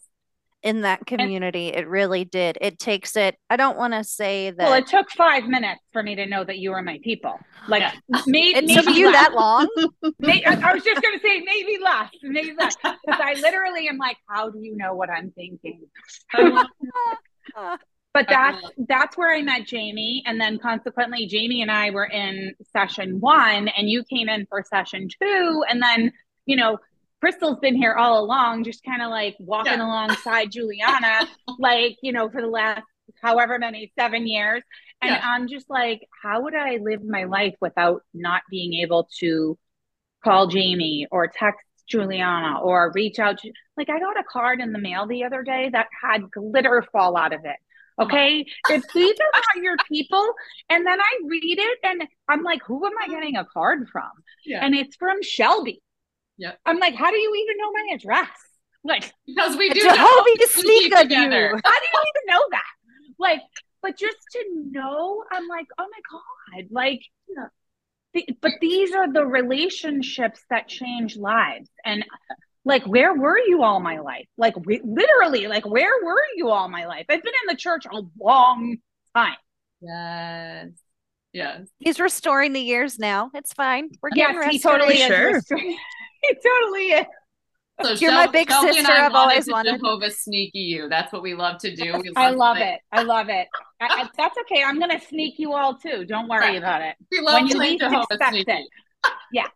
in 0.64 0.82
that 0.82 1.04
community. 1.06 1.70
it 1.70 1.88
really 1.88 2.24
did. 2.24 2.56
It 2.60 2.78
takes 2.78 3.16
it. 3.16 3.36
I 3.50 3.56
don't 3.56 3.76
want 3.76 3.94
to 3.94 4.04
say 4.04 4.50
that 4.52 4.58
Well, 4.58 4.74
it 4.74 4.86
took 4.86 5.10
five 5.10 5.48
minutes 5.48 5.80
for 5.92 6.04
me 6.04 6.14
to 6.14 6.24
know 6.24 6.44
that 6.44 6.58
you 6.58 6.70
were 6.70 6.82
my 6.82 7.00
people. 7.02 7.36
Like, 7.66 7.80
Yeah. 7.82 8.20
may, 8.28 8.50
it 8.54 8.66
maybe 8.66 8.92
you 8.92 9.06
less. 9.10 9.26
that 9.26 9.34
long. 9.34 9.66
May- 10.20 10.44
I 10.44 10.52
I 10.52 10.72
was 10.72 10.84
just 10.84 11.02
going 11.02 11.18
to 11.18 11.20
say 11.20 11.40
maybe 11.40 11.78
less, 11.82 12.10
maybe 12.22 12.52
less, 12.56 12.76
because 12.76 13.20
I 13.20 13.34
literally 13.40 13.88
am 13.88 13.98
like, 13.98 14.16
how 14.28 14.50
do 14.50 14.60
you 14.60 14.76
know 14.76 14.94
what 14.94 15.10
I'm 15.10 15.32
thinking? 15.32 15.80
Uh, 18.16 18.20
But 18.20 18.28
that's 18.28 18.70
that's 18.88 19.16
where 19.16 19.34
I 19.34 19.40
met 19.42 19.66
Jamie, 19.66 20.22
and 20.26 20.40
then 20.40 20.58
consequently, 20.58 21.26
Jamie 21.26 21.62
and 21.62 21.70
I 21.70 21.90
were 21.90 22.04
in 22.04 22.54
session 22.72 23.20
one, 23.20 23.68
and 23.68 23.88
you 23.88 24.04
came 24.04 24.28
in 24.28 24.46
for 24.46 24.62
session 24.68 25.08
two, 25.20 25.64
and 25.68 25.82
then 25.82 26.12
you 26.46 26.56
know. 26.56 26.78
Crystal's 27.20 27.60
been 27.60 27.76
here 27.76 27.94
all 27.94 28.18
along, 28.24 28.64
just 28.64 28.82
kind 28.84 29.00
of 29.00 29.08
like 29.08 29.36
walking 29.38 29.78
Yeah. 29.78 29.84
alongside 29.84 30.50
Juliana, 30.50 31.24
like, 31.56 31.96
you 32.02 32.12
know, 32.12 32.28
for 32.28 32.40
the 32.42 32.48
last 32.48 32.82
however 33.22 33.60
many 33.60 33.92
seven 33.96 34.26
years. 34.26 34.64
And 35.00 35.14
Yeah. 35.14 35.20
I'm 35.22 35.46
just 35.46 35.70
like, 35.70 36.00
how 36.22 36.42
would 36.42 36.54
I 36.56 36.78
live 36.82 37.04
my 37.04 37.22
life 37.24 37.54
without 37.60 38.02
not 38.12 38.42
being 38.50 38.74
able 38.82 39.08
to 39.20 39.56
call 40.24 40.46
Jamie 40.48 41.06
or 41.10 41.28
text 41.28 41.66
Juliana 41.88 42.60
or 42.60 42.92
reach 42.94 43.18
out 43.18 43.38
to 43.38 43.52
like 43.76 43.90
I 43.90 43.98
got 44.00 44.18
a 44.18 44.24
card 44.24 44.60
in 44.60 44.72
the 44.72 44.78
mail 44.78 45.06
the 45.06 45.24
other 45.24 45.42
day 45.42 45.68
that 45.72 45.88
had 46.02 46.30
glitter 46.30 46.82
fall 46.92 47.16
out 47.16 47.32
of 47.32 47.44
it. 47.44 47.56
Okay. 48.02 48.44
if 48.70 48.82
these 48.94 49.14
are 49.34 49.62
your 49.62 49.76
people, 49.88 50.32
and 50.68 50.86
then 50.86 51.00
I 51.00 51.18
read 51.26 51.58
it 51.58 51.78
and 51.82 52.02
I'm 52.28 52.42
like, 52.42 52.62
who 52.66 52.84
am 52.86 52.92
I 53.02 53.08
getting 53.08 53.36
a 53.36 53.44
card 53.44 53.88
from? 53.90 54.10
Yeah. 54.44 54.64
And 54.64 54.74
it's 54.74 54.96
from 54.96 55.22
Shelby. 55.22 55.82
Yeah. 56.38 56.52
I'm 56.66 56.78
like, 56.78 56.94
how 56.94 57.10
do 57.10 57.16
you 57.16 57.34
even 57.34 57.56
know 57.58 57.72
my 57.72 57.94
address? 57.94 58.36
Like, 58.84 59.12
because 59.26 59.56
we 59.56 59.70
do 59.70 59.80
Jehovah 59.80 59.98
know 59.98 60.46
sneak 60.48 60.96
together. 60.96 61.50
you. 61.50 61.60
how 61.64 61.78
do 61.78 61.86
you 61.92 62.02
even 62.02 62.34
know 62.34 62.44
that? 62.50 62.62
Like, 63.18 63.42
but 63.80 63.96
just 63.96 64.16
to 64.32 64.44
know, 64.70 65.22
I'm 65.30 65.46
like, 65.46 65.66
oh 65.78 65.86
my 65.90 66.60
God, 66.60 66.66
like, 66.70 67.02
the, 68.14 68.26
but 68.40 68.52
these 68.60 68.92
are 68.92 69.12
the 69.12 69.24
relationships 69.24 70.40
that 70.50 70.68
change 70.68 71.16
lives. 71.16 71.70
And 71.84 72.04
like, 72.64 72.84
where 72.86 73.12
were 73.14 73.38
you 73.38 73.62
all 73.62 73.80
my 73.80 73.98
life? 73.98 74.26
Like, 74.38 74.54
we, 74.64 74.80
literally, 74.84 75.48
like, 75.48 75.66
where 75.66 75.92
were 76.04 76.22
you 76.36 76.48
all 76.50 76.68
my 76.68 76.86
life? 76.86 77.06
I've 77.08 77.22
been 77.22 77.32
in 77.48 77.54
the 77.54 77.56
church 77.56 77.84
a 77.92 78.02
long 78.20 78.76
time. 79.16 79.34
Yes. 79.80 80.68
Yes. 81.32 81.62
He's 81.78 81.98
restoring 81.98 82.52
the 82.52 82.60
years 82.60 82.98
now. 82.98 83.30
It's 83.34 83.52
fine. 83.52 83.90
We're 84.02 84.10
Yes, 84.14 84.32
getting 84.34 84.42
he 84.50 84.56
restored. 84.56 84.80
totally 84.80 84.98
is. 85.00 85.06
Sure. 85.08 85.32
restoring- 85.34 85.78
he 86.22 86.34
totally 86.34 86.86
is. 86.88 87.06
So 87.82 87.92
You're 87.94 88.12
my 88.12 88.26
big 88.28 88.48
Shelby 88.50 88.72
sister, 88.74 88.92
I 88.92 89.06
I've 89.06 89.12
wanted 89.12 89.16
always 89.30 89.44
to 89.46 89.50
wanted. 89.52 89.80
Jehovah 89.80 90.10
sneaky 90.10 90.58
you. 90.60 90.88
That's 90.88 91.12
what 91.12 91.22
we 91.22 91.34
love 91.34 91.58
to 91.62 91.74
do. 91.74 91.98
We 92.00 92.12
I 92.14 92.30
love 92.30 92.58
it. 92.58 92.78
I 92.92 93.02
love 93.02 93.28
it. 93.28 93.48
I, 93.80 93.86
I, 94.02 94.08
that's 94.16 94.36
okay. 94.42 94.62
I'm 94.62 94.78
going 94.78 94.90
to 94.96 95.04
sneak 95.04 95.38
you 95.38 95.54
all 95.54 95.74
too. 95.74 96.04
Don't 96.04 96.28
worry 96.28 96.40
Right. 96.40 96.58
about 96.58 96.82
it. 96.82 96.94
We 97.10 97.20
love 97.20 97.40
When 97.40 97.48
to 97.48 97.54
you 97.54 97.58
least 97.60 97.80
Jehovah 97.80 98.06
expect 98.10 98.30
sneaky. 98.34 98.52
it. 98.52 98.66
Yeah. 99.32 99.46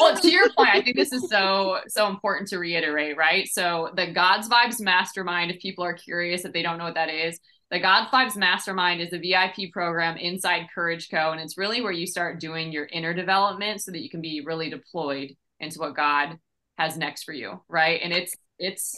Well, 0.00 0.16
to 0.16 0.30
your 0.30 0.50
point, 0.54 0.70
I 0.70 0.80
think 0.80 0.96
this 0.96 1.12
is 1.12 1.28
so 1.28 1.80
so 1.88 2.08
important 2.08 2.48
to 2.48 2.58
reiterate, 2.58 3.16
right? 3.16 3.46
So 3.48 3.90
the 3.94 4.12
God's 4.12 4.48
Vibes 4.48 4.80
Mastermind, 4.80 5.50
if 5.50 5.60
people 5.60 5.84
are 5.84 5.94
curious, 5.94 6.44
if 6.44 6.52
they 6.52 6.62
don't 6.62 6.78
know 6.78 6.84
what 6.84 6.94
that 6.94 7.10
is, 7.10 7.38
the 7.70 7.78
God's 7.78 8.10
Vibes 8.10 8.36
Mastermind 8.36 9.00
is 9.00 9.12
a 9.12 9.18
VIP 9.18 9.72
program 9.72 10.16
inside 10.16 10.68
Courage 10.74 11.08
Co. 11.10 11.32
And 11.32 11.40
it's 11.40 11.58
really 11.58 11.82
where 11.82 11.92
you 11.92 12.06
start 12.06 12.40
doing 12.40 12.72
your 12.72 12.86
inner 12.86 13.14
development 13.14 13.82
so 13.82 13.92
that 13.92 14.02
you 14.02 14.10
can 14.10 14.20
be 14.20 14.42
really 14.44 14.70
deployed 14.70 15.36
into 15.60 15.78
what 15.78 15.94
God 15.94 16.38
has 16.78 16.96
next 16.96 17.24
for 17.24 17.32
you, 17.32 17.62
right? 17.68 18.00
And 18.02 18.12
it's 18.12 18.34
it's 18.58 18.96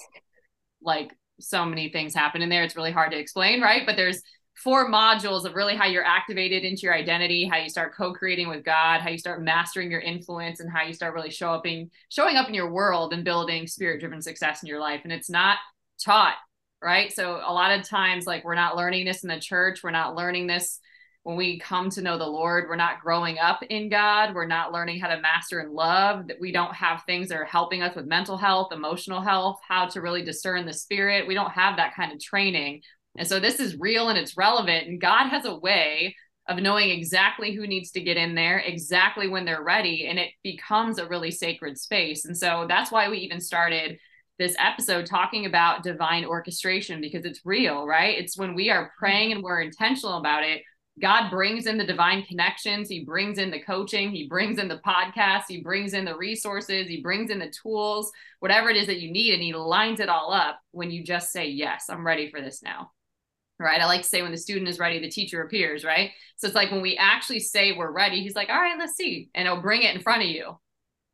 like 0.81 1.13
so 1.41 1.65
many 1.65 1.91
things 1.91 2.15
happen 2.15 2.43
in 2.43 2.49
there. 2.49 2.63
It's 2.63 2.77
really 2.77 2.93
hard 2.93 3.13
to 3.13 3.19
explain, 3.19 3.61
right? 3.61 3.85
But 3.85 3.97
there's 3.97 4.23
four 4.63 4.91
modules 4.91 5.45
of 5.45 5.55
really 5.55 5.75
how 5.75 5.87
you're 5.87 6.05
activated 6.05 6.63
into 6.65 6.83
your 6.83 6.95
identity, 6.95 7.45
how 7.45 7.59
you 7.59 7.69
start 7.69 7.95
co-creating 7.95 8.49
with 8.49 8.65
God, 8.65 9.01
how 9.01 9.11
you 9.11 9.19
start 9.19 9.43
mastering 9.43 9.91
your 9.91 10.01
influence, 10.01 10.61
and 10.61 10.71
how 10.71 10.83
you 10.83 10.93
start 10.93 11.15
really 11.15 11.31
show 11.31 11.53
up 11.53 11.67
in, 11.67 11.91
showing 12.09 12.37
up 12.37 12.49
in 12.49 12.55
your 12.55 12.71
world 12.71 13.13
and 13.13 13.25
building 13.25 13.67
spirit-driven 13.67 14.23
success 14.23 14.63
in 14.63 14.69
your 14.69 14.81
life. 14.81 15.01
And 15.05 15.13
it's 15.13 15.31
not 15.31 15.59
taught, 16.03 16.37
right? 16.83 17.13
So 17.13 17.37
a 17.37 17.53
lot 17.53 17.79
of 17.79 17.89
times, 17.89 18.27
like 18.27 18.45
we're 18.45 18.55
not 18.55 18.77
learning 18.77 19.05
this 19.05 19.23
in 19.23 19.29
the 19.29 19.41
church, 19.41 19.83
we're 19.83 19.91
not 19.91 20.15
learning 20.15 20.47
this 20.47 20.79
when 21.25 21.37
we 21.37 21.61
come 21.61 21.89
to 21.91 22.03
know 22.03 22.19
the 22.19 22.27
Lord, 22.27 22.65
we're 22.69 22.75
not 22.75 23.01
growing 23.01 23.39
up 23.39 23.63
in 23.63 23.89
God. 23.89 24.35
We're 24.35 24.45
not 24.45 24.73
learning 24.73 24.99
how 24.99 25.07
to 25.09 25.21
master 25.21 25.61
and 25.61 25.73
love. 25.73 26.27
That 26.27 26.41
we 26.41 26.51
don't 26.51 26.75
have 26.75 27.05
things 27.05 27.29
that 27.29 27.39
are 27.39 27.45
helping 27.45 27.81
us 27.81 27.95
with 27.95 28.07
mental 28.07 28.37
health, 28.37 28.73
emotional 28.73 29.21
health, 29.21 29.61
how 29.69 29.87
to 29.87 30.01
really 30.01 30.25
discern 30.25 30.67
the 30.67 30.73
spirit. 30.73 31.29
We 31.29 31.35
don't 31.35 31.53
have 31.53 31.77
that 31.77 31.95
kind 31.95 32.13
of 32.13 32.19
training. 32.19 32.83
And 33.17 33.29
so 33.29 33.39
this 33.39 33.61
is 33.61 33.79
real 33.79 34.09
and 34.09 34.19
it's 34.19 34.37
relevant. 34.37 34.89
And 34.89 35.01
God 35.01 35.29
has 35.29 35.45
a 35.45 35.57
way 35.57 36.17
of 36.49 36.59
knowing 36.59 36.91
exactly 36.91 37.55
who 37.55 37.67
needs 37.67 37.91
to 37.93 38.01
get 38.01 38.17
in 38.17 38.35
there, 38.35 38.59
exactly 38.59 39.29
when 39.29 39.45
they're 39.45 39.63
ready. 39.63 40.07
And 40.09 40.19
it 40.19 40.31
becomes 40.43 40.99
a 40.99 41.07
really 41.07 41.31
sacred 41.31 41.79
space. 41.79 42.25
And 42.25 42.37
so 42.37 42.67
that's 42.69 42.91
why 42.91 43.09
we 43.09 43.19
even 43.19 43.41
started 43.41 43.99
this 44.39 44.57
episode 44.59 45.07
talking 45.07 45.47
about 45.47 45.83
divine 45.83 46.25
orchestration 46.25 47.01
because 47.01 47.25
it's 47.25 47.45
real, 47.45 47.87
right? 47.87 48.19
It's 48.19 48.37
when 48.37 48.55
we 48.55 48.71
are 48.71 48.87
mm-hmm. 48.87 48.99
praying 48.99 49.33
and 49.33 49.43
we're 49.43 49.61
intentional 49.61 50.19
about 50.19 50.43
it, 50.43 50.63
God 51.01 51.31
brings 51.31 51.67
in 51.67 51.79
the 51.79 51.87
divine 51.87 52.23
connections. 52.25 52.89
He 52.89 53.05
brings 53.05 53.39
in 53.39 53.51
the 53.51 53.63
coaching. 53.63 54.11
He 54.11 54.29
brings 54.29 54.59
in 54.59 54.69
the 54.69 54.81
podcast. 54.87 55.45
He 55.49 55.63
brings 55.63 55.95
in 55.95 56.05
the 56.05 56.17
resources. 56.17 56.87
He 56.87 57.01
brings 57.01 57.31
in 57.31 57.39
the 57.39 57.53
tools, 57.63 58.13
whatever 58.41 58.69
it 58.69 58.77
is 58.77 58.89
that 58.89 59.01
you 59.01 59.11
need. 59.11 59.33
And 59.33 59.43
he 59.43 59.55
lines 59.55 60.01
it 60.01 60.11
all 60.11 60.33
up 60.33 60.61
when 60.73 60.91
you 60.91 61.03
just 61.03 61.33
say, 61.33 61.49
Yes, 61.49 61.87
I'm 61.89 62.07
ready 62.07 62.31
for 62.31 62.43
this 62.43 62.63
now. 62.63 62.91
Right. 63.63 63.81
I 63.81 63.87
like 63.87 64.03
to 64.03 64.09
say 64.09 64.23
when 64.23 64.33
the 64.33 64.39
student 64.39 64.69
is 64.69 64.79
ready, 64.79 64.99
the 64.99 65.11
teacher 65.11 65.43
appears. 65.43 65.85
Right. 65.85 66.11
So 66.37 66.47
it's 66.47 66.57
like 66.57 66.71
when 66.71 66.83
we 66.83 66.97
actually 66.97 67.41
say 67.41 67.73
we're 67.73 67.93
ready, 67.93 68.23
he's 68.23 68.35
like, 68.35 68.49
All 68.49 68.61
right, 68.61 68.79
let's 68.79 68.97
see. 68.97 69.31
And 69.35 69.47
he'll 69.47 69.63
bring 69.63 69.83
it 69.83 69.95
in 69.95 70.03
front 70.03 70.23
of 70.23 70.29
you. 70.29 70.59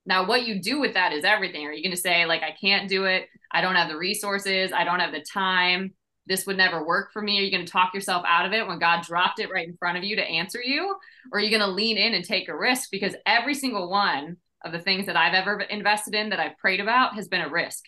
Now, 0.07 0.27
what 0.27 0.47
you 0.47 0.63
do 0.63 0.81
with 0.81 0.95
that 0.95 1.13
is 1.13 1.25
everything. 1.25 1.67
Are 1.67 1.73
you 1.73 1.83
going 1.83 1.95
to 1.95 2.01
say, 2.01 2.25
like, 2.25 2.43
I 2.43 2.57
can't 2.59 2.89
do 2.89 3.05
it? 3.05 3.29
I 3.53 3.61
don't 3.61 3.75
have 3.75 3.91
the 3.91 3.99
resources. 3.99 4.73
I 4.73 4.85
don't 4.85 5.01
have 5.01 5.13
the 5.13 5.21
time 5.21 5.93
this 6.29 6.47
would 6.47 6.59
never 6.59 6.85
work 6.85 7.13
for 7.13 7.23
me? 7.23 7.39
Are 7.39 7.43
you 7.43 7.51
going 7.51 7.65
to 7.65 7.73
talk 7.73 7.95
yourself 7.95 8.23
out 8.27 8.47
of 8.47 8.53
it 8.53 8.67
when 8.67 8.79
God 8.79 9.03
dropped 9.03 9.41
it 9.41 9.51
right 9.51 9.67
in 9.67 9.77
front 9.77 9.97
of 9.97 10.05
you 10.05 10.17
to 10.17 10.23
answer 10.23 10.61
you? 10.63 10.95
Or 11.33 11.39
are 11.39 11.43
you 11.43 11.51
going 11.51 11.63
to 11.63 11.67
lean 11.75 11.97
in 11.97 12.15
and 12.15 12.25
take 12.25 12.49
a 12.49 12.57
risk? 12.57 12.91
Because 12.91 13.17
every 13.27 13.55
single 13.55 13.91
one 13.91 14.37
of 14.65 14.73
the 14.73 14.79
things 14.79 15.07
that 15.07 15.17
I've 15.17 15.35
ever 15.35 15.61
invested 15.63 16.15
in 16.15 16.29
that 16.29 16.41
I've 16.41 16.59
prayed 16.59 16.81
about 16.81 17.15
has 17.15 17.29
been 17.29 17.41
a 17.41 17.49
risk. 17.49 17.85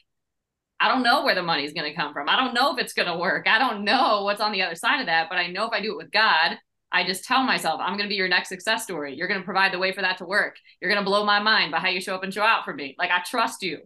I 0.80 0.88
don't 0.88 1.02
know 1.02 1.24
where 1.24 1.34
the 1.34 1.42
money 1.42 1.64
is 1.64 1.72
going 1.72 1.90
to 1.90 1.96
come 1.96 2.12
from. 2.12 2.28
I 2.28 2.36
don't 2.36 2.54
know 2.54 2.72
if 2.72 2.78
it's 2.78 2.94
going 2.94 3.08
to 3.08 3.18
work. 3.18 3.46
I 3.46 3.58
don't 3.58 3.84
know 3.84 4.24
what's 4.24 4.40
on 4.40 4.52
the 4.52 4.62
other 4.62 4.74
side 4.74 5.00
of 5.00 5.06
that. 5.06 5.28
But 5.28 5.38
I 5.38 5.48
know 5.48 5.66
if 5.66 5.72
I 5.72 5.82
do 5.82 5.92
it 5.92 5.98
with 5.98 6.10
God, 6.10 6.58
I 6.90 7.04
just 7.04 7.24
tell 7.24 7.44
myself, 7.44 7.80
I'm 7.82 7.96
going 7.96 8.08
to 8.08 8.08
be 8.08 8.16
your 8.16 8.28
next 8.28 8.48
success 8.48 8.84
story. 8.84 9.14
You're 9.14 9.28
going 9.28 9.40
to 9.40 9.44
provide 9.44 9.72
the 9.72 9.78
way 9.78 9.92
for 9.92 10.00
that 10.00 10.18
to 10.18 10.24
work. 10.24 10.56
You're 10.80 10.90
going 10.90 11.04
to 11.04 11.08
blow 11.08 11.24
my 11.24 11.38
mind 11.38 11.70
by 11.70 11.78
how 11.78 11.88
you 11.88 12.00
show 12.00 12.14
up 12.14 12.24
and 12.24 12.32
show 12.32 12.42
out 12.42 12.64
for 12.64 12.72
me. 12.72 12.96
Like, 12.98 13.10
I 13.10 13.20
trust 13.22 13.62
you. 13.62 13.78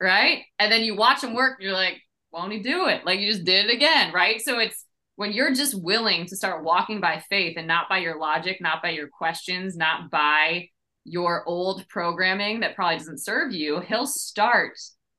Right. 0.00 0.42
And 0.58 0.70
then 0.70 0.82
you 0.82 0.96
watch 0.96 1.22
them 1.22 1.34
work. 1.34 1.58
You're 1.60 1.72
like, 1.72 2.02
won't 2.34 2.52
he 2.52 2.58
do 2.58 2.88
it? 2.88 3.06
Like 3.06 3.20
you 3.20 3.30
just 3.30 3.44
did 3.44 3.66
it 3.66 3.72
again, 3.72 4.12
right? 4.12 4.40
So 4.42 4.58
it's 4.58 4.84
when 5.16 5.32
you're 5.32 5.54
just 5.54 5.80
willing 5.80 6.26
to 6.26 6.36
start 6.36 6.64
walking 6.64 7.00
by 7.00 7.22
faith 7.30 7.56
and 7.56 7.68
not 7.68 7.88
by 7.88 7.98
your 7.98 8.18
logic, 8.18 8.60
not 8.60 8.82
by 8.82 8.90
your 8.90 9.08
questions, 9.08 9.76
not 9.76 10.10
by 10.10 10.68
your 11.04 11.44
old 11.46 11.88
programming 11.88 12.60
that 12.60 12.74
probably 12.74 12.98
doesn't 12.98 13.22
serve 13.22 13.52
you, 13.52 13.80
he'll 13.80 14.06
start 14.06 14.76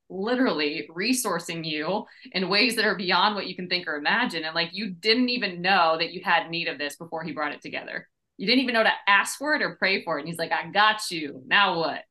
literally 0.08 0.88
resourcing 0.94 1.64
you 1.64 2.04
in 2.32 2.48
ways 2.48 2.76
that 2.76 2.84
are 2.84 2.96
beyond 2.96 3.34
what 3.34 3.46
you 3.46 3.56
can 3.56 3.68
think 3.68 3.88
or 3.88 3.96
imagine. 3.96 4.44
And 4.44 4.54
like 4.54 4.70
you 4.72 4.90
didn't 4.90 5.28
even 5.28 5.62
know 5.62 5.96
that 5.98 6.12
you 6.12 6.22
had 6.24 6.50
need 6.50 6.68
of 6.68 6.78
this 6.78 6.96
before 6.96 7.24
he 7.24 7.32
brought 7.32 7.52
it 7.52 7.62
together. 7.62 8.08
You 8.36 8.46
didn't 8.46 8.62
even 8.62 8.74
know 8.74 8.82
to 8.82 8.92
ask 9.08 9.38
for 9.38 9.54
it 9.54 9.62
or 9.62 9.76
pray 9.76 10.04
for 10.04 10.18
it. 10.18 10.22
And 10.22 10.28
he's 10.28 10.38
like, 10.38 10.52
I 10.52 10.70
got 10.70 11.10
you. 11.10 11.42
Now 11.46 11.78
what? 11.78 12.02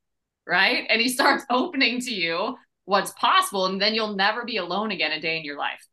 Right. 0.47 0.85
And 0.89 1.01
he 1.01 1.09
starts 1.09 1.45
opening 1.49 1.99
to 2.01 2.13
you 2.13 2.55
what's 2.85 3.11
possible 3.13 3.65
and 3.65 3.81
then 3.81 3.95
you'll 3.95 4.15
never 4.15 4.45
be 4.45 4.57
alone 4.57 4.91
again 4.91 5.11
a 5.11 5.19
day 5.19 5.38
in 5.38 5.43
your 5.43 5.57
life 5.57 5.85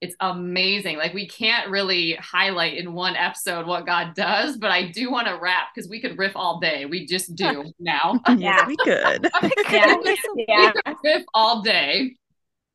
it's 0.00 0.14
amazing. 0.20 0.96
Like 0.96 1.12
we 1.12 1.26
can't 1.26 1.70
really 1.70 2.14
highlight 2.14 2.76
in 2.76 2.92
one 2.92 3.16
episode 3.16 3.66
what 3.66 3.84
god 3.86 4.14
does 4.14 4.56
but 4.56 4.70
i 4.70 4.86
do 4.90 5.10
want 5.10 5.26
to 5.26 5.38
wrap 5.40 5.68
because 5.74 5.88
we 5.88 6.00
could 6.00 6.18
riff 6.18 6.32
all 6.36 6.60
day. 6.60 6.86
We 6.86 7.06
just 7.06 7.34
do 7.34 7.72
now. 7.78 8.20
Yeah. 8.36 8.66
we 8.66 8.76
could. 8.76 9.28
Yeah, 9.68 9.96
yeah. 10.36 10.72
riff 11.04 11.24
all 11.34 11.62
day. 11.62 12.16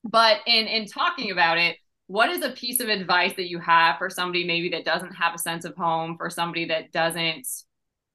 But 0.03 0.39
in 0.47 0.67
in 0.67 0.85
talking 0.87 1.31
about 1.31 1.57
it 1.57 1.77
what 2.07 2.29
is 2.29 2.43
a 2.43 2.51
piece 2.51 2.81
of 2.81 2.89
advice 2.89 3.33
that 3.37 3.49
you 3.49 3.59
have 3.59 3.97
for 3.97 4.09
somebody 4.09 4.43
maybe 4.43 4.69
that 4.69 4.83
doesn't 4.85 5.13
have 5.13 5.33
a 5.33 5.37
sense 5.37 5.63
of 5.63 5.75
home 5.75 6.17
for 6.17 6.29
somebody 6.29 6.65
that 6.65 6.91
doesn't 6.91 7.47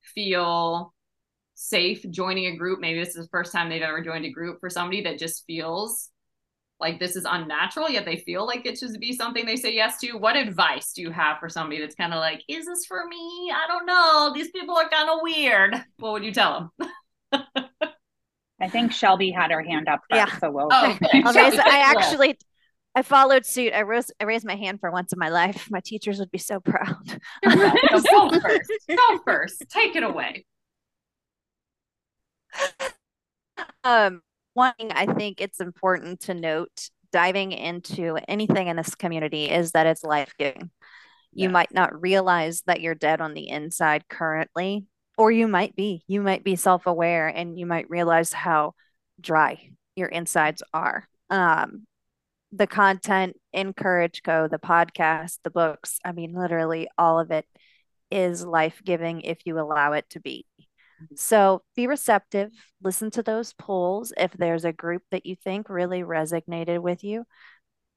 feel 0.03 0.93
safe 1.55 2.05
joining 2.11 2.47
a 2.47 2.57
group. 2.57 2.81
Maybe 2.81 3.01
this 3.01 3.17
is 3.17 3.25
the 3.25 3.31
first 3.31 3.51
time 3.53 3.69
they've 3.69 3.83
ever 3.83 4.03
joined 4.03 4.25
a 4.25 4.31
group 4.31 4.61
for 4.61 4.71
somebody 4.71 5.03
that 5.03 5.19
just 5.19 5.45
feels 5.47 6.11
like 6.81 6.99
this 6.99 7.17
is 7.17 7.27
unnatural, 7.29 7.89
yet 7.89 8.05
they 8.05 8.17
feel 8.17 8.47
like 8.47 8.67
it 8.67 8.79
should 8.79 8.99
be 9.01 9.13
something 9.13 9.45
they 9.45 9.57
say 9.57 9.75
yes 9.75 9.99
to. 10.01 10.13
What 10.13 10.37
advice 10.37 10.93
do 10.93 11.03
you 11.03 11.11
have 11.11 11.39
for 11.39 11.49
somebody 11.49 11.81
that's 11.81 11.95
kind 11.95 12.13
of 12.13 12.21
like, 12.21 12.43
is 12.49 12.67
this 12.67 12.87
for 12.87 13.07
me? 13.07 13.53
I 13.55 13.67
don't 13.67 13.87
know. 13.87 14.33
These 14.35 14.51
people 14.51 14.77
are 14.77 14.89
kind 14.89 15.11
of 15.11 15.19
weird. 15.23 15.75
What 15.99 16.13
would 16.13 16.25
you 16.25 16.33
tell 16.33 16.73
them? 16.81 16.91
I 18.61 18.69
think 18.69 18.93
Shelby 18.93 19.31
had 19.31 19.51
her 19.51 19.63
hand 19.63 19.89
up. 19.89 20.01
First, 20.11 20.19
yeah. 20.19 20.39
So 20.39 20.51
we'll. 20.51 20.69
Oh, 20.71 20.97
okay. 21.01 21.23
I 21.25 21.95
actually, 21.97 22.37
I 22.95 23.03
followed 23.03 23.47
suit. 23.47 23.73
I 23.73 23.83
rose, 23.83 24.11
I 24.21 24.25
raised 24.25 24.45
my 24.45 24.57
hand 24.57 24.81
for 24.81 24.91
once 24.91 25.13
in 25.13 25.19
my 25.19 25.29
life. 25.29 25.69
My 25.71 25.81
teachers 25.85 26.19
would 26.19 26.31
be 26.31 26.39
so 26.39 26.59
proud. 26.59 27.21
go 27.45 28.31
first. 28.41 28.73
Go 28.89 29.19
first. 29.25 29.65
Take 29.71 29.95
it 29.95 30.03
away 30.03 30.45
um, 33.85 34.23
one 34.59 34.75
thing 34.75 34.93
I 34.93 35.07
think 35.07 35.41
it's 35.41 35.61
important 35.61 36.21
to 36.23 36.35
note 36.35 36.91
diving 37.13 37.53
into 37.53 38.19
anything 38.27 38.67
in 38.67 38.77
this 38.77 38.95
community 38.97 39.49
is 39.49 39.73
that 39.73 39.87
it's 39.87 40.03
life 40.03 40.35
giving. 40.39 40.71
You 41.33 41.49
might 41.49 41.73
not 41.73 42.01
realize 42.03 42.63
that 42.63 42.81
you're 42.81 42.97
dead 42.97 43.21
on 43.21 43.35
the 43.35 43.49
inside 43.49 44.09
currently, 44.09 44.87
or 45.17 45.31
you 45.31 45.47
might 45.47 45.77
be. 45.77 46.03
You 46.09 46.21
might 46.21 46.43
be 46.43 46.57
self 46.57 46.87
aware 46.87 47.29
and 47.29 47.57
you 47.57 47.67
might 47.67 47.89
realize 47.89 48.33
how 48.33 48.75
dry 49.21 49.71
your 49.95 50.09
insides 50.09 50.65
are. 50.75 51.07
Um, 51.31 51.87
the 52.51 52.67
content 52.67 53.37
in 53.53 53.75
Courage 53.75 54.23
Co, 54.25 54.49
the 54.49 54.59
podcast, 54.59 55.39
the 55.45 55.51
books, 55.51 56.01
I 56.05 56.11
mean, 56.11 56.33
literally 56.33 56.89
all 56.99 57.21
of 57.21 57.31
it 57.31 57.47
is 58.11 58.45
life 58.45 58.83
giving 58.85 59.21
if 59.21 59.39
you 59.45 59.61
allow 59.61 59.93
it 59.93 60.11
to 60.11 60.21
be. 60.21 60.48
So 61.15 61.63
be 61.77 61.87
receptive, 61.87 62.51
listen 62.83 63.11
to 63.13 63.23
those 63.23 63.53
polls. 63.55 64.13
If 64.17 64.33
there's 64.33 64.65
a 64.65 64.73
group 64.73 65.03
that 65.11 65.27
you 65.27 65.37
think 65.37 65.69
really 65.69 66.03
resonated 66.03 66.81
with 66.81 67.05
you, 67.05 67.25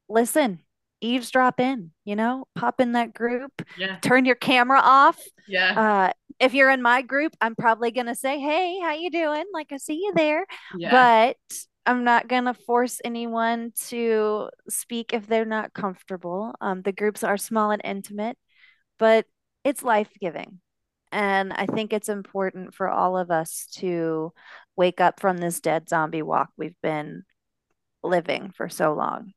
listen, 0.07 0.59
eavesdrop 1.01 1.59
in, 1.59 1.91
you 2.05 2.15
know, 2.15 2.45
pop 2.55 2.79
in 2.79 2.93
that 2.93 3.13
group, 3.13 3.51
yeah. 3.77 3.97
turn 4.01 4.25
your 4.25 4.35
camera 4.35 4.79
off. 4.81 5.19
Yeah. 5.47 5.79
Uh, 5.79 6.11
if 6.39 6.53
you're 6.53 6.69
in 6.69 6.81
my 6.81 7.01
group, 7.01 7.33
I'm 7.41 7.55
probably 7.55 7.91
going 7.91 8.07
to 8.07 8.15
say, 8.15 8.39
Hey, 8.39 8.79
how 8.81 8.93
you 8.93 9.09
doing? 9.09 9.45
Like 9.53 9.71
I 9.71 9.77
see 9.77 9.95
you 9.95 10.13
there. 10.15 10.45
Yeah. 10.77 10.91
But 10.91 11.57
I'm 11.85 12.03
not 12.03 12.27
going 12.27 12.45
to 12.45 12.53
force 12.53 13.01
anyone 13.03 13.71
to 13.87 14.49
speak 14.69 15.13
if 15.13 15.27
they're 15.27 15.45
not 15.45 15.73
comfortable. 15.73 16.53
Um, 16.61 16.83
the 16.83 16.91
groups 16.91 17.23
are 17.23 17.37
small 17.37 17.71
and 17.71 17.81
intimate, 17.83 18.37
but 18.99 19.25
it's 19.63 19.83
life 19.83 20.09
giving. 20.19 20.59
And 21.11 21.51
I 21.53 21.65
think 21.65 21.93
it's 21.93 22.09
important 22.09 22.73
for 22.73 22.89
all 22.89 23.17
of 23.17 23.31
us 23.31 23.67
to 23.77 24.33
wake 24.75 25.01
up 25.01 25.19
from 25.19 25.37
this 25.37 25.59
dead 25.59 25.89
zombie 25.89 26.21
walk 26.21 26.49
we've 26.57 26.79
been 26.81 27.23
living 28.03 28.51
for 28.55 28.69
so 28.69 28.93
long. 28.93 29.33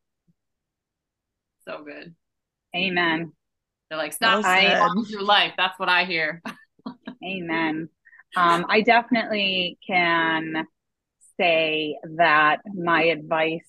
So 1.66 1.82
good. 1.84 2.14
Amen. 2.76 3.32
They're 3.88 3.98
like, 3.98 4.12
stop 4.12 4.44
well 4.44 5.04
your 5.08 5.22
life. 5.22 5.52
That's 5.56 5.78
what 5.78 5.88
I 5.88 6.04
hear. 6.04 6.42
Amen. 7.24 7.88
Um, 8.36 8.66
I 8.68 8.80
definitely 8.82 9.78
can 9.86 10.66
say 11.36 11.96
that 12.16 12.60
my 12.74 13.04
advice 13.04 13.66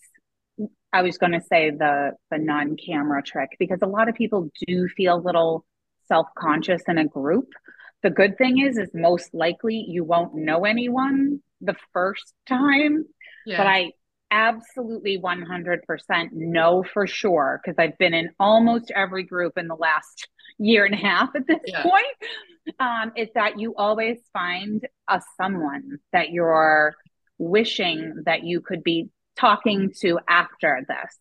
I 0.96 1.02
was 1.02 1.18
going 1.18 1.34
to 1.34 1.42
say 1.42 1.72
the 1.72 2.14
the 2.32 2.38
non-camera 2.38 3.22
trick 3.24 3.50
because 3.60 3.80
a 3.82 3.88
lot 3.88 4.08
of 4.08 4.16
people 4.16 4.50
do 4.66 4.88
feel 4.96 5.18
a 5.18 5.22
little 5.22 5.66
self-conscious 6.08 6.84
in 6.88 6.98
a 6.98 7.06
group 7.06 7.50
the 8.06 8.12
good 8.12 8.38
thing 8.38 8.60
is, 8.60 8.78
is 8.78 8.92
most 8.94 9.34
likely 9.34 9.84
you 9.88 10.04
won't 10.04 10.36
know 10.36 10.64
anyone 10.64 11.40
the 11.60 11.76
first 11.92 12.36
time. 12.48 13.04
Yeah. 13.48 13.58
But 13.58 13.66
I 13.66 13.92
absolutely 14.30 15.20
100% 15.20 15.80
know 16.32 16.84
for 16.84 17.08
sure 17.08 17.60
because 17.64 17.78
I've 17.80 17.98
been 17.98 18.14
in 18.14 18.30
almost 18.40 18.92
every 18.96 19.24
group 19.24 19.54
in 19.58 19.68
the 19.68 19.76
last 19.76 20.28
year 20.60 20.86
and 20.86 20.94
a 20.94 21.00
half 21.00 21.30
at 21.36 21.48
this 21.48 21.58
yeah. 21.66 21.82
point. 21.82 22.76
Um, 22.80 23.12
is 23.16 23.30
that 23.34 23.60
you 23.60 23.74
always 23.76 24.18
find 24.34 24.88
a 25.08 25.20
someone 25.42 25.98
that 26.14 26.30
you're 26.30 26.94
wishing 27.40 28.22
that 28.28 28.44
you 28.44 28.62
could 28.62 28.84
be 28.84 29.10
talking 29.36 29.94
to 30.02 30.20
after 30.30 30.86
this. 30.88 31.18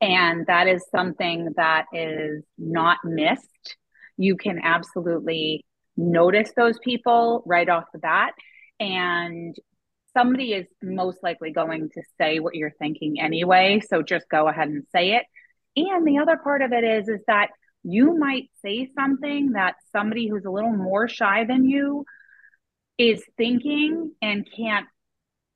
And 0.00 0.46
that 0.46 0.68
is 0.68 0.84
something 0.94 1.54
that 1.56 1.86
is 1.92 2.44
not 2.56 2.98
missed. 3.04 3.76
You 4.16 4.36
can 4.36 4.60
absolutely 4.62 5.64
notice 6.00 6.50
those 6.56 6.78
people 6.78 7.42
right 7.46 7.68
off 7.68 7.84
the 7.92 7.98
bat. 7.98 8.32
And 8.78 9.54
somebody 10.16 10.52
is 10.52 10.66
most 10.82 11.18
likely 11.22 11.52
going 11.52 11.90
to 11.90 12.02
say 12.18 12.40
what 12.40 12.54
you're 12.54 12.74
thinking 12.78 13.20
anyway 13.20 13.80
so 13.88 14.02
just 14.02 14.28
go 14.28 14.48
ahead 14.48 14.68
and 14.68 14.84
say 14.92 15.12
it. 15.12 15.24
And 15.76 16.06
the 16.06 16.18
other 16.18 16.36
part 16.36 16.62
of 16.62 16.72
it 16.72 16.84
is 16.84 17.08
is 17.08 17.20
that 17.26 17.50
you 17.82 18.18
might 18.18 18.50
say 18.62 18.90
something 18.94 19.52
that 19.52 19.76
somebody 19.92 20.28
who's 20.28 20.44
a 20.44 20.50
little 20.50 20.76
more 20.76 21.08
shy 21.08 21.44
than 21.44 21.64
you 21.64 22.04
is 22.98 23.22
thinking 23.36 24.12
and 24.20 24.46
can't 24.54 24.86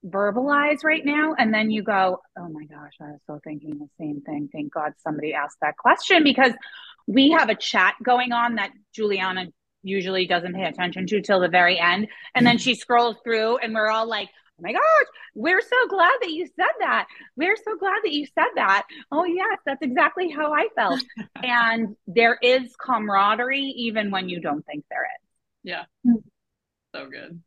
verbalize 0.07 0.85
right 0.85 1.05
now. 1.05 1.35
And 1.37 1.53
then 1.53 1.71
you 1.71 1.83
go 1.83 2.21
oh 2.39 2.49
my 2.49 2.65
gosh 2.67 2.93
i 3.01 3.07
was 3.07 3.21
so 3.27 3.41
thinking 3.43 3.79
the 3.79 3.89
same 3.99 4.21
thing. 4.21 4.49
Thank 4.53 4.73
god 4.73 4.93
somebody 5.03 5.35
asked 5.35 5.59
that 5.63 5.77
question 5.77 6.23
because 6.23 6.53
we 7.07 7.31
have 7.31 7.49
a 7.49 7.55
chat 7.55 7.95
going 8.03 8.33
on 8.33 8.55
that 8.55 8.71
juliana 8.95 9.47
usually 9.85 10.27
doesn't 10.27 10.55
pay 10.55 10.65
attention 10.65 11.07
to 11.07 11.21
till 11.21 11.41
the 11.41 11.49
very 11.49 11.79
end. 11.79 12.09
And 12.35 12.47
then 12.47 12.59
she 12.59 12.75
scrolls 12.75 13.17
through 13.23 13.59
and 13.59 13.75
we're 13.75 13.91
all 13.91 14.09
like, 14.09 14.29
oh 14.59 14.63
my 14.63 14.73
gosh, 14.73 14.83
we're 15.35 15.61
so 15.61 15.89
glad 15.89 16.13
that 16.23 16.31
you 16.31 16.47
said 16.47 16.73
that. 16.81 17.07
We're 17.37 17.57
so 17.57 17.77
glad 17.79 18.01
that 18.05 18.13
you 18.13 18.27
said 18.27 18.49
that. 18.57 18.87
Oh, 19.13 19.25
yes, 19.25 19.59
that's 19.67 19.83
exactly 19.83 20.31
how 20.31 20.53
I 20.53 20.69
felt. 20.75 21.01
and 21.43 21.97
there 22.07 22.39
is 22.43 22.75
camaraderie 22.77 23.61
even 23.61 24.11
when 24.11 24.29
you 24.29 24.41
don't 24.41 24.65
think 24.67 24.85
there 24.91 25.05
is. 25.05 25.29
Yeah. 25.63 25.85
Mm. 26.07 26.23
So 26.95 27.09
good. 27.09 27.41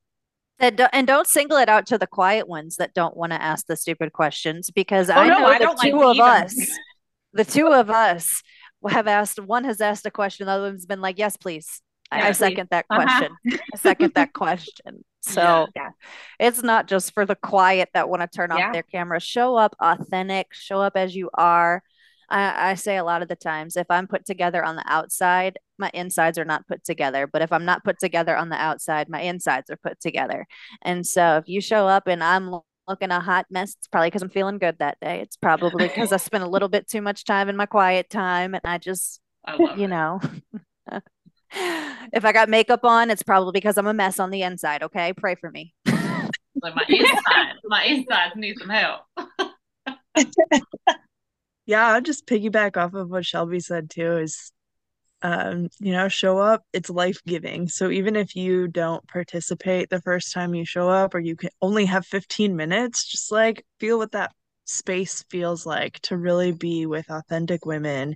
And 0.59 0.77
don't, 0.77 0.89
and 0.91 1.07
don't 1.07 1.27
single 1.27 1.57
it 1.57 1.69
out 1.69 1.85
to 1.88 1.97
the 1.97 2.07
quiet 2.07 2.47
ones 2.47 2.77
that 2.77 2.93
don't 2.93 3.15
want 3.15 3.31
to 3.31 3.41
ask 3.41 3.68
the 3.68 3.77
stupid 3.77 4.11
questions 4.11 4.72
because 4.72 5.09
Oh, 5.09 5.14
I 5.14 5.27
no, 5.27 5.39
know 5.39 5.45
I 5.45 5.59
the 5.59 5.65
don't 5.65 5.77
like 5.77 5.91
two 5.91 5.99
to 5.99 6.07
of 6.07 6.19
us, 6.19 6.69
the 7.34 7.45
two 7.45 7.68
of 7.68 7.89
us 7.89 8.41
have 8.89 9.07
asked, 9.07 9.39
one 9.39 9.65
has 9.65 9.81
asked 9.81 10.05
a 10.05 10.11
question, 10.11 10.47
the 10.47 10.53
other 10.53 10.64
one's 10.64 10.85
been 10.85 11.01
like, 11.01 11.19
yes, 11.19 11.38
please. 11.38 11.81
I- 12.12 12.30
I 12.30 12.32
second 12.32 12.70
that 12.72 12.86
Uh-huh. 12.90 13.02
question. 13.04 13.38
I 13.74 13.78
second 13.78 14.14
that 14.16 14.34
question. 14.34 15.04
So 15.22 15.68
Yeah. 15.76 15.90
it's 16.40 16.64
not 16.64 16.88
just 16.88 17.14
for 17.14 17.26
the 17.26 17.36
quiet 17.36 17.90
that 17.94 18.08
want 18.10 18.22
to 18.22 18.28
turn 18.28 18.52
off 18.52 18.60
Yeah. 18.60 18.72
their 18.72 18.84
camera. 18.84 19.20
Show 19.20 19.56
up 19.56 19.76
authentic, 19.82 20.48
show 20.54 20.82
up 20.82 20.96
as 20.96 21.16
you 21.16 21.30
are. 21.34 21.84
I, 22.30 22.72
I 22.72 22.74
say 22.76 22.98
a 22.98 23.04
lot 23.06 23.22
of 23.22 23.28
the 23.30 23.36
times, 23.38 23.78
if 23.78 23.88
I'm 23.90 24.08
put 24.08 24.26
together 24.26 24.64
on 24.64 24.76
the 24.76 24.84
outside, 24.86 25.60
my 25.78 25.90
insides 25.94 26.38
are 26.38 26.46
not 26.46 26.68
put 26.68 26.84
together. 26.84 27.26
But 27.28 27.42
if 27.42 27.52
I'm 27.54 27.64
not 27.66 27.84
put 27.86 28.00
together 28.00 28.36
on 28.36 28.50
the 28.50 28.56
outside, 28.58 29.08
my 29.10 29.22
insides 29.22 29.70
are 29.70 29.78
put 29.78 30.00
together. 30.02 30.46
And 30.82 31.06
so 31.08 31.38
if 31.38 31.48
you 31.48 31.62
show 31.62 31.88
up 31.88 32.08
and 32.08 32.22
I'm 32.24 32.54
looking 32.88 33.12
a 33.12 33.20
hot 33.22 33.46
mess, 33.50 33.76
it's 33.78 33.88
probably 33.88 34.08
because 34.08 34.22
I'm 34.24 34.30
feeling 34.30 34.60
good 34.60 34.78
that 34.80 34.98
day. 35.02 35.20
It's 35.22 35.38
probably 35.38 35.88
because 35.88 36.12
I 36.14 36.18
spent 36.18 36.44
a 36.44 36.50
little 36.50 36.70
bit 36.70 36.88
too 36.90 37.02
much 37.02 37.24
time 37.26 37.48
in 37.50 37.56
my 37.58 37.66
quiet 37.66 38.10
time 38.10 38.54
and 38.56 38.62
I 38.66 38.78
just 38.78 39.20
I 39.46 39.56
you 39.58 39.86
it. 39.86 39.88
know. 39.88 40.20
if 41.52 42.26
I 42.26 42.32
got 42.32 42.49
makeup 42.49 42.84
on, 42.84 43.10
it's 43.10 43.24
probably 43.24 43.52
because 43.53 43.78
I'm 43.78 43.88
a 43.88 43.94
mess 43.94 44.19
on 44.19 44.32
the 44.32 44.44
inside. 44.44 44.84
Okay, 44.84 45.14
pray 45.14 45.36
for 45.36 45.52
me. 45.52 45.74
Like 46.60 46.74
my 46.74 46.86
insides, 46.90 47.60
my 47.65 47.84
insides 47.84 48.36
need 48.36 48.57
some 48.57 48.69
help. 48.69 49.02
Yeah, 51.68 51.88
I'll 51.88 52.02
just 52.02 52.26
piggyback 52.26 52.78
off 52.78 52.94
of 52.94 53.10
what 53.10 53.26
Shelby 53.26 53.60
said 53.60 53.90
too 53.90 54.18
is 54.18 54.52
um, 55.22 55.69
you 55.80 55.91
know, 55.91 56.07
show 56.07 56.38
up, 56.38 56.64
it's 56.74 56.90
life-giving. 56.90 57.68
So 57.69 57.90
even 57.90 58.15
if 58.15 58.36
you 58.36 58.68
don't 58.68 59.06
participate 59.07 59.90
the 59.90 60.02
first 60.02 60.32
time 60.32 60.53
you 60.53 60.64
show 60.64 60.90
up 60.90 61.15
or 61.15 61.19
you 61.19 61.36
can 61.36 61.49
only 61.61 61.86
have 61.86 62.06
15 62.06 62.56
minutes, 62.56 63.06
just 63.06 63.32
like 63.32 63.65
feel 63.80 63.98
what 63.98 64.11
that 64.11 64.32
space 64.65 65.24
feels 65.30 65.65
like 65.65 65.99
to 66.02 66.18
really 66.18 66.52
be 66.52 66.86
with 66.86 67.10
authentic 67.10 67.65
women 67.65 68.15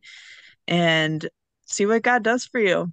and 0.68 1.28
see 1.66 1.86
what 1.86 2.03
God 2.03 2.24
does 2.24 2.45
for 2.45 2.60
you. 2.60 2.91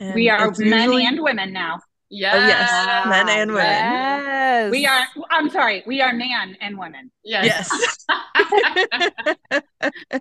Yeah. 0.00 0.14
we 0.14 0.28
are 0.30 0.50
men 0.58 0.90
usually- 0.90 1.06
and 1.06 1.22
women 1.22 1.52
now. 1.52 1.80
Yes. 2.08 2.34
yes, 2.48 3.06
men 3.08 3.28
and 3.28 3.50
women. 3.50 3.64
Yes. 3.66 4.70
We 4.70 4.86
are, 4.86 5.06
I'm 5.28 5.50
sorry, 5.50 5.82
we 5.88 6.00
are 6.00 6.12
man 6.12 6.56
and 6.60 6.78
women. 6.78 7.10
Yes. 7.24 7.68
yes. 7.68 8.06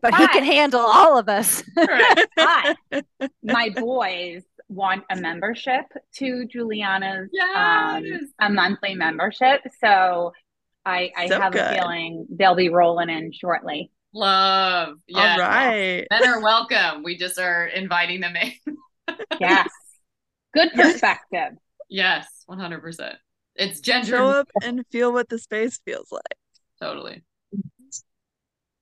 but 0.01 0.15
he 0.15 0.27
can 0.29 0.43
handle 0.43 0.81
all 0.81 1.17
of 1.19 1.29
us. 1.29 1.63
Correct. 1.77 2.27
But 3.19 3.31
my 3.43 3.69
boys 3.69 4.41
want 4.67 5.03
a 5.11 5.15
membership 5.15 5.85
to 6.15 6.45
Juliana's, 6.47 7.29
um, 7.55 8.03
a 8.41 8.49
monthly 8.49 8.95
membership. 8.95 9.61
So 9.79 10.33
I, 10.85 11.11
I 11.15 11.27
So 11.27 11.39
have 11.39 11.53
good. 11.53 11.61
a 11.61 11.75
feeling 11.79 12.25
they'll 12.31 12.55
be 12.55 12.69
rolling 12.69 13.09
in 13.09 13.31
shortly. 13.31 13.91
Love. 14.13 14.95
Yes. 15.07 15.39
All 15.39 15.45
right. 15.45 16.07
Men 16.09 16.27
are 16.27 16.41
welcome. 16.41 17.03
We 17.03 17.15
just 17.17 17.37
are 17.39 17.67
inviting 17.67 18.21
them 18.21 18.35
in. 18.35 18.51
Yes. 19.39 19.69
Good 20.53 20.71
perspective. 20.73 21.57
Yes, 21.89 22.27
100%. 22.49 23.15
It's 23.55 23.79
gender. 23.79 24.07
Show 24.07 24.29
up 24.29 24.49
and 24.63 24.85
feel 24.91 25.13
what 25.13 25.29
the 25.29 25.39
space 25.39 25.79
feels 25.85 26.11
like. 26.11 26.37
Totally. 26.81 27.23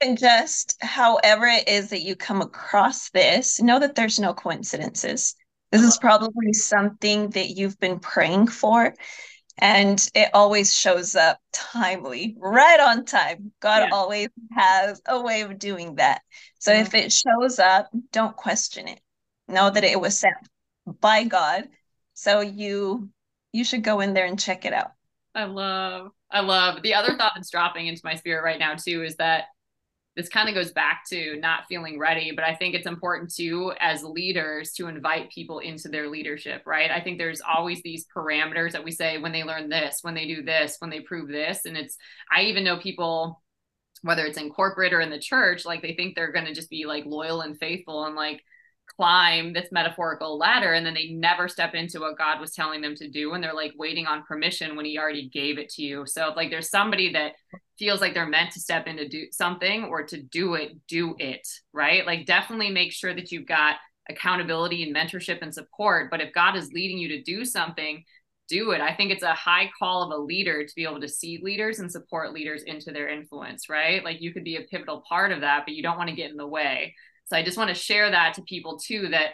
And 0.02 0.18
just 0.18 0.76
however 0.82 1.46
it 1.46 1.68
is 1.68 1.92
that 1.92 2.02
you 2.02 2.16
come 2.16 2.42
across 2.42 3.10
this, 3.12 3.62
know 3.62 3.80
that 3.80 3.96
there's 3.96 4.20
no 4.20 4.34
coincidences. 4.34 5.36
This 5.72 5.82
is 5.82 5.98
probably 5.98 6.54
something 6.54 7.30
that 7.32 7.50
you've 7.50 7.80
been 7.80 8.00
praying 8.00 8.48
for, 8.48 8.94
and 9.58 10.10
it 10.14 10.30
always 10.34 10.76
shows 10.76 11.16
up 11.16 11.40
timely, 11.52 12.36
right 12.40 12.80
on 12.80 13.06
time. 13.06 13.54
God 13.60 13.84
Yeah. 13.84 13.90
always 13.92 14.28
has 14.52 15.02
a 15.08 15.22
way 15.22 15.42
of 15.42 15.58
doing 15.58 15.96
that. 15.96 16.22
So 16.60 16.72
Yeah. 16.74 16.82
if 16.82 16.94
it 16.94 17.12
shows 17.14 17.60
up, 17.60 17.90
don't 18.12 18.36
question 18.36 18.88
it. 18.88 19.00
Know 19.48 19.70
that 19.70 19.84
it 19.84 20.00
was 20.00 20.18
sent 20.18 20.36
by 21.02 21.26
God. 21.26 21.68
So 22.14 22.42
you 22.42 23.10
you 23.52 23.64
should 23.64 23.84
go 23.84 24.00
in 24.00 24.14
there 24.14 24.26
and 24.26 24.40
check 24.40 24.66
it 24.66 24.74
out. 24.74 24.92
I 25.36 25.46
love, 25.46 26.12
I 26.32 26.42
love 26.42 26.82
the 26.82 26.94
other 26.96 27.18
thought 27.18 27.34
that's 27.36 27.50
dropping 27.50 27.88
into 27.88 28.02
my 28.04 28.16
spirit 28.16 28.44
right 28.44 28.60
now 28.60 28.76
too 28.76 29.04
is 29.04 29.16
that 29.18 29.46
this 30.16 30.30
kind 30.30 30.48
of 30.48 30.54
goes 30.54 30.72
back 30.72 31.04
to 31.10 31.40
not 31.40 31.64
feeling 31.68 31.98
ready, 31.98 32.32
but 32.36 32.46
I 32.46 32.54
think 32.54 32.76
it's 32.76 32.86
important 32.86 33.34
too 33.34 33.74
as 33.80 34.04
leaders 34.04 34.72
to 34.74 34.88
invite 34.88 35.32
people 35.32 35.58
into 35.58 35.90
their 35.90 36.08
leadership, 36.08 36.62
right? 36.68 36.92
I 36.92 37.02
think 37.02 37.18
there's 37.18 37.42
always 37.42 37.82
these 37.82 38.06
parameters 38.16 38.74
that 38.74 38.84
we 38.84 38.92
say 38.92 39.18
when 39.18 39.32
they 39.32 39.44
learn 39.44 39.70
this, 39.70 40.00
when 40.04 40.14
they 40.14 40.28
do 40.28 40.44
this, 40.44 40.76
when 40.78 40.92
they 40.92 41.00
prove 41.00 41.30
this. 41.30 41.66
And 41.66 41.76
it's, 41.76 41.98
I 42.32 42.44
even 42.44 42.64
know 42.64 42.78
people, 42.78 43.42
whether 44.04 44.24
it's 44.26 44.38
in 44.38 44.52
corporate 44.52 44.94
or 44.94 45.02
in 45.02 45.10
the 45.10 45.18
church, 45.18 45.66
like 45.66 45.82
they 45.82 45.96
think 45.96 46.14
they're 46.14 46.32
going 46.32 46.46
to 46.46 46.54
just 46.54 46.70
be 46.70 46.86
like 46.86 47.06
loyal 47.08 47.42
and 47.42 47.58
faithful 47.58 48.06
and 48.06 48.16
like 48.16 48.44
climb 48.96 49.54
this 49.54 49.70
metaphorical 49.72 50.38
ladder 50.38 50.74
and 50.74 50.86
then 50.86 50.94
they 50.94 51.10
never 51.10 51.48
step 51.48 51.74
into 51.74 52.00
what 52.00 52.18
God 52.18 52.40
was 52.40 52.54
telling 52.54 52.82
them 52.82 52.96
to 52.96 53.10
do 53.10 53.34
and 53.34 53.44
they're 53.44 53.54
like 53.54 53.74
waiting 53.78 54.06
on 54.06 54.24
permission 54.24 54.76
when 54.76 54.86
he 54.86 54.98
already 54.98 55.30
gave 55.30 55.58
it 55.58 55.70
to 55.70 55.82
you. 55.82 56.06
So 56.06 56.30
if, 56.30 56.36
like 56.36 56.50
there's 56.50 56.70
somebody 56.70 57.12
that 57.14 57.34
feels 57.80 58.02
like 58.02 58.14
they're 58.14 58.28
meant 58.28 58.52
to 58.52 58.60
step 58.60 58.88
into 58.88 59.08
do 59.08 59.28
something 59.32 59.86
or 59.86 60.04
to 60.04 60.22
do 60.22 60.54
it, 60.56 60.74
do 60.88 61.16
it, 61.18 61.48
right? 61.74 62.06
Like 62.06 62.26
definitely 62.26 62.70
make 62.70 62.92
sure 62.92 63.14
that 63.14 63.32
you've 63.32 63.48
got 63.48 63.76
accountability 64.10 64.84
and 64.84 64.96
mentorship 64.96 65.42
and 65.42 65.54
support, 65.54 66.12
but 66.12 66.22
if 66.22 66.34
God 66.34 66.56
is 66.56 66.72
leading 66.74 66.98
you 66.98 67.08
to 67.10 67.24
do 67.24 67.46
something, 67.46 68.04
do 68.50 68.72
it. 68.72 68.82
I 68.82 68.94
think 68.94 69.12
it's 69.12 69.24
a 69.24 69.34
high 69.34 69.72
call 69.80 70.04
of 70.04 70.12
a 70.12 70.22
leader 70.22 70.66
to 70.66 70.76
be 70.76 70.84
able 70.84 71.00
to 71.02 71.08
see 71.08 71.40
leaders 71.42 71.80
and 71.80 71.92
support 71.92 72.34
leaders 72.34 72.64
into 72.64 72.92
their 72.92 73.10
influence, 73.10 73.70
right? 73.70 74.04
Like 74.04 74.22
you 74.22 74.34
could 74.34 74.44
be 74.44 74.58
a 74.58 74.62
pivotal 74.70 75.02
part 75.08 75.32
of 75.32 75.42
that, 75.42 75.64
but 75.66 75.74
you 75.74 75.82
don't 75.82 75.98
want 75.98 76.10
to 76.10 76.16
get 76.16 76.30
in 76.30 76.38
the 76.38 76.48
way. 76.48 76.94
So 77.34 77.40
I 77.40 77.44
just 77.44 77.58
want 77.58 77.70
to 77.70 77.74
share 77.74 78.12
that 78.12 78.36
to 78.36 78.44
people 78.44 78.78
too 78.78 79.08
that 79.10 79.32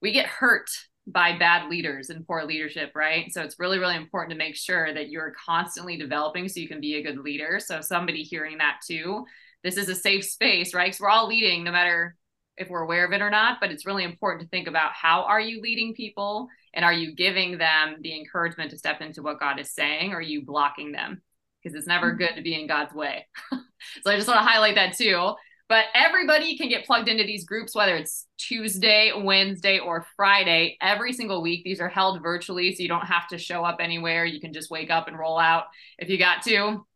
we 0.00 0.10
get 0.10 0.24
hurt 0.24 0.70
by 1.06 1.36
bad 1.36 1.68
leaders 1.68 2.08
and 2.08 2.26
poor 2.26 2.44
leadership, 2.44 2.92
right? 2.94 3.30
So 3.30 3.42
it's 3.42 3.58
really, 3.58 3.78
really 3.78 3.96
important 3.96 4.30
to 4.30 4.38
make 4.38 4.56
sure 4.56 4.94
that 4.94 5.10
you're 5.10 5.34
constantly 5.44 5.98
developing 5.98 6.48
so 6.48 6.60
you 6.60 6.66
can 6.68 6.80
be 6.80 6.94
a 6.94 7.02
good 7.02 7.18
leader. 7.18 7.60
So 7.60 7.82
somebody 7.82 8.22
hearing 8.22 8.56
that 8.56 8.78
too, 8.88 9.26
this 9.62 9.76
is 9.76 9.90
a 9.90 9.94
safe 9.94 10.24
space, 10.24 10.72
right? 10.72 10.86
Because 10.86 10.98
we're 10.98 11.10
all 11.10 11.28
leading 11.28 11.62
no 11.62 11.72
matter 11.72 12.16
if 12.56 12.70
we're 12.70 12.80
aware 12.80 13.04
of 13.04 13.12
it 13.12 13.20
or 13.20 13.28
not, 13.28 13.58
but 13.60 13.70
it's 13.70 13.84
really 13.84 14.04
important 14.04 14.40
to 14.40 14.48
think 14.48 14.66
about 14.66 14.94
how 14.94 15.24
are 15.24 15.38
you 15.40 15.60
leading 15.60 15.92
people 15.92 16.48
and 16.72 16.86
are 16.86 16.94
you 16.94 17.14
giving 17.14 17.58
them 17.58 17.96
the 18.00 18.16
encouragement 18.18 18.70
to 18.70 18.78
step 18.78 19.02
into 19.02 19.22
what 19.22 19.40
God 19.40 19.60
is 19.60 19.74
saying 19.74 20.14
or 20.14 20.16
are 20.16 20.22
you 20.22 20.42
blocking 20.42 20.90
them? 20.90 21.20
Because 21.62 21.76
it's 21.76 21.86
never 21.86 22.12
mm-hmm. 22.12 22.18
good 22.18 22.36
to 22.36 22.42
be 22.42 22.58
in 22.58 22.66
God's 22.66 22.94
way. 22.94 23.26
so 23.50 24.10
I 24.10 24.16
just 24.16 24.26
want 24.26 24.40
to 24.40 24.46
highlight 24.46 24.76
that 24.76 24.96
too. 24.96 25.34
But 25.68 25.86
everybody 25.94 26.56
can 26.56 26.68
get 26.68 26.86
plugged 26.86 27.08
into 27.08 27.24
these 27.24 27.44
groups, 27.44 27.74
whether 27.74 27.96
it's 27.96 28.28
Tuesday, 28.38 29.10
Wednesday, 29.16 29.80
or 29.80 30.06
Friday, 30.16 30.76
every 30.80 31.12
single 31.12 31.42
week. 31.42 31.64
These 31.64 31.80
are 31.80 31.88
held 31.88 32.22
virtually, 32.22 32.72
so 32.72 32.84
you 32.84 32.88
don't 32.88 33.06
have 33.06 33.26
to 33.28 33.38
show 33.38 33.64
up 33.64 33.78
anywhere. 33.80 34.24
You 34.24 34.40
can 34.40 34.52
just 34.52 34.70
wake 34.70 34.90
up 34.90 35.08
and 35.08 35.18
roll 35.18 35.40
out 35.40 35.64
if 35.98 36.08
you 36.08 36.18
got 36.18 36.44
to. 36.44 36.86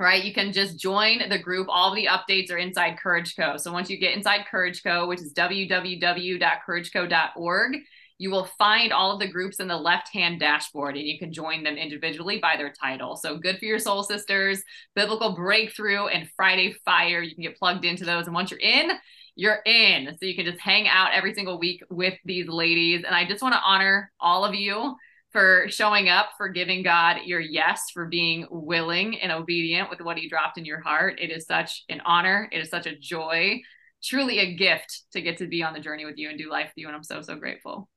Right, 0.00 0.22
you 0.22 0.32
can 0.32 0.52
just 0.52 0.78
join 0.78 1.28
the 1.28 1.40
group. 1.40 1.66
All 1.68 1.92
the 1.92 2.06
updates 2.06 2.52
are 2.52 2.58
inside 2.58 2.98
Courage 2.98 3.34
Co. 3.34 3.56
So 3.56 3.72
once 3.72 3.90
you 3.90 3.96
get 3.96 4.16
inside 4.16 4.46
Courage 4.48 4.84
Co., 4.84 5.08
which 5.08 5.20
is 5.20 5.34
www.courageco.org, 5.34 7.76
you 8.18 8.30
will 8.30 8.48
find 8.58 8.92
all 8.92 9.12
of 9.12 9.20
the 9.20 9.30
groups 9.30 9.60
in 9.60 9.68
the 9.68 9.76
left 9.76 10.12
hand 10.12 10.40
dashboard 10.40 10.96
and 10.96 11.06
you 11.06 11.18
can 11.18 11.32
join 11.32 11.62
them 11.62 11.76
individually 11.76 12.38
by 12.38 12.56
their 12.56 12.72
title. 12.72 13.16
So, 13.16 13.38
Good 13.38 13.58
for 13.58 13.64
Your 13.64 13.78
Soul 13.78 14.02
Sisters, 14.02 14.62
Biblical 14.94 15.34
Breakthrough, 15.34 16.06
and 16.08 16.28
Friday 16.36 16.74
Fire. 16.84 17.22
You 17.22 17.34
can 17.34 17.44
get 17.44 17.58
plugged 17.58 17.84
into 17.84 18.04
those. 18.04 18.26
And 18.26 18.34
once 18.34 18.50
you're 18.50 18.60
in, 18.60 18.90
you're 19.36 19.60
in. 19.64 20.16
So, 20.20 20.26
you 20.26 20.34
can 20.34 20.44
just 20.44 20.60
hang 20.60 20.88
out 20.88 21.14
every 21.14 21.32
single 21.32 21.60
week 21.60 21.82
with 21.90 22.14
these 22.24 22.48
ladies. 22.48 23.04
And 23.06 23.14
I 23.14 23.24
just 23.24 23.42
want 23.42 23.54
to 23.54 23.62
honor 23.64 24.10
all 24.20 24.44
of 24.44 24.54
you 24.54 24.96
for 25.30 25.66
showing 25.68 26.08
up, 26.08 26.30
for 26.36 26.48
giving 26.48 26.82
God 26.82 27.18
your 27.24 27.40
yes, 27.40 27.90
for 27.92 28.06
being 28.06 28.46
willing 28.50 29.20
and 29.20 29.30
obedient 29.30 29.90
with 29.90 30.00
what 30.00 30.18
He 30.18 30.28
dropped 30.28 30.58
in 30.58 30.64
your 30.64 30.80
heart. 30.80 31.20
It 31.20 31.30
is 31.30 31.46
such 31.46 31.84
an 31.88 32.00
honor. 32.04 32.48
It 32.50 32.58
is 32.58 32.68
such 32.68 32.86
a 32.86 32.98
joy, 32.98 33.60
truly 34.02 34.40
a 34.40 34.56
gift 34.56 35.02
to 35.12 35.20
get 35.20 35.36
to 35.38 35.46
be 35.46 35.62
on 35.62 35.74
the 35.74 35.80
journey 35.80 36.04
with 36.04 36.18
you 36.18 36.30
and 36.30 36.38
do 36.38 36.50
life 36.50 36.66
with 36.66 36.78
you. 36.78 36.88
And 36.88 36.96
I'm 36.96 37.04
so, 37.04 37.20
so 37.22 37.36
grateful. 37.36 37.88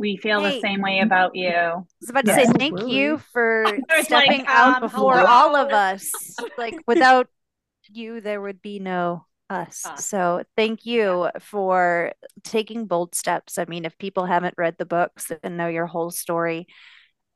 We 0.00 0.16
feel 0.16 0.42
Hey. 0.42 0.56
the 0.56 0.60
same 0.62 0.80
way 0.80 1.00
about 1.00 1.36
you. 1.36 1.50
I 1.50 1.74
was 2.00 2.08
about 2.08 2.24
to 2.24 2.30
Yes. 2.30 2.36
say 2.36 2.46
thank 2.46 2.72
Absolutely. 2.72 2.96
you 2.96 3.18
for 3.34 3.66
stepping 4.00 4.38
like, 4.40 4.48
out 4.48 4.76
um, 4.76 4.80
before 4.80 5.18
hello. 5.18 5.26
all 5.28 5.56
of 5.56 5.72
us. 5.74 6.10
Like 6.56 6.74
without 6.86 7.28
you, 7.92 8.22
there 8.22 8.40
would 8.40 8.62
be 8.62 8.78
no 8.78 9.26
us. 9.50 9.84
Us. 9.84 10.06
So 10.06 10.42
thank 10.56 10.86
you 10.86 11.28
for 11.40 12.12
taking 12.44 12.86
bold 12.86 13.14
steps. 13.14 13.58
I 13.58 13.66
mean, 13.66 13.84
if 13.84 13.98
people 13.98 14.24
haven't 14.24 14.54
read 14.56 14.76
the 14.78 14.86
books 14.86 15.30
and 15.42 15.58
know 15.58 15.68
your 15.68 15.86
whole 15.86 16.10
story, 16.10 16.66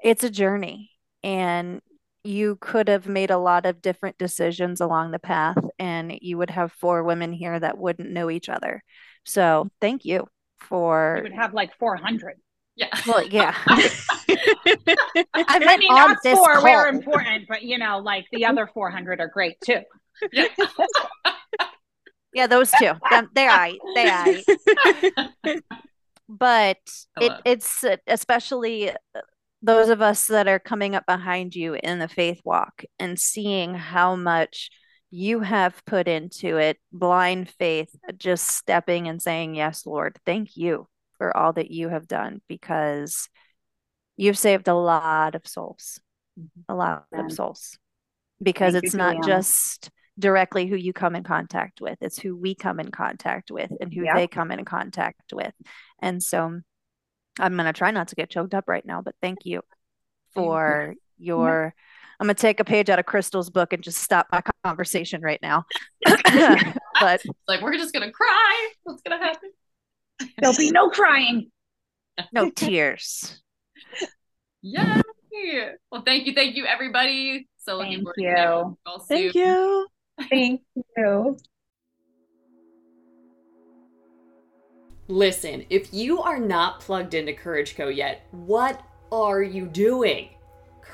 it's 0.03 0.25
a 0.25 0.31
journey. 0.31 0.91
And 1.23 1.83
you 2.23 2.57
could 2.63 2.89
have 2.89 3.07
made 3.07 3.31
a 3.31 3.37
lot 3.37 3.67
of 3.67 3.83
different 3.83 4.17
decisions 4.17 4.81
along 4.81 5.11
the 5.11 5.19
path, 5.19 5.63
and 5.79 6.17
you 6.23 6.39
would 6.39 6.49
have 6.49 6.73
four 6.73 7.03
women 7.03 7.35
here 7.35 7.61
that 7.61 7.77
wouldn't 7.77 8.11
know 8.11 8.31
each 8.31 8.49
other. 8.49 8.83
So 9.25 9.69
thank 9.83 10.07
you 10.07 10.27
for. 10.61 11.17
You 11.19 11.25
would 11.25 11.33
have 11.35 11.53
like 11.53 11.77
400. 11.79 12.37
Yeah. 12.77 12.89
Well, 13.07 13.25
yeah. 13.27 13.55
I 13.67 15.25
I 15.35 15.77
mean, 15.77 15.93
on 15.93 16.17
this 16.23 16.37
four, 16.37 16.63
we're 16.63 16.89
important, 16.89 17.47
but 17.49 17.63
you 17.63 17.79
know, 17.79 17.99
like 17.99 18.27
the 18.33 18.47
other 18.47 18.69
400 18.73 19.21
are 19.21 19.29
great 19.29 19.57
too. 19.65 19.81
yeah. 20.33 20.47
Yeah, 22.35 22.49
those 22.49 22.73
two. 22.73 22.91
Them, 23.11 23.31
they're 23.33 23.49
right. 23.49 23.79
They 23.95 24.05
right. 24.07 25.63
But 26.29 26.79
it, 27.21 27.33
it's 27.45 27.85
uh, 27.85 27.97
especially 28.09 28.91
uh, 28.91 28.95
those 29.63 29.89
of 29.89 30.03
us 30.03 30.27
that 30.27 30.49
are 30.49 30.59
coming 30.59 30.97
up 30.97 31.07
behind 31.07 31.55
you 31.55 31.75
in 31.75 32.01
the 32.01 32.09
faith 32.09 32.41
walk 32.45 32.83
and 32.99 33.21
seeing 33.21 33.75
how 33.75 34.17
much 34.17 34.71
you 35.11 35.41
have 35.41 35.81
put 35.87 36.09
into 36.09 36.57
it, 36.57 36.79
blind 36.91 37.51
faith, 37.51 37.95
just 38.17 38.49
stepping 38.49 39.07
and 39.07 39.23
saying, 39.23 39.55
Yes, 39.55 39.87
Lord, 39.87 40.19
thank 40.27 40.57
you 40.57 40.89
for 41.19 41.37
all 41.37 41.53
that 41.55 41.71
you 41.71 41.89
have 41.89 42.07
done 42.07 42.41
because 42.49 43.29
you've 44.17 44.39
saved 44.39 44.69
a 44.69 44.75
lot 44.75 45.35
of 45.35 45.47
souls, 45.47 46.01
mm-hmm. 46.39 46.73
a 46.73 46.75
lot 46.75 47.07
Amen. 47.13 47.27
of 47.27 47.33
souls. 47.33 47.79
Because 48.43 48.73
Thank 48.73 48.85
it's 48.85 48.95
not 48.95 49.25
just 49.25 49.91
directly 50.19 50.67
who 50.67 50.77
you 50.77 50.93
come 50.93 51.17
in 51.17 51.23
contact 51.23 51.81
with, 51.81 51.99
it's 52.01 52.19
who 52.19 52.37
we 52.37 52.55
come 52.55 52.81
in 52.81 52.91
contact 52.91 53.51
with 53.51 53.71
and 53.81 53.93
who 53.93 54.05
they 54.15 54.27
come 54.27 54.51
in 54.51 54.65
contact 54.65 55.33
with. 55.33 55.53
And 56.01 56.23
so 56.23 56.61
I'm 57.39 57.55
going 57.55 57.67
to 57.67 57.73
try 57.73 57.91
not 57.91 58.09
to 58.09 58.15
get 58.15 58.31
choked 58.31 58.55
up 58.55 58.65
right 58.69 58.85
now, 58.85 59.03
but 59.03 59.15
thank 59.21 59.41
you 59.45 59.63
for 60.35 60.95
your. 61.19 61.75
I'm 62.21 62.27
going 62.27 62.37
to 62.37 62.41
take 62.41 62.61
a 62.61 62.65
page 62.65 62.91
out 62.91 63.01
of 63.01 63.07
Crystal's 63.07 63.51
book 63.51 63.73
and 63.73 63.83
just 63.83 63.99
stop 63.99 64.29
my 64.31 64.41
conversation 64.65 65.21
right 65.21 65.41
now. 65.43 65.65
but 66.05 67.21
It's 67.25 67.27
like 67.49 67.61
we're 67.61 67.77
just 67.77 67.93
gonna 67.93 68.13
cry. 68.13 68.69
What's 68.85 69.03
gonna 69.03 69.23
happen? 69.23 69.51
There'll 70.39 70.57
be 70.57 70.71
no 70.71 70.91
crying. 70.91 71.51
no 72.33 72.51
tears. 72.57 73.41
Yay! 74.63 75.03
Well, 75.91 76.03
thank 76.05 76.27
you, 76.27 76.35
thank 76.35 76.57
you, 76.57 76.67
everybody. 76.67 77.49
So 77.59 77.77
looking 77.77 78.05
Thank 78.05 78.05
forward 78.05 78.15
you. 78.19 78.27
connecting 78.37 78.77
with 78.87 79.03
soon. 79.07 79.19
Thank 79.19 79.35
you. 79.35 79.87
Thank 80.31 80.63
you. 80.97 81.37
Listen, 85.09 85.67
if 85.71 85.93
you 85.93 86.21
are 86.21 86.39
not 86.39 86.81
plugged 86.81 87.15
into 87.15 87.33
Courage 87.33 87.77
Co 87.77 87.89
yet, 87.89 88.27
what 88.31 88.83
are 89.13 89.43
you 89.43 89.67
doing? 89.67 90.31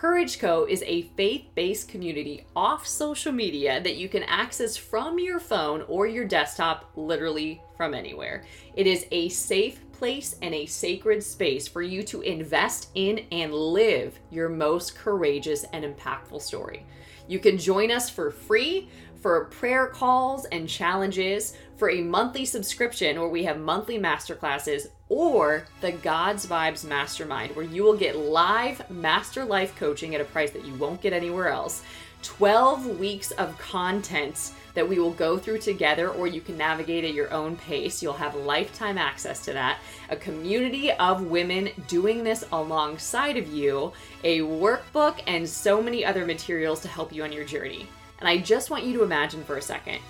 Courage 0.01 0.39
Co 0.39 0.65
is 0.65 0.83
a 0.87 1.03
faith 1.15 1.45
based 1.55 1.91
community 1.91 2.47
off 2.57 2.87
social 2.87 3.33
media 3.33 3.83
that 3.83 3.97
you 3.97 4.09
can 4.09 4.23
access 4.23 4.75
from 4.75 5.19
your 5.19 5.39
phone 5.39 5.85
or 5.89 6.07
your 6.07 6.25
desktop, 6.25 6.91
literally 6.97 7.61
from 7.77 7.93
anywhere. 7.93 8.45
It 8.75 8.87
is 8.87 9.05
a 9.11 9.29
safe 9.29 9.83
place 9.93 10.37
and 10.41 10.55
a 10.55 10.65
sacred 10.65 11.23
space 11.23 11.69
for 11.69 11.83
you 11.83 12.03
to 12.05 12.23
invest 12.23 12.89
in 12.95 13.27
and 13.31 13.53
live 13.53 14.19
your 14.31 14.49
most 14.49 14.97
courageous 14.97 15.67
and 15.75 15.85
impactful 15.85 16.41
story. 16.41 16.87
You 17.29 17.39
can 17.39 17.59
join 17.59 17.91
us 17.91 18.09
for 18.09 18.31
free 18.31 18.89
for 19.21 19.45
prayer 19.47 19.87
calls 19.87 20.47
and 20.47 20.69
challenges, 20.69 21.57
for 21.77 21.91
a 21.91 22.03
monthly 22.03 22.45
subscription 22.45 23.19
where 23.19 23.29
we 23.29 23.45
have 23.45 23.59
monthly 23.59 23.99
masterclasses, 23.99 24.89
or 25.09 25.67
the 25.81 25.93
God's 25.93 26.47
Vibes 26.47 26.85
Mastermind, 26.85 27.55
where 27.57 27.65
you 27.65 27.83
will 27.83 27.97
get 27.97 28.17
live 28.17 28.89
master 28.91 29.45
life 29.45 29.75
coaching 29.77 30.15
at 30.15 30.21
a 30.21 30.25
price 30.25 30.51
that 30.53 30.65
you 30.65 30.75
won't 30.75 31.03
get 31.03 31.13
anywhere 31.13 31.49
else. 31.49 31.83
12 32.23 32.99
weeks 32.99 33.31
of 33.33 33.57
content 33.59 34.53
that 34.75 34.89
we 34.89 34.99
will 34.99 35.13
go 35.13 35.39
through 35.39 35.59
together, 35.59 36.09
or 36.11 36.27
you 36.27 36.41
can 36.41 36.57
navigate 36.57 37.05
at 37.05 37.15
your 37.15 37.33
own 37.33 37.57
pace. 37.57 38.03
You'll 38.03 38.13
have 38.15 38.35
lifetime 38.35 38.99
access 38.99 39.45
to 39.45 39.53
that. 39.53 39.79
A 40.11 40.17
community 40.17 40.93
of 40.93 41.27
women 41.27 41.71
doing 41.89 42.25
this 42.25 42.45
alongside 42.53 43.37
of 43.37 43.49
you, 43.49 43.93
a 44.25 44.41
workbook, 44.41 45.21
and 45.27 45.49
so 45.49 45.83
many 45.83 46.05
other 46.05 46.27
materials 46.27 46.81
to 46.83 46.89
help 46.89 47.13
you 47.13 47.25
on 47.25 47.33
your 47.33 47.45
journey. 47.45 47.87
And 48.21 48.29
I 48.29 48.39
just 48.39 48.71
want 48.71 48.85
you 48.85 48.93
to 48.95 49.03
imagine 49.03 49.45
for 49.45 49.57
a 49.57 49.63
second 49.63 50.01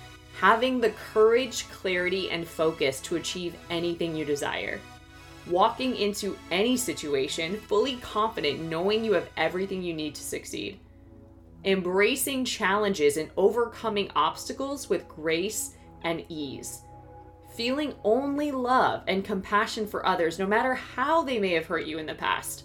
having 0.41 0.81
the 0.81 0.89
courage, 1.13 1.69
clarity, 1.69 2.31
and 2.31 2.47
focus 2.47 2.99
to 3.01 3.15
achieve 3.15 3.55
anything 3.69 4.15
you 4.15 4.25
desire. 4.25 4.79
Walking 5.47 5.95
into 5.95 6.35
any 6.49 6.75
situation 6.75 7.57
fully 7.57 7.97
confident, 7.97 8.59
knowing 8.59 9.05
you 9.05 9.13
have 9.13 9.29
everything 9.37 9.83
you 9.83 9.93
need 9.93 10.15
to 10.15 10.23
succeed. 10.23 10.79
Embracing 11.63 12.45
challenges 12.45 13.17
and 13.17 13.29
overcoming 13.37 14.09
obstacles 14.15 14.89
with 14.89 15.07
grace 15.07 15.75
and 16.03 16.25
ease. 16.29 16.81
Feeling 17.55 17.93
only 18.03 18.51
love 18.51 19.03
and 19.07 19.23
compassion 19.23 19.85
for 19.85 20.05
others, 20.05 20.39
no 20.39 20.47
matter 20.47 20.73
how 20.73 21.21
they 21.21 21.37
may 21.37 21.51
have 21.53 21.67
hurt 21.67 21.85
you 21.85 21.99
in 21.99 22.05
the 22.05 22.15
past 22.15 22.63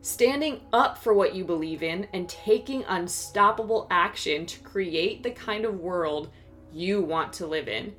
standing 0.00 0.60
up 0.72 0.96
for 0.96 1.12
what 1.12 1.34
you 1.34 1.44
believe 1.44 1.82
in 1.82 2.06
and 2.12 2.28
taking 2.28 2.84
unstoppable 2.84 3.86
action 3.90 4.46
to 4.46 4.60
create 4.60 5.22
the 5.22 5.30
kind 5.30 5.64
of 5.64 5.80
world 5.80 6.30
you 6.72 7.02
want 7.02 7.32
to 7.32 7.46
live 7.46 7.68
in. 7.68 7.94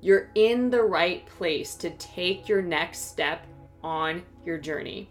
You're 0.00 0.30
in 0.34 0.70
the 0.70 0.82
right 0.82 1.24
place 1.26 1.74
to 1.76 1.90
take 1.90 2.48
your 2.48 2.62
next 2.62 3.10
step 3.10 3.46
on 3.82 4.22
your 4.44 4.58
journey. 4.58 5.08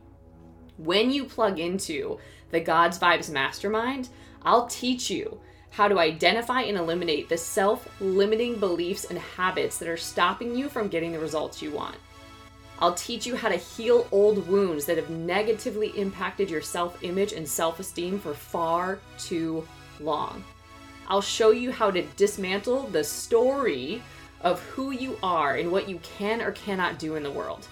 When 0.77 1.09
you 1.09 1.25
plug 1.25 1.59
into 1.59 2.19
the 2.51 2.59
God's 2.59 2.99
Vibes 2.99 3.31
Mastermind, 3.31 4.09
I'll 4.45 4.67
teach 4.67 5.09
you 5.09 5.39
how 5.72 5.88
to 5.88 5.99
identify 5.99 6.61
and 6.61 6.77
eliminate 6.77 7.27
the 7.27 7.38
self 7.38 7.89
limiting 7.99 8.59
beliefs 8.59 9.05
and 9.05 9.19
habits 9.19 9.77
that 9.80 9.89
are 9.89 9.97
stopping 9.97 10.55
you 10.55 10.69
from 10.69 10.88
getting 10.88 11.11
the 11.11 11.19
results 11.19 11.61
you 11.61 11.72
want. 11.72 11.97
I'll 12.80 12.93
teach 12.93 13.26
you 13.26 13.35
how 13.35 13.49
to 13.49 13.55
heal 13.55 14.07
old 14.11 14.47
wounds 14.47 14.85
that 14.85 14.97
have 14.97 15.09
negatively 15.09 15.88
impacted 15.99 16.49
your 16.49 16.61
self 16.61 17.03
image 17.03 17.34
and 17.34 17.47
self 17.47 17.80
esteem 17.80 18.19
for 18.19 18.34
far 18.34 18.99
too 19.17 19.67
long. 19.99 20.43
I'll 21.07 21.22
show 21.22 21.51
you 21.51 21.72
how 21.72 21.91
to 21.91 22.03
dismantle 22.15 22.84
the 22.88 23.03
story 23.03 24.01
of 24.41 24.61
who 24.63 24.91
you 24.91 25.17
are 25.23 25.55
and 25.55 25.72
what 25.72 25.89
you 25.89 25.99
can 25.99 26.41
or 26.41 26.51
cannot 26.51 26.99
do 26.99 27.15
in 27.15 27.23
the 27.23 27.31
world. 27.31 27.67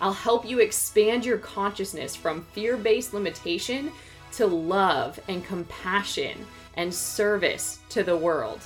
I'll 0.00 0.12
help 0.12 0.44
you 0.44 0.60
expand 0.60 1.24
your 1.24 1.38
consciousness 1.38 2.14
from 2.14 2.44
fear 2.52 2.76
based 2.76 3.14
limitation 3.14 3.90
to 4.36 4.46
love 4.46 5.18
and 5.28 5.44
compassion 5.44 6.46
and 6.76 6.92
service 6.92 7.80
to 7.88 8.02
the 8.02 8.16
world. 8.16 8.60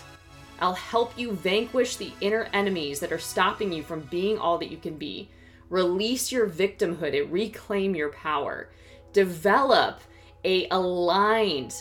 I'll 0.60 0.74
help 0.74 1.16
you 1.16 1.32
vanquish 1.32 1.96
the 1.96 2.12
inner 2.20 2.48
enemies 2.52 3.00
that 3.00 3.12
are 3.12 3.18
stopping 3.18 3.72
you 3.72 3.82
from 3.82 4.00
being 4.10 4.38
all 4.38 4.58
that 4.58 4.70
you 4.70 4.76
can 4.76 4.96
be. 4.96 5.30
Release 5.70 6.32
your 6.32 6.48
victimhood 6.48 7.20
and 7.20 7.32
reclaim 7.32 7.94
your 7.94 8.10
power. 8.10 8.70
Develop 9.12 10.00
a 10.44 10.68
aligned 10.70 11.74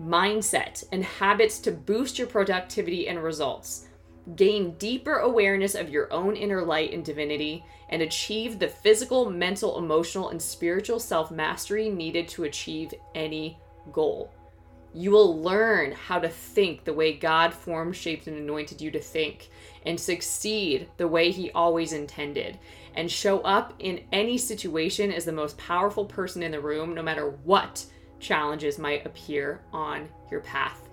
mindset 0.00 0.84
and 0.92 1.04
habits 1.04 1.58
to 1.60 1.72
boost 1.72 2.18
your 2.18 2.28
productivity 2.28 3.08
and 3.08 3.22
results. 3.22 3.88
Gain 4.36 4.74
deeper 4.78 5.16
awareness 5.16 5.74
of 5.74 5.90
your 5.90 6.12
own 6.12 6.36
inner 6.36 6.62
light 6.62 6.92
and 6.92 7.04
divinity 7.04 7.64
and 7.88 8.02
achieve 8.02 8.58
the 8.58 8.68
physical, 8.68 9.28
mental, 9.28 9.78
emotional, 9.78 10.28
and 10.28 10.40
spiritual 10.40 11.00
self 11.00 11.30
mastery 11.30 11.90
needed 11.90 12.28
to 12.28 12.44
achieve 12.44 12.94
any 13.14 13.58
goal. 13.90 14.32
You 14.94 15.10
will 15.10 15.40
learn 15.42 15.92
how 15.92 16.18
to 16.18 16.28
think 16.28 16.84
the 16.84 16.92
way 16.92 17.14
God 17.14 17.52
formed, 17.52 17.96
shaped, 17.96 18.26
and 18.26 18.36
anointed 18.36 18.80
you 18.80 18.90
to 18.92 19.00
think, 19.00 19.48
and 19.86 19.98
succeed 19.98 20.88
the 20.98 21.08
way 21.08 21.30
He 21.30 21.50
always 21.50 21.92
intended, 21.92 22.58
and 22.94 23.10
show 23.10 23.40
up 23.40 23.74
in 23.78 24.04
any 24.12 24.38
situation 24.38 25.10
as 25.10 25.24
the 25.24 25.32
most 25.32 25.58
powerful 25.58 26.04
person 26.04 26.42
in 26.42 26.52
the 26.52 26.60
room, 26.60 26.94
no 26.94 27.02
matter 27.02 27.30
what 27.42 27.84
challenges 28.20 28.78
might 28.78 29.04
appear 29.04 29.62
on 29.72 30.08
your 30.30 30.40
path. 30.40 30.88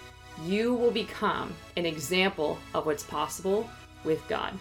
You 0.44 0.74
will 0.74 0.92
become 0.92 1.52
an 1.76 1.86
example 1.86 2.56
of 2.72 2.86
what's 2.86 3.02
possible 3.02 3.68
with 4.04 4.26
God. 4.28 4.56